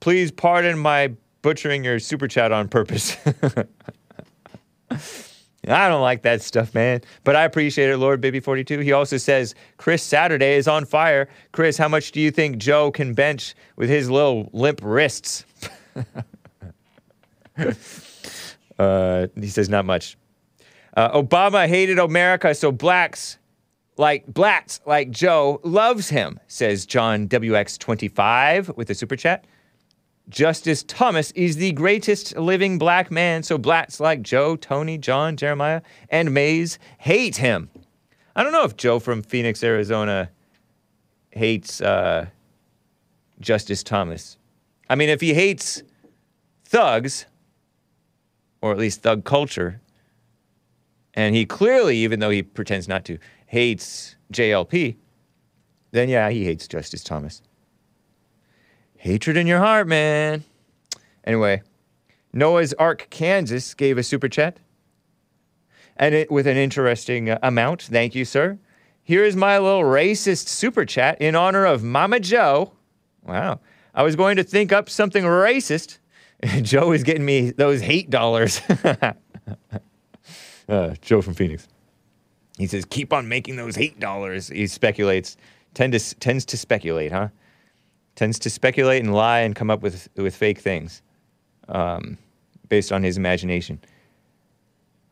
please 0.00 0.30
pardon 0.30 0.78
my 0.78 1.14
butchering 1.42 1.84
your 1.84 1.98
super 1.98 2.28
chat 2.28 2.52
on 2.52 2.68
purpose. 2.68 3.16
I 4.90 5.88
don't 5.88 6.02
like 6.02 6.22
that 6.22 6.40
stuff, 6.40 6.74
man. 6.74 7.02
But 7.24 7.36
I 7.36 7.44
appreciate 7.44 7.90
it, 7.90 7.98
Lord 7.98 8.22
Baby42. 8.22 8.82
He 8.82 8.92
also 8.92 9.16
says, 9.16 9.54
Chris 9.76 10.02
Saturday 10.02 10.54
is 10.54 10.68
on 10.68 10.84
fire. 10.84 11.28
Chris, 11.52 11.76
how 11.76 11.88
much 11.88 12.12
do 12.12 12.20
you 12.20 12.30
think 12.30 12.58
Joe 12.58 12.90
can 12.90 13.12
bench 13.12 13.54
with 13.76 13.90
his 13.90 14.10
little 14.10 14.48
limp 14.52 14.80
wrists? 14.82 15.44
uh, 18.78 19.26
he 19.34 19.48
says, 19.48 19.68
not 19.68 19.84
much. 19.84 20.16
Uh, 20.96 21.20
Obama 21.20 21.68
hated 21.68 21.98
America, 21.98 22.54
so 22.54 22.72
blacks 22.72 23.38
like 23.98 24.26
blacks 24.26 24.80
like 24.86 25.10
Joe 25.10 25.60
loves 25.64 26.08
him, 26.08 26.40
says 26.46 26.86
John 26.86 27.28
WX25 27.28 28.76
with 28.76 28.90
a 28.90 28.94
super 28.94 29.16
chat. 29.16 29.44
Justice 30.28 30.82
Thomas 30.82 31.30
is 31.30 31.56
the 31.56 31.72
greatest 31.72 32.36
living 32.36 32.78
black 32.78 33.10
man, 33.10 33.42
so 33.42 33.56
blacks 33.56 33.98
like 33.98 34.20
Joe, 34.20 34.56
Tony, 34.56 34.98
John, 34.98 35.36
Jeremiah, 35.36 35.80
and 36.10 36.34
Mays 36.34 36.78
hate 36.98 37.36
him. 37.36 37.70
I 38.36 38.42
don't 38.42 38.52
know 38.52 38.64
if 38.64 38.76
Joe 38.76 38.98
from 38.98 39.22
Phoenix, 39.22 39.64
Arizona 39.64 40.30
hates 41.30 41.80
uh, 41.80 42.26
Justice 43.40 43.82
Thomas. 43.82 44.36
I 44.90 44.96
mean, 44.96 45.08
if 45.08 45.20
he 45.20 45.32
hates 45.32 45.82
thugs, 46.64 47.24
or 48.60 48.72
at 48.72 48.78
least 48.78 49.02
thug 49.02 49.24
culture, 49.24 49.80
and 51.14 51.34
he 51.34 51.46
clearly, 51.46 51.96
even 51.98 52.20
though 52.20 52.30
he 52.30 52.42
pretends 52.42 52.86
not 52.86 53.04
to, 53.06 53.18
hates 53.46 54.16
JLP, 54.32 54.96
then 55.90 56.10
yeah, 56.10 56.28
he 56.28 56.44
hates 56.44 56.68
Justice 56.68 57.02
Thomas. 57.02 57.40
Hatred 58.98 59.36
in 59.36 59.46
your 59.46 59.60
heart, 59.60 59.86
man. 59.86 60.42
Anyway, 61.24 61.62
Noah's 62.32 62.74
Ark, 62.74 63.06
Kansas 63.10 63.72
gave 63.74 63.96
a 63.96 64.02
super 64.02 64.28
chat. 64.28 64.58
And 65.96 66.14
it 66.14 66.30
with 66.30 66.48
an 66.48 66.56
interesting 66.56 67.30
uh, 67.30 67.38
amount. 67.42 67.82
Thank 67.82 68.16
you, 68.16 68.24
sir. 68.24 68.58
Here 69.02 69.24
is 69.24 69.36
my 69.36 69.58
little 69.58 69.82
racist 69.82 70.48
super 70.48 70.84
chat 70.84 71.20
in 71.20 71.36
honor 71.36 71.64
of 71.64 71.84
Mama 71.84 72.18
Joe. 72.18 72.72
Wow. 73.24 73.60
I 73.94 74.02
was 74.02 74.16
going 74.16 74.36
to 74.36 74.44
think 74.44 74.72
up 74.72 74.90
something 74.90 75.24
racist. 75.24 75.98
Joe 76.62 76.92
is 76.92 77.04
getting 77.04 77.24
me 77.24 77.50
those 77.50 77.80
hate 77.80 78.10
dollars. 78.10 78.60
uh, 80.68 80.94
Joe 81.00 81.22
from 81.22 81.34
Phoenix. 81.34 81.68
He 82.58 82.66
says, 82.66 82.84
keep 82.84 83.12
on 83.12 83.28
making 83.28 83.54
those 83.54 83.76
hate 83.76 84.00
dollars. 84.00 84.48
He 84.48 84.66
speculates, 84.66 85.36
tend 85.74 85.92
to, 85.92 86.14
tends 86.16 86.44
to 86.46 86.56
speculate, 86.56 87.12
huh? 87.12 87.28
Tends 88.18 88.40
to 88.40 88.50
speculate 88.50 89.00
and 89.04 89.14
lie 89.14 89.38
and 89.38 89.54
come 89.54 89.70
up 89.70 89.80
with, 89.80 90.08
with 90.16 90.34
fake 90.34 90.58
things 90.58 91.02
um, 91.68 92.18
based 92.68 92.90
on 92.90 93.04
his 93.04 93.16
imagination. 93.16 93.80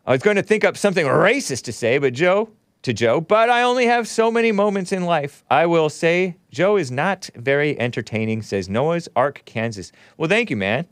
I 0.05 0.11
was 0.11 0.23
going 0.23 0.35
to 0.35 0.43
think 0.43 0.65
up 0.65 0.77
something 0.77 1.07
racist 1.07 1.63
to 1.67 1.73
say, 1.73 1.99
but 1.99 2.15
Joe, 2.15 2.51
to 2.83 2.93
Joe, 2.93 3.21
but 3.21 3.49
I 3.49 3.63
only 3.63 3.87
have 3.87 4.09
so 4.09 4.29
many 4.29 4.51
moments 4.51 4.91
in 4.91 5.05
life. 5.05 5.45
I 5.49 5.67
will 5.67 5.89
say 5.89 6.35
Joe 6.51 6.77
is 6.77 6.91
not 6.91 7.31
very 7.37 7.79
entertaining, 7.79 8.43
says 8.43 8.69
Noah's 8.69 9.09
Ark, 9.15 9.43
Kansas. 9.45 9.93
Well, 10.17 10.29
thank 10.29 10.51
you, 10.51 10.57
man. 10.57 10.85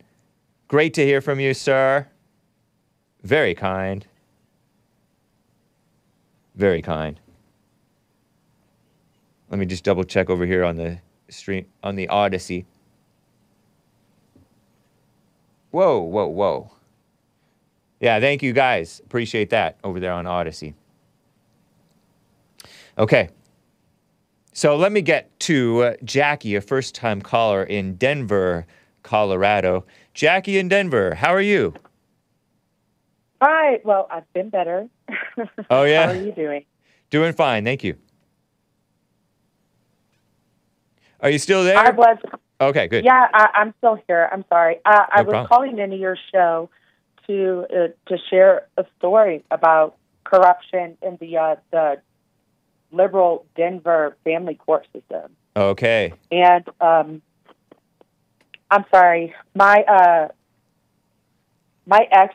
Great 0.69 0.95
to 0.95 1.05
hear 1.05 1.21
from 1.21 1.41
you, 1.41 1.53
sir. 1.53 2.07
Very 3.25 3.57
kind. 3.57 4.07
Very 6.55 6.81
kind. 6.81 7.19
Let 9.51 9.59
me 9.59 9.67
just 9.67 9.83
double 9.83 10.05
check 10.05 10.31
over 10.31 10.47
here 10.47 10.63
on 10.63 10.77
the 10.77 11.01
stream 11.29 11.67
on 11.83 11.97
the 11.97 12.09
Odysee. 12.09 12.65
Whoa, 15.71 16.01
whoa, 16.01 16.27
whoa. 16.27 16.71
Yeah, 18.01 18.21
thank 18.21 18.43
you 18.43 18.53
guys. 18.53 19.01
Appreciate 19.05 19.51
that 19.51 19.79
over 19.83 19.99
there 19.99 20.13
on 20.13 20.27
Odysee. 20.27 20.75
Okay. 22.99 23.29
So 24.53 24.77
let 24.77 24.93
me 24.93 25.03
get 25.03 25.37
to 25.41 25.83
uh, 25.83 25.95
Jackie, 26.05 26.55
a 26.55 26.61
first 26.61 26.95
time 26.95 27.21
caller 27.21 27.65
in 27.65 27.97
Denver, 27.97 28.67
Colorado. 29.03 29.85
Jackie 30.13 30.59
in 30.59 30.69
Denver, 30.69 31.15
how 31.15 31.35
are 31.35 31.41
you? 31.41 31.75
Hi. 33.43 33.81
Well, 33.85 34.07
I've 34.11 34.33
been 34.33 34.51
better. 34.51 34.89
Oh, 35.69 35.83
yeah? 35.83 36.07
How 36.07 36.13
are 36.13 36.23
you 36.23 36.31
doing? 36.31 36.65
Doing 37.11 37.33
fine, 37.33 37.65
thank 37.65 37.83
you. 37.83 37.97
Are 41.25 41.31
you 41.31 41.39
still 41.39 41.65
there? 41.65 41.79
I 41.79 41.91
was. 41.91 42.19
Okay, 42.61 42.87
good. 42.87 43.03
Yeah, 43.03 43.29
I, 43.33 43.49
I'm 43.55 43.73
still 43.79 43.99
here. 44.07 44.29
I'm 44.31 44.45
sorry. 44.51 44.77
Uh, 44.85 45.07
I 45.11 45.23
No 45.23 45.25
was 45.25 45.33
problem. 45.33 45.47
calling 45.49 45.79
into 45.79 45.97
your 45.97 46.19
show 46.31 46.69
to 47.27 47.67
uh, 47.71 47.87
to 48.11 48.19
share 48.29 48.67
a 48.77 48.85
story 48.99 49.43
about 49.51 49.97
corruption 50.25 50.99
in 51.01 51.17
the 51.23 51.39
uh, 51.39 51.57
the 51.71 52.03
liberal 52.93 53.47
Denver 53.57 54.19
family 54.23 54.55
court 54.55 54.87
system. 54.93 55.33
Okay. 55.57 56.13
And 56.31 56.69
um, 56.83 57.23
I'm 58.71 58.85
sorry, 58.95 59.35
my 59.55 59.83
uh, 59.89 60.29
my 61.87 62.07
ex 62.13 62.35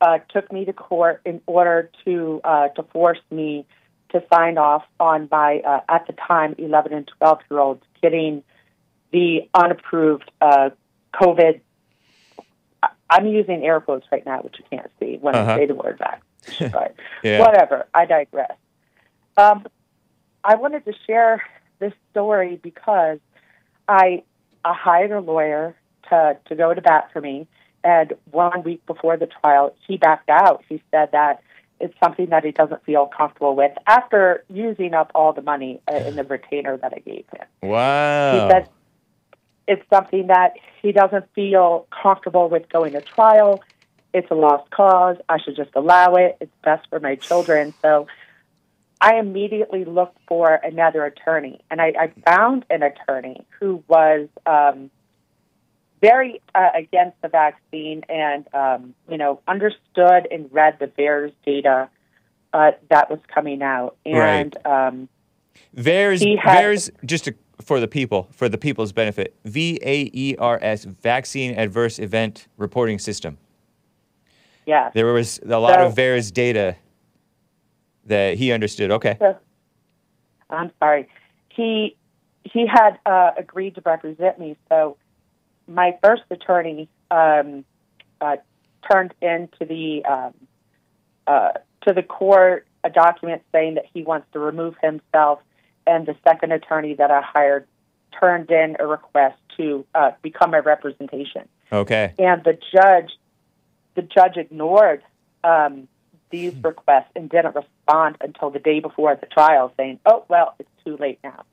uh, 0.00 0.18
took 0.28 0.52
me 0.52 0.64
to 0.66 0.72
court 0.72 1.20
in 1.24 1.40
order 1.46 1.90
to 2.04 2.40
uh, 2.44 2.68
to 2.68 2.84
force 2.84 3.20
me 3.32 3.66
to 4.10 4.22
sign 4.32 4.58
off 4.58 4.84
on 4.98 5.28
my 5.30 5.58
uh, 5.66 5.80
at 5.88 6.06
the 6.06 6.12
time 6.14 6.54
11 6.58 6.92
and 6.92 7.10
12 7.18 7.38
year 7.50 7.60
olds 7.60 7.82
getting 8.02 8.42
the 9.12 9.48
unapproved 9.54 10.30
uh, 10.40 10.70
COVID. 11.14 11.60
I'm 13.10 13.26
using 13.26 13.64
air 13.64 13.80
quotes 13.80 14.06
right 14.12 14.24
now, 14.24 14.40
which 14.42 14.56
you 14.58 14.64
can't 14.70 14.90
see 15.00 15.16
when 15.20 15.34
Uh-huh. 15.34 15.52
I 15.52 15.56
say 15.58 15.66
the 15.66 15.74
word 15.74 15.98
vaccine. 15.98 16.70
But 16.72 16.94
Yeah. 17.22 17.40
whatever. 17.40 17.86
I 17.94 18.04
digress. 18.04 18.52
Um, 19.36 19.66
I 20.44 20.54
wanted 20.56 20.84
to 20.84 20.92
share 21.06 21.42
this 21.78 21.92
story 22.10 22.58
because 22.62 23.18
I 23.88 24.22
I 24.64 24.74
hired 24.74 25.10
a 25.12 25.20
lawyer 25.20 25.74
to 26.10 26.36
to 26.46 26.54
go 26.54 26.72
to 26.74 26.80
bat 26.80 27.10
for 27.12 27.20
me, 27.20 27.46
and 27.84 28.12
one 28.30 28.62
week 28.62 28.84
before 28.86 29.16
the 29.16 29.26
trial, 29.26 29.74
he 29.86 29.96
backed 29.96 30.28
out. 30.30 30.64
He 30.68 30.82
said 30.90 31.10
that 31.12 31.42
it's 31.80 31.94
something 32.02 32.26
that 32.30 32.44
he 32.44 32.50
doesn't 32.50 32.84
feel 32.84 33.06
comfortable 33.06 33.54
with 33.54 33.72
after 33.86 34.44
using 34.48 34.94
up 34.94 35.10
all 35.14 35.32
the 35.32 35.42
money 35.42 35.80
uh, 35.90 35.96
in 35.96 36.16
the 36.16 36.24
retainer 36.24 36.76
that 36.76 36.92
I 36.94 36.98
gave 36.98 37.24
him. 37.32 37.46
Wow. 37.62 38.32
He 38.32 38.50
said 38.50 38.68
it's 39.66 39.88
something 39.90 40.28
that 40.28 40.54
he 40.82 40.92
doesn't 40.92 41.26
feel 41.34 41.86
comfortable 41.90 42.48
with 42.48 42.68
going 42.68 42.92
to 42.92 43.00
trial. 43.00 43.62
It's 44.14 44.30
a 44.30 44.34
lost 44.34 44.70
cause. 44.70 45.16
I 45.28 45.38
should 45.38 45.56
just 45.56 45.70
allow 45.74 46.14
it. 46.14 46.38
It's 46.40 46.52
best 46.64 46.88
for 46.88 46.98
my 46.98 47.16
children. 47.16 47.74
So 47.82 48.06
I 49.00 49.18
immediately 49.18 49.84
looked 49.84 50.18
for 50.26 50.54
another 50.54 51.04
attorney, 51.04 51.60
and 51.70 51.80
I, 51.80 51.92
I 51.98 52.12
found 52.28 52.64
an 52.70 52.82
attorney 52.82 53.44
who 53.60 53.84
was 53.86 54.28
um, 54.44 54.90
very 56.00 56.40
uh, 56.54 56.68
against 56.74 57.20
the 57.22 57.28
vaccine 57.28 58.02
and 58.08 58.46
um, 58.54 58.94
you 59.08 59.16
know 59.16 59.40
understood 59.48 60.28
and 60.30 60.48
read 60.52 60.78
the 60.78 60.86
VAERS 60.86 61.32
data 61.44 61.88
uh, 62.52 62.72
that 62.90 63.10
was 63.10 63.20
coming 63.32 63.62
out, 63.62 63.96
and 64.06 64.56
um, 64.66 65.08
VAERS, 65.76 66.38
had- 66.38 66.62
VAERS, 66.64 66.90
just 67.04 67.24
to, 67.26 67.34
for 67.60 67.80
the 67.80 67.88
people, 67.88 68.28
for 68.32 68.48
the 68.48 68.58
people's 68.58 68.92
benefit, 68.92 69.34
V 69.44 69.78
A 69.82 70.10
E 70.12 70.36
R 70.38 70.58
S, 70.62 70.84
Vaccine 70.84 71.54
Adverse 71.58 71.98
Event 71.98 72.46
Reporting 72.56 72.98
System. 72.98 73.36
yeah, 74.66 74.90
There 74.94 75.12
was 75.12 75.40
a 75.48 75.58
lot 75.58 75.80
of 75.80 75.92
So- 75.92 75.96
VAERS 76.00 76.32
data 76.32 76.76
that 78.06 78.38
he 78.38 78.52
understood. 78.52 78.90
Okay. 78.90 79.16
So, 79.18 79.36
I'm 80.50 80.70
sorry. 80.78 81.08
He 81.50 81.96
he 82.44 82.66
had 82.66 82.98
uh, 83.04 83.32
agreed 83.36 83.74
to 83.74 83.82
represent 83.84 84.38
me. 84.38 84.56
So 84.70 84.96
my 85.68 85.96
first 86.02 86.22
attorney 86.30 86.88
um, 87.10 87.64
uh, 88.20 88.36
turned 88.90 89.14
into 89.20 89.64
the 89.64 90.04
um, 90.04 90.34
uh, 91.26 91.50
to 91.86 91.92
the 91.92 92.02
court 92.02 92.66
a 92.84 92.90
document 92.90 93.42
saying 93.52 93.74
that 93.74 93.84
he 93.92 94.02
wants 94.02 94.26
to 94.32 94.38
remove 94.38 94.74
himself, 94.82 95.40
and 95.86 96.06
the 96.06 96.16
second 96.24 96.52
attorney 96.52 96.94
that 96.94 97.10
I 97.10 97.20
hired 97.22 97.66
turned 98.18 98.50
in 98.50 98.76
a 98.78 98.86
request 98.86 99.36
to 99.58 99.84
uh, 99.94 100.12
become 100.22 100.54
a 100.54 100.62
representation 100.62 101.48
Okay. 101.70 102.14
and 102.18 102.42
the 102.44 102.58
judge 102.72 103.10
the 103.94 104.02
judge 104.02 104.36
ignored 104.36 105.02
um, 105.44 105.88
these 106.30 106.54
requests 106.62 107.10
and 107.16 107.28
didn't 107.28 107.54
respond 107.54 108.16
until 108.20 108.50
the 108.50 108.58
day 108.58 108.80
before 108.80 109.16
the 109.16 109.26
trial, 109.26 109.72
saying, 109.76 109.98
"Oh 110.06 110.24
well, 110.28 110.54
it's 110.58 110.68
too 110.84 110.96
late 110.98 111.18
now." 111.24 111.44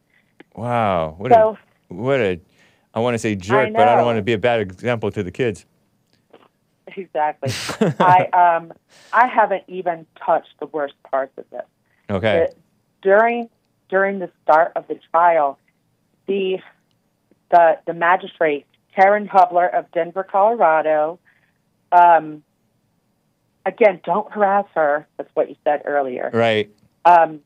Wow. 0.55 1.15
What 1.17 1.31
So 1.31 1.57
a, 1.89 1.93
what 1.93 2.19
a, 2.19 2.39
I 2.95 2.99
want 2.99 3.13
to 3.13 3.19
say 3.19 3.35
jerk, 3.35 3.73
but 3.73 3.87
I 3.87 3.95
don't 3.95 4.05
want 4.05 4.17
to 4.17 4.23
be 4.23 4.33
a 4.33 4.37
bad 4.37 4.61
example 4.61 5.11
to 5.11 5.21
the 5.21 5.31
kids. 5.31 5.65
exactly. 6.87 7.51
I 7.99 8.27
um 8.27 8.73
I 9.11 9.27
haven't 9.27 9.63
even 9.67 10.07
touched 10.25 10.53
the 10.59 10.65
worst 10.67 10.95
parts 11.09 11.33
of 11.37 11.45
this. 11.51 11.65
Okay. 12.09 12.47
that 12.47 12.55
during 13.01 13.49
during 13.89 14.19
the 14.19 14.31
start 14.43 14.71
of 14.75 14.87
the 14.87 14.99
trial, 15.11 15.59
the 16.27 16.59
the 17.51 17.79
the 17.85 17.93
magistrate 17.93 18.65
Karen 18.95 19.27
Hubler 19.27 19.67
of 19.67 19.91
Denver, 19.91 20.23
Colorado. 20.23 21.19
Um, 21.91 22.43
again, 23.65 23.99
don't 24.03 24.31
harass 24.31 24.65
her. 24.73 25.07
That's 25.17 25.29
what 25.33 25.49
you 25.49 25.55
said 25.63 25.81
earlier. 25.85 26.29
Right. 26.33 26.71
Um, 27.03 27.41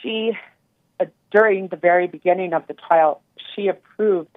she 0.00 0.32
uh, 0.98 1.06
during 1.30 1.68
the 1.68 1.76
very 1.76 2.06
beginning 2.06 2.54
of 2.54 2.66
the 2.66 2.74
trial, 2.74 3.22
she 3.54 3.68
approved 3.68 4.28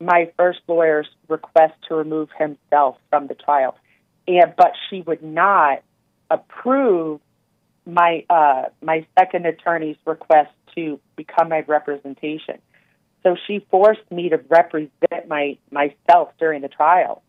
my 0.00 0.30
first 0.36 0.60
lawyer's 0.66 1.08
request 1.28 1.74
to 1.88 1.94
remove 1.94 2.28
himself 2.36 2.96
from 3.08 3.28
the 3.28 3.34
trial, 3.34 3.76
and 4.26 4.52
but 4.56 4.72
she 4.88 5.02
would 5.02 5.22
not 5.22 5.82
approve 6.30 7.20
my 7.86 8.24
uh, 8.28 8.64
my 8.80 9.06
second 9.18 9.46
attorney's 9.46 9.96
request 10.04 10.50
to 10.74 10.98
become 11.16 11.48
my 11.48 11.60
representation. 11.66 12.58
So 13.22 13.36
she 13.46 13.64
forced 13.70 14.10
me 14.10 14.28
to 14.30 14.40
represent 14.48 15.28
my 15.28 15.56
myself 15.70 16.30
during 16.38 16.62
the 16.62 16.68
trial. 16.68 17.22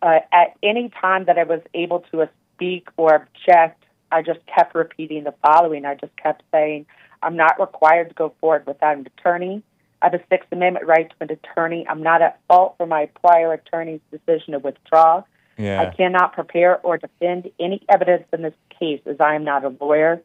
Uh, 0.00 0.20
at 0.32 0.56
any 0.62 0.90
time 1.00 1.24
that 1.26 1.38
I 1.38 1.44
was 1.44 1.60
able 1.74 2.00
to 2.12 2.28
speak 2.54 2.88
or 2.96 3.14
object, 3.14 3.84
I 4.10 4.22
just 4.22 4.40
kept 4.46 4.74
repeating 4.74 5.24
the 5.24 5.34
following. 5.42 5.84
I 5.84 5.94
just 5.94 6.16
kept 6.16 6.42
saying, 6.52 6.86
"I'm 7.22 7.36
not 7.36 7.60
required 7.60 8.08
to 8.08 8.14
go 8.14 8.34
forward 8.40 8.66
without 8.66 8.96
an 8.96 9.06
attorney. 9.06 9.62
I 10.02 10.06
have 10.06 10.14
a 10.14 10.20
Sixth 10.28 10.50
Amendment 10.52 10.86
right 10.86 11.08
to 11.08 11.16
an 11.20 11.30
attorney. 11.32 11.86
I'm 11.88 12.02
not 12.02 12.22
at 12.22 12.38
fault 12.48 12.74
for 12.76 12.86
my 12.86 13.06
prior 13.06 13.52
attorney's 13.52 14.00
decision 14.10 14.52
to 14.52 14.58
withdraw. 14.58 15.22
I 15.58 15.86
cannot 15.96 16.34
prepare 16.34 16.78
or 16.80 16.98
defend 16.98 17.50
any 17.58 17.82
evidence 17.88 18.24
in 18.32 18.42
this 18.42 18.54
case 18.78 19.00
as 19.06 19.16
I 19.20 19.34
am 19.36 19.44
not 19.44 19.64
a 19.64 19.74
lawyer. 19.80 20.20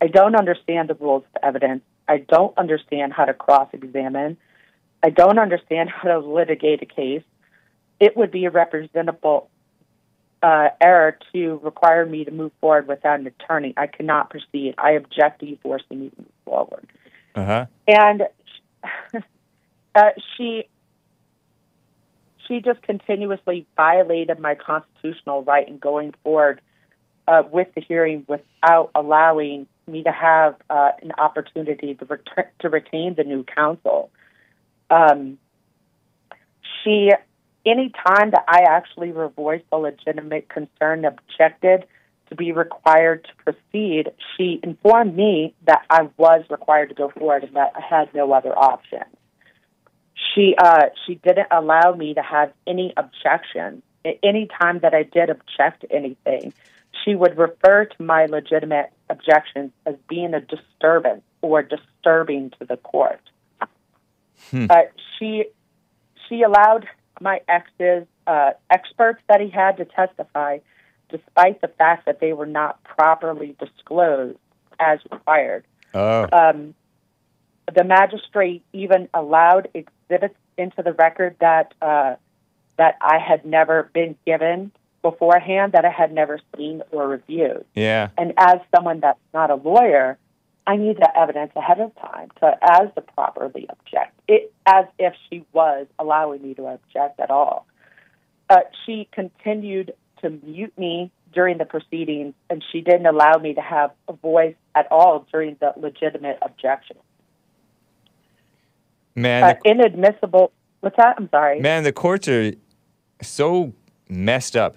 I 0.00 0.06
don't 0.06 0.36
understand 0.36 0.88
the 0.88 0.94
rules 0.94 1.24
of 1.34 1.42
evidence. 1.42 1.82
I 2.06 2.18
don't 2.18 2.56
understand 2.56 3.12
how 3.12 3.24
to 3.24 3.34
cross 3.34 3.68
examine. 3.72 4.36
I 5.02 5.10
don't 5.10 5.38
understand 5.38 5.90
how 5.90 6.08
to 6.08 6.18
litigate 6.20 6.82
a 6.82 6.86
case. 6.86 7.22
It 7.98 8.16
would 8.16 8.30
be 8.30 8.44
a 8.44 8.50
representable 8.50 9.50
uh, 10.42 10.68
error 10.80 11.18
to 11.32 11.60
require 11.64 12.06
me 12.06 12.24
to 12.24 12.30
move 12.30 12.52
forward 12.60 12.86
without 12.86 13.18
an 13.18 13.26
attorney. 13.26 13.74
I 13.76 13.88
cannot 13.88 14.30
proceed. 14.30 14.74
I 14.78 14.92
object 14.92 15.40
to 15.40 15.46
you 15.46 15.58
forcing 15.62 16.00
me 16.00 16.10
to 16.10 16.16
move 16.18 16.28
forward 16.44 16.86
Uh 17.34 17.44
huh. 17.44 17.66
and 17.88 18.22
uh, 19.94 20.10
she 20.36 20.68
she 22.46 22.60
just 22.60 22.82
continuously 22.82 23.66
violated 23.76 24.38
my 24.38 24.54
constitutional 24.54 25.42
right 25.42 25.68
in 25.68 25.78
going 25.78 26.14
forward 26.22 26.60
uh, 27.28 27.42
with 27.50 27.68
the 27.74 27.80
hearing 27.80 28.24
without 28.28 28.90
allowing 28.94 29.66
me 29.86 30.02
to 30.02 30.12
have 30.12 30.56
uh, 30.70 30.90
an 31.02 31.12
opportunity 31.18 31.94
to 31.94 32.04
return 32.04 32.46
to 32.60 32.68
retain 32.68 33.14
the 33.16 33.24
new 33.24 33.44
counsel. 33.44 34.10
Um, 34.90 35.38
she, 36.82 37.10
any 37.64 37.92
time 38.06 38.30
that 38.30 38.44
I 38.48 38.62
actually 38.68 39.10
voiced 39.10 39.64
a 39.72 39.78
legitimate 39.78 40.48
concern, 40.48 41.04
objected 41.04 41.84
to 42.28 42.34
be 42.34 42.52
required 42.52 43.24
to 43.24 43.52
proceed, 43.52 44.10
she 44.36 44.60
informed 44.62 45.16
me 45.16 45.54
that 45.64 45.82
I 45.90 46.08
was 46.16 46.44
required 46.50 46.88
to 46.88 46.94
go 46.94 47.10
forward 47.10 47.44
and 47.44 47.54
that 47.54 47.72
I 47.74 47.80
had 47.80 48.12
no 48.14 48.32
other 48.32 48.56
option. 48.56 49.04
She 50.34 50.54
uh, 50.58 50.86
she 51.06 51.16
didn't 51.16 51.48
allow 51.50 51.94
me 51.94 52.14
to 52.14 52.22
have 52.22 52.52
any 52.66 52.92
objections. 52.96 53.82
At 54.04 54.18
any 54.22 54.48
time 54.60 54.80
that 54.80 54.94
I 54.94 55.02
did 55.02 55.30
object 55.30 55.80
to 55.80 55.92
anything, 55.92 56.52
she 57.04 57.14
would 57.14 57.36
refer 57.36 57.86
to 57.86 58.02
my 58.02 58.26
legitimate 58.26 58.92
objections 59.10 59.72
as 59.84 59.94
being 60.08 60.32
a 60.34 60.40
disturbance 60.40 61.22
or 61.42 61.62
disturbing 61.62 62.50
to 62.58 62.64
the 62.64 62.76
court. 62.76 63.20
Hmm. 64.50 64.66
Uh, 64.70 64.82
she 65.18 65.44
she 66.28 66.42
allowed 66.42 66.86
my 67.20 67.40
ex's 67.48 68.06
uh, 68.26 68.50
experts 68.70 69.20
that 69.28 69.40
he 69.40 69.48
had 69.48 69.76
to 69.78 69.84
testify, 69.84 70.58
despite 71.08 71.60
the 71.60 71.68
fact 71.68 72.06
that 72.06 72.20
they 72.20 72.32
were 72.32 72.46
not 72.46 72.82
properly 72.84 73.56
disclosed 73.58 74.38
as 74.78 74.98
required. 75.10 75.64
Oh. 75.94 76.26
Um, 76.32 76.74
the 77.74 77.84
magistrate 77.84 78.62
even 78.72 79.08
allowed 79.14 79.68
exhibits 79.74 80.36
into 80.56 80.82
the 80.82 80.92
record 80.92 81.36
that 81.40 81.74
uh, 81.82 82.14
that 82.78 82.96
I 83.00 83.18
had 83.18 83.44
never 83.44 83.90
been 83.94 84.16
given 84.26 84.70
beforehand, 85.02 85.72
that 85.72 85.84
I 85.84 85.90
had 85.90 86.12
never 86.12 86.40
seen 86.56 86.82
or 86.90 87.08
reviewed. 87.08 87.64
Yeah. 87.74 88.10
And 88.18 88.34
as 88.36 88.56
someone 88.74 89.00
that's 89.00 89.18
not 89.32 89.50
a 89.50 89.54
lawyer, 89.54 90.18
I 90.66 90.76
need 90.76 90.98
that 90.98 91.12
evidence 91.16 91.52
ahead 91.56 91.80
of 91.80 91.94
time 91.96 92.30
to 92.40 92.58
as 92.62 92.88
to 92.94 93.00
properly 93.00 93.68
object. 93.70 94.18
It 94.28 94.52
as 94.66 94.86
if 94.98 95.14
she 95.30 95.44
was 95.52 95.86
allowing 95.98 96.42
me 96.42 96.54
to 96.54 96.66
object 96.66 97.20
at 97.20 97.30
all. 97.30 97.66
Uh, 98.50 98.60
she 98.84 99.08
continued 99.12 99.92
to 100.22 100.30
mute 100.30 100.72
me 100.78 101.10
during 101.32 101.58
the 101.58 101.64
proceedings, 101.64 102.34
and 102.48 102.64
she 102.72 102.80
didn't 102.80 103.06
allow 103.06 103.34
me 103.38 103.54
to 103.54 103.60
have 103.60 103.90
a 104.08 104.12
voice 104.12 104.54
at 104.74 104.86
all 104.90 105.26
during 105.32 105.56
the 105.60 105.72
legitimate 105.76 106.38
objection. 106.42 106.96
Man, 109.14 109.44
Uh, 109.44 109.54
the, 109.64 109.70
inadmissible. 109.70 110.52
What's 110.80 110.96
that? 110.96 111.16
I'm 111.18 111.28
sorry. 111.30 111.60
man, 111.60 111.84
the 111.84 111.92
courts 111.92 112.28
are 112.28 112.52
so 113.22 113.72
messed 114.08 114.56
up. 114.56 114.76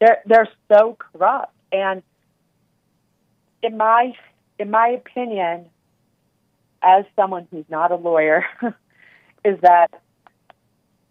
they're 0.00 0.20
they're 0.26 0.48
so 0.70 0.96
corrupt 0.98 1.54
and 1.70 2.02
in 3.62 3.76
my 3.76 4.12
in 4.58 4.68
my 4.70 4.88
opinion 4.88 5.66
as 6.82 7.04
someone 7.14 7.46
who's 7.52 7.64
not 7.68 7.92
a 7.92 7.94
lawyer 7.94 8.44
is 9.44 9.58
that 9.62 9.88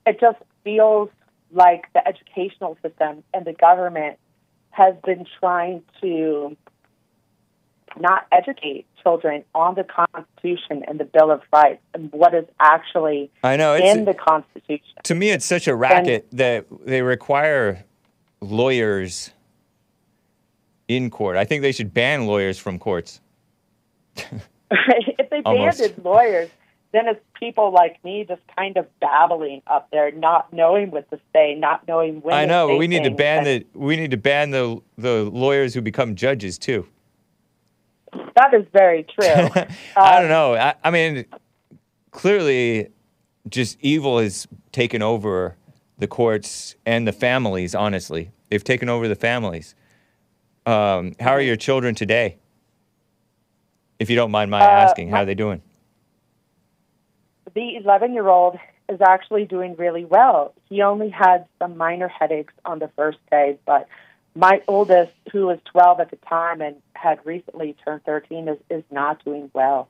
it 0.05 0.19
just 0.19 0.37
feels 0.65 1.09
like 1.53 1.85
the 1.93 2.07
educational 2.07 2.77
system 2.81 3.23
and 3.33 3.45
the 3.45 3.53
government 3.53 4.17
has 4.71 4.95
been 5.05 5.25
trying 5.39 5.83
to 6.01 6.55
not 7.99 8.25
educate 8.31 8.85
children 9.03 9.43
on 9.53 9.75
the 9.75 9.83
Constitution 9.83 10.83
and 10.87 10.99
the 10.99 11.03
Bill 11.03 11.31
of 11.31 11.41
Rights 11.51 11.81
and 11.93 12.11
what 12.13 12.33
is 12.33 12.45
actually 12.59 13.29
I 13.43 13.57
know. 13.57 13.73
It's, 13.73 13.97
in 13.97 14.05
the 14.05 14.13
Constitution. 14.13 14.95
to 15.03 15.15
me, 15.15 15.29
it's 15.29 15.45
such 15.45 15.67
a 15.67 15.75
racket 15.75 16.27
that 16.31 16.67
they 16.85 17.01
require 17.01 17.83
lawyers 18.39 19.31
in 20.87 21.09
court. 21.09 21.37
I 21.37 21.45
think 21.45 21.61
they 21.61 21.71
should 21.71 21.93
ban 21.93 22.27
lawyers 22.27 22.57
from 22.57 22.79
courts. 22.79 23.19
if 24.15 25.29
they 25.29 25.41
banned 25.41 26.03
lawyers, 26.03 26.49
then 26.93 27.07
it's 27.07 27.19
people 27.39 27.71
like 27.71 28.03
me 28.03 28.25
just 28.27 28.41
kind 28.55 28.77
of 28.77 28.87
babbling 28.99 29.61
up 29.67 29.89
there, 29.91 30.11
not 30.11 30.51
knowing 30.53 30.91
what 30.91 31.09
to 31.11 31.19
say, 31.33 31.55
not 31.55 31.87
knowing 31.87 32.21
when. 32.21 32.35
I 32.35 32.41
to 32.41 32.47
know, 32.47 32.75
we 32.77 32.87
need 32.87 33.03
to 33.03 33.11
ban 33.11 33.47
And 33.47 33.47
the 33.47 33.79
we 33.79 33.95
need 33.95 34.11
to 34.11 34.17
ban 34.17 34.51
the 34.51 34.81
the 34.97 35.23
lawyers 35.23 35.73
who 35.73 35.81
become 35.81 36.15
judges 36.15 36.57
too. 36.57 36.87
That 38.35 38.53
is 38.53 38.65
very 38.73 39.03
true. 39.03 39.25
I 39.95 40.15
Um, 40.15 40.21
don't 40.21 40.29
know. 40.29 40.55
I, 40.55 40.75
I 40.83 40.91
mean, 40.91 41.25
clearly, 42.11 42.89
just 43.47 43.77
evil 43.81 44.19
has 44.19 44.47
taken 44.71 45.01
over 45.01 45.55
the 45.97 46.07
courts 46.07 46.75
and 46.85 47.07
the 47.07 47.13
families. 47.13 47.73
Honestly, 47.73 48.31
they've 48.49 48.63
taken 48.63 48.89
over 48.89 49.07
the 49.07 49.15
families. 49.15 49.75
Um, 50.65 51.13
how 51.19 51.31
are 51.31 51.41
your 51.41 51.55
children 51.55 51.95
today? 51.95 52.37
If 53.99 54.09
you 54.09 54.15
don't 54.15 54.31
mind 54.31 54.51
my 54.51 54.59
Uh, 54.61 54.63
asking, 54.65 55.09
how 55.09 55.17
are 55.21 55.25
they 55.25 55.35
doing? 55.35 55.61
The 57.53 57.75
11 57.75 58.13
year 58.13 58.27
old 58.27 58.57
is 58.89 58.99
actually 59.01 59.45
doing 59.45 59.75
really 59.77 60.05
well. 60.05 60.53
He 60.69 60.81
only 60.81 61.09
had 61.09 61.45
some 61.59 61.77
minor 61.77 62.07
headaches 62.07 62.53
on 62.65 62.79
the 62.79 62.89
first 62.95 63.19
day, 63.29 63.57
but 63.65 63.87
my 64.35 64.61
oldest, 64.67 65.11
who 65.31 65.47
was 65.47 65.59
12 65.71 65.99
at 65.99 66.09
the 66.09 66.17
time 66.17 66.61
and 66.61 66.75
had 66.93 67.19
recently 67.25 67.75
turned 67.85 68.03
13, 68.05 68.47
is, 68.47 68.57
is 68.69 68.83
not 68.91 69.23
doing 69.23 69.49
well. 69.53 69.89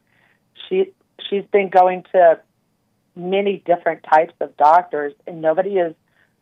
She 0.68 0.92
she's 1.30 1.46
been 1.52 1.70
going 1.70 2.04
to 2.12 2.40
many 3.16 3.62
different 3.66 4.04
types 4.04 4.34
of 4.40 4.56
doctors, 4.58 5.14
and 5.28 5.42
nobody 5.42 5.78
is 5.78 5.94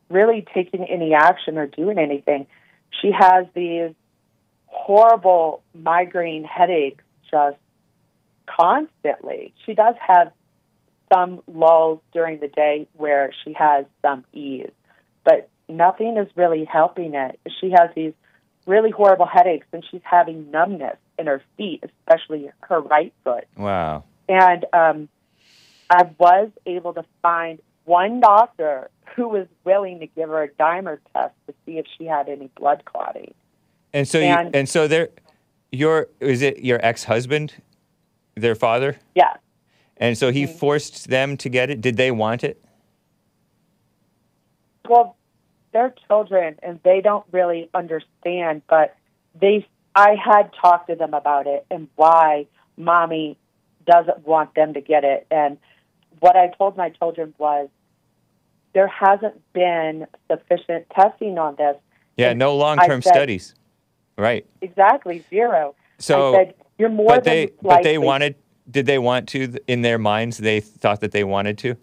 really 0.09 0.45
taking 0.53 0.85
any 0.85 1.13
action 1.13 1.57
or 1.57 1.67
doing 1.67 1.97
anything. 1.97 2.47
She 3.01 3.11
has 3.11 3.45
these 3.53 3.93
horrible 4.65 5.61
migraine 5.73 6.43
headaches 6.43 7.03
just 7.29 7.57
constantly. 8.45 9.53
She 9.65 9.73
does 9.73 9.95
have 9.99 10.31
some 11.13 11.41
lulls 11.47 11.99
during 12.13 12.39
the 12.39 12.47
day 12.47 12.87
where 12.93 13.31
she 13.43 13.53
has 13.53 13.85
some 14.01 14.23
ease, 14.33 14.71
but 15.23 15.49
nothing 15.67 16.17
is 16.17 16.27
really 16.35 16.65
helping 16.65 17.13
it. 17.15 17.39
She 17.59 17.71
has 17.71 17.89
these 17.95 18.13
really 18.65 18.91
horrible 18.91 19.25
headaches 19.25 19.67
and 19.73 19.83
she's 19.89 20.01
having 20.03 20.51
numbness 20.51 20.97
in 21.17 21.27
her 21.27 21.41
feet, 21.57 21.83
especially 22.07 22.49
her 22.61 22.79
right 22.79 23.13
foot. 23.23 23.45
Wow. 23.57 24.03
And 24.27 24.65
um, 24.73 25.09
I 25.89 26.03
was 26.17 26.49
able 26.65 26.93
to 26.93 27.03
find 27.21 27.59
one 27.85 28.19
doctor 28.19 28.89
who 29.15 29.27
was 29.27 29.47
willing 29.63 29.99
to 30.01 30.07
give 30.07 30.29
her 30.29 30.43
a 30.43 30.49
dimer 30.49 30.99
test 31.13 31.33
to 31.47 31.53
see 31.65 31.79
if 31.79 31.85
she 31.97 32.05
had 32.05 32.29
any 32.29 32.49
blood 32.55 32.83
clotting. 32.85 33.33
And 33.91 34.07
so, 34.07 34.19
you, 34.19 34.25
And- 34.25 34.55
and 34.55 34.69
so 34.69 34.87
they're, 34.87 35.09
your 35.71 36.07
is 36.19 36.41
it 36.41 36.63
your 36.63 36.79
ex-husband, 36.83 37.53
their 38.35 38.55
father, 38.55 38.97
Yeah. 39.15 39.37
And 39.99 40.17
so 40.17 40.27
Mm-hmm. 40.29 40.35
he 40.37 40.45
forced 40.47 41.07
them 41.09 41.37
to 41.37 41.49
get 41.49 41.69
it. 41.69 41.81
Did 41.81 41.97
they 41.97 42.11
want 42.11 42.43
it? 42.43 42.63
Well, 44.87 45.15
they're 45.71 45.93
children 46.07 46.57
and 46.63 46.79
they 46.83 47.01
don't 47.01 47.25
really 47.31 47.69
understand, 47.73 48.63
but 48.67 48.95
they 49.39 49.67
I 49.95 50.15
had 50.15 50.51
talked 50.59 50.89
to 50.89 50.95
them 50.95 51.13
about 51.13 51.45
it 51.47 51.65
and 51.69 51.87
why 51.95 52.47
mommy 52.77 53.37
doesn't 53.85 54.25
want 54.25 54.55
them 54.55 54.73
to 54.73 54.81
get 54.81 55.03
it. 55.03 55.27
And 55.29 55.57
what 56.19 56.35
I 56.35 56.47
told 56.57 56.77
my 56.77 56.89
children 56.89 57.33
was 57.37 57.69
there 58.73 58.87
hasn't 58.87 59.41
been 59.53 60.07
sufficient 60.31 60.87
testing 60.95 61.37
on 61.37 61.55
this. 61.55 61.75
Yeah, 62.17 62.29
And 62.31 62.39
no 62.39 62.55
long-term 62.55 63.01
said- 63.01 63.13
studies. 63.13 63.55
Right. 64.17 64.45
Exactly, 64.61 65.23
zero. 65.29 65.75
So, 65.97 66.33
I 66.35 66.37
said, 66.45 66.53
you're 66.77 66.89
more 66.89 67.07
but 67.15 67.23
than 67.23 67.33
they, 67.33 67.51
but 67.61 67.83
they 67.83 67.97
wanted. 67.97 68.35
Did 68.69 68.85
they 68.85 68.99
want 68.99 69.27
to? 69.29 69.57
In 69.67 69.81
their 69.81 69.97
minds, 69.97 70.37
they 70.37 70.59
thought 70.59 71.01
that 71.01 71.11
they 71.11 71.23
wanted 71.23 71.57
to. 71.59 71.75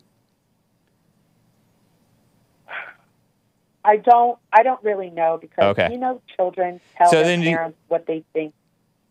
I 3.84 3.96
don't. 3.96 4.38
I 4.52 4.62
don't 4.62 4.82
really 4.82 5.10
know 5.10 5.38
because 5.40 5.76
Okay. 5.78 5.92
you 5.92 5.98
know, 5.98 6.20
children 6.36 6.80
tell 6.96 7.10
So 7.10 7.16
their 7.16 7.24
then 7.24 7.42
you- 7.42 7.50
parents 7.56 7.78
what 7.88 8.06
they 8.06 8.24
think 8.32 8.52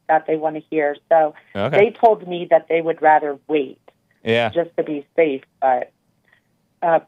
that 0.08 0.28
they 0.28 0.36
want 0.36 0.56
to 0.56 0.62
hear. 0.70 0.96
So 1.10 1.34
Okay. 1.56 1.78
they 1.78 1.92
told 1.92 2.28
me 2.28 2.46
that 2.52 2.68
they 2.68 2.82
would 2.82 3.02
rather 3.02 3.40
wait 3.48 3.80
yeah. 4.24 4.50
just 4.50 4.70
to 4.78 4.84
be 4.84 5.06
safe. 5.16 5.42
But, 5.62 5.92
uh, 6.82 7.00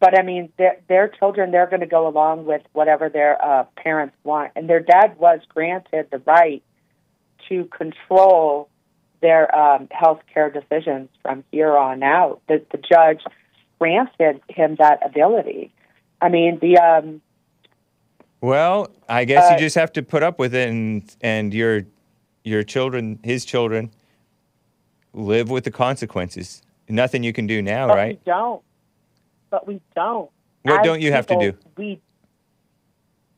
but 0.00 0.18
I 0.18 0.22
mean, 0.22 0.52
their 0.58 0.80
their 0.88 1.08
children 1.08 1.50
they're 1.52 1.66
going 1.68 1.80
to 1.80 1.86
go 1.86 2.06
along 2.08 2.46
with 2.46 2.62
whatever 2.72 3.08
their 3.08 3.42
uh, 3.44 3.64
parents 3.76 4.16
want, 4.24 4.52
and 4.56 4.68
their 4.68 4.80
dad 4.80 5.18
was 5.18 5.40
granted 5.48 6.08
the 6.10 6.18
right 6.26 6.62
to 7.48 7.64
control 7.66 8.68
their 9.20 9.54
um, 9.54 9.88
health 9.90 10.20
care 10.32 10.50
decisions 10.50 11.08
from 11.22 11.44
here 11.50 11.76
on 11.76 12.02
out. 12.02 12.40
The, 12.48 12.64
the 12.72 12.78
judge 12.78 13.22
granted 13.78 14.40
him 14.48 14.76
that 14.78 15.04
ability. 15.04 15.72
I 16.20 16.28
mean, 16.28 16.58
the 16.60 16.78
um, 16.78 17.22
Well, 18.40 18.88
I 19.08 19.24
guess 19.24 19.50
you 19.50 19.56
Uh, 19.56 19.58
just 19.58 19.76
have 19.76 19.92
to 19.94 20.02
put 20.02 20.22
up 20.22 20.38
with 20.38 20.54
it, 20.54 20.68
and 20.68 21.02
and 21.20 21.52
your 21.52 21.82
your 22.44 22.62
children, 22.62 23.18
his 23.22 23.44
children, 23.44 23.90
live 25.12 25.50
with 25.50 25.64
the 25.64 25.70
consequences. 25.70 26.62
Nothing 26.88 27.22
you 27.22 27.32
can 27.32 27.46
do 27.46 27.62
now, 27.62 27.88
but 27.88 27.96
right? 27.96 28.18
we 28.24 28.30
don't. 28.32 28.62
But 29.50 29.66
we 29.66 29.80
don't. 29.94 30.30
What 30.62 30.80
As 30.80 30.84
don't 30.84 31.00
you 31.00 31.12
have 31.12 31.26
to 31.28 31.36
do? 31.38 31.56
We 31.76 32.00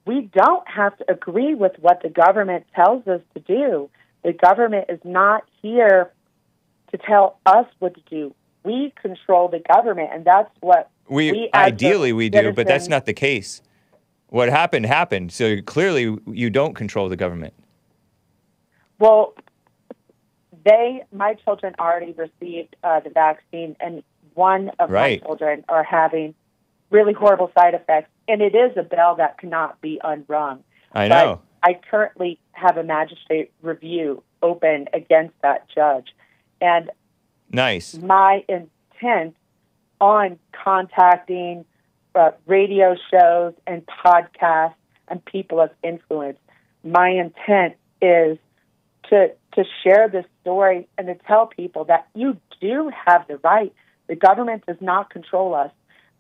we 0.07 0.23
don't 0.33 0.67
have 0.69 0.97
to 0.99 1.11
agree 1.11 1.55
with 1.55 1.73
what 1.79 2.03
the 2.03 2.09
government 2.09 2.67
tells 2.75 3.07
us 3.07 3.21
to 3.35 3.41
do. 3.41 3.91
The 4.25 4.33
government 4.33 4.87
is 4.89 5.01
not 5.05 5.45
here 5.63 6.13
to 6.91 6.99
tell 6.99 7.39
us 7.47 7.67
what 7.79 7.95
to 7.95 8.01
do. 8.11 8.35
We 8.65 8.93
control 9.01 9.49
the 9.49 9.61
government, 9.75 10.11
and 10.13 10.25
that's 10.25 10.51
what 10.61 10.91
We, 11.09 11.33
we 11.33 11.51
ideally 11.55 12.13
we 12.13 12.29
do, 12.29 12.53
but 12.53 12.67
that's 12.67 12.89
not 12.89 13.07
the 13.07 13.15
case. 13.15 13.63
What 14.29 14.49
happened 14.49 14.87
happened. 14.87 15.33
So 15.33 15.61
clearly 15.63 16.17
you 16.27 16.51
don't 16.51 16.75
control 16.75 17.09
the 17.09 17.17
government. 17.17 17.55
Well, 18.99 19.35
they, 20.65 21.03
my 21.13 21.35
children 21.35 21.75
already 21.79 22.13
received 22.13 22.77
uh, 22.85 23.01
the 23.01 23.11
vaccine, 23.11 23.77
and 23.81 24.03
one 24.35 24.71
of 24.79 24.91
Right. 24.91 25.21
my 25.21 25.27
children 25.27 25.65
are 25.69 25.83
having 25.83 26.35
really 26.91 27.13
horrible 27.13 27.51
side 27.59 27.75
effects. 27.75 28.11
And 28.29 28.41
it 28.41 28.55
is 28.55 28.77
a 28.77 28.83
bell 28.83 29.17
that 29.17 29.39
cannot 29.39 29.81
be 29.81 30.01
unrung. 30.05 30.63
I 30.93 31.09
But 31.09 31.25
know. 31.25 31.41
I 31.63 31.81
currently 31.91 32.39
have 32.53 32.77
a 32.77 32.85
magistrate 32.85 33.51
review 33.61 34.23
open 34.43 34.89
against 34.93 35.35
that 35.43 35.67
judge. 35.75 36.09
And 36.61 36.91
Nice. 37.51 37.95
my 37.99 38.45
intent 38.49 39.37
on 40.01 40.39
contacting 40.53 41.65
uh, 42.15 42.31
radio 42.47 42.97
shows 43.11 43.55
and 43.67 43.87
podcasts 44.05 44.75
and 45.09 45.25
people 45.25 45.61
of 45.61 45.71
influence, 45.83 46.39
my 46.85 47.09
intent 47.11 47.75
is 48.01 48.39
to 49.11 49.33
to 49.55 49.65
share 49.85 50.09
this 50.09 50.25
story 50.41 50.89
and 50.97 51.07
to 51.07 51.15
tell 51.27 51.47
people 51.47 51.85
that 51.85 52.09
you 52.15 52.37
do 52.61 52.91
have 53.07 53.27
the 53.29 53.37
right. 53.39 53.73
The 54.07 54.17
government 54.17 54.65
does 54.67 54.81
not 54.81 55.11
control 55.11 55.55
us. 55.55 55.71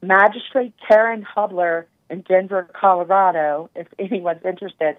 Magistrate 0.02 0.74
Karen 0.86 1.22
Hubler 1.22 1.86
in 2.10 2.20
Denver, 2.22 2.68
Colorado, 2.78 3.70
if 3.74 3.86
anyone's 3.98 4.44
interested, 4.44 4.96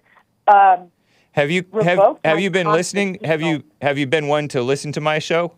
um, 0.47 0.91
Have 1.33 1.49
you 1.49 1.65
have, 1.81 2.17
have 2.23 2.39
you 2.39 2.51
been 2.51 2.67
listening? 2.71 3.17
Have 3.23 3.41
you 3.41 3.63
have 3.81 3.97
you 3.97 4.05
been 4.07 4.27
one 4.27 4.47
to 4.49 4.61
listen 4.61 4.91
to 4.93 5.01
my 5.01 5.17
show? 5.19 5.53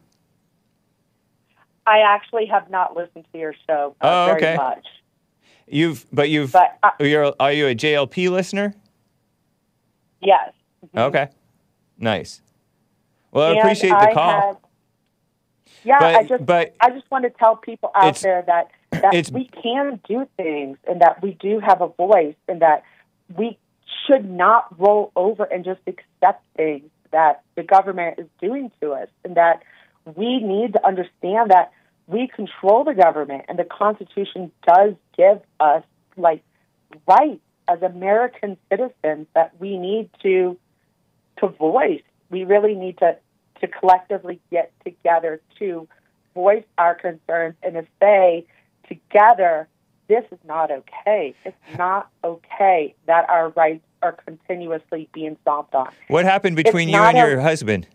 I 1.85 1.99
actually 1.99 2.45
have 2.47 2.69
not 2.69 2.95
listened 2.95 3.25
to 3.31 3.37
your 3.37 3.53
show 3.67 3.95
uh, 4.01 4.07
Oh, 4.07 4.25
very 4.27 4.37
okay. 4.37 4.55
much. 4.55 4.85
You've 5.67 6.05
but 6.13 6.29
you've 6.29 6.51
But 6.53 6.77
I, 6.81 6.91
you're 7.01 7.33
are 7.39 7.51
you 7.51 7.67
a 7.67 7.75
JLP 7.75 8.29
listener? 8.29 8.73
yes. 10.21 10.53
Mhm. 10.95 10.99
Okay. 11.09 11.27
Nice. 11.97 12.41
Well, 13.31 13.53
I 13.53 13.59
appreciate 13.59 13.89
the 13.89 13.95
I 13.97 14.13
call. 14.13 14.61
yeah, 15.83 15.97
But- 15.99 16.15
I 16.15 16.23
just 16.23 16.45
but- 16.45 16.75
I 16.79 16.89
just 16.91 17.09
want 17.11 17.23
to 17.25 17.31
tell 17.31 17.57
people 17.57 17.91
out 17.95 18.15
there 18.17 18.43
that 18.47 18.69
that 18.91 19.29
we 19.33 19.45
can 19.61 19.99
do 20.07 20.25
things 20.37 20.77
and 20.87 21.01
that 21.01 21.21
we 21.21 21.31
do 21.33 21.59
have 21.59 21.81
a 21.81 21.87
voice 21.89 22.35
and 22.47 22.61
that 22.61 22.83
we 23.35 23.57
should 24.05 24.29
not 24.29 24.79
roll 24.79 25.11
over 25.15 25.43
and 25.43 25.63
just 25.63 25.81
accept 25.87 26.43
things 26.55 26.89
that 27.11 27.43
the 27.55 27.63
government 27.63 28.19
is 28.19 28.27
doing 28.41 28.71
to 28.81 28.91
us 28.91 29.07
and 29.23 29.35
that 29.35 29.63
we 30.15 30.39
need 30.39 30.73
to 30.73 30.85
understand 30.85 31.51
that 31.51 31.71
we 32.07 32.27
control 32.27 32.83
the 32.83 32.93
government 32.93 33.45
and 33.47 33.57
the 33.57 33.63
constitution 33.63 34.51
does 34.67 34.93
give 35.17 35.41
us 35.59 35.83
like 36.17 36.43
rights 37.07 37.41
as 37.67 37.81
American 37.81 38.57
citizens 38.69 39.27
that 39.33 39.59
we 39.59 39.77
need 39.77 40.09
to 40.21 40.57
to 41.39 41.47
voice. 41.47 42.03
We 42.29 42.43
really 42.43 42.75
need 42.75 42.97
to 42.99 43.17
to 43.61 43.67
collectively 43.67 44.39
get 44.51 44.71
together 44.83 45.41
to 45.59 45.87
voice 46.33 46.65
our 46.77 46.95
concerns 46.95 47.55
and 47.63 47.73
to 47.75 47.85
say 47.99 48.45
together, 48.87 49.67
this 50.07 50.23
is 50.31 50.39
not 50.45 50.71
okay. 50.71 51.33
It's 51.43 51.57
not 51.77 52.09
okay 52.23 52.95
that 53.07 53.29
our 53.29 53.49
rights 53.49 53.83
are 54.01 54.13
continuously 54.13 55.09
being 55.13 55.37
stomped 55.41 55.73
on. 55.73 55.89
What 56.07 56.25
happened 56.25 56.55
between 56.55 56.89
you 56.89 56.97
and 57.01 57.17
a- 57.17 57.19
your 57.19 57.39
husband? 57.41 57.87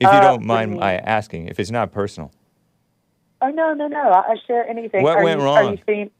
If 0.00 0.10
you 0.12 0.18
Uh, 0.18 0.20
don't 0.20 0.40
what 0.40 0.46
mind 0.46 0.76
my 0.76 0.94
asking, 0.96 1.48
if 1.48 1.58
it's 1.58 1.70
not 1.70 1.90
personal. 1.92 2.30
Oh 3.40 3.48
no, 3.50 3.72
no, 3.74 3.86
no! 3.88 4.00
I 4.10 4.32
I 4.32 4.36
share 4.46 4.68
anything. 4.68 5.02
What 5.02 5.18
are 5.18 5.24
went 5.24 5.40
you, 5.40 5.44
wrong? 5.46 5.78
Saying? 5.86 6.10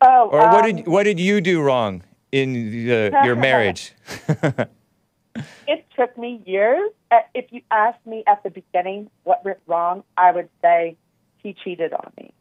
Oh, 0.00 0.28
Or 0.30 0.38
what 0.40 0.64
um, 0.64 0.76
did 0.76 0.86
what 0.86 1.02
did 1.04 1.18
you 1.20 1.40
do 1.40 1.60
wrong 1.60 2.02
in 2.32 2.52
the, 2.52 3.18
your 3.24 3.36
marriage? 3.48 3.92
It 5.66 5.84
took 5.96 6.16
me 6.16 6.40
years. 6.46 6.90
Uh, 7.10 7.20
If 7.34 7.46
you 7.52 7.62
asked 7.70 8.04
me 8.06 8.22
at 8.26 8.42
the 8.42 8.50
beginning 8.50 9.10
what 9.24 9.44
went 9.44 9.58
wrong, 9.66 10.04
I 10.16 10.30
would 10.32 10.48
say 10.62 10.96
he 11.42 11.54
cheated 11.54 11.92
on 11.92 12.12
me, 12.16 12.32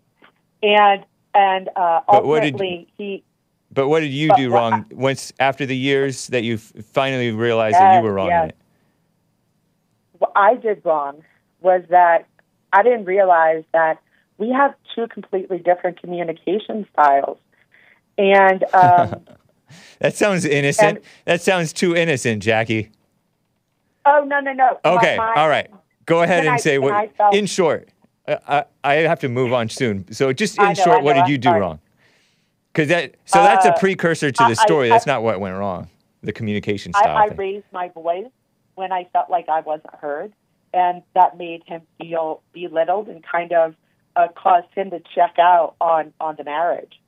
and 0.63 1.05
and 1.33 1.69
uh, 1.75 2.01
But 2.07 2.25
what 2.25 2.41
did- 2.41 2.53
ultimately 2.55 2.87
he. 2.97 3.23
but 3.71 3.87
what 3.87 3.99
did 4.01 4.11
you 4.11 4.35
do 4.35 4.51
wrong 4.51 4.85
once 4.91 5.31
after 5.39 5.65
the 5.65 5.75
years 5.77 6.27
that 6.27 6.43
you 6.43 6.57
finally 6.57 7.31
realized 7.31 7.75
that 7.75 7.97
you 7.97 8.03
were 8.03 8.13
wrong 8.13 8.27
in 8.27 8.31
yes. 8.31 8.49
it? 8.49 8.55
What 10.19 10.31
I 10.35 10.55
did 10.55 10.81
wrong 10.83 11.23
was 11.61 11.83
that 11.89 12.25
I 12.73 12.83
didn't 12.83 13.05
realize 13.05 13.63
that 13.73 13.99
we 14.37 14.49
have 14.49 14.73
two 14.95 15.07
completely 15.07 15.59
different 15.59 15.99
communication 16.01 16.87
styles, 16.93 17.37
and 18.17 18.63
um, 18.73 19.21
That 19.99 20.15
sounds 20.15 20.45
innocent. 20.45 20.97
And- 20.97 21.05
that 21.25 21.41
sounds 21.41 21.73
too 21.73 21.95
innocent, 21.95 22.41
Jackie. 22.43 22.89
Oh 24.07 24.23
no, 24.25 24.39
no, 24.39 24.53
no. 24.53 24.79
My- 24.83 24.91
Okay, 24.95 25.17
my- 25.17 25.33
all 25.35 25.49
right. 25.49 25.69
Go 26.05 26.21
ahead 26.23 26.45
and 26.45 26.55
I- 26.55 26.57
say 26.57 26.77
what. 26.79 27.15
Felt- 27.17 27.33
in 27.35 27.45
short, 27.45 27.89
uh, 28.27 28.37
I 28.47 28.63
I 28.83 28.93
have 29.07 29.19
to 29.19 29.29
move 29.29 29.53
on 29.53 29.69
soon. 29.69 30.11
So 30.11 30.31
just 30.33 30.57
in 30.57 30.65
know, 30.69 30.73
short, 30.73 30.99
I 30.99 31.01
what 31.01 31.13
did 31.13 31.27
you 31.27 31.37
do 31.37 31.49
sorry. 31.49 31.61
wrong? 31.61 31.79
Because 32.73 32.89
that 32.89 33.15
so 33.25 33.39
that's 33.43 33.65
a 33.65 33.73
Uh, 33.73 33.77
precursor 33.79 34.31
to 34.31 34.43
the 34.47 34.55
story. 34.55 34.87
I- 34.87 34.89
that's 34.93 35.05
not 35.07 35.23
what 35.23 35.39
went 35.39 35.57
wrong. 35.57 35.89
The 36.23 36.31
communication 36.33 36.91
I, 36.95 36.99
style 37.01 37.17
I 37.17 37.27
thing. 37.29 37.37
raised 37.37 37.65
my 37.71 37.89
voice 37.89 38.25
when 38.75 38.91
I 38.91 39.05
felt 39.13 39.29
like 39.29 39.49
I 39.49 39.61
wasn't 39.61 39.93
heard, 39.95 40.33
and 40.73 41.01
that 41.13 41.37
made 41.37 41.63
him 41.65 41.81
feel 41.97 42.41
belittled 42.53 43.07
and 43.07 43.23
kind 43.23 43.51
of 43.53 43.75
uh, 44.15 44.27
caused 44.29 44.67
him 44.73 44.89
to 44.91 44.99
check 45.15 45.37
out 45.39 45.75
on 45.81 46.13
on 46.19 46.35
the 46.37 46.43
marriage. 46.43 46.99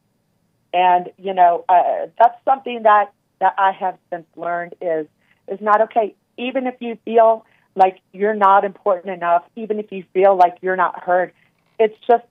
And 0.73 1.09
you 1.17 1.33
know, 1.33 1.65
uh, 1.69 2.07
that's 2.19 2.37
something 2.45 2.83
that 2.83 3.11
that 3.39 3.53
I 3.57 3.71
have 3.71 3.97
since 4.11 4.25
learned 4.35 4.75
is 4.81 5.07
is 5.47 5.59
not 5.61 5.81
okay. 5.81 6.13
Even 6.39 6.67
if 6.67 6.75
you 6.79 6.97
feel 7.05 7.45
like 7.75 7.99
you're 8.13 8.33
not 8.33 8.63
important 8.65 9.13
enough, 9.13 9.43
even 9.55 9.77
if 9.79 9.91
you 9.91 10.03
feel 10.13 10.35
like 10.35 10.55
you're 10.61 10.75
not 10.75 11.03
heard. 11.03 11.33
It's 11.77 11.95
just, 12.07 12.23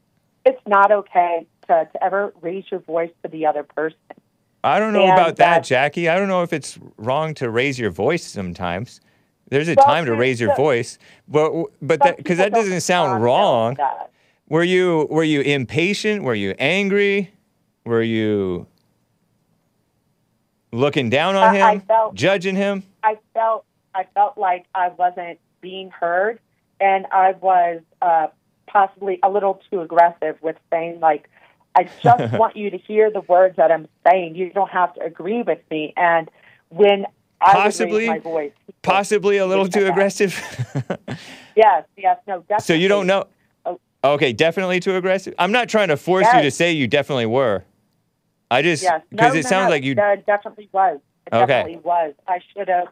it's 0.45 0.61
not 0.67 0.91
okay 0.91 1.47
to, 1.69 1.89
to 1.93 2.05
ever 2.05 2.33
raise 2.41 2.65
your 2.71 2.81
voice 2.81 3.11
to 3.23 3.29
the 3.29 3.47
other 3.47 3.63
person. 3.63 3.99
I 4.65 4.79
don't 4.81 4.93
know 4.93 5.03
And 5.05 5.13
about 5.13 5.37
that, 5.37 5.63
Jackie. 5.65 6.09
I 6.09 6.19
don't 6.19 6.29
know 6.29 6.43
if 6.43 6.53
it's 6.53 6.79
wrong 6.97 7.35
to 7.35 7.49
raise 7.51 7.79
your 7.79 7.91
voice 7.91 8.27
sometimes. 8.27 9.01
There's 9.51 9.69
a 9.69 9.75
Well, 9.77 9.87
time 9.87 10.05
to 10.07 10.15
raise 10.15 10.41
your 10.41 10.55
voice, 10.57 10.99
but 11.27 11.51
but 11.81 12.01
that 12.01 12.17
because 12.19 12.37
that 12.39 12.53
doesn't 12.53 12.83
sound 12.83 13.23
wrong. 13.23 13.77
well 13.79 13.89
to 13.89 13.99
that. 13.99 14.11
Were 14.49 14.63
you 14.65 15.07
were 15.11 15.25
you 15.25 15.41
impatient? 15.41 16.23
Were 16.23 16.35
you 16.35 16.55
angry? 16.59 17.33
Were 17.87 18.03
you 18.03 18.67
looking 20.73 21.09
down 21.09 21.35
on 21.37 21.57
I- 21.57 21.61
I 21.61 21.73
him, 21.75 21.81
felt- 21.83 22.15
judging 22.15 22.57
him? 22.57 22.83
I 23.03 23.17
felt 23.33 23.65
I 23.99 24.05
felt 24.15 24.39
like 24.39 24.65
I 24.77 24.91
wasn't 24.91 25.41
being 25.61 25.91
heard, 25.91 26.39
and 26.81 27.05
I 27.11 27.33
was 27.33 27.81
uh, 28.01 28.29
possibly 28.69 29.19
a 29.25 29.29
little 29.29 29.61
too 29.71 29.81
aggressive 29.81 30.37
with 30.41 30.55
saying 30.71 31.01
like, 31.01 31.29
"I 31.75 31.89
just 32.03 32.33
want 32.35 32.57
you 32.57 32.71
to 32.71 32.79
hear 32.79 33.11
the 33.11 33.23
words 33.23 33.57
that 33.57 33.73
I'm 33.73 33.89
saying. 34.09 34.37
You 34.37 34.51
don't 34.51 34.71
have 34.71 34.95
to 34.95 35.01
agree 35.01 35.43
with 35.43 35.59
me." 35.69 35.93
And 35.97 36.31
when 36.69 37.07
I 37.41 37.53
Possibly- 37.55 38.19
voice, 38.21 38.53
Possibly 38.83 39.39
a 39.39 39.47
little 39.47 39.69
too 39.69 39.87
aggressive. 39.87 40.33
Yes, 41.57 41.85
yes, 41.97 42.19
no, 42.29 42.39
definitely. 42.43 42.65
so 42.67 42.75
you 42.75 42.87
don't 42.87 43.09
know? 43.09 43.25
Oh. 43.67 43.81
Okay, 44.05 44.33
definitely 44.33 44.79
too 44.79 44.95
aggressive. 44.95 45.35
I'm 45.41 45.51
not 45.51 45.69
trying 45.69 45.89
to 45.89 45.97
force 45.97 46.29
you 46.33 46.43
to 46.43 46.53
say 46.53 46.71
you 46.71 46.87
definitely 46.87 47.27
were. 47.27 47.65
I 48.49 48.63
just 48.63 48.85
Yes, 48.85 49.03
because 49.11 49.33
no, 49.35 49.41
it 49.41 49.43
no, 49.43 49.49
sounds 49.49 49.65
no, 49.65 49.71
like 49.71 49.83
you. 49.83 49.97
definitely 49.97 50.69
was. 50.71 51.01
It 51.27 51.35
Okay. 51.35 51.47
definitely 51.47 51.81
was. 51.83 52.15
I 52.29 52.39
should 52.55 52.69
have 52.69 52.87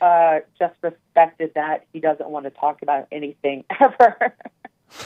uh, 0.00 0.40
just 0.58 0.74
respected 0.82 1.52
that 1.54 1.86
he 1.92 2.00
doesn't 2.00 2.28
want 2.28 2.44
to 2.44 2.50
talk 2.50 2.82
about 2.82 3.06
anything 3.12 3.64
ever. 3.80 4.34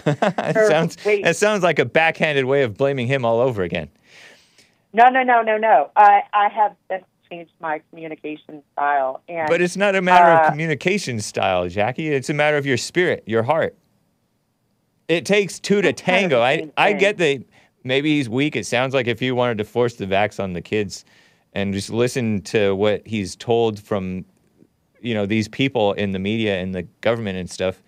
it 0.06 0.56
or 0.56 0.66
sounds 0.68 0.96
wait. 1.04 1.26
it 1.26 1.36
sounds 1.36 1.62
like 1.62 1.78
a 1.78 1.84
backhanded 1.84 2.44
way 2.44 2.62
of 2.62 2.76
blaming 2.76 3.06
him 3.06 3.24
all 3.24 3.40
over 3.40 3.62
again. 3.62 3.88
No, 4.92 5.08
no, 5.08 5.22
no, 5.22 5.42
no, 5.42 5.56
no. 5.56 5.90
I 5.96 6.22
I 6.32 6.48
have 6.48 6.74
since 6.90 7.04
changed 7.30 7.52
my 7.60 7.80
communication 7.90 8.62
style, 8.72 9.22
and 9.28 9.48
But 9.48 9.60
it's 9.60 9.76
not 9.76 9.94
a 9.94 10.02
matter 10.02 10.30
of 10.30 10.46
Uh, 10.46 10.50
communication 10.50 11.20
style, 11.20 11.68
Jackie. 11.68 12.08
It's 12.08 12.28
a 12.28 12.34
matter 12.34 12.56
of 12.56 12.66
your 12.66 12.76
spirit, 12.76 13.22
your 13.26 13.44
heart. 13.44 13.76
It 15.08 15.24
takes 15.24 15.58
two 15.58 15.76
to 15.76 15.88
That's 15.88 16.02
kind 16.02 16.24
of 16.24 16.30
tango. 16.30 16.42
I 16.42 16.70
I 16.76 16.92
get 16.92 17.18
that 17.18 17.44
maybe 17.84 18.16
he's 18.16 18.28
weak. 18.28 18.56
It 18.56 18.66
sounds 18.66 18.94
like 18.94 19.06
if 19.06 19.22
you 19.22 19.34
wanted 19.34 19.58
to 19.58 19.64
force 19.64 19.94
the 19.94 20.06
vax 20.06 20.42
on 20.42 20.52
the 20.52 20.60
kids 20.60 21.04
and 21.52 21.72
just 21.74 21.90
listen 21.90 22.42
to 22.42 22.74
what 22.76 23.06
he's 23.06 23.34
told 23.36 23.80
from 23.80 24.24
you 25.00 25.14
know 25.14 25.26
these 25.26 25.48
people 25.48 25.92
in 25.94 26.12
the 26.12 26.18
media 26.18 26.58
and 26.60 26.74
the 26.74 26.82
government 27.00 27.38
and 27.38 27.50
stuff, 27.50 27.82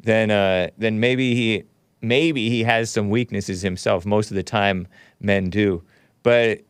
then 0.00 0.30
uh, 0.30 0.68
then 0.78 1.00
maybe 1.00 1.34
he 1.34 1.64
maybe 2.00 2.48
he 2.48 2.62
has 2.64 2.90
some 2.90 3.10
weaknesses 3.10 3.62
himself. 3.62 4.06
Most 4.06 4.30
of 4.30 4.36
the 4.36 4.42
time, 4.42 4.86
men 5.20 5.50
do. 5.50 5.82
But 6.22 6.62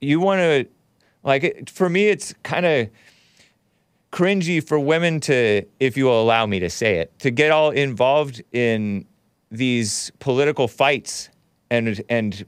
you 0.00 0.20
want 0.20 0.40
to 0.40 0.66
like 1.22 1.68
for 1.70 1.88
me, 1.88 2.08
it's 2.08 2.34
kind 2.42 2.66
of 2.66 2.88
cringy 4.12 4.66
for 4.66 4.78
women 4.78 5.20
to, 5.20 5.62
if 5.78 5.96
you 5.96 6.04
will 6.06 6.20
allow 6.20 6.46
me 6.46 6.58
to 6.60 6.70
say 6.70 6.96
it, 6.96 7.16
to 7.20 7.30
get 7.30 7.50
all 7.50 7.70
involved 7.70 8.42
in 8.52 9.06
these 9.50 10.10
political 10.18 10.68
fights 10.68 11.28
and 11.70 12.02
and 12.08 12.44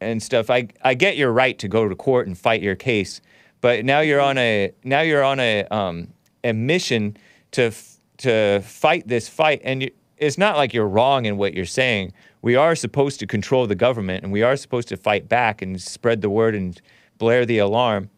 and 0.00 0.22
stuff. 0.22 0.50
I 0.50 0.68
I 0.82 0.94
get 0.94 1.16
your 1.16 1.32
right 1.32 1.58
to 1.58 1.68
go 1.68 1.88
to 1.88 1.94
court 1.94 2.26
and 2.26 2.36
fight 2.36 2.62
your 2.62 2.76
case, 2.76 3.20
but 3.60 3.84
now 3.84 4.00
you're 4.00 4.20
on 4.20 4.38
a 4.38 4.72
now 4.84 5.00
you're 5.00 5.24
on 5.24 5.40
a 5.40 5.64
um 5.64 6.08
a 6.44 6.52
mission 6.52 7.16
to 7.52 7.64
f- 7.64 7.98
to 8.18 8.60
fight 8.60 9.06
this 9.08 9.28
fight, 9.28 9.60
and 9.64 9.82
you, 9.82 9.90
it's 10.16 10.38
not 10.38 10.56
like 10.56 10.74
you're 10.74 10.88
wrong 10.88 11.24
in 11.24 11.36
what 11.36 11.54
you're 11.54 11.64
saying. 11.64 12.12
We 12.42 12.56
are 12.56 12.74
supposed 12.74 13.20
to 13.20 13.26
control 13.26 13.66
the 13.66 13.74
government, 13.74 14.24
and 14.24 14.32
we 14.32 14.42
are 14.42 14.56
supposed 14.56 14.88
to 14.88 14.96
fight 14.96 15.28
back 15.28 15.62
and 15.62 15.80
spread 15.80 16.20
the 16.20 16.30
word 16.30 16.54
and 16.54 16.80
blare 17.18 17.44
the 17.44 17.58
alarm. 17.58 18.10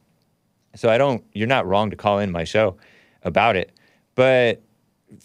So 0.75 0.89
I 0.89 0.99
don't. 0.99 1.25
You're 1.33 1.49
not 1.49 1.67
wrong 1.67 1.91
to 1.91 1.97
call 1.97 2.19
in 2.19 2.31
my 2.31 2.45
show 2.45 2.77
about 3.23 3.57
it, 3.57 3.73
but 4.15 4.63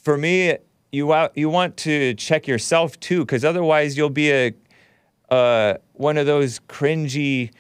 for 0.02 0.18
me, 0.18 0.58
you 0.92 1.14
you 1.36 1.50
want 1.50 1.78
to 1.78 2.14
check 2.16 2.48
yourself 2.48 3.00
too, 3.00 3.20
because 3.20 3.46
otherwise 3.46 3.98
you'll 3.98 4.10
be 4.10 4.32
a 4.32 4.54
uh, 5.30 5.76
one 5.94 6.18
of 6.18 6.26
those 6.26 6.60
cringy 6.68 7.52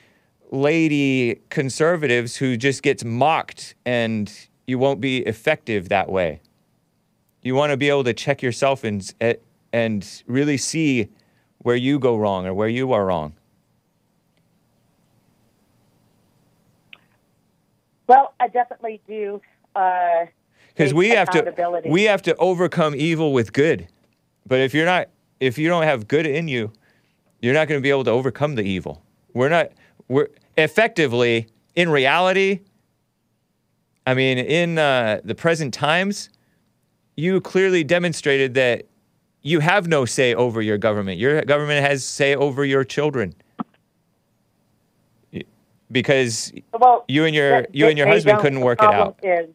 lady 0.51 1.41
conservatives 1.49 2.37
who 2.37 2.57
just 2.57 2.83
gets 2.83 3.03
mocked, 3.03 3.75
and 3.85 4.31
you 4.67 4.77
won't 4.77 5.01
be 5.01 5.19
effective 5.19 5.89
that 5.89 6.09
way. 6.09 6.41
You 7.41 7.55
want 7.55 7.71
to 7.71 7.77
be 7.77 7.89
able 7.89 8.03
to 8.05 8.13
check 8.13 8.41
yourself 8.41 8.83
and 8.83 9.13
eh, 9.21 9.35
and 9.73 10.23
really 10.27 10.57
see 10.57 11.09
where 11.59 11.75
you 11.75 11.99
go 11.99 12.15
wrong 12.15 12.45
or 12.45 12.53
where 12.53 12.69
you 12.69 12.91
are 12.93 13.05
wrong. 13.05 13.33
well, 18.07 18.33
I 18.39 18.47
definitely 18.47 19.01
do. 19.07 19.41
Uh, 19.75 20.25
because 20.69 20.91
take 20.91 20.97
we 20.97 21.09
have 21.09 21.29
to 21.29 21.81
we 21.85 22.03
have 22.03 22.21
to 22.21 22.35
overcome 22.35 22.95
evil 22.95 23.33
with 23.33 23.51
good 23.51 23.87
but 24.45 24.59
if 24.59 24.73
you're 24.73 24.85
not 24.85 25.09
if 25.39 25.57
you 25.57 25.67
don't 25.67 25.83
have 25.83 26.07
good 26.07 26.25
in 26.25 26.47
you 26.47 26.71
you're 27.41 27.53
not 27.53 27.67
going 27.67 27.79
to 27.79 27.83
be 27.83 27.89
able 27.89 28.03
to 28.05 28.11
overcome 28.11 28.55
the 28.55 28.61
evil 28.61 29.03
we're 29.33 29.49
not 29.49 29.71
we're 30.07 30.29
effectively 30.57 31.47
in 31.75 31.89
reality 31.89 32.59
i 34.05 34.13
mean 34.13 34.37
in 34.37 34.77
uh, 34.77 35.19
the 35.23 35.35
present 35.35 35.73
times 35.73 36.29
you 37.15 37.39
clearly 37.41 37.83
demonstrated 37.83 38.53
that 38.53 38.85
you 39.45 39.59
have 39.59 39.87
no 39.87 40.05
say 40.05 40.33
over 40.33 40.59
your 40.59 40.79
government. 40.79 41.19
Your 41.19 41.43
government 41.43 41.85
has 41.85 42.03
say 42.03 42.35
over 42.35 42.65
your 42.65 42.83
children. 42.83 43.35
Because 45.91 46.51
well, 46.73 47.05
you 47.07 47.25
and 47.25 47.35
your 47.35 47.67
you 47.71 47.87
and 47.87 47.95
your 47.95 48.07
husband 48.07 48.39
couldn't 48.39 48.61
work 48.61 48.81
it 48.81 48.85
out. 48.85 49.19
Is, 49.21 49.49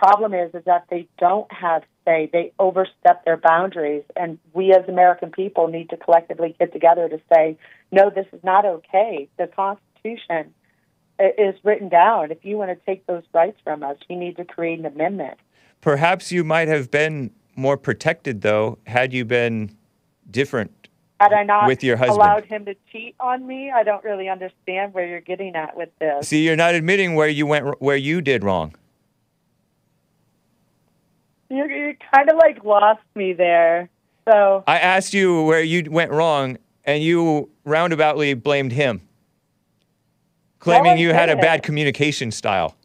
problem 0.00 0.32
is, 0.32 0.54
is 0.54 0.64
that 0.64 0.86
they 0.88 1.06
don't 1.18 1.50
have 1.52 1.82
say. 2.10 2.30
They 2.32 2.52
overstep 2.58 3.24
their 3.24 3.36
boundaries, 3.36 4.04
and 4.16 4.38
we 4.52 4.72
as 4.72 4.88
American 4.88 5.30
people 5.30 5.68
need 5.68 5.90
to 5.90 5.96
collectively 5.96 6.56
get 6.58 6.72
together 6.72 7.08
to 7.08 7.20
say, 7.32 7.58
no, 7.92 8.10
this 8.10 8.26
is 8.32 8.42
not 8.42 8.64
okay. 8.64 9.28
The 9.38 9.46
Constitution 9.46 10.54
uh, 11.18 11.24
is 11.38 11.54
written 11.64 11.88
down. 11.88 12.30
If 12.30 12.44
you 12.44 12.56
want 12.56 12.70
to 12.70 12.86
take 12.86 13.06
those 13.06 13.24
rights 13.32 13.58
from 13.64 13.82
us, 13.82 13.96
you 14.08 14.16
need 14.16 14.36
to 14.36 14.44
create 14.44 14.78
an 14.78 14.86
amendment. 14.86 15.38
Perhaps 15.80 16.30
you 16.32 16.44
might 16.44 16.68
have 16.68 16.90
been 16.90 17.30
more 17.56 17.76
protected, 17.76 18.42
though, 18.42 18.78
had 18.86 19.12
you 19.12 19.24
been 19.24 19.76
different. 20.30 20.88
Had 21.20 21.34
I 21.34 21.42
not 21.42 21.66
With 21.66 21.84
your 21.84 21.98
husband. 21.98 22.16
allowed 22.16 22.44
him 22.46 22.64
to 22.64 22.74
cheat 22.90 23.14
on 23.20 23.46
me, 23.46 23.70
I 23.70 23.82
don't 23.82 24.02
really 24.02 24.30
understand 24.30 24.94
where 24.94 25.06
you're 25.06 25.20
getting 25.20 25.54
at 25.54 25.76
with 25.76 25.90
this. 25.98 26.28
See, 26.28 26.46
you're 26.46 26.56
not 26.56 26.74
admitting 26.74 27.14
where 27.14 27.28
you 27.28 27.46
went, 27.46 27.82
where 27.82 27.96
you 27.96 28.22
did 28.22 28.42
wrong. 28.42 28.74
You, 31.50 31.64
you 31.68 31.96
kind 32.14 32.30
of 32.30 32.36
like 32.36 32.64
lost 32.64 33.02
me 33.14 33.32
there. 33.32 33.90
So 34.30 34.64
I 34.66 34.78
asked 34.78 35.12
you 35.12 35.42
where 35.44 35.62
you 35.62 35.90
went 35.90 36.12
wrong, 36.12 36.58
and 36.84 37.02
you 37.02 37.50
roundaboutly 37.66 38.40
blamed 38.40 38.72
him, 38.72 39.00
claiming 40.60 40.98
you 40.98 41.12
had 41.12 41.28
a 41.28 41.36
bad 41.36 41.62
communication 41.62 42.30
style. 42.30 42.76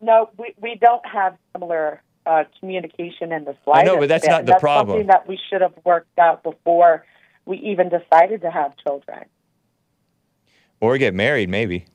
no, 0.00 0.30
we 0.38 0.54
we 0.60 0.76
don't 0.76 1.04
have 1.06 1.36
similar 1.52 2.02
uh, 2.26 2.44
communication 2.58 3.32
in 3.32 3.44
the 3.44 3.56
slightest. 3.64 3.90
I 3.90 3.94
know, 3.94 3.98
but 4.00 4.08
that's 4.08 4.24
bit, 4.24 4.30
not 4.30 4.46
the 4.46 4.52
that's 4.52 4.60
problem. 4.60 4.98
Something 4.98 5.06
that 5.08 5.28
we 5.28 5.38
should 5.50 5.60
have 5.60 5.74
worked 5.84 6.18
out 6.18 6.42
before 6.42 7.04
we 7.44 7.58
even 7.58 7.88
decided 7.88 8.42
to 8.42 8.50
have 8.50 8.74
children. 8.76 9.24
Or 10.80 10.96
get 10.96 11.14
married, 11.14 11.48
maybe. 11.48 11.86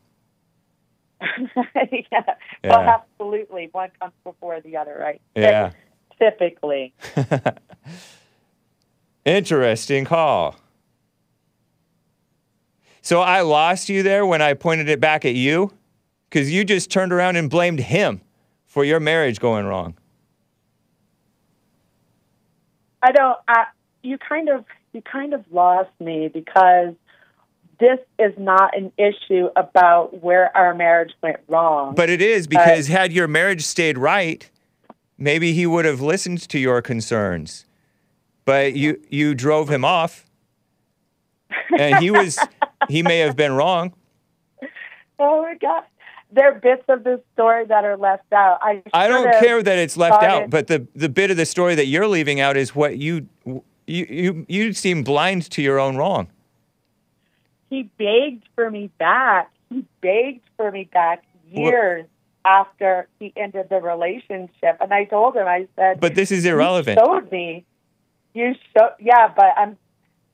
yeah. 2.11 2.23
Well, 2.64 2.81
absolutely. 2.81 3.69
One 3.72 3.89
comes 3.99 4.14
before 4.23 4.61
the 4.61 4.77
other, 4.77 4.97
right? 4.99 5.22
Yeah. 5.35 5.72
Typically. 6.19 6.93
Interesting 9.26 10.06
call. 10.06 10.56
So 13.02 13.22
I 13.22 13.41
lost 13.41 13.89
you 13.89 14.02
there 14.02 14.26
when 14.26 14.41
I 14.41 14.53
pointed 14.53 14.89
it 14.89 14.99
back 14.99 15.26
at 15.26 15.35
you? 15.35 15.72
Because 16.30 16.52
you 16.52 16.64
just 16.64 16.89
turned 16.89 17.14
around 17.14 17.35
and 17.35 17.49
blamed 17.49 17.80
him 17.80 18.22
for 18.65 18.84
your 18.84 18.99
marriage 18.99 19.39
going 19.39 19.65
wrong. 19.65 19.95
I 23.02 23.11
don't. 23.11 23.38
I, 23.47 23.65
you 24.02 24.18
kind 24.18 24.49
of 24.49 24.65
you 24.93 25.02
kind 25.02 25.34
of 25.34 25.45
lost 25.52 25.91
me 25.99 26.27
because 26.27 26.95
this 27.80 27.99
is 28.19 28.34
not 28.38 28.76
an 28.77 28.91
issue 28.97 29.49
about 29.56 30.22
where 30.23 30.56
our 30.56 30.73
marriage 30.73 31.11
went 31.22 31.38
wrong. 31.47 31.95
But 31.95 32.10
it 32.10 32.22
is 32.22 32.47
because 32.47 32.88
had 32.88 33.11
your 33.14 33.27
marriage 33.27 33.64
stayed 33.64 33.97
right, 33.97 34.49
maybe 35.18 35.53
he 35.53 35.65
would 35.65 35.85
have 35.85 36.02
listened 36.02 36.47
to 36.49 36.60
your 36.60 36.81
concerns. 36.81 37.65
But 38.45 38.76
you 38.76 39.02
you 39.10 39.34
drove 39.35 39.69
him 39.69 39.84
off. 39.84 40.26
And 41.77 41.97
he 41.97 42.11
was 42.11 42.38
he 42.89 43.02
may 43.02 43.19
have 43.19 43.35
been 43.35 43.53
wrong. 43.53 43.93
oh 45.19 45.41
my 45.41 45.56
god, 45.60 45.84
there 46.31 46.52
are 46.52 46.60
bits 46.60 46.84
of 46.88 47.03
this 47.03 47.19
story 47.34 47.65
that 47.65 47.84
are 47.85 47.97
left 47.97 48.31
out. 48.34 48.60
I 48.61 48.84
I 48.93 49.07
don't 49.07 49.31
care 49.39 49.61
that 49.64 49.77
it's 49.80 49.97
left 49.97 50.22
out, 50.23 50.43
it- 50.43 50.49
but 50.49 50.68
the 50.68 50.88
the 50.95 51.10
bit 51.10 51.31
of 51.31 51.38
the 51.38 51.45
story 51.45 51.76
that 51.76 51.88
you're 51.88 52.07
leaving 52.07 52.39
out 52.39 52.56
is 52.57 52.76
what 52.76 52.97
you 52.97 53.27
you 53.45 54.06
you 54.10 54.45
you 54.47 54.73
seem 54.73 55.03
blind 55.03 55.49
to 55.52 55.61
your 55.61 55.80
own 55.80 55.97
wrong. 55.97 56.27
He 57.69 57.83
begged 57.97 58.47
for 58.55 58.69
me 58.69 58.89
back. 58.97 59.51
He 59.69 59.85
begged 60.01 60.45
for 60.57 60.71
me 60.71 60.89
back 60.91 61.23
years 61.49 62.05
after 62.43 63.07
he 63.19 63.33
ended 63.35 63.67
the 63.69 63.81
relationship, 63.81 64.77
and 64.79 64.93
I 64.93 65.05
told 65.05 65.35
him, 65.35 65.47
I 65.47 65.67
said, 65.75 65.99
But 65.99 66.15
this 66.15 66.31
is 66.31 66.45
irrelevant. 66.45 66.99
You 66.99 67.05
showed 67.05 67.31
me. 67.31 67.65
You 68.33 68.53
showed, 68.75 68.91
yeah, 68.99 69.33
but 69.35 69.53
I'm. 69.57 69.77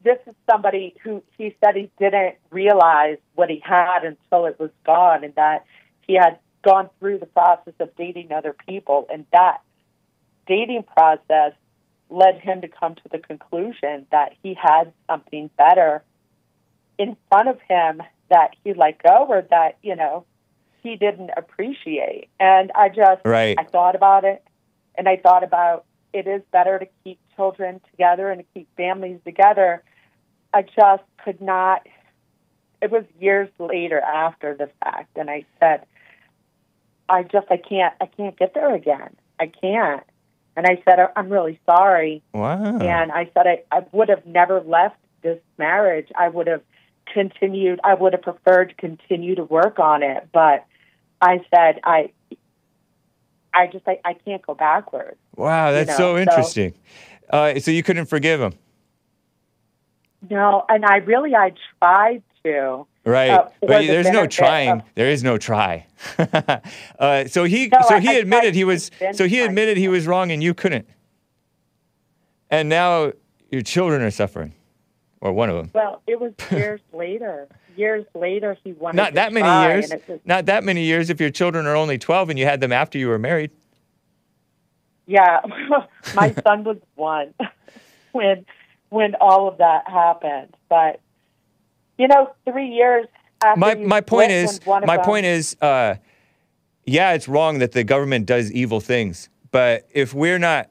This 0.03 0.17
is 0.25 0.33
somebody 0.49 0.95
who 1.03 1.21
he 1.37 1.55
said 1.63 1.75
he 1.75 1.91
didn't 1.99 2.35
realize 2.49 3.17
what 3.35 3.51
he 3.51 3.61
had 3.63 4.03
until 4.03 4.47
it 4.47 4.59
was 4.59 4.71
gone, 4.83 5.23
and 5.23 5.35
that 5.35 5.65
he 6.07 6.15
had 6.15 6.39
gone 6.63 6.89
through 6.99 7.19
the 7.19 7.27
process 7.27 7.73
of 7.79 7.95
dating 7.95 8.31
other 8.31 8.55
people, 8.67 9.07
and 9.11 9.25
that 9.31 9.61
dating 10.47 10.83
process 10.83 11.53
led 12.09 12.39
him 12.39 12.61
to 12.61 12.67
come 12.67 12.95
to 12.95 13.01
the 13.11 13.19
conclusion 13.19 14.05
that 14.11 14.33
he 14.43 14.55
had 14.55 14.91
something 15.07 15.49
better 15.57 16.03
in 17.01 17.17
front 17.29 17.49
of 17.49 17.59
him 17.67 18.03
that 18.29 18.51
he 18.63 18.75
let 18.75 19.01
go 19.01 19.25
or 19.27 19.41
that 19.49 19.77
you 19.81 19.95
know 19.95 20.23
he 20.83 20.95
didn't 20.95 21.31
appreciate. 21.35 22.29
And 22.39 22.71
I 22.75 22.89
just 22.89 23.21
Right. 23.25 23.57
I 23.57 23.63
thought 23.63 23.95
about 23.95 24.23
it, 24.23 24.43
and 24.95 25.09
I 25.09 25.17
thought 25.17 25.43
about 25.43 25.85
it 26.13 26.27
is 26.27 26.43
better 26.51 26.77
to 26.77 26.87
keep 27.03 27.19
children 27.35 27.81
together 27.89 28.29
and 28.29 28.41
to 28.41 28.45
keep 28.53 28.67
families 28.77 29.19
together. 29.25 29.83
I 30.53 30.61
just 30.61 31.03
could 31.23 31.41
not. 31.41 31.87
It 32.81 32.91
was 32.91 33.03
years 33.19 33.49
later 33.57 33.99
after 33.99 34.55
the 34.55 34.69
fact, 34.83 35.17
and 35.17 35.29
I 35.29 35.45
said, 35.59 35.85
I 37.09 37.23
just 37.23 37.47
I 37.49 37.57
can't 37.57 37.95
I 37.99 38.05
can't 38.05 38.37
get 38.37 38.53
there 38.53 38.75
again. 38.75 39.15
I 39.39 39.47
can't. 39.47 40.03
And 40.55 40.67
I 40.67 40.83
said 40.85 40.99
I'm 41.15 41.29
really 41.29 41.59
sorry. 41.65 42.21
Wow. 42.31 42.77
And 42.77 43.11
I 43.11 43.31
said 43.33 43.47
I, 43.47 43.63
I 43.71 43.85
would 43.91 44.09
have 44.09 44.25
never 44.27 44.61
left 44.61 44.97
this 45.23 45.39
marriage. 45.57 46.09
I 46.15 46.27
would 46.29 46.47
have 46.47 46.61
continued. 47.05 47.79
I 47.83 47.93
would 47.93 48.13
have 48.13 48.21
preferred 48.21 48.69
to 48.69 48.75
continue 48.75 49.35
to 49.35 49.43
work 49.43 49.79
on 49.79 50.03
it. 50.03 50.27
But 50.31 50.65
I 51.21 51.39
said 51.53 51.79
I, 51.83 52.11
I 53.53 53.67
just 53.67 53.87
I, 53.87 53.99
I 54.05 54.13
can't 54.13 54.41
go 54.45 54.53
backwards. 54.55 55.17
Wow, 55.35 55.71
that's 55.71 55.89
know, 55.89 55.95
so 55.97 56.15
so- 56.15 56.17
interesting. 56.17 56.73
Uh, 57.29 57.59
so 57.59 57.71
you 57.71 57.81
couldn't 57.81 58.07
forgive 58.07 58.41
him, 58.41 58.53
No, 60.29 60.65
and 60.67 60.83
I 60.85 60.97
really 60.97 61.33
I 61.33 61.53
tried 61.79 62.23
to. 62.43 62.85
right? 63.05 63.29
Uh, 63.29 63.47
but 63.61 63.87
there's 63.87 64.09
no 64.09 64.27
trying. 64.27 64.69
of- 64.69 64.81
there 64.95 65.07
is 65.09 65.23
no 65.23 65.37
try. 65.37 65.87
uh, 66.99 67.25
so 67.27 67.45
he 67.45 67.67
No, 67.67 67.79
so 67.87 67.95
I- 67.95 67.99
he 68.01 68.17
admitted 68.19 68.53
he 68.53 68.65
was 68.65 68.91
so 69.13 69.27
he 69.27 69.39
admitted 69.39 69.77
he 69.77 69.87
was 69.87 70.07
wrong 70.07 70.31
and 70.31 70.43
you 70.43 70.53
couldn't. 70.53 70.87
And 72.49 72.67
now 72.67 73.13
your 73.49 73.61
children 73.61 74.01
are 74.01 74.11
suffering, 74.11 74.53
or 75.21 75.31
one 75.31 75.49
of 75.49 75.55
them. 75.55 75.69
Well, 75.73 76.01
it 76.07 76.19
was 76.19 76.33
years 76.51 76.81
later. 76.93 77.47
Years 77.77 78.05
later, 78.13 78.57
he 78.63 78.73
wanted 78.73 78.97
Not 78.97 79.13
that 79.13 79.31
many 79.31 79.47
years. 79.73 79.91
was- 80.07 80.19
Not 80.25 80.47
that 80.47 80.63
many 80.63 80.83
years 80.83 81.09
if 81.09 81.21
your 81.21 81.29
children 81.29 81.65
are 81.65 81.75
only 81.75 81.97
12 81.97 82.31
and 82.31 82.37
you 82.39 82.45
had 82.45 82.59
them 82.59 82.73
after 82.73 82.97
you 82.97 83.07
were 83.07 83.19
married. 83.19 83.51
Yeah, 85.07 85.39
my 86.15 86.33
son 86.43 86.63
was 86.63 86.77
one 86.95 87.33
when 88.11 88.45
when 88.89 89.15
all 89.15 89.47
of 89.47 89.57
that 89.59 89.89
happened. 89.89 90.55
But 90.69 90.99
you 91.97 92.07
know, 92.07 92.31
three 92.49 92.67
years 92.69 93.07
after 93.43 93.59
my 93.59 93.75
my 93.75 94.01
point 94.01 94.31
is 94.31 94.59
my 94.65 94.79
them- 94.97 95.05
point 95.05 95.25
is 95.25 95.55
uh, 95.61 95.95
yeah 96.85 97.13
it's 97.13 97.27
wrong 97.27 97.59
that 97.59 97.71
the 97.71 97.83
government 97.83 98.25
does 98.25 98.51
evil 98.51 98.79
things 98.79 99.29
but 99.51 99.87
if 99.93 100.13
we're 100.13 100.39
not 100.39 100.69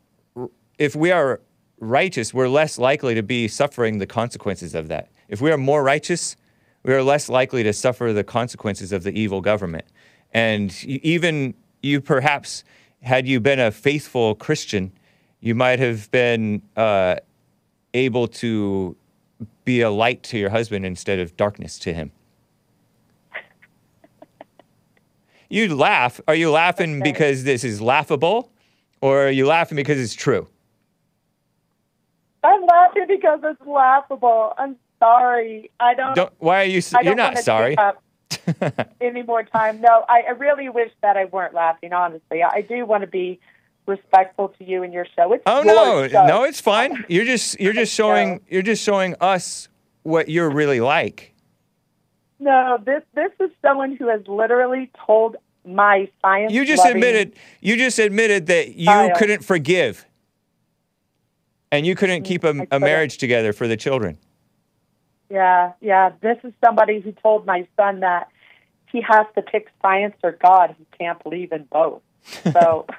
if 0.78 0.94
we 0.96 1.10
are 1.10 1.40
righteous 1.80 2.32
we're 2.34 2.48
less 2.48 2.78
likely 2.78 3.14
to 3.14 3.22
be 3.22 3.48
suffering 3.48 3.98
the 3.98 4.06
consequences 4.06 4.74
of 4.74 4.88
that 4.88 5.08
if 5.28 5.40
we 5.40 5.50
are 5.50 5.56
more 5.58 5.82
righteous 5.82 6.36
we 6.82 6.92
are 6.94 7.02
less 7.02 7.28
likely 7.28 7.62
to 7.62 7.72
suffer 7.72 8.12
the 8.12 8.24
consequences 8.24 8.92
of 8.92 9.02
the 9.02 9.12
evil 9.18 9.40
government 9.40 9.84
and 10.32 10.84
even 10.84 11.54
you 11.82 12.00
perhaps 12.00 12.62
had 13.02 13.26
you 13.26 13.40
been 13.40 13.58
a 13.58 13.70
faithful 13.70 14.34
christian 14.34 14.92
you 15.40 15.54
might 15.54 15.78
have 15.78 16.10
been 16.10 16.60
uh, 16.76 17.16
able 17.94 18.28
to 18.28 18.94
be 19.64 19.80
a 19.80 19.90
light 19.90 20.22
to 20.22 20.36
your 20.38 20.50
husband 20.50 20.84
instead 20.84 21.18
of 21.18 21.34
darkness 21.36 21.78
to 21.78 21.94
him 21.94 22.12
You 25.52 25.74
laugh. 25.74 26.20
Are 26.28 26.34
you 26.36 26.50
laughing 26.52 27.00
Okay. 27.02 27.10
because 27.10 27.42
this 27.42 27.64
is 27.64 27.80
laughable, 27.80 28.52
or 29.00 29.26
are 29.26 29.30
you 29.30 29.46
laughing 29.48 29.74
because 29.74 29.98
it's 29.98 30.14
true? 30.14 30.46
I'm 32.42 32.64
laughing 32.64 33.06
because 33.08 33.40
it's 33.44 33.60
laughable. 33.66 34.52
I'm 34.56 34.76
sorry. 34.98 35.70
I 35.78 35.94
don't. 35.94 36.14
Don't. 36.14 36.32
Why 36.38 36.62
are 36.62 36.64
you? 36.64 36.82
I 36.94 37.00
You're 37.02 37.14
not 37.14 37.38
sorry. 37.38 37.76
any 39.00 39.22
more 39.22 39.42
time. 39.42 39.80
No, 39.80 40.04
I, 40.08 40.22
I 40.28 40.30
really 40.30 40.68
wish 40.68 40.92
that 41.02 41.16
I 41.16 41.26
weren't 41.26 41.54
laughing. 41.54 41.92
Honestly, 41.92 42.42
I 42.42 42.62
do 42.62 42.86
want 42.86 43.02
to 43.02 43.06
be 43.06 43.40
respectful 43.86 44.48
to 44.58 44.64
you 44.64 44.82
and 44.82 44.92
your 44.92 45.06
show. 45.16 45.32
It's 45.32 45.42
oh 45.46 45.62
no, 45.62 46.08
show. 46.08 46.26
no, 46.26 46.44
it's 46.44 46.60
fine. 46.60 47.04
You're 47.08 47.24
just 47.24 47.60
you're 47.60 47.72
just 47.72 47.94
showing 47.94 48.40
you're 48.48 48.62
just 48.62 48.82
showing 48.82 49.14
us 49.20 49.68
what 50.02 50.28
you're 50.28 50.50
really 50.50 50.80
like. 50.80 51.34
No, 52.38 52.78
this 52.84 53.02
this 53.14 53.32
is 53.40 53.50
someone 53.60 53.96
who 53.96 54.08
has 54.08 54.22
literally 54.26 54.90
told 55.06 55.36
my 55.66 56.08
science. 56.22 56.52
You 56.52 56.64
just 56.64 56.86
admitted 56.86 57.34
you 57.60 57.76
just 57.76 57.98
admitted 57.98 58.46
that 58.46 58.76
you 58.76 59.12
couldn't 59.16 59.44
forgive, 59.44 60.06
and 61.72 61.86
you 61.86 61.94
couldn't 61.94 62.22
mm, 62.22 62.26
keep 62.26 62.44
a, 62.44 62.52
couldn't. 62.52 62.80
marriage 62.80 63.18
together 63.18 63.52
for 63.52 63.68
the 63.68 63.76
children. 63.76 64.18
Yeah, 65.28 65.72
yeah. 65.80 66.12
This 66.20 66.38
is 66.42 66.52
somebody 66.64 67.00
who 67.00 67.12
told 67.12 67.46
my 67.46 67.66
son 67.76 68.00
that 68.00 68.28
he 68.90 69.00
has 69.00 69.26
to 69.36 69.42
pick 69.42 69.68
science 69.80 70.16
or 70.24 70.32
God. 70.32 70.74
He 70.76 70.86
can't 70.98 71.22
believe 71.22 71.52
in 71.52 71.68
both. 71.70 72.02
So, 72.52 72.86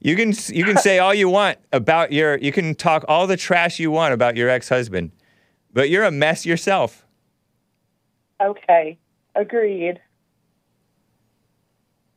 You 0.00 0.16
can 0.16 0.32
you 0.48 0.64
can 0.64 0.76
say 0.76 0.98
all 0.98 1.14
you 1.14 1.28
want 1.28 1.58
about 1.72 2.12
your 2.12 2.36
you 2.38 2.52
can 2.52 2.74
talk 2.74 3.04
all 3.08 3.26
the 3.26 3.36
trash 3.36 3.78
you 3.78 3.90
want 3.90 4.12
about 4.12 4.36
your 4.36 4.48
ex-husband, 4.48 5.12
but 5.72 5.90
you're 5.90 6.04
a 6.04 6.10
mess 6.10 6.44
yourself. 6.44 7.06
okay, 8.40 8.98
agreed. 9.34 10.00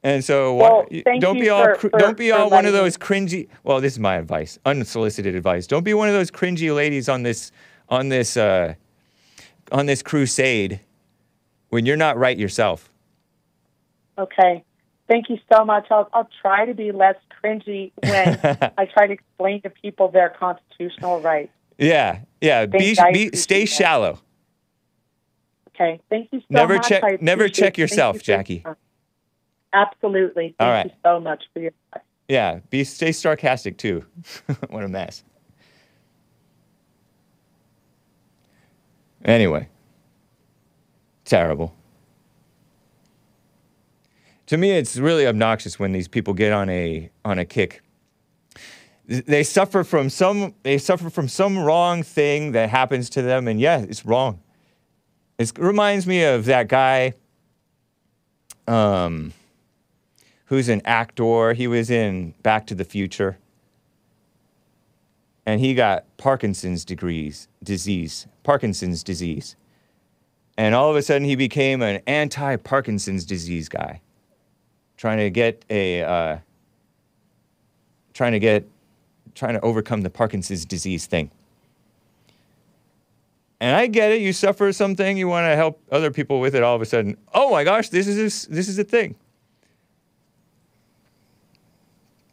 And 0.06 0.24
so 0.24 0.54
Well, 0.54 0.86
why, 0.92 1.18
don't 1.18 1.40
be 1.40 1.50
all 1.50 1.64
for- 1.64 1.76
cr- 1.76 1.88
for- 1.90 1.98
don't 1.98 2.16
be 2.16 2.32
all 2.32 2.52
one 2.52 2.68
of 2.68 2.74
those 2.74 2.96
cringy. 2.96 3.48
Well, 3.64 3.82
this 3.82 3.94
is 3.94 4.00
my 4.00 4.18
advice, 4.18 4.60
unsolicited 4.64 5.34
advice. 5.34 5.66
Don't 5.66 5.84
be 5.84 5.96
one 5.96 6.08
of 6.08 6.14
those 6.14 6.30
cringy 6.30 6.74
ladies 6.76 7.10
on 7.10 7.24
this 7.24 7.52
on 7.90 8.10
this 8.10 8.38
uh, 8.38 8.76
on 9.72 9.88
this 9.88 10.04
crusade 10.04 10.80
when 11.70 11.88
you're 11.88 11.98
not 11.98 12.18
right 12.20 12.38
yourself. 12.38 12.92
Okay. 14.20 14.64
Thank 15.08 15.30
you 15.30 15.40
so 15.52 15.66
much. 15.66 15.88
I'll, 15.90 16.08
I'll 16.14 16.30
try 16.40 16.66
to 16.68 16.76
be 16.76 16.92
less 16.92 17.16
cringy 17.44 17.92
when 18.04 18.40
I 18.78 18.86
try 18.86 19.08
to 19.08 19.14
explain 19.14 19.64
to 19.64 19.72
people 19.72 20.10
their 20.10 20.30
constitutional 20.30 21.20
rights. 21.20 21.52
Yeah, 21.80 22.20
yeah. 22.42 22.68
Be, 22.68 22.96
be 23.12 23.32
stay 23.36 23.62
that. 23.62 23.66
shallow. 23.70 24.20
Okay. 25.70 26.00
Thank 26.12 26.30
you 26.32 26.42
so 26.42 26.46
Never 26.52 26.76
much. 26.76 26.88
check- 26.90 27.22
never 27.24 27.50
check 27.50 27.78
yourself, 27.80 28.22
Jackie. 28.22 28.60
time. 28.60 28.76
Absolutely. 29.76 30.56
Thank 30.58 30.68
All 30.68 30.70
right. 30.70 30.86
you 30.86 30.92
so 31.04 31.20
much 31.20 31.44
for 31.54 31.60
your 31.60 31.72
time. 31.94 32.02
Yeah, 32.30 32.60
be 32.70 32.84
stay 32.86 33.12
sarcastic 33.12 33.78
too. 33.78 34.06
what 34.70 34.84
a 34.84 34.88
mess. 34.88 35.24
Anyway, 39.26 39.68
terrible. 41.26 41.76
To 44.48 44.58
me, 44.58 44.72
it's 44.72 44.98
really 44.98 45.28
obnoxious 45.28 45.80
when 45.80 45.92
these 45.92 46.08
people 46.08 46.34
get 46.34 46.54
on 46.54 46.70
a 46.70 47.10
on 47.26 47.38
a 47.38 47.46
kick. 47.46 47.82
They 49.08 49.44
suffer 49.44 49.84
from 49.84 50.10
some 50.10 50.54
they 50.64 50.78
suffer 50.78 51.10
from 51.10 51.28
some 51.28 51.58
wrong 51.58 52.02
thing 52.02 52.54
that 52.54 52.70
happens 52.70 53.10
to 53.12 53.22
them, 53.22 53.48
and 53.48 53.60
yeah, 53.60 53.80
it's 53.80 54.06
wrong. 54.06 54.40
It 55.38 55.52
reminds 55.58 56.08
me 56.08 56.24
of 56.24 56.46
that 56.46 56.70
guy. 56.70 57.14
Um, 58.68 59.34
who's 60.46 60.70
an 60.70 60.82
actor. 60.86 61.54
He 61.54 61.68
was 61.68 61.90
in 61.90 62.34
Back 62.44 62.68
to 62.68 62.76
the 62.76 62.86
Future. 62.86 63.38
And 65.46 65.60
he 65.60 65.76
got 65.76 66.06
Parkinson's 66.18 66.84
degrees, 66.84 67.48
disease, 67.64 68.28
Parkinson's 68.44 69.04
disease. 69.04 69.56
And 70.58 70.74
all 70.74 70.90
of 70.90 70.96
a 70.96 71.02
sudden 71.02 71.28
he 71.28 71.36
became 71.36 71.82
an 71.82 72.02
anti-Parkinson's 72.08 73.26
disease 73.26 73.70
guy. 73.70 74.02
Trying 74.98 75.18
to 75.18 75.30
get 75.30 75.64
a 75.70 76.04
uh, 76.04 76.38
trying 78.14 78.32
to 78.32 78.40
get 78.40 78.66
trying 79.36 79.54
to 79.54 79.62
overcome 79.62 80.02
the 80.02 80.10
Parkinson's 80.10 80.66
disease 80.66 81.06
thing. 81.06 81.30
And 83.60 83.76
I 83.76 83.88
get 83.88 84.12
it. 84.12 84.22
You 84.22 84.32
suffer 84.32 84.72
something, 84.72 85.18
you 85.18 85.28
want 85.28 85.46
to 85.52 85.56
help 85.56 85.82
other 85.92 86.12
people 86.12 86.40
with 86.40 86.56
it. 86.56 86.64
All 86.64 86.76
of 86.76 86.82
a 86.82 86.86
sudden, 86.86 87.18
oh 87.34 87.52
my 87.52 87.64
gosh, 87.64 87.90
this 87.90 88.08
is 88.08 88.46
this 88.46 88.70
is 88.70 88.80
a 88.80 88.84
thing. 88.84 89.16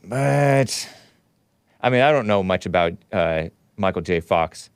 But 0.04 0.88
I 1.80 1.90
mean, 1.90 2.00
I 2.00 2.12
don't 2.12 2.26
know 2.26 2.42
much 2.42 2.66
about 2.66 2.94
uh, 3.12 3.44
Michael 3.76 4.02
J. 4.02 4.20
Fox. 4.20 4.70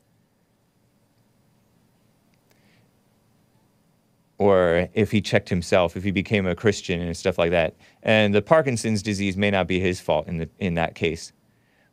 Or 4.38 4.88
if 4.92 5.10
he 5.10 5.20
checked 5.22 5.48
himself, 5.48 5.96
if 5.96 6.04
he 6.04 6.10
became 6.10 6.46
a 6.46 6.54
Christian 6.54 7.00
and 7.00 7.16
stuff 7.16 7.38
like 7.38 7.50
that. 7.52 7.74
And 8.02 8.34
the 8.34 8.42
Parkinson's 8.42 9.02
disease 9.02 9.36
may 9.36 9.50
not 9.50 9.66
be 9.66 9.80
his 9.80 9.98
fault 9.98 10.28
in 10.28 10.38
the 10.38 10.48
in 10.58 10.74
that 10.74 10.94
case. 10.94 11.32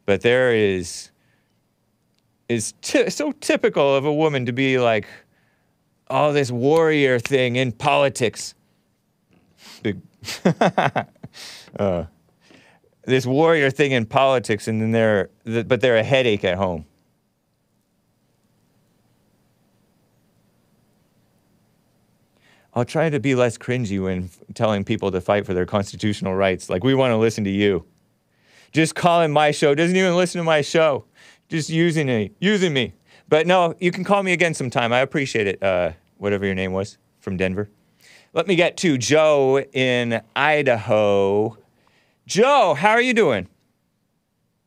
But 0.06 0.22
there 0.22 0.54
is 0.54 1.12
is 2.50 2.74
ty- 2.82 3.08
so 3.08 3.32
typical 3.32 3.96
of 3.96 4.06
a 4.06 4.14
woman 4.14 4.46
to 4.46 4.52
be 4.52 4.78
like, 4.78 5.08
oh, 6.10 6.34
this 6.34 6.52
warrior 6.52 7.18
thing 7.18 7.56
in 7.56 7.72
politics. 7.72 8.56
Big 9.82 10.02
uh, 11.80 12.04
this 13.06 13.26
warrior 13.26 13.70
thing 13.70 13.92
in 13.92 14.06
politics, 14.06 14.68
and 14.68 14.82
then 14.82 14.92
they're, 14.92 15.30
th- 15.46 15.68
but 15.68 15.82
they're 15.82 15.98
a 15.98 16.04
headache 16.04 16.44
at 16.44 16.58
home. 16.58 16.86
I'll 22.76 22.86
try 22.86 23.10
to 23.10 23.20
be 23.20 23.36
less 23.36 23.58
cringy 23.58 24.02
when 24.02 24.24
f- 24.24 24.40
telling 24.56 24.84
people 24.84 25.12
to 25.12 25.22
fight 25.22 25.46
for 25.46 25.54
their 25.54 25.66
constitutional 25.66 26.36
rights. 26.36 26.70
Like, 26.70 26.84
we 26.84 26.96
want 26.96 27.12
to 27.12 27.18
listen 27.18 27.44
to 27.44 27.52
you. 27.52 27.86
Just 28.72 28.96
calling 28.96 29.32
my 29.32 29.52
show, 29.52 29.76
doesn't 29.76 29.96
even 29.96 30.16
listen 30.16 30.40
to 30.40 30.44
my 30.44 30.62
show. 30.62 31.06
Just 31.50 31.70
using 31.70 32.08
me, 32.08 32.32
using 32.40 32.74
me. 32.74 32.94
But 33.30 33.46
no, 33.46 33.76
you 33.80 33.92
can 33.92 34.04
call 34.04 34.24
me 34.24 34.34
again 34.34 34.56
sometime. 34.56 34.92
I 34.92 35.00
appreciate 35.00 35.46
it. 35.46 35.62
Uh, 35.62 35.92
whatever 36.18 36.46
your 36.46 36.56
name 36.56 36.72
was 36.72 36.98
from 37.20 37.38
Denver. 37.38 37.70
Let 38.34 38.48
me 38.48 38.56
get 38.56 38.78
to 38.78 38.98
Joe 38.98 39.60
in 39.60 40.22
Idaho. 40.36 41.58
Joe, 42.26 42.74
how 42.74 42.92
are 42.92 43.02
you 43.02 43.14
doing? 43.14 43.48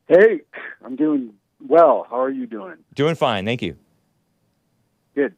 Hey, 0.09 0.41
I'm 0.85 0.97
doing 0.97 1.33
well. 1.67 2.07
How 2.09 2.21
are 2.21 2.31
you 2.31 2.47
doing? 2.47 2.77
Doing 2.95 3.15
fine, 3.15 3.45
thank 3.45 3.63
you. 3.63 3.77
Good. 5.15 5.35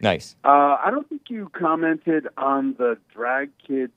Nice. 0.00 0.36
Uh, 0.44 0.48
I 0.84 0.88
don't 0.90 1.08
think 1.08 1.22
you 1.28 1.48
commented 1.52 2.28
on 2.36 2.74
the 2.78 2.98
Drag 3.14 3.50
Kids 3.66 3.92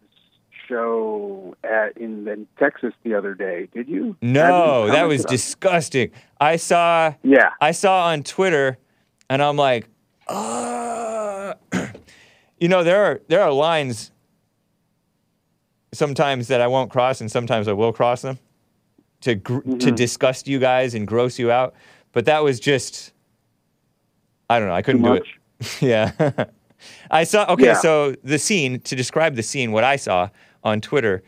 show 0.67 1.55
at 1.63 1.97
in, 1.97 2.27
in 2.27 2.47
Texas 2.57 2.93
the 3.03 3.13
other 3.13 3.33
day, 3.33 3.67
did 3.73 3.87
you? 3.87 4.15
No, 4.21 4.87
that 4.87 5.03
was 5.03 5.25
on- 5.25 5.31
disgusting. 5.31 6.11
I 6.39 6.55
saw 6.55 7.13
Yeah. 7.23 7.49
I 7.61 7.71
saw 7.71 8.07
on 8.07 8.23
Twitter, 8.23 8.77
and 9.29 9.41
I'm 9.41 9.55
like, 9.57 9.87
uh, 10.27 11.53
you 12.59 12.69
know, 12.69 12.83
there 12.83 13.03
are 13.05 13.21
there 13.27 13.41
are 13.41 13.51
lines 13.51 14.11
sometimes 15.97 16.47
that 16.47 16.61
I 16.61 16.67
won't 16.67 16.91
cross, 16.91 17.21
and 17.21 17.31
sometimes 17.31 17.67
I 17.67 17.73
will 17.73 17.91
cross 17.91 18.21
them 18.21 18.39
to 19.21 19.35
gr- 19.35 19.59
to 19.59 19.67
mm-hmm. 19.67 19.95
disgust 19.95 20.47
you 20.47 20.59
guys 20.59 20.93
and 20.93 21.07
gross 21.07 21.39
you 21.39 21.51
out. 21.51 21.73
But 22.11 22.25
that 22.25 22.43
was 22.43 22.59
just, 22.59 23.11
I 24.49 24.59
don't 24.59 24.67
know, 24.67 24.73
I 24.73 24.81
couldn't 24.81 25.01
do 25.01 25.13
it. 25.13 25.23
yeah, 25.81 26.45
I 27.11 27.23
saw. 27.23 27.51
Okay, 27.53 27.65
Yeah. 27.65 27.79
so 27.79 28.15
the 28.23 28.39
scene 28.39 28.79
to 28.81 28.95
describe 28.95 29.35
the 29.35 29.43
scene, 29.43 29.71
what 29.71 29.83
I 29.83 29.95
saw 29.95 30.29
on 30.63 30.81
Twitter 30.81 31.23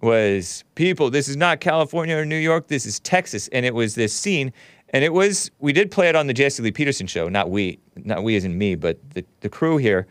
was 0.00 0.64
people. 0.74 1.10
This 1.10 1.28
is 1.28 1.36
not 1.36 1.60
California 1.60 2.16
or 2.16 2.24
New 2.24 2.36
York. 2.36 2.68
This 2.68 2.86
is 2.86 3.00
Texas, 3.00 3.48
and 3.48 3.66
it 3.66 3.74
was 3.74 3.94
this 3.94 4.12
scene, 4.12 4.52
and 4.90 5.04
it 5.04 5.12
was 5.12 5.50
we 5.58 5.72
did 5.72 5.90
play 5.90 6.08
it 6.08 6.16
on 6.16 6.26
the 6.26 6.34
Jesse 6.34 6.62
Lee 6.62 6.72
Peterson 6.72 7.06
show. 7.06 7.28
Not 7.28 7.50
we, 7.50 7.78
not 7.96 8.22
we 8.22 8.36
as 8.36 8.44
in 8.44 8.56
me, 8.58 8.74
but 8.74 8.98
the 9.10 9.24
the 9.40 9.48
crew 9.48 9.76
here 9.76 10.06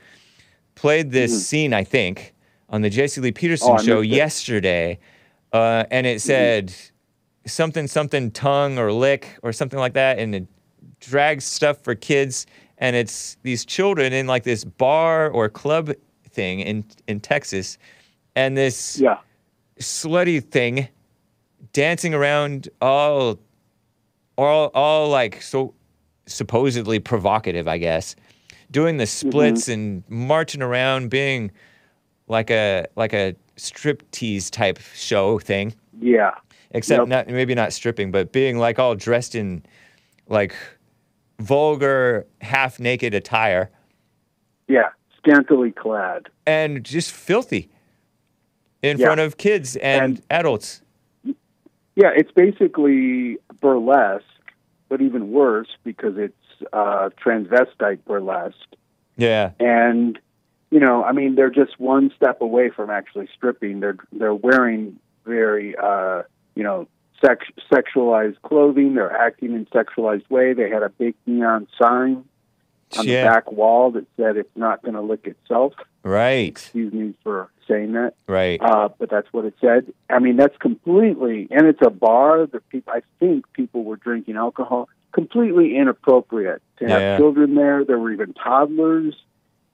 played 0.75 1.11
this 1.11 1.31
mm-hmm. 1.31 1.39
scene. 1.39 1.73
I 1.73 1.83
think 1.83 2.33
on 2.71 2.81
the 2.81 2.89
Jesse 2.89 3.21
Lee 3.21 3.31
Peterson 3.31 3.67
Mm-hmm. 3.67 3.79
Oh, 3.79 3.83
show 3.83 4.01
yesterday, 4.01 4.97
uh, 5.53 5.83
and 5.91 6.07
it 6.07 6.21
said 6.21 6.73
something 7.45 7.87
something 7.87 8.31
tongue 8.31 8.79
or 8.79 8.91
lick 8.91 9.37
or 9.43 9.53
something 9.53 9.77
like 9.79 9.93
that, 9.93 10.17
and 10.17 10.33
it 10.33 10.47
drags 10.99 11.45
stuff 11.45 11.83
for 11.83 11.93
kids, 11.93 12.47
and 12.79 12.95
it's 12.95 13.37
these 13.43 13.65
children 13.65 14.13
in 14.13 14.25
like 14.27 14.43
this 14.43 14.63
bar 14.63 15.29
or 15.29 15.49
club 15.49 15.91
thing 16.29 16.61
in 16.61 16.83
in 17.07 17.19
Texas, 17.19 17.77
and 18.35 18.57
this 18.57 18.97
Yeah. 18.99 19.17
slutty 19.79 20.43
thing 20.43 20.87
dancing 21.73 22.13
around 22.13 22.69
all 22.81 23.37
all 24.37 24.71
all 24.73 25.09
like 25.09 25.41
so 25.41 25.73
supposedly 26.25 26.99
provocative 26.99 27.67
i 27.67 27.77
guess 27.77 28.15
doing 28.71 28.97
the 28.97 29.05
splits 29.05 29.67
and 29.67 30.03
marching 30.09 30.61
around 30.61 31.09
being 31.09 31.51
like 32.31 32.49
a 32.49 32.87
like 32.95 33.13
a 33.13 33.35
strip 33.57 34.09
tease 34.11 34.49
type 34.49 34.79
show 34.95 35.37
thing 35.37 35.75
Yeah. 35.99 36.31
except 36.71 36.99
Yep. 37.01 37.07
not 37.09 37.27
maybe 37.27 37.53
not 37.53 37.73
stripping 37.73 38.09
but 38.11 38.31
being 38.31 38.57
like 38.57 38.79
all 38.79 38.95
dressed 38.95 39.35
in 39.35 39.63
like 40.27 40.55
vulgar 41.39 42.25
half 42.41 42.79
naked 42.79 43.13
attire 43.13 43.69
Yeah. 44.67 44.89
Scantily 45.17 45.71
clad. 45.71 46.29
and 46.47 46.83
just 46.83 47.11
filthy 47.11 47.69
in 48.81 48.97
Yeah. 48.97 49.05
front 49.07 49.19
of 49.19 49.37
kids 49.37 49.75
and, 49.75 50.03
And- 50.03 50.21
adults 50.31 50.81
Yeah, 51.95 52.11
it's 52.15 52.31
basically 52.31 53.37
burlesque, 53.59 54.23
but 54.87 55.01
even 55.01 55.31
worse 55.31 55.67
because 55.83 56.17
it's 56.17 56.33
uh, 56.73 57.09
transvestite 57.23 57.99
burlesque. 58.05 58.55
yeah 59.17 59.51
and 59.59 60.17
you 60.71 60.79
know, 60.79 61.03
I 61.03 61.11
mean, 61.11 61.35
they're 61.35 61.49
just 61.51 61.79
one 61.79 62.11
step 62.15 62.41
away 62.41 62.69
from 62.69 62.89
actually 62.89 63.27
stripping. 63.35 63.79
They're 63.81 63.97
they're 64.11 64.33
wearing 64.33 64.97
very 65.25 65.75
uh, 65.77 66.23
you 66.55 66.63
know 66.63 66.87
sex, 67.23 67.45
sexualized 67.71 68.41
clothing. 68.41 68.95
They're 68.95 69.15
acting 69.15 69.53
in 69.53 69.65
sexualized 69.67 70.29
way. 70.29 70.53
They 70.53 70.69
had 70.69 70.81
a 70.81 70.89
big 70.89 71.15
neon 71.27 71.67
sign 71.79 72.23
on 72.97 73.05
Yeah. 73.07 73.23
the 73.23 73.29
back 73.29 73.51
wall 73.51 73.91
that 73.91 74.05
said 74.17 74.37
"It's 74.37 74.55
not 74.55 74.81
going 74.81 74.95
to 74.95 75.01
lick 75.01 75.27
itself." 75.27 75.73
right 76.03 76.47
Excuse 76.47 76.91
me 76.91 77.13
for 77.23 77.51
saying 77.67 77.91
that, 77.91 78.15
right 78.27 78.59
uh, 78.59 78.89
but 78.97 79.09
that's 79.11 79.31
what 79.31 79.45
it 79.45 79.53
said. 79.61 79.93
I 80.09 80.17
mean, 80.17 80.35
that's 80.35 80.57
completely, 80.57 81.47
and 81.51 81.67
it's 81.67 81.81
a 81.85 81.91
bar. 81.91 82.47
that 82.47 82.67
people, 82.69 82.91
I 82.93 83.01
think 83.19 83.45
people 83.53 83.83
were 83.83 83.97
drinking 83.97 84.35
alcohol. 84.35 84.89
Completely 85.11 85.75
inappropriate 85.77 86.61
to 86.79 86.87
have 86.87 87.01
Yeah. 87.01 87.17
children 87.17 87.53
there. 87.55 87.83
There 87.85 87.99
were 87.99 88.11
even 88.11 88.33
toddlers. 88.33 89.15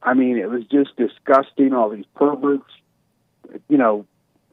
I 0.01 0.13
mean, 0.13 0.37
it 0.37 0.49
was 0.49 0.63
just 0.65 0.95
disgusting. 0.95 1.73
All 1.73 1.89
these 1.89 2.05
perverts, 2.15 2.69
you 3.67 3.77
know, 3.77 4.05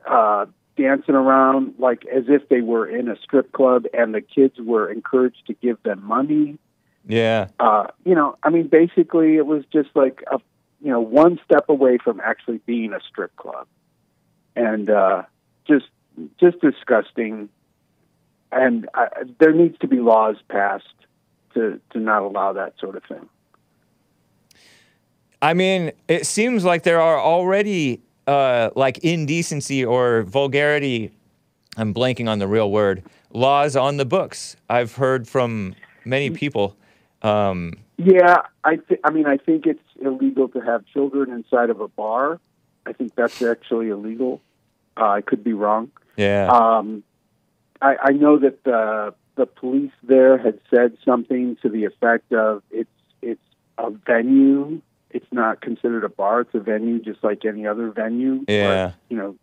uh, 0.07 0.47
dancing 0.77 1.15
around 1.15 1.75
like 1.79 2.05
as 2.07 2.25
if 2.29 2.49
they 2.49 2.61
were 2.61 2.87
in 2.87 3.09
a 3.09 3.17
strip 3.21 3.53
club, 3.53 3.87
and 3.93 4.15
the 4.15 4.21
kids 4.21 4.59
were 4.59 4.91
encouraged 4.91 5.47
to 5.47 5.55
give 5.55 5.83
them 5.83 6.05
money. 6.05 6.59
yeah 7.07 7.49
Uh, 7.61 7.89
you 8.05 8.15
know, 8.15 8.37
I 8.43 8.51
mean, 8.51 8.69
basically, 8.69 9.37
it 9.37 9.47
was 9.47 9.65
just 9.73 9.91
like 9.95 10.23
a, 10.31 10.41
you 10.81 10.91
know, 10.91 11.01
one 11.01 11.39
step 11.45 11.69
away 11.69 11.99
from 11.99 12.21
actually 12.21 12.59
being 12.59 12.93
a 12.93 13.01
strip 13.09 13.35
club, 13.37 13.67
and 14.57 14.91
uh, 14.91 15.23
just 15.67 15.87
just 16.39 16.61
disgusting. 16.61 17.49
And 18.51 18.89
I, 18.95 19.09
there 19.39 19.53
needs 19.53 19.79
to 19.81 19.89
be 19.89 19.99
laws 19.99 20.37
passed 20.49 20.87
to 21.55 21.81
to 21.91 21.99
not 21.99 22.23
allow 22.23 22.55
that 22.55 22.75
sort 22.79 22.97
of 22.97 23.05
thing. 23.05 23.29
I 25.45 25.53
mean, 25.53 25.93
it 26.09 26.25
seems 26.27 26.65
like 26.65 26.85
there 26.85 27.03
are 27.03 27.21
already 27.21 28.01
uh, 28.27 28.71
like 28.75 28.97
indecency 29.05 29.85
or 29.85 30.23
vulgarity. 30.23 31.13
I'm 31.77 31.93
blanking 31.93 32.31
on 32.31 32.39
the 32.39 32.49
real 32.49 32.71
word. 32.71 33.03
Laws 33.31 33.77
on 33.77 33.99
the 33.99 34.07
books. 34.07 34.57
I've 34.71 34.95
heard 34.95 35.29
from 35.29 35.75
many 36.07 36.31
people. 36.31 36.77
Um, 37.21 37.75
Yeah, 37.99 38.39
I 38.65 38.77
th- 38.77 39.01
I 39.05 39.11
mean, 39.11 39.27
I 39.27 39.37
think 39.37 39.67
it's 39.67 39.83
illegal 40.01 40.49
to 40.49 40.61
have 40.61 40.87
children 40.87 41.31
inside 41.31 41.69
of 41.69 41.79
a 41.81 41.89
bar. 41.89 42.41
I 42.87 42.95
think 42.95 43.15
that's 43.15 43.43
actually 43.43 43.91
illegal. 43.91 44.41
Uh, 44.97 45.09
I 45.09 45.21
could 45.21 45.45
be 45.45 45.53
wrong. 45.53 45.91
yeah, 46.17 46.49
Um, 46.51 47.03
I, 47.83 47.97
I 48.01 48.13
know 48.13 48.39
that 48.39 48.65
the 48.65 49.15
the 49.37 49.45
police 49.45 49.93
there 50.03 50.39
had 50.39 50.59
said 50.73 50.97
something 51.05 51.57
to 51.61 51.69
the 51.69 51.85
effect 51.85 52.33
of 52.33 52.63
it's 52.71 52.89
it's 53.21 53.49
a 53.77 53.91
venue. 53.91 54.81
It's 55.15 55.33
not 55.33 55.61
considered 55.63 56.05
a 56.05 56.09
bar. 56.09 56.43
It's 56.43 56.55
a 56.55 56.61
venue, 56.61 57.01
just 57.01 57.25
like 57.25 57.45
any 57.45 57.67
other 57.67 57.91
venue. 57.91 58.45
Yeah. 58.49 58.87
But, 58.87 58.95
you 59.09 59.17
know. 59.17 59.37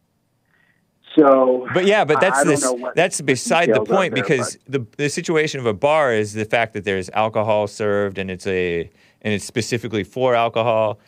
So. 1.18 1.68
but 1.73 1.85
yeah, 1.85 2.06
but 2.06 2.22
that's 2.22 2.43
this, 2.45 2.73
that's 2.95 3.19
beside 3.19 3.73
the 3.73 3.84
point 3.84 4.14
there, 4.14 4.23
because 4.23 4.57
the 4.68 4.85
the 4.95 5.10
situation 5.10 5.60
of 5.60 5.65
a 5.65 5.73
bar 5.73 6.14
is 6.14 6.34
the 6.34 6.45
fact 6.45 6.73
that 6.73 6.85
there's 6.85 7.10
alcohol 7.10 7.68
served 7.68 8.18
and 8.18 8.31
it's 8.31 8.48
a 8.48 8.89
and 9.22 9.34
it's 9.34 9.43
specifically 9.43 10.06
for 10.06 10.35
alcohol, 10.35 10.99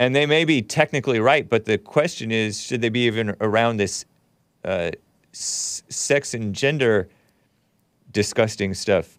and 0.00 0.16
they 0.16 0.26
may 0.26 0.44
be 0.44 0.62
technically 0.62 1.20
right, 1.20 1.48
but 1.48 1.64
the 1.64 1.78
question 1.78 2.32
is, 2.32 2.60
should 2.60 2.80
they 2.80 2.88
be 2.88 3.06
even 3.06 3.36
around 3.40 3.76
this 3.76 4.04
uh, 4.64 4.90
s- 5.32 5.84
sex 5.88 6.34
and 6.34 6.54
gender 6.54 7.08
disgusting 8.10 8.74
stuff? 8.74 9.16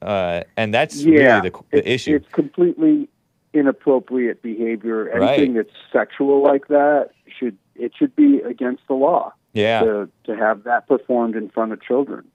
Uh, 0.00 0.42
and 0.56 0.72
that's 0.72 1.02
yeah, 1.02 1.38
really 1.38 1.50
the, 1.50 1.58
the 1.72 1.78
it's, 1.78 1.88
issue. 1.88 2.14
It's 2.16 2.32
completely 2.32 3.08
inappropriate 3.56 4.42
behavior. 4.42 5.04
Right. 5.04 5.38
Anything 5.38 5.54
that's 5.54 5.70
sexual 5.92 6.42
like 6.42 6.68
that 6.68 7.10
should 7.38 7.56
it 7.74 7.92
should 7.96 8.14
be 8.16 8.40
against 8.40 8.82
the 8.88 8.94
law. 8.94 9.32
Yeah. 9.52 9.80
to 9.80 10.08
to 10.24 10.36
have 10.36 10.64
that 10.64 10.86
performed 10.86 11.34
in 11.34 11.48
front 11.48 11.72
of 11.72 11.82
children. 11.82 12.26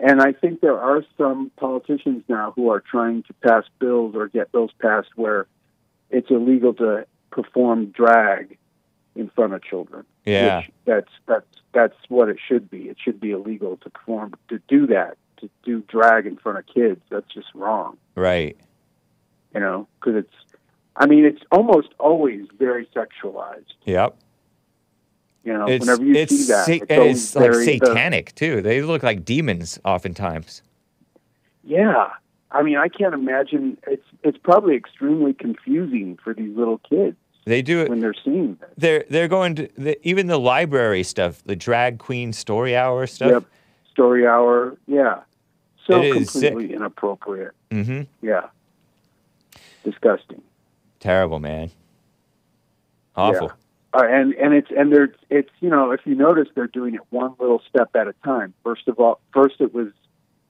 And 0.00 0.22
I 0.22 0.32
think 0.32 0.60
there 0.60 0.78
are 0.78 1.02
some 1.16 1.50
politicians 1.56 2.22
now 2.28 2.52
who 2.54 2.70
are 2.70 2.80
trying 2.80 3.24
to 3.24 3.34
pass 3.34 3.64
bills 3.80 4.14
or 4.14 4.28
get 4.28 4.52
bills 4.52 4.70
passed 4.80 5.08
where 5.16 5.48
it's 6.10 6.30
illegal 6.30 6.72
to 6.74 7.06
perform 7.30 7.86
drag 7.86 8.56
in 9.16 9.28
front 9.30 9.54
of 9.54 9.62
children. 9.64 10.04
Yeah. 10.24 10.62
That's 10.84 11.10
that's 11.26 11.46
that's 11.72 11.96
what 12.08 12.28
it 12.28 12.38
should 12.46 12.70
be. 12.70 12.82
It 12.82 12.98
should 13.02 13.20
be 13.20 13.32
illegal 13.32 13.76
to 13.78 13.90
perform 13.90 14.34
to 14.48 14.60
do 14.68 14.86
that 14.86 15.18
to 15.40 15.50
do 15.64 15.82
drag 15.88 16.26
in 16.26 16.36
front 16.36 16.58
of 16.58 16.66
kids. 16.66 17.00
That's 17.10 17.32
just 17.32 17.48
wrong. 17.54 17.96
Right. 18.14 18.56
You 19.58 19.64
know, 19.64 19.88
because 19.98 20.14
it's. 20.24 20.34
I 20.94 21.06
mean, 21.06 21.24
it's 21.24 21.42
almost 21.50 21.88
always 21.98 22.46
very 22.58 22.86
sexualized. 22.94 23.64
Yep. 23.84 24.16
You 25.44 25.52
know, 25.52 25.66
It's 25.66 25.84
whenever 25.84 26.04
you 26.04 26.14
it's 26.14 26.32
see 26.36 26.44
that, 26.52 26.66
sa- 26.66 26.72
it's 26.72 27.34
it's 27.34 27.36
like 27.36 27.50
the- 27.52 27.64
satanic 27.86 28.34
too. 28.36 28.60
They 28.62 28.82
look 28.82 29.02
like 29.02 29.24
demons 29.24 29.78
oftentimes. 29.84 30.62
Yeah, 31.64 32.10
I 32.50 32.62
mean, 32.62 32.76
I 32.76 32.86
can't 32.88 33.14
imagine. 33.14 33.78
It's 33.86 34.04
it's 34.22 34.38
probably 34.38 34.76
extremely 34.76 35.32
confusing 35.34 36.18
for 36.22 36.34
these 36.34 36.56
little 36.56 36.78
kids 36.78 37.16
They 37.46 37.62
do 37.62 37.80
it. 37.80 37.88
when 37.90 37.98
they're 38.00 38.14
seeing 38.24 38.56
this. 38.60 38.70
They're 38.76 39.04
they're 39.10 39.28
going 39.28 39.54
to 39.56 39.68
the, 39.76 39.98
even 40.08 40.26
the 40.28 40.38
library 40.38 41.02
stuff, 41.02 41.42
the 41.44 41.56
drag 41.56 41.98
queen 41.98 42.32
story 42.32 42.76
hour 42.76 43.06
stuff. 43.08 43.30
Yep, 43.32 43.44
story 43.90 44.24
hour. 44.26 44.76
Yeah, 44.86 45.20
so 45.86 46.00
It 46.00 46.16
is 46.16 46.30
sick. 46.30 46.50
completely 46.52 46.74
inappropriate. 46.76 47.52
Mm-hmm. 47.70 48.02
Yeah, 48.22 48.46
disgusting. 49.90 50.42
Terrible, 51.00 51.38
man. 51.38 51.70
Awful. 53.16 53.52
Uh, 53.92 54.02
and 54.04 54.34
and 54.34 54.52
it's 54.54 54.68
and 54.76 54.92
they're 54.92 55.14
it's 55.30 55.50
you 55.60 55.70
know 55.70 55.90
if 55.92 56.00
you 56.04 56.14
notice 56.14 56.48
they're 56.54 56.66
doing 56.66 56.94
it 56.94 57.00
one 57.10 57.34
little 57.38 57.62
step 57.68 57.90
at 57.94 58.06
a 58.06 58.12
time. 58.24 58.52
First 58.62 58.86
of 58.86 58.98
all, 59.00 59.20
first 59.32 59.60
it 59.60 59.72
was 59.72 59.88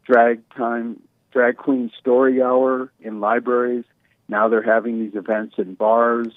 drag 0.04 0.42
time, 0.54 1.00
drag 1.32 1.56
queen 1.56 1.90
story 1.98 2.42
hour 2.42 2.90
in 3.00 3.20
libraries. 3.20 3.84
Now 4.28 4.48
they're 4.48 4.62
having 4.62 4.98
these 4.98 5.14
events 5.14 5.54
in 5.58 5.74
bars 5.74 6.28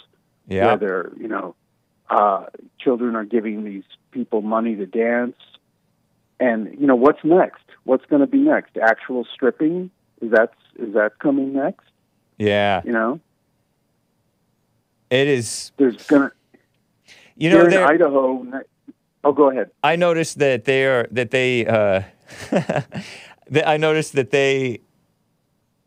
Yeah. 0.48 0.68
where 0.68 0.78
they're 0.78 1.11
you 1.18 1.28
know 1.28 1.56
uh, 2.10 2.45
children 2.80 3.15
are 3.15 3.26
giving 3.26 3.64
these 3.64 3.84
people 4.11 4.41
money 4.41 4.76
to 4.76 4.86
dance. 4.86 5.38
And 6.40 6.80
you 6.80 6.88
know 6.88 6.95
what's 6.95 7.23
next? 7.23 7.64
What's 7.84 8.06
going 8.06 8.22
to 8.22 8.28
be 8.28 8.40
next? 8.40 8.78
Actual 8.78 9.26
stripping 9.34 9.90
is 10.22 10.32
that 10.32 10.52
is 10.78 10.94
that 10.94 11.18
coming 11.19 11.53
next? 11.53 11.88
Yeah. 12.41 12.81
You 12.84 12.91
know, 12.91 13.19
It 15.11 15.27
is. 15.27 15.72
there's 15.77 15.97
gonna 16.07 16.31
You 17.35 17.51
know, 17.51 17.65
in 17.68 17.73
Idaho. 17.73 18.43
Oh, 19.23 19.31
go 19.31 19.51
ahead. 19.51 19.69
I 19.84 19.95
noticed 19.95 20.39
that 20.39 20.65
they 20.65 20.85
are 20.88 21.07
that 21.11 21.30
they 21.30 21.68
uh, 21.68 22.01
that 22.51 23.68
I 23.68 23.77
noticed 23.77 24.13
that 24.13 24.31
they 24.31 24.81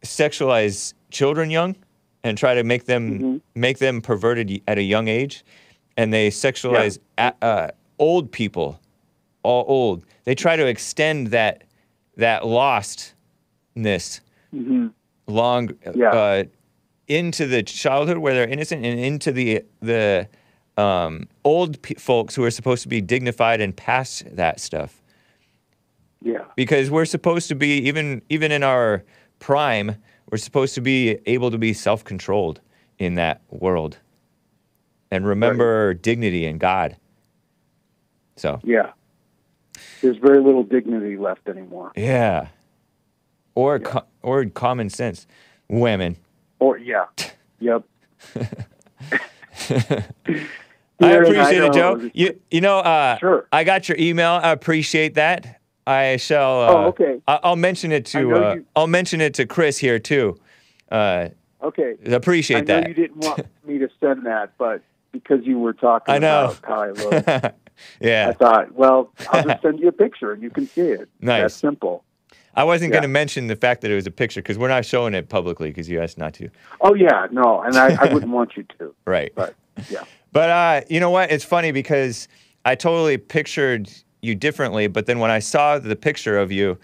sexualize 0.05 0.94
children 1.10 1.51
young 1.51 1.74
and 2.22 2.39
try 2.39 2.55
to 2.55 2.62
make 2.62 2.85
them 2.85 3.18
Mhm. 3.18 3.40
make 3.56 3.78
them 3.78 4.01
perverted 4.01 4.62
at 4.68 4.78
a 4.78 4.82
young 4.82 5.09
age, 5.09 5.44
and 5.97 6.12
they 6.12 6.31
sexualize 6.31 6.98
a 7.18 7.35
uh, 7.43 7.68
old 7.98 8.31
people, 8.31 8.78
all 9.43 9.64
old. 9.66 10.05
They 10.22 10.36
try 10.36 10.55
to 10.55 10.66
extend 10.66 11.28
that 11.28 11.64
that 12.16 12.43
lostness 12.43 14.20
hmm 14.52 14.86
long 15.27 15.71
Yeah. 15.95 16.11
uh, 16.11 16.45
into 17.09 17.47
the 17.47 17.63
childhood 17.63 18.19
where 18.19 18.35
they're 18.35 18.49
innocent 18.49 18.85
and 18.85 18.99
into 18.99 19.33
the 19.33 19.63
the 19.81 20.29
um, 20.77 21.29
old 21.45 21.81
pe- 21.83 21.95
folks 21.95 22.35
who 22.35 22.43
are 22.45 22.51
supposed 22.51 22.83
to 22.83 22.89
be 22.89 23.01
dignified 23.01 23.61
and 23.61 23.77
past 23.77 24.25
that 24.35 24.59
stuff 24.59 25.01
Yeah. 26.21 26.45
because 26.57 26.91
we're 26.91 27.05
supposed 27.05 27.49
to 27.49 27.55
be 27.55 27.77
even 27.89 28.23
even 28.29 28.51
in 28.53 28.63
our 28.63 29.05
prime 29.39 29.97
we're 30.31 30.39
supposed 30.39 30.75
to 30.75 30.81
be 30.81 31.19
able 31.27 31.51
to 31.51 31.59
be 31.59 31.73
self-controlled 31.75 32.61
in 32.99 33.15
that 33.15 33.43
world 33.51 33.99
and 35.11 35.27
remember 35.27 35.95
dignity 35.95 36.45
in 36.47 36.59
god 36.59 36.97
so 38.37 38.61
Yeah. 38.65 38.93
There's 40.01 40.17
very 40.17 40.41
little 40.43 40.65
dignity 40.65 41.17
left 41.17 41.49
anymore. 41.49 41.93
yeah 41.97 42.49
or 43.55 43.76
Yeah. 43.76 43.85
co- 43.90 44.05
or 44.22 44.44
common 44.47 44.89
sense 44.90 45.26
women 45.68 46.16
Or 46.59 46.78
yeah. 46.78 47.05
Yep. 47.60 47.85
I 51.01 51.10
appreciate 51.10 51.56
it, 51.59 51.62
Idaho, 51.64 51.72
Joe. 51.72 52.10
You, 52.14 52.40
you 52.51 52.60
know, 52.60 52.78
uh, 52.78 53.18
Sure. 53.18 53.47
I 53.52 53.64
got 53.64 53.89
your 53.89 53.98
email. 53.98 54.40
I 54.43 54.52
appreciate 54.52 55.14
that. 55.14 55.60
I 55.86 56.16
shall. 56.16 56.60
Uh, 56.62 56.68
Oh, 56.72 56.85
okay. 56.86 57.20
I- 57.28 57.40
I'll 57.43 57.56
mention 57.56 57.93
it 57.93 58.09
I 58.14 58.20
to. 58.20 58.35
Uh, 58.35 58.55
you- 58.55 58.64
I'll 58.76 58.86
mention 58.86 59.20
it 59.20 59.35
to 59.35 59.47
Chris 59.47 59.78
here 59.78 59.98
too. 59.98 60.39
Uh, 60.90 61.28
Okay. 61.62 61.94
appreciate 62.06 62.59
I 62.59 62.60
know 62.60 62.81
that. 62.81 62.89
you 62.89 62.94
didn't 62.94 63.16
want 63.18 63.47
me 63.66 63.78
to 63.78 63.89
send 64.01 64.24
that, 64.26 64.52
but 64.59 64.82
because 65.12 65.40
you 65.44 65.59
were 65.59 65.72
talking 65.72 66.14
I 66.14 66.18
know. 66.18 66.44
about 66.44 66.64
how 66.64 66.81
I 66.82 66.90
look, 66.90 67.55
yeah. 68.01 68.28
I 68.28 68.32
thought, 68.32 68.72
well, 68.74 69.10
I'll 69.31 69.44
just 69.44 69.62
send 69.62 69.81
you 69.81 69.89
a 69.89 69.93
picture 69.93 70.32
and 70.32 70.43
you 70.43 70.51
can 70.51 70.66
see 70.66 70.82
it. 70.82 71.09
Nice. 71.20 71.43
That's 71.43 71.55
simple. 71.55 72.05
I 72.56 72.64
wasn't 72.64 72.90
yeah. 72.90 72.97
going 72.97 73.02
to 73.02 73.09
mention 73.09 73.47
the 73.48 73.56
fact 73.56 73.81
that 73.82 73.90
it 73.90 73.94
was 73.94 74.06
a 74.06 74.10
picture 74.10 74.40
because 74.40 74.59
we're 74.59 74.68
not 74.68 74.85
showing 74.85 75.14
it 75.14 75.28
publicly 75.28 75.68
because 75.70 75.89
you 75.89 76.01
asked 76.01 76.18
not 76.18 76.35
to. 76.35 76.48
Oh 76.81 76.94
yeah, 76.94 77.26
no, 77.31 77.60
and 77.62 77.76
I, 77.76 77.97
I 78.01 78.12
wouldn't 78.12 78.32
want 78.39 78.56
you 78.56 78.64
to, 78.78 78.94
Right. 79.05 79.32
but 79.35 79.55
yeah. 79.90 80.05
But 80.32 80.51
uh, 80.51 80.81
you 80.89 81.01
know 81.01 81.10
what? 81.10 81.31
It's 81.31 81.44
funny 81.44 81.72
because 81.72 82.28
I 82.64 82.74
totally 82.74 83.18
pictured 83.18 83.90
you 84.22 84.35
differently, 84.35 84.86
but 84.86 85.06
then 85.06 85.18
when 85.18 85.31
I 85.31 85.39
saw 85.39 85.78
the 85.78 85.97
picture 85.97 86.39
of 86.39 86.51
you, 86.51 86.78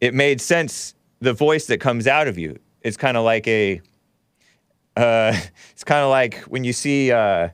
it 0.00 0.14
made 0.14 0.40
sense. 0.40 0.94
The 1.20 1.32
voice 1.32 1.66
that 1.68 1.78
comes 1.80 2.06
out 2.06 2.28
of 2.28 2.36
you, 2.36 2.58
it's 2.82 2.96
kind 2.96 3.16
of 3.16 3.24
like 3.24 3.46
a. 3.48 3.80
Uh, 4.96 5.36
it's 5.72 5.84
kind 5.84 6.02
of 6.02 6.10
like 6.10 6.40
when 6.42 6.64
you 6.64 6.72
see. 6.72 7.12
Uh, 7.12 7.48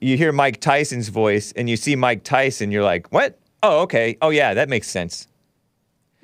you 0.00 0.16
hear 0.16 0.32
Mike 0.32 0.60
Tyson's 0.60 1.08
voice, 1.08 1.52
and 1.52 1.68
you 1.68 1.76
see 1.76 1.96
Mike 1.96 2.24
Tyson. 2.24 2.70
You're 2.72 2.84
like, 2.84 3.12
"What? 3.12 3.38
Oh, 3.62 3.80
okay. 3.80 4.16
Oh, 4.22 4.30
yeah, 4.30 4.54
that 4.54 4.68
makes 4.68 4.88
sense." 4.88 5.26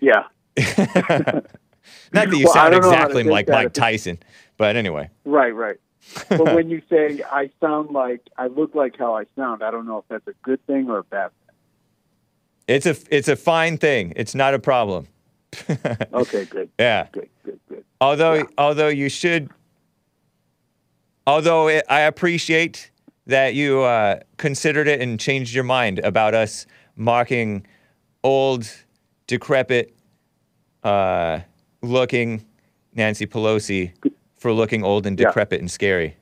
Yeah. 0.00 0.24
Not 2.12 2.28
that 2.30 2.36
you 2.36 2.44
Well, 2.44 2.54
sound 2.54 2.72
don't 2.72 2.82
know 2.82 2.90
how 2.90 2.96
to 2.96 3.02
exactly 3.04 3.22
like 3.24 3.48
Mike 3.48 3.72
Tyson, 3.72 4.18
but 4.56 4.76
anyway. 4.76 5.10
Right, 5.24 5.54
right. 5.54 5.76
but 6.28 6.44
when 6.54 6.70
you 6.70 6.82
say 6.90 7.22
I 7.30 7.50
sound 7.60 7.90
like 7.90 8.20
I 8.36 8.46
look 8.48 8.74
like 8.74 8.96
how 8.98 9.14
I 9.16 9.24
sound, 9.36 9.62
I 9.62 9.70
don't 9.70 9.86
know 9.86 9.98
if 9.98 10.04
that's 10.08 10.26
a 10.26 10.34
good 10.42 10.64
thing 10.66 10.88
or 10.90 10.98
a 10.98 11.04
bad 11.04 11.30
thing. 11.46 11.54
It's 12.66 12.86
a 12.86 12.96
it's 13.14 13.28
a 13.28 13.36
fine 13.36 13.78
thing. 13.78 14.12
It's 14.16 14.34
not 14.34 14.54
a 14.54 14.58
problem. 14.58 15.08
Okay, 16.12 16.44
good. 16.44 16.68
Yeah. 16.78 17.08
Good, 17.12 17.28
good, 17.44 17.60
good. 17.68 17.84
Although 18.00 18.34
Yeah. 18.34 18.42
although 18.58 18.88
you 18.88 19.08
should 19.08 19.48
although 21.26 21.68
it, 21.68 21.84
I 21.88 22.00
appreciate 22.00 22.90
that 23.26 23.54
you 23.54 23.82
uh, 23.82 24.20
considered 24.38 24.88
it 24.88 25.00
and 25.00 25.18
changed 25.20 25.54
your 25.54 25.64
mind 25.64 25.98
about 26.00 26.34
us 26.34 26.66
mocking 26.96 27.66
old, 28.24 28.70
decrepit, 29.28 29.94
uh, 30.82 31.38
looking 31.82 32.44
Nancy 32.94 33.26
Pelosi 33.26 33.92
for 34.36 34.52
looking 34.52 34.82
old 34.82 35.06
and 35.06 35.18
Yeah. 35.18 35.26
decrepit 35.26 35.60
and 35.60 35.70
scary 35.70 36.16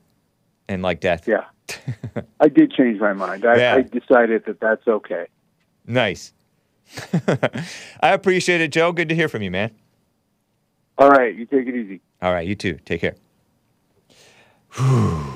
and 0.67 0.83
like 0.83 0.99
death. 0.99 1.27
Yeah. 1.27 1.45
I 2.39 2.47
did 2.49 2.71
change 2.71 2.99
my 2.99 3.13
mind. 3.13 3.43
I, 3.45 3.57
Yeah. 3.57 3.75
I 3.75 3.81
decided 3.81 4.45
that 4.45 4.59
that's 4.59 4.87
okay. 4.87 5.25
Nice. 5.87 6.33
I 8.01 8.13
appreciate 8.13 8.61
it, 8.61 8.71
Joe. 8.71 8.91
Good 8.91 9.09
to 9.09 9.15
hear 9.15 9.27
from 9.27 9.41
you, 9.41 9.49
man. 9.51 9.71
All 10.99 11.09
right, 11.09 11.35
you 11.35 11.45
take 11.45 11.67
it 11.67 11.75
easy. 11.75 12.01
All 12.21 12.31
right, 12.33 12.47
you 12.47 12.55
too. 12.55 12.75
Take 12.85 13.01
care. 13.01 13.15
Whew. 14.75 15.23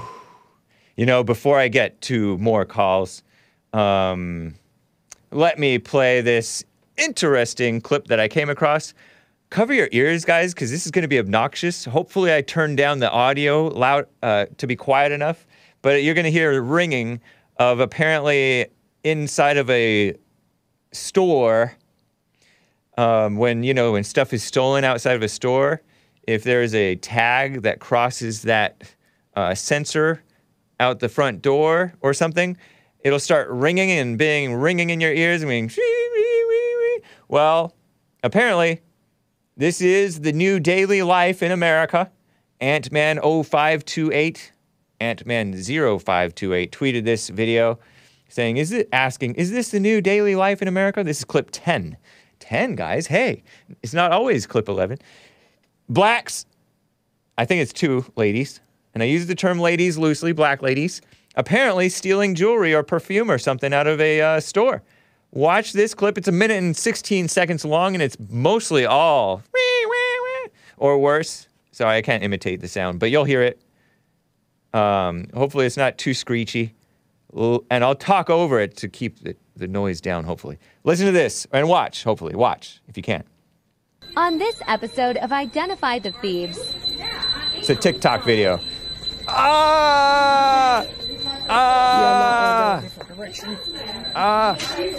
You 0.97 1.05
know, 1.07 1.23
before 1.23 1.57
I 1.57 1.67
get 1.69 1.99
to 2.01 2.37
more 2.37 2.63
calls, 2.65 3.23
um, 3.73 4.53
let 5.31 5.57
me 5.57 5.79
play 5.79 6.21
this 6.21 6.63
interesting 7.01 7.81
clip 7.81 8.07
that 8.07 8.19
I 8.19 8.27
came 8.27 8.49
across. 8.49 8.93
Cover 9.49 9.73
your 9.73 9.89
ears, 9.91 10.23
guys, 10.23 10.53
because 10.53 10.71
this 10.71 10.85
is 10.85 10.91
going 10.91 11.01
to 11.01 11.09
be 11.09 11.19
obnoxious. 11.19 11.85
Hopefully, 11.85 12.33
I 12.33 12.41
turned 12.41 12.77
down 12.77 12.99
the 12.99 13.11
audio 13.11 13.67
loud 13.67 14.07
uh, 14.23 14.45
to 14.57 14.67
be 14.67 14.75
quiet 14.75 15.11
enough, 15.11 15.45
but 15.81 16.03
you're 16.03 16.13
going 16.13 16.25
to 16.25 16.31
hear 16.31 16.53
the 16.53 16.61
ringing 16.61 17.19
of 17.57 17.79
apparently 17.79 18.67
inside 19.03 19.57
of 19.57 19.69
a 19.69 20.15
store 20.91 21.75
um, 22.97 23.37
when 23.37 23.63
you 23.63 23.73
know 23.73 23.93
when 23.93 24.03
stuff 24.03 24.33
is 24.33 24.43
stolen 24.43 24.83
outside 24.83 25.15
of 25.15 25.21
a 25.21 25.29
store 25.29 25.81
if 26.23 26.43
there's 26.43 26.75
a 26.75 26.95
tag 26.97 27.63
that 27.63 27.79
crosses 27.79 28.43
that 28.43 28.93
uh, 29.35 29.55
sensor 29.55 30.21
out 30.79 30.99
the 30.99 31.09
front 31.09 31.41
door 31.41 31.93
or 32.01 32.13
something 32.13 32.57
it'll 33.03 33.19
start 33.19 33.49
ringing 33.49 33.89
and 33.91 34.17
being 34.17 34.53
ringing 34.53 34.89
in 34.89 34.99
your 34.99 35.13
ears 35.13 35.41
and 35.41 35.49
being 35.49 35.69
well 37.31 37.73
apparently 38.21 38.81
this 39.57 39.81
is 39.81 40.21
the 40.21 40.31
new 40.31 40.59
daily 40.59 41.01
life 41.01 41.41
in 41.41 41.51
america 41.51 42.11
ant-man 42.59 43.19
0528 43.19 44.51
ant-man 44.99 45.51
0528 45.53 46.71
tweeted 46.71 47.03
this 47.03 47.29
video 47.29 47.79
saying, 48.31 48.57
"Is 48.57 48.71
it 48.71 48.87
asking? 48.93 49.35
Is 49.35 49.51
this 49.51 49.69
the 49.69 49.79
new 49.79 49.99
daily 49.99 50.35
life 50.35 50.61
in 50.61 50.67
America?" 50.67 51.03
This 51.03 51.19
is 51.19 51.25
clip 51.25 51.49
10. 51.51 51.97
10 52.39 52.75
guys. 52.75 53.07
Hey, 53.07 53.43
it's 53.83 53.93
not 53.93 54.11
always 54.11 54.47
clip 54.47 54.69
11. 54.69 54.99
Blacks. 55.89 56.45
I 57.37 57.45
think 57.45 57.61
it's 57.61 57.73
two 57.73 58.05
ladies, 58.15 58.61
and 58.93 59.03
I 59.03 59.07
use 59.07 59.27
the 59.27 59.35
term 59.35 59.59
ladies 59.59 59.97
loosely. 59.97 60.31
Black 60.31 60.61
ladies 60.61 61.01
apparently 61.35 61.89
stealing 61.89 62.35
jewelry 62.35 62.73
or 62.73 62.83
perfume 62.83 63.31
or 63.31 63.37
something 63.37 63.73
out 63.73 63.87
of 63.87 63.99
a 63.99 64.21
uh, 64.21 64.39
store. 64.39 64.83
Watch 65.31 65.71
this 65.73 65.93
clip. 65.93 66.17
It's 66.17 66.27
a 66.27 66.31
minute 66.31 66.57
and 66.57 66.75
16 66.75 67.27
seconds 67.29 67.63
long, 67.63 67.93
and 67.95 68.01
it's 68.01 68.17
mostly 68.29 68.85
all 68.85 69.41
wee, 69.53 69.85
wee, 69.85 70.19
wee, 70.45 70.49
or 70.77 70.97
worse. 70.99 71.47
Sorry, 71.71 71.95
I 71.97 72.01
can't 72.01 72.21
imitate 72.23 72.59
the 72.61 72.67
sound, 72.67 72.99
but 72.99 73.11
you'll 73.11 73.23
hear 73.23 73.41
it. 73.41 73.61
Um, 74.73 75.27
hopefully, 75.33 75.65
it's 75.65 75.77
not 75.77 75.97
too 75.97 76.13
screechy. 76.13 76.73
L- 77.35 77.63
And 77.71 77.83
I'll 77.83 77.95
talk 77.95 78.29
over 78.29 78.59
it 78.59 78.75
to 78.77 78.89
keep 78.89 79.19
the, 79.23 79.35
the 79.55 79.67
noise 79.67 80.01
down, 80.01 80.25
hopefully. 80.25 80.57
Listen 80.83 81.05
to 81.05 81.11
this 81.13 81.47
and 81.53 81.67
watch, 81.69 82.03
hopefully. 82.03 82.35
Watch 82.35 82.81
if 82.87 82.97
you 82.97 83.03
can. 83.03 83.23
On 84.17 84.37
this 84.37 84.61
episode 84.67 85.15
of 85.17 85.31
Identify 85.31 85.99
the 85.99 86.11
Thieves, 86.11 86.59
It's 87.55 87.69
a 87.69 87.75
TikTok 87.75 88.25
video. 88.25 88.59
Ah! 89.29 90.85
Ah! 91.53 92.81
Ah! 94.15 94.55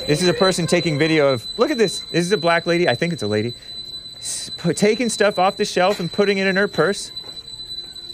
This 0.06 0.20
is 0.20 0.28
a 0.28 0.34
person 0.34 0.66
taking 0.66 0.98
video 0.98 1.32
of. 1.32 1.46
Look 1.58 1.70
at 1.70 1.78
this. 1.78 2.00
This 2.00 2.26
is 2.26 2.32
a 2.32 2.36
black 2.36 2.66
lady. 2.66 2.88
I 2.88 2.94
think 2.94 3.14
it's 3.14 3.22
a 3.22 3.26
lady. 3.26 3.54
Taking 4.74 5.08
stuff 5.08 5.38
off 5.38 5.56
the 5.56 5.64
shelf 5.64 5.98
and 5.98 6.12
putting 6.12 6.38
it 6.38 6.46
in 6.46 6.56
her 6.56 6.68
purse. 6.68 7.10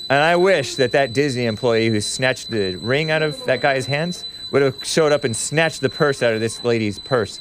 And 0.09 0.21
I 0.23 0.37
wish 0.37 0.77
that 0.77 0.93
that 0.93 1.13
Disney 1.13 1.47
employee 1.47 1.89
who 1.89 2.01
snatched 2.01 2.49
the 2.49 2.77
ring 2.77 3.11
out 3.11 3.23
of 3.23 3.45
that 3.45 3.61
guy's 3.61 3.87
hands 3.87 4.25
would 4.53 4.63
have 4.63 4.83
showed 4.85 5.13
up 5.13 5.25
and 5.25 5.37
snatched 5.37 5.81
the 5.81 5.91
purse 5.91 6.23
out 6.23 6.33
of 6.33 6.41
this 6.41 6.63
lady's 6.65 6.99
purse. 6.99 7.41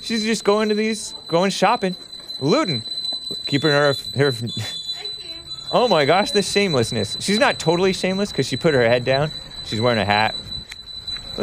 She's 0.00 0.24
just 0.24 0.42
going 0.42 0.70
to 0.70 0.74
these, 0.74 1.14
going 1.28 1.50
shopping, 1.50 1.94
looting, 2.40 2.82
keeping 3.46 3.70
her 3.70 3.94
her. 4.16 4.32
Oh 5.70 5.86
my 5.86 6.06
gosh, 6.06 6.30
the 6.30 6.40
shamelessness. 6.40 7.18
She's 7.20 7.38
not 7.38 7.58
totally 7.58 7.92
shameless 7.92 8.32
because 8.32 8.48
she 8.48 8.56
put 8.56 8.72
her 8.72 8.88
head 8.88 9.04
down. 9.04 9.30
She's 9.68 9.80
wearing 9.82 10.00
a 10.00 10.04
hat. 10.04 10.34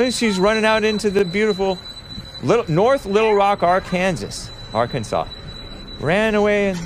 She's 0.10 0.40
running 0.40 0.66
out 0.66 0.84
into 0.84 1.12
the 1.12 1.24
beautiful 1.24 1.78
little 2.42 2.70
North 2.70 3.06
Little 3.06 3.36
Rock, 3.36 3.62
Arkansas, 3.62 4.52
Arkansas. 4.74 5.28
Ran 6.00 6.34
away 6.34 6.70
and 6.70 6.80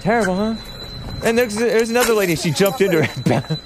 terrible, 0.00 0.34
huh? 0.34 0.56
And 1.22 1.36
there's, 1.36 1.54
there's 1.54 1.90
another 1.90 2.14
lady. 2.14 2.34
She 2.34 2.50
jumped 2.50 2.80
into 2.80 3.04
her. 3.04 3.42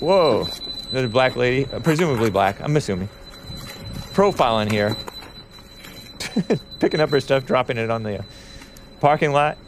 Whoa, 0.00 0.48
there's 0.90 1.04
a 1.04 1.08
black 1.08 1.36
lady, 1.36 1.70
uh, 1.70 1.80
presumably 1.80 2.30
black. 2.30 2.60
I'm 2.62 2.76
assuming. 2.76 3.10
Profiling 4.14 4.72
here, 4.72 4.96
picking 6.80 7.00
up 7.00 7.10
her 7.10 7.20
stuff, 7.20 7.44
dropping 7.44 7.76
it 7.76 7.90
on 7.90 8.02
the 8.02 8.20
uh, 8.20 8.22
parking 9.00 9.32
lot. 9.32 9.58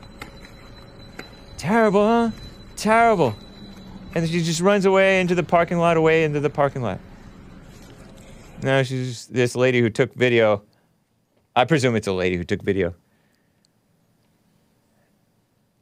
Terrible, 1.59 2.07
huh? 2.07 2.31
Terrible. 2.77 3.37
And 4.15 4.29
she 4.29 4.43
just 4.43 4.61
runs 4.61 4.85
away 4.85 5.21
into 5.21 5.35
the 5.35 5.43
parking 5.43 5.79
lot, 5.79 5.97
away 5.97 6.25
into 6.25 6.41
the 6.41 6.51
parking 6.51 6.83
lot. 6.83 6.99
No, 8.63 8.83
she's 8.83 9.09
just 9.09 9.33
this 9.33 9.57
lady 9.57 9.81
who 9.81 9.89
took 9.89 10.13
video. 10.15 10.63
I 11.55 11.65
presume 11.65 11.97
it's 11.97 12.07
a 12.07 12.13
lady 12.13 12.37
who 12.37 12.45
took 12.45 12.63
video. 12.63 12.95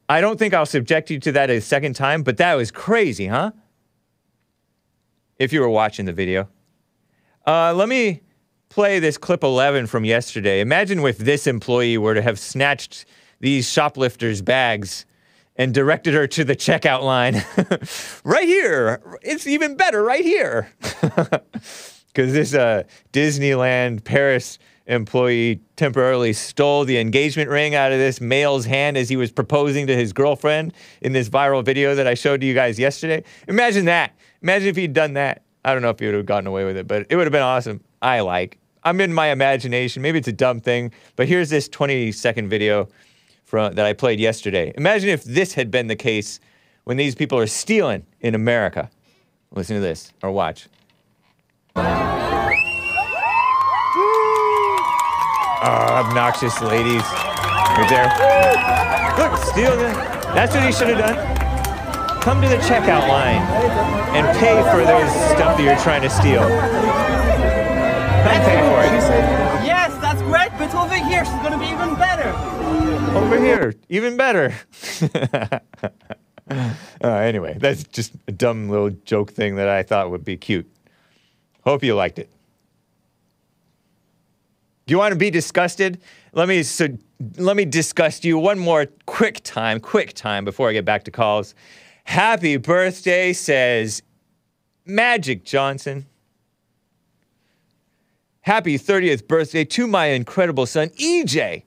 I 0.08 0.20
don't 0.20 0.38
think 0.38 0.54
I'll 0.54 0.66
subject 0.66 1.10
you 1.10 1.18
to 1.20 1.32
that 1.32 1.50
a 1.50 1.60
second 1.60 1.94
time, 1.94 2.22
but 2.22 2.38
that 2.38 2.54
was 2.54 2.70
crazy, 2.70 3.26
huh? 3.26 3.52
If 5.38 5.52
you 5.52 5.60
were 5.60 5.68
watching 5.68 6.06
the 6.06 6.12
video. 6.12 6.48
Uh, 7.46 7.72
let 7.74 7.88
me 7.88 8.22
play 8.68 8.98
this 8.98 9.18
clip 9.18 9.42
11 9.42 9.86
from 9.86 10.04
yesterday. 10.04 10.60
Imagine 10.60 11.00
if 11.00 11.18
this 11.18 11.46
employee 11.46 11.98
were 11.98 12.14
to 12.14 12.22
have 12.22 12.38
snatched 12.38 13.06
these 13.40 13.70
shoplifters' 13.70 14.42
bags 14.42 15.06
and 15.58 15.74
directed 15.74 16.14
her 16.14 16.26
to 16.28 16.44
the 16.44 16.56
checkout 16.56 17.02
line. 17.02 17.44
right 18.24 18.46
here. 18.46 19.02
It's 19.22 19.46
even 19.46 19.76
better 19.76 20.02
right 20.02 20.24
here. 20.24 20.72
Because 22.08 22.32
this 22.32 22.52
uh, 22.52 22.82
Disneyland 23.12 24.02
Paris 24.02 24.58
employee 24.88 25.60
temporarily 25.76 26.32
stole 26.32 26.84
the 26.84 26.98
engagement 26.98 27.48
ring 27.48 27.76
out 27.76 27.92
of 27.92 27.98
this 27.98 28.20
male's 28.20 28.64
hand 28.64 28.96
as 28.96 29.08
he 29.08 29.14
was 29.14 29.30
proposing 29.30 29.86
to 29.86 29.94
his 29.94 30.12
girlfriend 30.12 30.72
in 31.00 31.12
this 31.12 31.28
viral 31.28 31.64
video 31.64 31.94
that 31.94 32.08
I 32.08 32.14
showed 32.14 32.40
to 32.40 32.46
you 32.46 32.54
guys 32.54 32.76
yesterday. 32.76 33.22
Imagine 33.46 33.84
that. 33.84 34.16
Imagine 34.42 34.68
if 34.68 34.74
he'd 34.74 34.94
done 34.94 35.12
that. 35.12 35.42
I 35.64 35.72
don't 35.74 35.82
know 35.82 35.90
if 35.90 36.00
he 36.00 36.06
would 36.06 36.14
have 36.16 36.26
gotten 36.26 36.48
away 36.48 36.64
with 36.64 36.76
it, 36.76 36.88
but 36.88 37.06
it 37.08 37.14
would 37.14 37.26
have 37.26 37.32
been 37.32 37.42
awesome. 37.42 37.84
I 38.02 38.20
like. 38.20 38.58
I'm 38.82 39.00
in 39.00 39.12
my 39.12 39.28
imagination. 39.28 40.02
Maybe 40.02 40.18
it's 40.18 40.28
a 40.28 40.32
dumb 40.32 40.60
thing, 40.60 40.92
but 41.14 41.28
here's 41.28 41.50
this 41.50 41.68
20 41.68 42.10
second 42.10 42.48
video 42.48 42.88
from, 43.48 43.74
that 43.76 43.86
I 43.86 43.94
played 43.94 44.20
yesterday. 44.20 44.74
Imagine 44.76 45.08
if 45.08 45.24
this 45.24 45.54
had 45.54 45.70
been 45.70 45.86
the 45.86 45.96
case 45.96 46.38
when 46.84 46.98
these 46.98 47.14
people 47.14 47.38
are 47.38 47.46
stealing 47.46 48.04
in 48.20 48.34
America. 48.34 48.90
Listen 49.52 49.76
to 49.76 49.80
this 49.80 50.12
or 50.22 50.30
watch. 50.30 50.68
Oh, 51.74 51.82
obnoxious 55.64 56.60
ladies. 56.60 57.00
Right 57.00 57.88
there. 57.88 58.04
Look, 59.16 59.38
steal 59.42 59.74
the. 59.76 59.94
That's 60.36 60.54
what 60.54 60.62
he 60.62 60.70
should 60.70 60.88
have 60.88 60.98
done. 60.98 61.16
Come 62.20 62.42
to 62.42 62.48
the 62.48 62.58
checkout 62.58 63.08
line 63.08 63.40
and 64.14 64.26
pay 64.38 64.60
for 64.70 64.84
those 64.84 65.10
stuff 65.32 65.56
that 65.56 65.62
you're 65.64 65.78
trying 65.78 66.02
to 66.02 66.10
steal. 66.10 66.42
Come 66.42 68.40
pay 68.44 68.60
for 68.68 68.84
it. 68.84 68.92
Yes, 69.64 69.96
that's 70.02 70.20
great, 70.20 70.50
but 70.58 70.74
over 70.74 70.94
here 70.94 71.24
she's 71.24 71.34
gonna 71.42 71.58
be 71.58 71.64
even 71.64 71.94
better. 71.94 72.57
Over 73.16 73.40
here, 73.40 73.74
even 73.88 74.16
better. 74.16 74.54
uh, 76.50 76.70
anyway, 77.02 77.56
that's 77.58 77.84
just 77.84 78.12
a 78.26 78.32
dumb 78.32 78.68
little 78.68 78.90
joke 78.90 79.32
thing 79.32 79.56
that 79.56 79.68
I 79.68 79.82
thought 79.82 80.10
would 80.10 80.24
be 80.24 80.36
cute. 80.36 80.70
Hope 81.64 81.82
you 81.82 81.94
liked 81.94 82.18
it. 82.18 82.30
Do 84.86 84.92
you 84.92 84.98
want 84.98 85.12
to 85.12 85.18
be 85.18 85.30
disgusted? 85.30 86.00
Let 86.32 86.48
me 86.48 86.62
so 86.62 86.88
let 87.36 87.56
me 87.56 87.64
disgust 87.64 88.24
you 88.24 88.38
one 88.38 88.58
more 88.58 88.86
quick 89.06 89.42
time, 89.42 89.80
quick 89.80 90.14
time 90.14 90.44
before 90.44 90.68
I 90.68 90.72
get 90.72 90.84
back 90.84 91.04
to 91.04 91.10
calls. 91.10 91.54
Happy 92.04 92.56
birthday, 92.56 93.32
says 93.32 94.02
Magic 94.86 95.44
Johnson. 95.44 96.06
Happy 98.40 98.78
30th 98.78 99.28
birthday 99.28 99.64
to 99.64 99.86
my 99.86 100.06
incredible 100.06 100.64
son, 100.64 100.88
EJ. 100.90 101.64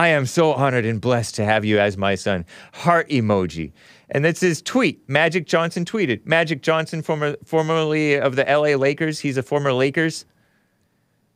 I 0.00 0.08
am 0.08 0.24
so 0.24 0.54
honored 0.54 0.86
and 0.86 0.98
blessed 0.98 1.34
to 1.34 1.44
have 1.44 1.62
you 1.62 1.78
as 1.78 1.98
my 1.98 2.14
son. 2.14 2.46
Heart 2.72 3.10
emoji. 3.10 3.72
And 4.08 4.24
that's 4.24 4.40
his 4.40 4.62
tweet. 4.62 5.06
Magic 5.10 5.46
Johnson 5.46 5.84
tweeted. 5.84 6.24
Magic 6.24 6.62
Johnson, 6.62 7.02
former, 7.02 7.36
formerly 7.44 8.18
of 8.18 8.34
the 8.34 8.44
LA 8.44 8.76
Lakers. 8.76 9.18
He's 9.20 9.36
a 9.36 9.42
former 9.42 9.74
Lakers 9.74 10.24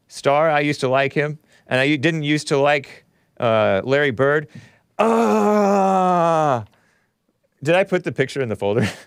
star. 0.09 0.49
I 0.49 0.61
used 0.61 0.81
to 0.81 0.89
like 0.89 1.13
him. 1.13 1.39
And 1.67 1.79
I 1.79 1.97
didn't 1.97 2.23
used 2.23 2.49
to 2.49 2.57
like 2.57 3.05
uh, 3.39 3.83
Larry 3.85 4.13
Bird. 4.13 4.49
Ah! 4.99 6.65
Did 7.63 7.75
I 7.75 7.85
put 7.85 8.03
the 8.05 8.13
picture 8.13 8.41
in 8.41 8.49
the 8.49 8.57
folder? 8.57 8.89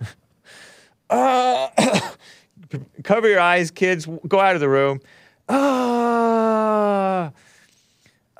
Ah! 1.10 1.72
Cover 3.04 3.28
your 3.28 3.40
eyes, 3.40 3.72
kids. 3.72 4.06
Go 4.28 4.40
out 4.40 4.54
of 4.54 4.62
the 4.62 4.70
room. 4.70 5.00
Ah! 5.50 7.32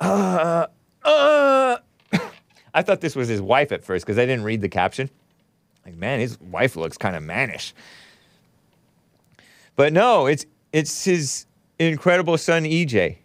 Uh, 0.00 0.66
uh. 1.04 1.78
I 2.74 2.82
thought 2.82 3.00
this 3.00 3.16
was 3.16 3.28
his 3.28 3.40
wife 3.40 3.72
at 3.72 3.84
first 3.84 4.04
because 4.04 4.18
I 4.18 4.26
didn't 4.26 4.44
read 4.44 4.60
the 4.60 4.68
caption. 4.68 5.10
Like, 5.84 5.96
man, 5.96 6.20
his 6.20 6.38
wife 6.40 6.76
looks 6.76 6.98
kind 6.98 7.16
of 7.16 7.22
mannish. 7.22 7.74
But 9.74 9.92
no, 9.92 10.26
it's 10.26 10.44
it's 10.72 11.04
his 11.04 11.46
incredible 11.78 12.36
son 12.36 12.64
EJ. 12.64 13.16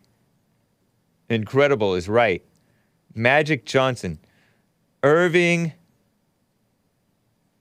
Incredible 1.29 1.95
is 1.95 2.07
right. 2.07 2.43
Magic 3.15 3.65
Johnson. 3.65 4.19
Irving 5.03 5.73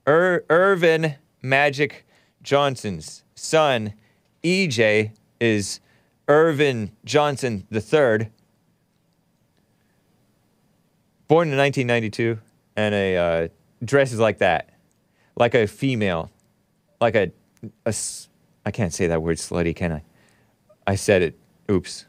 Ir- 0.07 0.45
Earvin 0.49 1.15
Magic 1.41 2.05
Johnson's 2.41 3.23
son, 3.35 3.93
EJ, 4.43 5.11
is 5.39 5.79
Earvin 6.27 6.91
Johnson 7.05 7.65
III 7.71 8.29
born 11.27 11.49
in 11.49 11.57
1992 11.57 12.39
and 12.75 12.95
a 12.95 13.17
uh, 13.17 13.47
dresses 13.83 14.19
like 14.19 14.39
that, 14.39 14.69
like 15.35 15.53
a 15.53 15.67
female, 15.67 16.31
like 17.01 17.15
a, 17.15 17.31
a 17.85 17.93
I 18.65 18.71
can't 18.71 18.93
say 18.93 19.07
that 19.07 19.21
word 19.21 19.37
slutty, 19.37 19.75
can 19.75 19.91
I? 19.91 20.03
I 20.87 20.95
said 20.95 21.21
it. 21.21 21.39
Oops, 21.69 22.05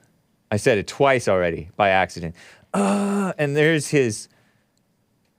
I 0.51 0.57
said 0.57 0.79
it 0.79 0.87
twice 0.87 1.29
already 1.29 1.71
by 1.77 1.91
accident. 1.91 2.35
Uh, 2.73 3.33
and 3.39 3.57
there's 3.57 3.89
his. 3.89 4.29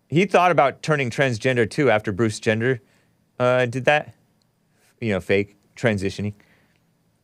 He 0.08 0.26
thought 0.26 0.52
about 0.52 0.82
turning 0.82 1.10
transgender 1.10 1.70
too 1.70 1.90
after 1.90 2.12
Bruce 2.12 2.40
Jenner 2.40 2.82
uh, 3.40 3.66
did 3.66 3.86
that. 3.86 4.14
You 5.02 5.14
know, 5.14 5.20
fake 5.20 5.58
transitioning. 5.76 6.34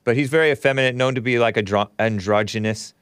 But 0.03 0.17
he's 0.17 0.29
very 0.29 0.51
effeminate, 0.51 0.95
known 0.95 1.15
to 1.15 1.21
be 1.21 1.37
like 1.37 1.57
a 1.57 1.61
dro- 1.61 1.91
androgynous, 1.99 2.93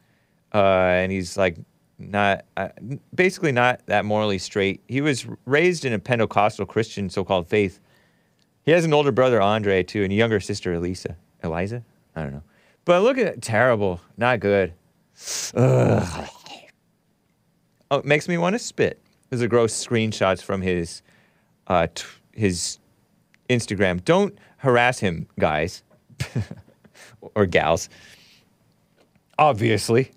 uh, 0.54 0.58
and 0.58 1.12
he's 1.12 1.38
like 1.38 1.58
not 2.00 2.46
uh, 2.58 2.70
basically 3.14 3.52
not 3.52 3.86
that 3.88 4.06
morally 4.06 4.40
straight. 4.40 4.82
He 4.88 5.02
was 5.02 5.28
raised 5.46 5.86
in 5.86 5.94
a 5.94 6.00
Pentecostal 6.00 6.66
Christian 6.66 7.10
so-called 7.10 7.48
faith. 7.48 7.80
He 8.64 8.72
has 8.72 8.86
an 8.86 8.94
older 8.94 9.12
brother 9.12 9.42
Andre 9.42 9.84
too, 9.84 10.04
and 10.04 10.12
a 10.12 10.16
younger 10.16 10.40
sister 10.40 10.74
Elisa. 10.74 11.18
Eliza, 11.44 11.84
I 12.16 12.24
don't 12.24 12.34
know. 12.34 12.44
But 12.86 13.04
look 13.04 13.18
at 13.18 13.28
it, 13.28 13.42
terrible, 13.42 14.02
not 14.18 14.40
good. 14.40 14.74
Ugh. 15.54 16.30
Oh, 17.92 17.98
it 17.98 18.06
makes 18.06 18.28
me 18.28 18.38
want 18.38 18.54
to 18.54 18.60
spit. 18.60 19.02
Those 19.30 19.42
are 19.42 19.48
gross 19.48 19.74
screenshots 19.74 20.42
from 20.42 20.62
his 20.62 21.02
uh, 21.68 21.88
his 22.34 22.80
Instagram. 23.50 24.04
Don't 24.04 24.38
harass 24.58 25.00
him, 25.00 25.28
guys 25.40 25.84
or 27.36 27.46
gals. 27.46 27.90
Obviously, 29.38 30.12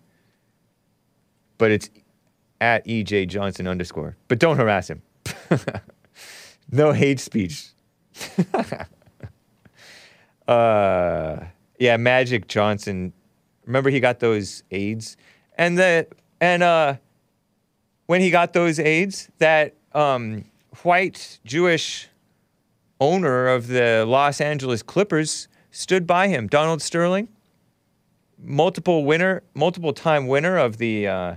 but 1.62 1.70
it's 1.70 1.90
at 2.60 2.84
EJ 2.88 3.28
Johnson 3.28 3.68
underscore. 3.68 4.16
But 4.26 4.40
don't 4.40 4.56
harass 4.56 4.90
him. 4.90 5.00
no 6.72 6.90
hate 6.90 7.20
speech. 7.20 7.68
uh, 10.48 11.36
yeah, 11.78 11.96
Magic 11.98 12.48
Johnson. 12.48 13.12
Remember 13.64 13.90
he 13.90 14.00
got 14.00 14.18
those 14.18 14.64
AIDS, 14.72 15.16
and 15.56 15.78
the 15.78 16.08
and 16.40 16.64
uh, 16.64 16.96
when 18.06 18.20
he 18.20 18.30
got 18.30 18.54
those 18.54 18.80
AIDS, 18.80 19.30
that 19.38 19.76
um, 19.92 20.44
white 20.82 21.38
Jewish 21.44 22.08
owner 23.00 23.46
of 23.46 23.68
the 23.68 24.04
Los 24.04 24.40
Angeles 24.40 24.82
Clippers 24.82 25.46
stood 25.70 26.08
by 26.08 26.26
him, 26.26 26.48
Donald 26.48 26.82
Sterling, 26.82 27.28
multiple 28.36 29.04
winner, 29.04 29.44
multiple 29.54 29.92
time 29.92 30.26
winner 30.26 30.58
of 30.58 30.78
the 30.78 31.06
uh, 31.06 31.36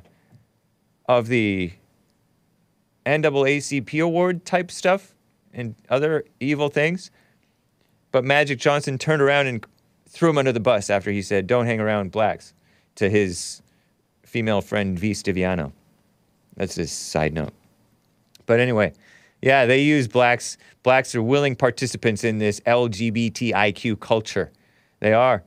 of 1.07 1.27
the 1.27 1.71
NAACP 3.05 4.03
award 4.03 4.45
type 4.45 4.71
stuff 4.71 5.13
and 5.53 5.75
other 5.89 6.25
evil 6.39 6.69
things. 6.69 7.11
But 8.11 8.23
Magic 8.23 8.59
Johnson 8.59 8.97
turned 8.97 9.21
around 9.21 9.47
and 9.47 9.65
threw 10.07 10.29
him 10.29 10.37
under 10.37 10.51
the 10.51 10.59
bus 10.59 10.89
after 10.89 11.11
he 11.11 11.21
said, 11.21 11.47
"Don't 11.47 11.65
hang 11.65 11.79
around 11.79 12.11
blacks," 12.11 12.53
to 12.95 13.09
his 13.09 13.61
female 14.23 14.61
friend 14.61 14.97
V. 14.97 15.11
Stiviano. 15.11 15.71
That's 16.55 16.77
a 16.77 16.87
side 16.87 17.33
note. 17.33 17.53
But 18.45 18.59
anyway, 18.59 18.93
yeah, 19.41 19.65
they 19.65 19.81
use 19.81 20.07
blacks. 20.07 20.57
Blacks 20.83 21.13
are 21.15 21.21
willing 21.21 21.55
participants 21.55 22.23
in 22.23 22.37
this 22.37 22.59
LGBTIQ 22.61 23.99
culture. 23.99 24.51
They 24.99 25.13
are. 25.13 25.43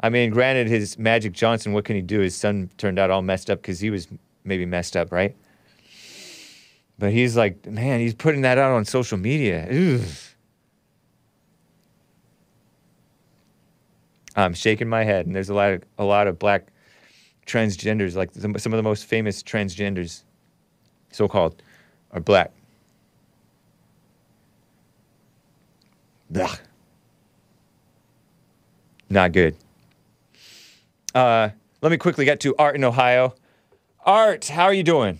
I 0.00 0.10
mean, 0.10 0.30
granted, 0.30 0.68
his 0.68 0.98
Magic 0.98 1.32
Johnson, 1.32 1.72
what 1.72 1.84
can 1.84 1.96
he 1.96 2.02
do? 2.02 2.20
His 2.20 2.34
son 2.34 2.70
turned 2.76 2.98
out 2.98 3.10
all 3.10 3.22
messed 3.22 3.50
up 3.50 3.62
because 3.62 3.80
he 3.80 3.90
was 3.90 4.08
maybe 4.44 4.66
messed 4.66 4.96
up, 4.96 5.10
right? 5.10 5.34
But 6.98 7.12
he's 7.12 7.36
like, 7.36 7.66
man, 7.66 8.00
he's 8.00 8.14
putting 8.14 8.42
that 8.42 8.58
out 8.58 8.72
on 8.72 8.84
social 8.84 9.18
media. 9.18 9.66
Ugh. 9.68 10.06
I'm 14.36 14.54
shaking 14.54 14.88
my 14.88 15.04
head, 15.04 15.26
and 15.26 15.34
there's 15.34 15.48
a 15.48 15.54
lot 15.54 15.72
of 15.72 15.82
a 15.98 16.04
lot 16.04 16.26
of 16.26 16.38
black 16.38 16.66
transgenders, 17.46 18.16
like 18.16 18.32
some 18.32 18.56
some 18.58 18.72
of 18.72 18.76
the 18.76 18.82
most 18.82 19.04
famous 19.04 19.42
transgenders, 19.42 20.22
so-called, 21.12 21.62
are 22.10 22.20
black. 22.20 22.50
Blah. 26.30 26.54
Not 29.08 29.32
good. 29.32 29.56
Uh, 31.14 31.50
let 31.80 31.92
me 31.92 31.96
quickly 31.96 32.24
get 32.24 32.40
to 32.40 32.56
Art 32.56 32.74
in 32.74 32.82
Ohio. 32.82 33.34
Art, 34.04 34.46
how 34.48 34.64
are 34.64 34.74
you 34.74 34.82
doing? 34.82 35.18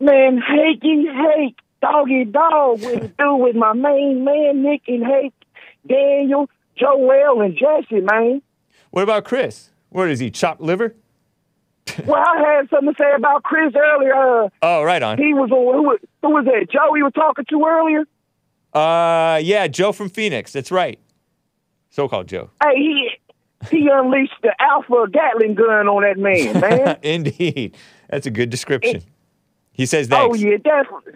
Man, 0.00 0.40
Hakey, 0.40 1.04
Hake, 1.06 1.56
doggy 1.80 2.24
dog, 2.24 2.82
what 2.82 2.94
it 3.04 3.16
do 3.16 3.34
with 3.36 3.54
my 3.54 3.72
main 3.72 4.24
man, 4.24 4.62
Nick 4.62 4.82
and 4.88 5.04
Hake, 5.04 5.34
Daniel, 5.86 6.48
Joel, 6.76 7.42
and 7.42 7.56
Jesse, 7.56 8.00
man. 8.00 8.42
What 8.90 9.02
about 9.02 9.24
Chris? 9.24 9.70
What 9.90 10.08
is 10.08 10.18
he, 10.18 10.30
chopped 10.30 10.60
liver? 10.60 10.94
well, 12.06 12.16
I 12.24 12.56
had 12.56 12.70
something 12.70 12.94
to 12.94 12.96
say 12.98 13.12
about 13.16 13.42
Chris 13.42 13.74
earlier. 13.76 14.44
Uh, 14.44 14.48
Oh, 14.62 14.82
right 14.82 15.02
on. 15.02 15.18
he 15.18 15.34
was 15.34 15.50
on, 15.50 15.74
who 15.74 15.82
was, 15.82 15.98
who 16.22 16.30
was 16.30 16.44
that, 16.46 16.66
Joe 16.72 16.94
he 16.94 17.02
was 17.02 17.12
talking 17.14 17.44
to 17.48 17.64
earlier? 17.66 18.04
Uh, 18.72 19.38
yeah, 19.42 19.66
Joe 19.66 19.92
from 19.92 20.08
Phoenix. 20.08 20.52
That's 20.52 20.70
right. 20.70 20.98
So-called 21.90 22.28
Joe. 22.28 22.50
Hey, 22.62 22.76
he, 22.76 23.10
he 23.68 23.88
unleashed 23.92 24.40
the 24.42 24.54
Alpha 24.58 25.06
Gatling 25.10 25.54
gun 25.54 25.88
on 25.88 26.02
that 26.02 26.18
man, 26.18 26.60
man. 26.60 26.98
Indeed. 27.02 27.76
That's 28.08 28.26
a 28.26 28.30
good 28.30 28.50
description. 28.50 29.02
He 29.72 29.86
says 29.86 30.08
that. 30.08 30.20
oh, 30.20 30.34
yeah, 30.34 30.56
definitely. 30.56 31.14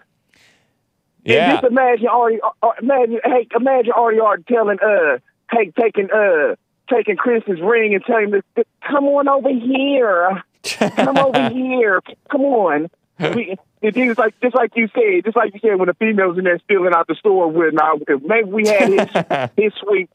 And 1.26 1.34
yeah. 1.34 1.52
just 1.52 1.64
imagine 1.64 2.08
Ari, 2.08 2.40
uh, 2.62 2.70
imagine, 2.80 3.20
hey, 3.24 3.48
imagine 3.56 3.92
Ari 3.92 4.20
Art 4.20 4.46
telling, 4.46 4.78
uh, 4.80 5.18
hey, 5.50 5.72
taking, 5.78 6.10
uh, 6.10 6.56
taking 6.90 7.16
Chris's 7.16 7.60
ring 7.62 7.94
and 7.94 8.04
telling 8.04 8.30
him, 8.30 8.42
come 8.86 9.04
on 9.06 9.28
over 9.28 9.48
here, 9.48 10.42
come 10.62 11.16
over 11.16 11.48
here, 11.52 12.02
come 12.30 12.42
on. 12.42 12.90
We, 13.18 13.56
it 13.80 13.96
is 13.96 14.18
like 14.18 14.34
just 14.40 14.56
like 14.56 14.72
you 14.76 14.88
said, 14.94 15.24
just 15.24 15.36
like 15.36 15.54
you 15.54 15.60
said 15.60 15.78
when 15.78 15.88
the 15.88 15.94
females 15.94 16.38
in 16.38 16.44
there 16.44 16.58
stealing 16.60 16.92
out 16.94 17.06
the 17.06 17.14
store 17.14 17.50
with 17.50 17.74
now, 17.74 17.98
maybe 18.24 18.50
we 18.50 18.66
had 18.66 18.88
his 18.88 19.50
his 19.56 19.72
sweet 19.80 20.10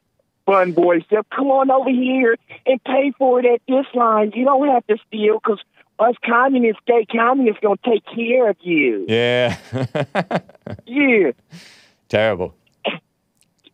fun 0.50 0.72
boy 0.72 1.00
stuff. 1.00 1.26
Come 1.34 1.46
on 1.48 1.70
over 1.70 1.90
here 1.90 2.36
and 2.66 2.82
pay 2.84 3.12
for 3.16 3.38
it 3.40 3.46
at 3.46 3.60
this 3.68 3.86
line. 3.94 4.32
You 4.34 4.44
don't 4.44 4.68
have 4.68 4.86
to 4.88 4.96
steal 5.06 5.38
because 5.42 5.60
us 6.00 6.14
communists, 6.24 6.80
gay 6.86 7.06
communists, 7.10 7.60
gonna 7.62 7.76
take 7.84 8.04
care 8.06 8.50
of 8.50 8.56
you. 8.60 9.06
Yeah. 9.08 9.56
Yeah. 10.86 11.32
Terrible. 12.08 12.54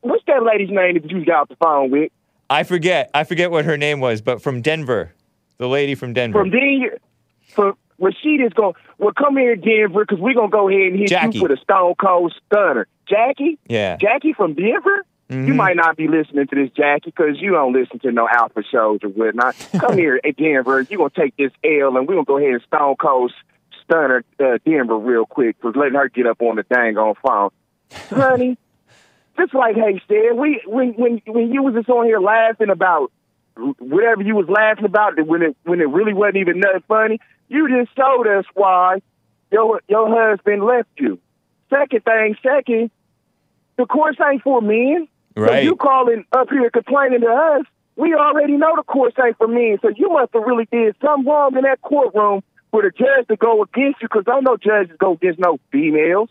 What's 0.01 0.25
that 0.27 0.43
lady's 0.43 0.71
name 0.71 0.95
that 0.95 1.11
you 1.11 1.25
got 1.27 1.43
off 1.43 1.49
the 1.49 1.57
phone 1.57 1.91
with? 1.91 2.11
I 2.49 2.63
forget. 2.63 3.11
I 3.13 3.25
forget 3.25 3.51
what 3.51 3.65
her 3.67 3.77
name 3.77 4.01
was, 4.01 4.23
but 4.23 4.41
from 4.41 4.63
Denver. 4.63 5.13
The 5.59 5.69
lady 5.69 5.95
from 5.95 6.15
Denver. 6.15 6.39
From 6.41 6.51
Denver. 6.51 6.99
From 7.49 7.77
just 7.99 8.55
going. 8.55 8.75
Well, 8.99 9.13
come 9.13 9.37
here, 9.37 9.57
Denver, 9.57 10.05
because 10.07 10.19
we're 10.19 10.35
gonna 10.35 10.49
go 10.49 10.69
ahead 10.71 10.93
and 10.93 10.99
hit 11.01 11.09
Jackie. 11.09 11.39
you 11.39 11.43
with 11.43 11.53
a 11.53 11.57
Stone 11.59 11.97
Cold 11.97 12.35
Stunner. 12.47 12.87
Jackie. 13.09 13.59
yeah. 13.67 13.97
Jackie 13.97 14.33
from 14.33 14.55
Denver. 14.55 15.05
You 15.29 15.37
Mhm. 15.55 15.57
might 15.57 15.77
not 15.77 15.97
be 15.97 16.07
listening 16.07 16.47
to 16.47 16.55
this, 16.55 16.71
Jackie, 16.71 17.11
because 17.11 17.41
you 17.41 17.51
don't 17.53 17.73
listen 17.73 17.99
to 18.01 18.13
no 18.13 18.29
alpha 18.29 18.63
shows 18.63 19.01
or 19.03 19.09
whatnot. 19.09 19.57
Come 19.79 19.97
here 19.99 20.21
at 20.25 20.37
Denver. 20.37 20.87
You're 20.89 20.99
going 20.99 21.11
to 21.11 21.21
take 21.21 21.37
this 21.37 21.53
L, 21.65 21.97
and 21.97 22.07
we're 22.07 22.15
going 22.15 22.25
to 22.25 22.29
go 22.29 22.39
ahead 22.39 22.53
and 22.55 22.63
Stone 22.63 22.97
Cold 22.97 23.33
Stunner 23.83 24.25
uh, 24.41 24.59
Denver 24.65 24.97
real 24.97 25.27
quick 25.27 25.57
for 25.61 25.73
letting 25.73 25.95
her 25.95 26.09
get 26.09 26.27
up 26.27 26.41
on 26.43 26.57
the 26.57 26.63
dang 26.65 26.97
on 26.97 27.15
phone. 27.23 27.51
Honey, 28.11 28.57
just 29.37 29.53
like 29.55 29.75
Hay 29.77 30.01
said, 30.09 30.37
we 30.37 30.63
when 30.67 30.95
when 30.95 31.23
when 31.27 31.53
you 31.53 31.63
was 31.63 31.75
just 31.75 31.89
on 31.89 32.07
here 32.07 32.21
laughing 32.21 32.71
about 32.71 33.11
whatever 33.79 34.23
you 34.23 34.35
was 34.35 34.49
laughing 34.49 34.85
about 34.85 35.15
when 35.27 35.43
it 35.43 35.57
when 35.65 35.81
it 35.81 35.89
really 35.89 36.15
wasn't 36.15 36.37
even 36.37 36.61
nothing 36.61 36.85
funny, 36.89 37.21
you 37.49 37.69
just 37.69 37.95
told 37.97 38.27
us 38.27 38.45
why 38.55 39.01
your 39.51 39.81
your 39.89 40.09
husband 40.09 40.65
left 40.65 40.89
you. 40.99 41.19
Second 41.71 42.05
thing, 42.05 42.37
second, 42.43 42.91
the 43.77 43.87
course 43.87 44.17
ain't 44.21 44.43
for 44.43 44.61
men. 44.61 45.09
So 45.37 45.55
you 45.55 45.77
calling 45.77 46.25
up 46.33 46.49
here 46.51 46.71
complaining 46.71 47.21
to 47.21 47.27
us, 47.29 47.67
we 47.97 48.15
already 48.15 48.57
know 48.57 48.75
the 48.77 48.83
court 48.83 49.15
ain't 49.25 49.37
for 49.37 49.49
me. 49.49 49.77
So 49.83 49.91
you 49.95 50.09
must 50.11 50.33
have 50.35 50.43
really 50.45 50.67
did 50.71 50.97
something 51.03 51.27
wrong 51.27 51.57
in 51.57 51.63
that 51.63 51.81
courtroom 51.83 52.43
for 52.71 52.83
the 52.83 52.91
judge 52.91 53.27
to 53.29 53.37
go 53.37 53.63
against 53.63 54.01
you 54.03 54.09
because 54.09 54.25
don't 54.25 54.45
no 54.45 54.57
judges 54.57 54.97
go 54.99 55.13
against 55.13 55.39
no 55.39 55.59
females. 55.71 56.29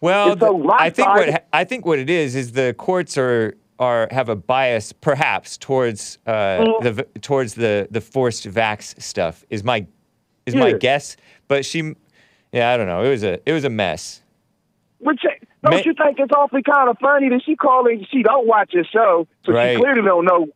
Well, 0.00 0.32
It's 0.32 0.40
so 0.40 0.52
th- 0.58 0.70
I 0.78 0.90
think 0.90 1.08
what 1.08 1.46
I 1.52 1.64
think 1.64 1.86
what 1.86 1.98
it 1.98 2.10
is 2.10 2.34
is 2.36 2.52
the 2.52 2.74
courts 2.76 3.16
are 3.16 3.54
are 3.78 4.08
have 4.10 4.28
a 4.28 4.36
bias, 4.36 4.92
perhaps, 4.92 5.56
towards 5.58 6.18
uh, 6.26 6.30
Mm. 6.60 6.82
the 6.96 7.02
towards 7.20 7.54
the 7.54 7.88
the 7.90 8.00
forced 8.00 8.46
vax 8.48 9.00
stuff. 9.00 9.44
Is 9.50 9.64
my 9.64 9.86
is 10.44 10.54
my 10.54 10.72
guess? 10.72 11.16
But 11.48 11.64
she, 11.64 11.94
yeah, 12.52 12.72
I 12.72 12.76
don't 12.76 12.86
know. 12.86 13.02
It 13.02 13.10
was 13.10 13.24
a 13.24 13.40
it 13.48 13.52
was 13.52 13.64
a 13.64 13.70
mess. 13.70 14.22
Which 14.98 15.24
don't 15.70 15.84
Ma- 15.86 15.90
you 15.90 15.94
think 15.94 16.18
it's 16.18 16.32
awfully 16.32 16.62
kind 16.62 16.88
of 16.88 16.98
funny 16.98 17.28
that 17.30 17.42
she 17.44 17.56
calling? 17.56 18.06
She 18.10 18.22
don't 18.22 18.46
watch 18.46 18.72
your 18.72 18.84
show, 18.84 19.26
so 19.44 19.52
Right. 19.52 19.76
she 19.76 19.80
clearly 19.82 20.02
don't 20.02 20.24
know. 20.24 20.48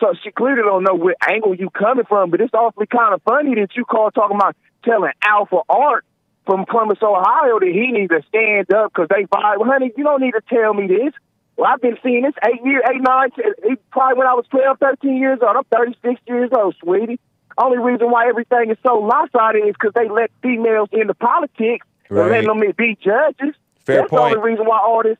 So 0.00 0.14
she 0.22 0.30
clearly 0.30 0.62
don't 0.62 0.84
know 0.84 0.94
what 0.94 1.16
angle 1.28 1.54
you 1.54 1.70
coming 1.70 2.04
from. 2.04 2.30
But 2.30 2.40
it's 2.40 2.54
awfully 2.54 2.86
kind 2.86 3.14
of 3.14 3.22
funny 3.22 3.54
that 3.56 3.74
you 3.76 3.84
call 3.84 4.10
talking 4.10 4.36
about 4.36 4.54
telling 4.84 5.10
Alpha 5.24 5.58
Art 5.68 6.04
from 6.46 6.64
Columbus, 6.66 6.98
Ohio, 7.02 7.58
that 7.58 7.68
he 7.68 7.90
needs 7.92 8.10
to 8.10 8.22
stand 8.28 8.72
up 8.72 8.92
because 8.92 9.08
they 9.10 9.24
vibe. 9.24 9.66
Honey, 9.66 9.92
you 9.96 10.04
don't 10.04 10.20
need 10.22 10.32
to 10.32 10.42
tell 10.48 10.72
me 10.72 10.86
this. 10.86 11.12
Well, 11.56 11.68
I've 11.72 11.80
been 11.80 11.98
seeing 12.04 12.22
this 12.22 12.34
eight 12.46 12.64
years, 12.64 12.84
eight, 12.88 13.02
nine, 13.02 13.30
ten, 13.32 13.76
probably 13.90 14.18
when 14.18 14.28
I 14.28 14.34
was 14.34 14.46
12, 14.50 14.78
13 14.78 15.16
years 15.16 15.40
old. 15.42 15.56
I'm 15.56 15.64
36 15.64 16.20
years 16.28 16.50
old, 16.56 16.76
sweetie. 16.80 17.18
Only 17.60 17.78
reason 17.78 18.08
why 18.12 18.28
everything 18.28 18.70
is 18.70 18.78
so 18.86 19.00
lopsided 19.00 19.66
is 19.66 19.74
because 19.74 19.92
they 19.96 20.08
let 20.08 20.30
females 20.42 20.88
into 20.92 21.14
politics 21.14 21.84
Right. 22.08 22.22
and 22.22 22.46
letting 22.46 22.60
them 22.60 22.72
be 22.76 22.96
judges. 23.02 23.56
Fair 23.88 24.02
That's 24.02 24.10
the 24.10 24.20
only 24.20 24.38
reason 24.38 24.66
why 24.66 24.78
all 24.84 25.02
this 25.02 25.16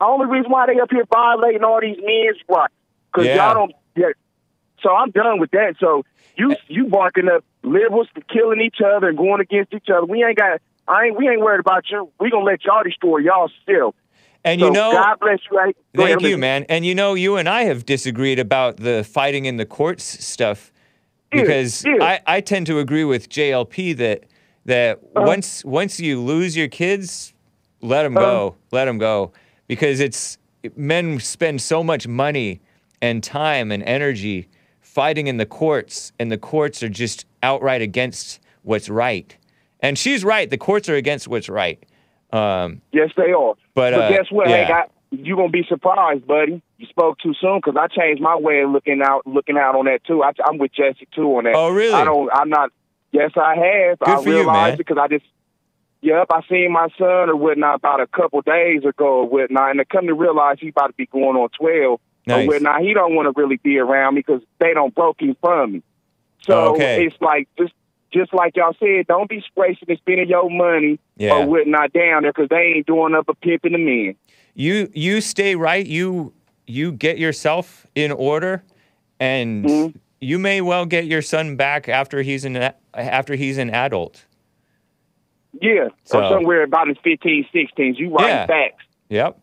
the 0.00 0.06
only 0.06 0.24
reason 0.24 0.50
why 0.50 0.64
they 0.66 0.80
up 0.80 0.88
here 0.90 1.04
violating 1.12 1.64
all 1.64 1.78
these 1.82 1.98
men's 1.98 2.38
rights 2.48 2.72
because 3.12 3.26
Yeah. 3.26 3.36
y'all 3.36 3.54
don't. 3.54 3.72
Yeah. 3.94 4.12
So 4.82 4.90
I'm 4.90 5.10
done 5.10 5.38
with 5.38 5.50
that. 5.50 5.74
So 5.78 6.04
you 6.34 6.56
you 6.66 6.86
barking 6.86 7.28
up 7.28 7.44
liberals 7.62 8.08
for 8.14 8.22
killing 8.22 8.62
each 8.62 8.78
other 8.80 9.08
and 9.08 9.18
going 9.18 9.42
against 9.42 9.74
each 9.74 9.88
other. 9.90 10.06
We 10.06 10.24
ain't 10.24 10.38
got. 10.38 10.62
I 10.88 11.06
ain't. 11.06 11.18
We 11.18 11.28
ain't 11.28 11.40
worried 11.40 11.60
about 11.60 11.90
you. 11.90 12.10
We 12.18 12.30
gonna 12.30 12.44
let 12.46 12.64
y'all 12.64 12.82
destroy 12.82 13.18
y'all 13.18 13.50
still. 13.62 13.94
And 14.44 14.60
so 14.60 14.68
you 14.68 14.72
know, 14.72 14.92
God 14.92 15.16
bless 15.20 15.40
you. 15.50 15.58
Right? 15.58 15.76
Go 15.94 16.04
ahead, 16.04 16.20
Thank 16.20 16.30
you, 16.30 16.38
man. 16.38 16.64
And 16.70 16.86
you 16.86 16.94
know, 16.94 17.12
you 17.12 17.36
and 17.36 17.50
I 17.50 17.64
have 17.64 17.84
disagreed 17.84 18.38
about 18.38 18.78
the 18.78 19.04
fighting 19.04 19.44
in 19.44 19.58
the 19.58 19.66
courts 19.66 20.04
stuff 20.24 20.72
because 21.30 21.84
yeah. 21.84 22.02
I, 22.02 22.20
I 22.26 22.40
tend 22.40 22.66
to 22.68 22.78
agree 22.78 23.04
with 23.04 23.28
JLP 23.28 23.96
that 23.98 24.24
that 24.64 25.00
Uh-huh. 25.16 25.26
once 25.26 25.64
once 25.66 26.00
you 26.00 26.20
lose 26.20 26.56
your 26.56 26.68
kids, 26.68 27.34
let 27.82 28.02
them 28.04 28.16
Uh-huh. 28.16 28.26
go, 28.26 28.56
let 28.72 28.84
them 28.86 28.98
go, 28.98 29.32
because 29.68 30.00
it's 30.00 30.38
men 30.76 31.18
spend 31.20 31.60
so 31.62 31.82
much 31.84 32.06
money 32.08 32.60
and 33.02 33.22
time 33.22 33.70
and 33.70 33.82
energy 33.84 34.48
fighting 34.80 35.26
in 35.26 35.36
the 35.36 35.46
courts, 35.46 36.12
and 36.18 36.32
the 36.32 36.38
courts 36.38 36.82
are 36.82 36.88
just 36.88 37.26
outright 37.42 37.82
against 37.82 38.40
what's 38.62 38.88
right. 38.88 39.36
And 39.80 39.98
she's 39.98 40.24
right; 40.24 40.48
the 40.48 40.56
courts 40.58 40.88
are 40.88 40.94
against 40.96 41.28
what's 41.28 41.48
right. 41.48 41.84
Um, 42.32 42.80
Yes, 42.92 43.10
they 43.16 43.30
are. 43.32 43.54
But, 43.74 43.94
uh, 43.94 44.08
guess 44.08 44.26
what? 44.30 44.48
yeah. 44.48 44.64
Hank, 44.64 44.70
I, 44.70 44.84
you 45.12 45.36
gonna 45.36 45.50
be 45.50 45.64
surprised, 45.68 46.26
buddy. 46.26 46.60
You 46.78 46.86
spoke 46.86 47.18
too 47.18 47.34
soon 47.40 47.58
because 47.64 47.76
I 47.78 47.86
changed 47.86 48.20
my 48.20 48.36
way 48.36 48.60
of 48.62 48.70
looking 48.70 49.00
out, 49.02 49.26
looking 49.26 49.56
out 49.56 49.76
on 49.76 49.84
that 49.84 50.02
too. 50.04 50.22
I, 50.22 50.32
I'm 50.46 50.58
with 50.58 50.72
Jesse 50.72 51.06
too 51.14 51.36
on 51.36 51.44
that. 51.44 51.54
Oh, 51.54 51.70
really? 51.70 51.94
I 51.94 52.04
don't. 52.04 52.28
I'm 52.32 52.48
not. 52.48 52.70
Yes, 53.12 53.30
I 53.36 53.54
have. 53.54 53.98
Good 54.00 54.08
I 54.08 54.22
for 54.22 54.28
you, 54.30 54.46
man. 54.46 54.72
it 54.72 54.78
because 54.78 54.98
I 54.98 55.08
just. 55.08 55.24
Yep, 56.06 56.26
I 56.30 56.40
seen 56.48 56.70
my 56.70 56.86
son 56.96 57.28
or 57.30 57.34
whatnot 57.34 57.74
about 57.74 58.00
a 58.00 58.06
couple 58.06 58.40
days 58.42 58.84
ago 58.84 59.22
or 59.22 59.28
whatnot, 59.28 59.72
and 59.72 59.80
I 59.80 59.84
come 59.84 60.06
to 60.06 60.14
realize 60.14 60.58
he 60.60 60.68
about 60.68 60.86
to 60.86 60.92
be 60.92 61.06
going 61.06 61.36
on 61.36 61.48
twelve 61.58 61.98
Nice. 62.28 62.44
or 62.44 62.46
whatnot. 62.46 62.82
He 62.82 62.94
don't 62.94 63.14
want 63.16 63.26
to 63.26 63.40
really 63.40 63.56
be 63.56 63.78
around 63.78 64.14
me 64.14 64.20
because 64.24 64.40
they 64.60 64.72
don't 64.72 64.94
broke 64.94 65.20
him 65.20 65.36
from 65.40 65.72
me. 65.72 65.82
So 66.42 66.74
okay. 66.74 67.04
it's 67.06 67.16
like 67.20 67.48
just 67.58 67.72
just 68.12 68.32
like 68.32 68.54
y'all 68.56 68.76
said, 68.78 69.08
don't 69.08 69.28
be 69.28 69.42
wasting 69.56 69.88
and 69.90 69.98
spending 69.98 70.28
your 70.28 70.48
money 70.48 71.00
Yeah. 71.16 71.32
or 71.38 71.46
whatnot 71.46 71.92
down 71.92 72.22
there 72.22 72.32
because 72.32 72.48
they 72.50 72.74
ain't 72.76 72.86
doing 72.86 73.14
up 73.16 73.28
a 73.28 73.34
pimping 73.34 73.72
the 73.72 73.78
men. 73.78 74.14
you 74.54 74.88
you 74.94 75.20
stay 75.20 75.56
right 75.56 75.86
you 75.86 76.32
you 76.68 76.92
get 76.92 77.18
yourself 77.18 77.84
in 77.96 78.12
order 78.12 78.62
and 79.18 79.64
Mm-hmm. 79.64 79.98
you 80.20 80.38
may 80.38 80.60
well 80.60 80.86
get 80.86 81.06
your 81.06 81.22
son 81.22 81.56
back 81.56 81.88
after 81.88 82.22
he's 82.22 82.44
an 82.44 82.72
after 82.94 83.34
he's 83.34 83.58
an 83.58 83.70
adult 83.70 84.24
Yeah, 85.60 85.88
So- 86.04 86.22
or 86.22 86.28
somewhere 86.30 86.62
about 86.62 86.88
his 86.88 86.96
15, 87.04 87.46
16s. 87.52 87.98
You 87.98 88.10
right 88.10 88.28
Yeah. 88.28 88.46
facts. 88.46 88.84
yep 89.08 89.38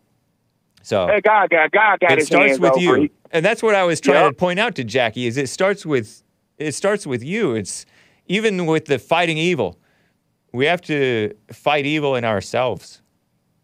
so 0.82 1.08
Hey, 1.08 1.22
God, 1.22 1.50
God, 1.50 1.72
God 1.72 2.00
got 2.02 2.12
it 2.14 2.18
his 2.20 2.28
starts 2.28 2.48
hands 2.48 2.60
with 2.60 2.74
over. 2.74 2.82
you 3.00 3.10
and 3.32 3.46
that's 3.46 3.64
what 3.64 3.74
i 3.76 3.84
was 3.86 4.02
trying 4.02 4.24
Yep. 4.26 4.32
to 4.34 4.38
point 4.38 4.60
out 4.60 4.76
to 4.76 4.84
jackie 4.84 5.26
is 5.28 5.38
it 5.38 5.48
starts 5.48 5.86
with 5.86 6.24
it 6.58 6.74
starts 6.74 7.08
with 7.08 7.24
you 7.24 7.56
it's 7.56 7.86
even 8.28 8.66
with 8.66 8.86
the 8.86 9.00
fighting 9.00 9.38
evil 9.38 9.78
we 10.52 10.66
have 10.66 10.82
to 10.82 11.34
fight 11.52 11.86
evil 11.86 12.16
in 12.16 12.26
ourselves 12.26 13.02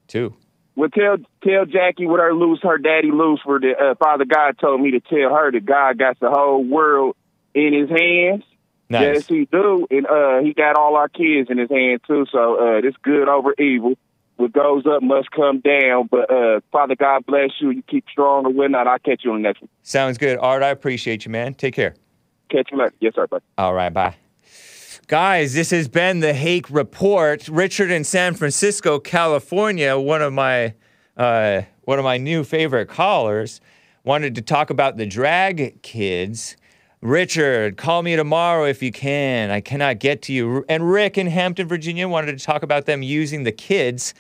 too 0.08 0.34
Well, 0.76 0.90
tell 0.90 1.18
tell 1.44 1.66
Jackie 1.66 2.06
what 2.08 2.22
her 2.22 2.34
loose, 2.34 2.60
her 2.64 2.78
daddy 2.78 3.12
loose 3.12 3.42
for 3.44 3.60
the 3.60 3.74
uh, 3.78 3.96
Father 3.96 4.24
God 4.26 4.58
told 4.60 4.80
me 4.80 4.92
to 4.92 5.02
tell 5.02 5.36
her 5.36 5.52
that 5.52 5.66
God 5.66 5.98
got 6.00 6.18
the 6.22 6.30
whole 6.30 6.64
world 6.64 7.16
in 7.54 7.74
His 7.74 7.90
hands. 7.90 8.44
Nice. 8.90 9.02
Yes, 9.02 9.28
He 9.28 9.45
do, 9.45 9.88
and 9.91 10.07
uh, 10.07 10.40
He 10.40 10.53
got 10.53 10.76
all 10.78 10.95
our 10.95 11.10
kids 11.10 11.49
in 11.49 11.57
His 11.57 11.70
hand 11.70 12.02
too. 12.07 12.26
So 12.32 12.56
uh, 12.56 12.82
this 12.82 12.95
good 13.02 13.28
over 13.28 13.53
evil. 13.60 13.95
What 14.38 14.53
goes 14.53 14.86
up 14.86 15.03
must 15.03 15.32
come 15.32 15.60
down. 15.60 16.07
But 16.10 16.32
uh, 16.32 16.61
Father 16.72 16.95
God 16.95 17.26
bless 17.26 17.52
you. 17.60 17.72
You 17.72 17.84
keep 17.84 18.06
strong 18.10 18.45
or 18.45 18.52
whatnot. 18.52 18.88
I'll 18.88 18.98
catch 18.99 19.22
you 19.26 19.32
on 19.32 19.41
the 19.41 19.48
next 19.48 19.61
one. 19.61 19.70
sounds 19.84 20.18
good 20.18 20.38
art 20.40 20.64
i 20.64 20.70
appreciate 20.70 21.26
you 21.26 21.32
man 21.32 21.53
take 21.53 21.74
care 21.74 21.95
Catch 22.49 22.70
you 22.72 22.80
later. 22.80 22.94
Yes, 22.99 23.14
sir. 23.16 23.28
Bye. 23.28 23.38
All 23.60 23.74
right, 23.76 23.94
bye. 23.94 24.16
Guys, 25.07 25.53
this 25.53 25.70
has 25.72 25.88
been 25.88 26.20
the 26.20 26.34
Hake 26.34 26.70
Report. 26.70 27.48
Richard 27.48 27.91
in 27.91 28.03
San 28.03 28.34
Francisco, 28.34 28.99
California, 28.99 29.98
one 29.99 30.22
of 30.22 30.34
my 30.34 30.74
uh, 31.18 31.61
one 31.82 31.99
of 31.99 32.06
my 32.06 32.18
new 32.18 32.44
favorite 32.44 32.88
callers, 32.88 33.60
wanted 34.03 34.36
to 34.36 34.41
talk 34.41 34.70
about 34.70 34.98
the 34.98 35.06
drag 35.06 35.82
kids. 35.82 36.56
Richard, 37.02 37.78
call 37.78 38.04
me 38.04 38.18
tomorrow 38.18 38.66
if 38.66 38.84
you 38.84 38.92
can. 38.92 39.52
I 39.52 39.62
cannot 39.62 40.00
get 40.00 40.22
to 40.24 40.34
you. 40.34 40.66
And 40.68 40.92
Rick 40.92 41.18
in 41.18 41.28
Hampton, 41.28 41.66
Virginia, 41.68 42.10
wanted 42.10 42.38
to 42.38 42.46
talk 42.46 42.62
about 42.62 42.88
them 42.88 43.02
using 43.02 43.44
the 43.44 43.54
kids 43.54 44.14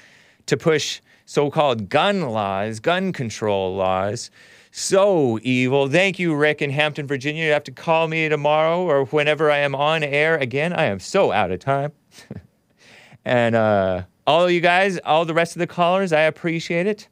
to 0.45 0.55
push 0.55 1.01
so-called 1.25 1.89
gun 1.89 2.29
laws, 2.29 2.79
gun 2.79 3.11
control 3.11 3.75
laws. 3.75 4.31
So 4.71 5.39
evil. 5.43 5.89
Thank 5.89 6.19
you, 6.19 6.33
Rick 6.33 6.61
in 6.61 6.69
Hampton, 6.69 7.05
Virginia. 7.05 7.45
You 7.45 7.51
have 7.51 7.65
to 7.65 7.71
call 7.71 8.07
me 8.07 8.29
tomorrow 8.29 8.81
or 8.81 9.05
whenever 9.05 9.51
I 9.51 9.57
am 9.57 9.75
on 9.75 10.01
air 10.01 10.37
again. 10.37 10.71
I 10.71 10.85
am 10.85 11.01
so 11.01 11.33
out 11.33 11.51
of 11.51 11.59
time. 11.59 11.91
and 13.25 13.55
uh, 13.55 14.03
all 14.25 14.45
of 14.45 14.51
you 14.51 14.61
guys, 14.61 14.99
all 14.99 15.25
the 15.25 15.33
rest 15.33 15.55
of 15.55 15.59
the 15.59 15.67
callers, 15.67 16.13
I 16.13 16.21
appreciate 16.21 16.87
it. 16.87 17.09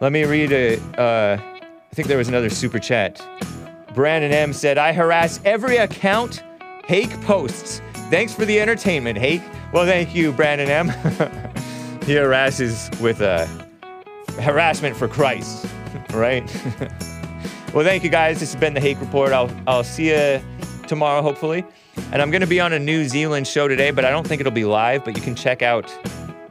Let 0.00 0.10
me 0.12 0.24
read 0.24 0.52
a. 0.52 0.78
Uh, 1.00 1.38
I 1.38 1.94
think 1.94 2.08
there 2.08 2.18
was 2.18 2.28
another 2.28 2.50
super 2.50 2.78
chat. 2.78 3.20
Brandon 3.96 4.30
M 4.30 4.52
said, 4.52 4.76
"I 4.76 4.92
harass 4.92 5.40
every 5.44 5.78
account 5.78 6.44
Hake 6.84 7.18
posts. 7.22 7.80
Thanks 8.10 8.34
for 8.34 8.44
the 8.44 8.60
entertainment, 8.60 9.18
Hake." 9.18 9.42
Well, 9.72 9.86
thank 9.86 10.14
you, 10.14 10.32
Brandon 10.32 10.68
M. 10.68 10.88
he 12.04 12.14
harasses 12.14 12.90
with 13.00 13.22
uh, 13.22 13.46
harassment 14.38 14.96
for 14.96 15.08
Christ, 15.08 15.66
right? 16.12 16.44
well, 17.74 17.84
thank 17.84 18.04
you 18.04 18.10
guys. 18.10 18.38
This 18.38 18.52
has 18.52 18.60
been 18.60 18.74
the 18.74 18.80
Hake 18.80 19.00
Report. 19.00 19.32
I'll 19.32 19.50
I'll 19.66 19.82
see 19.82 20.10
you 20.10 20.42
tomorrow, 20.86 21.22
hopefully. 21.22 21.64
And 22.12 22.20
I'm 22.20 22.30
going 22.30 22.42
to 22.42 22.46
be 22.46 22.60
on 22.60 22.74
a 22.74 22.78
New 22.78 23.08
Zealand 23.08 23.48
show 23.48 23.66
today, 23.66 23.90
but 23.90 24.04
I 24.04 24.10
don't 24.10 24.26
think 24.26 24.40
it'll 24.40 24.52
be 24.52 24.66
live. 24.66 25.06
But 25.06 25.16
you 25.16 25.22
can 25.22 25.34
check 25.34 25.62
out 25.62 25.86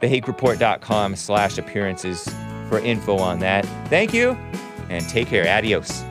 thehakereport.com 0.00 1.14
slash 1.14 1.58
appearances 1.58 2.28
for 2.68 2.80
info 2.80 3.16
on 3.18 3.38
that. 3.38 3.64
Thank 3.88 4.12
you, 4.12 4.30
and 4.90 5.08
take 5.08 5.28
care. 5.28 5.48
Adios. 5.48 6.04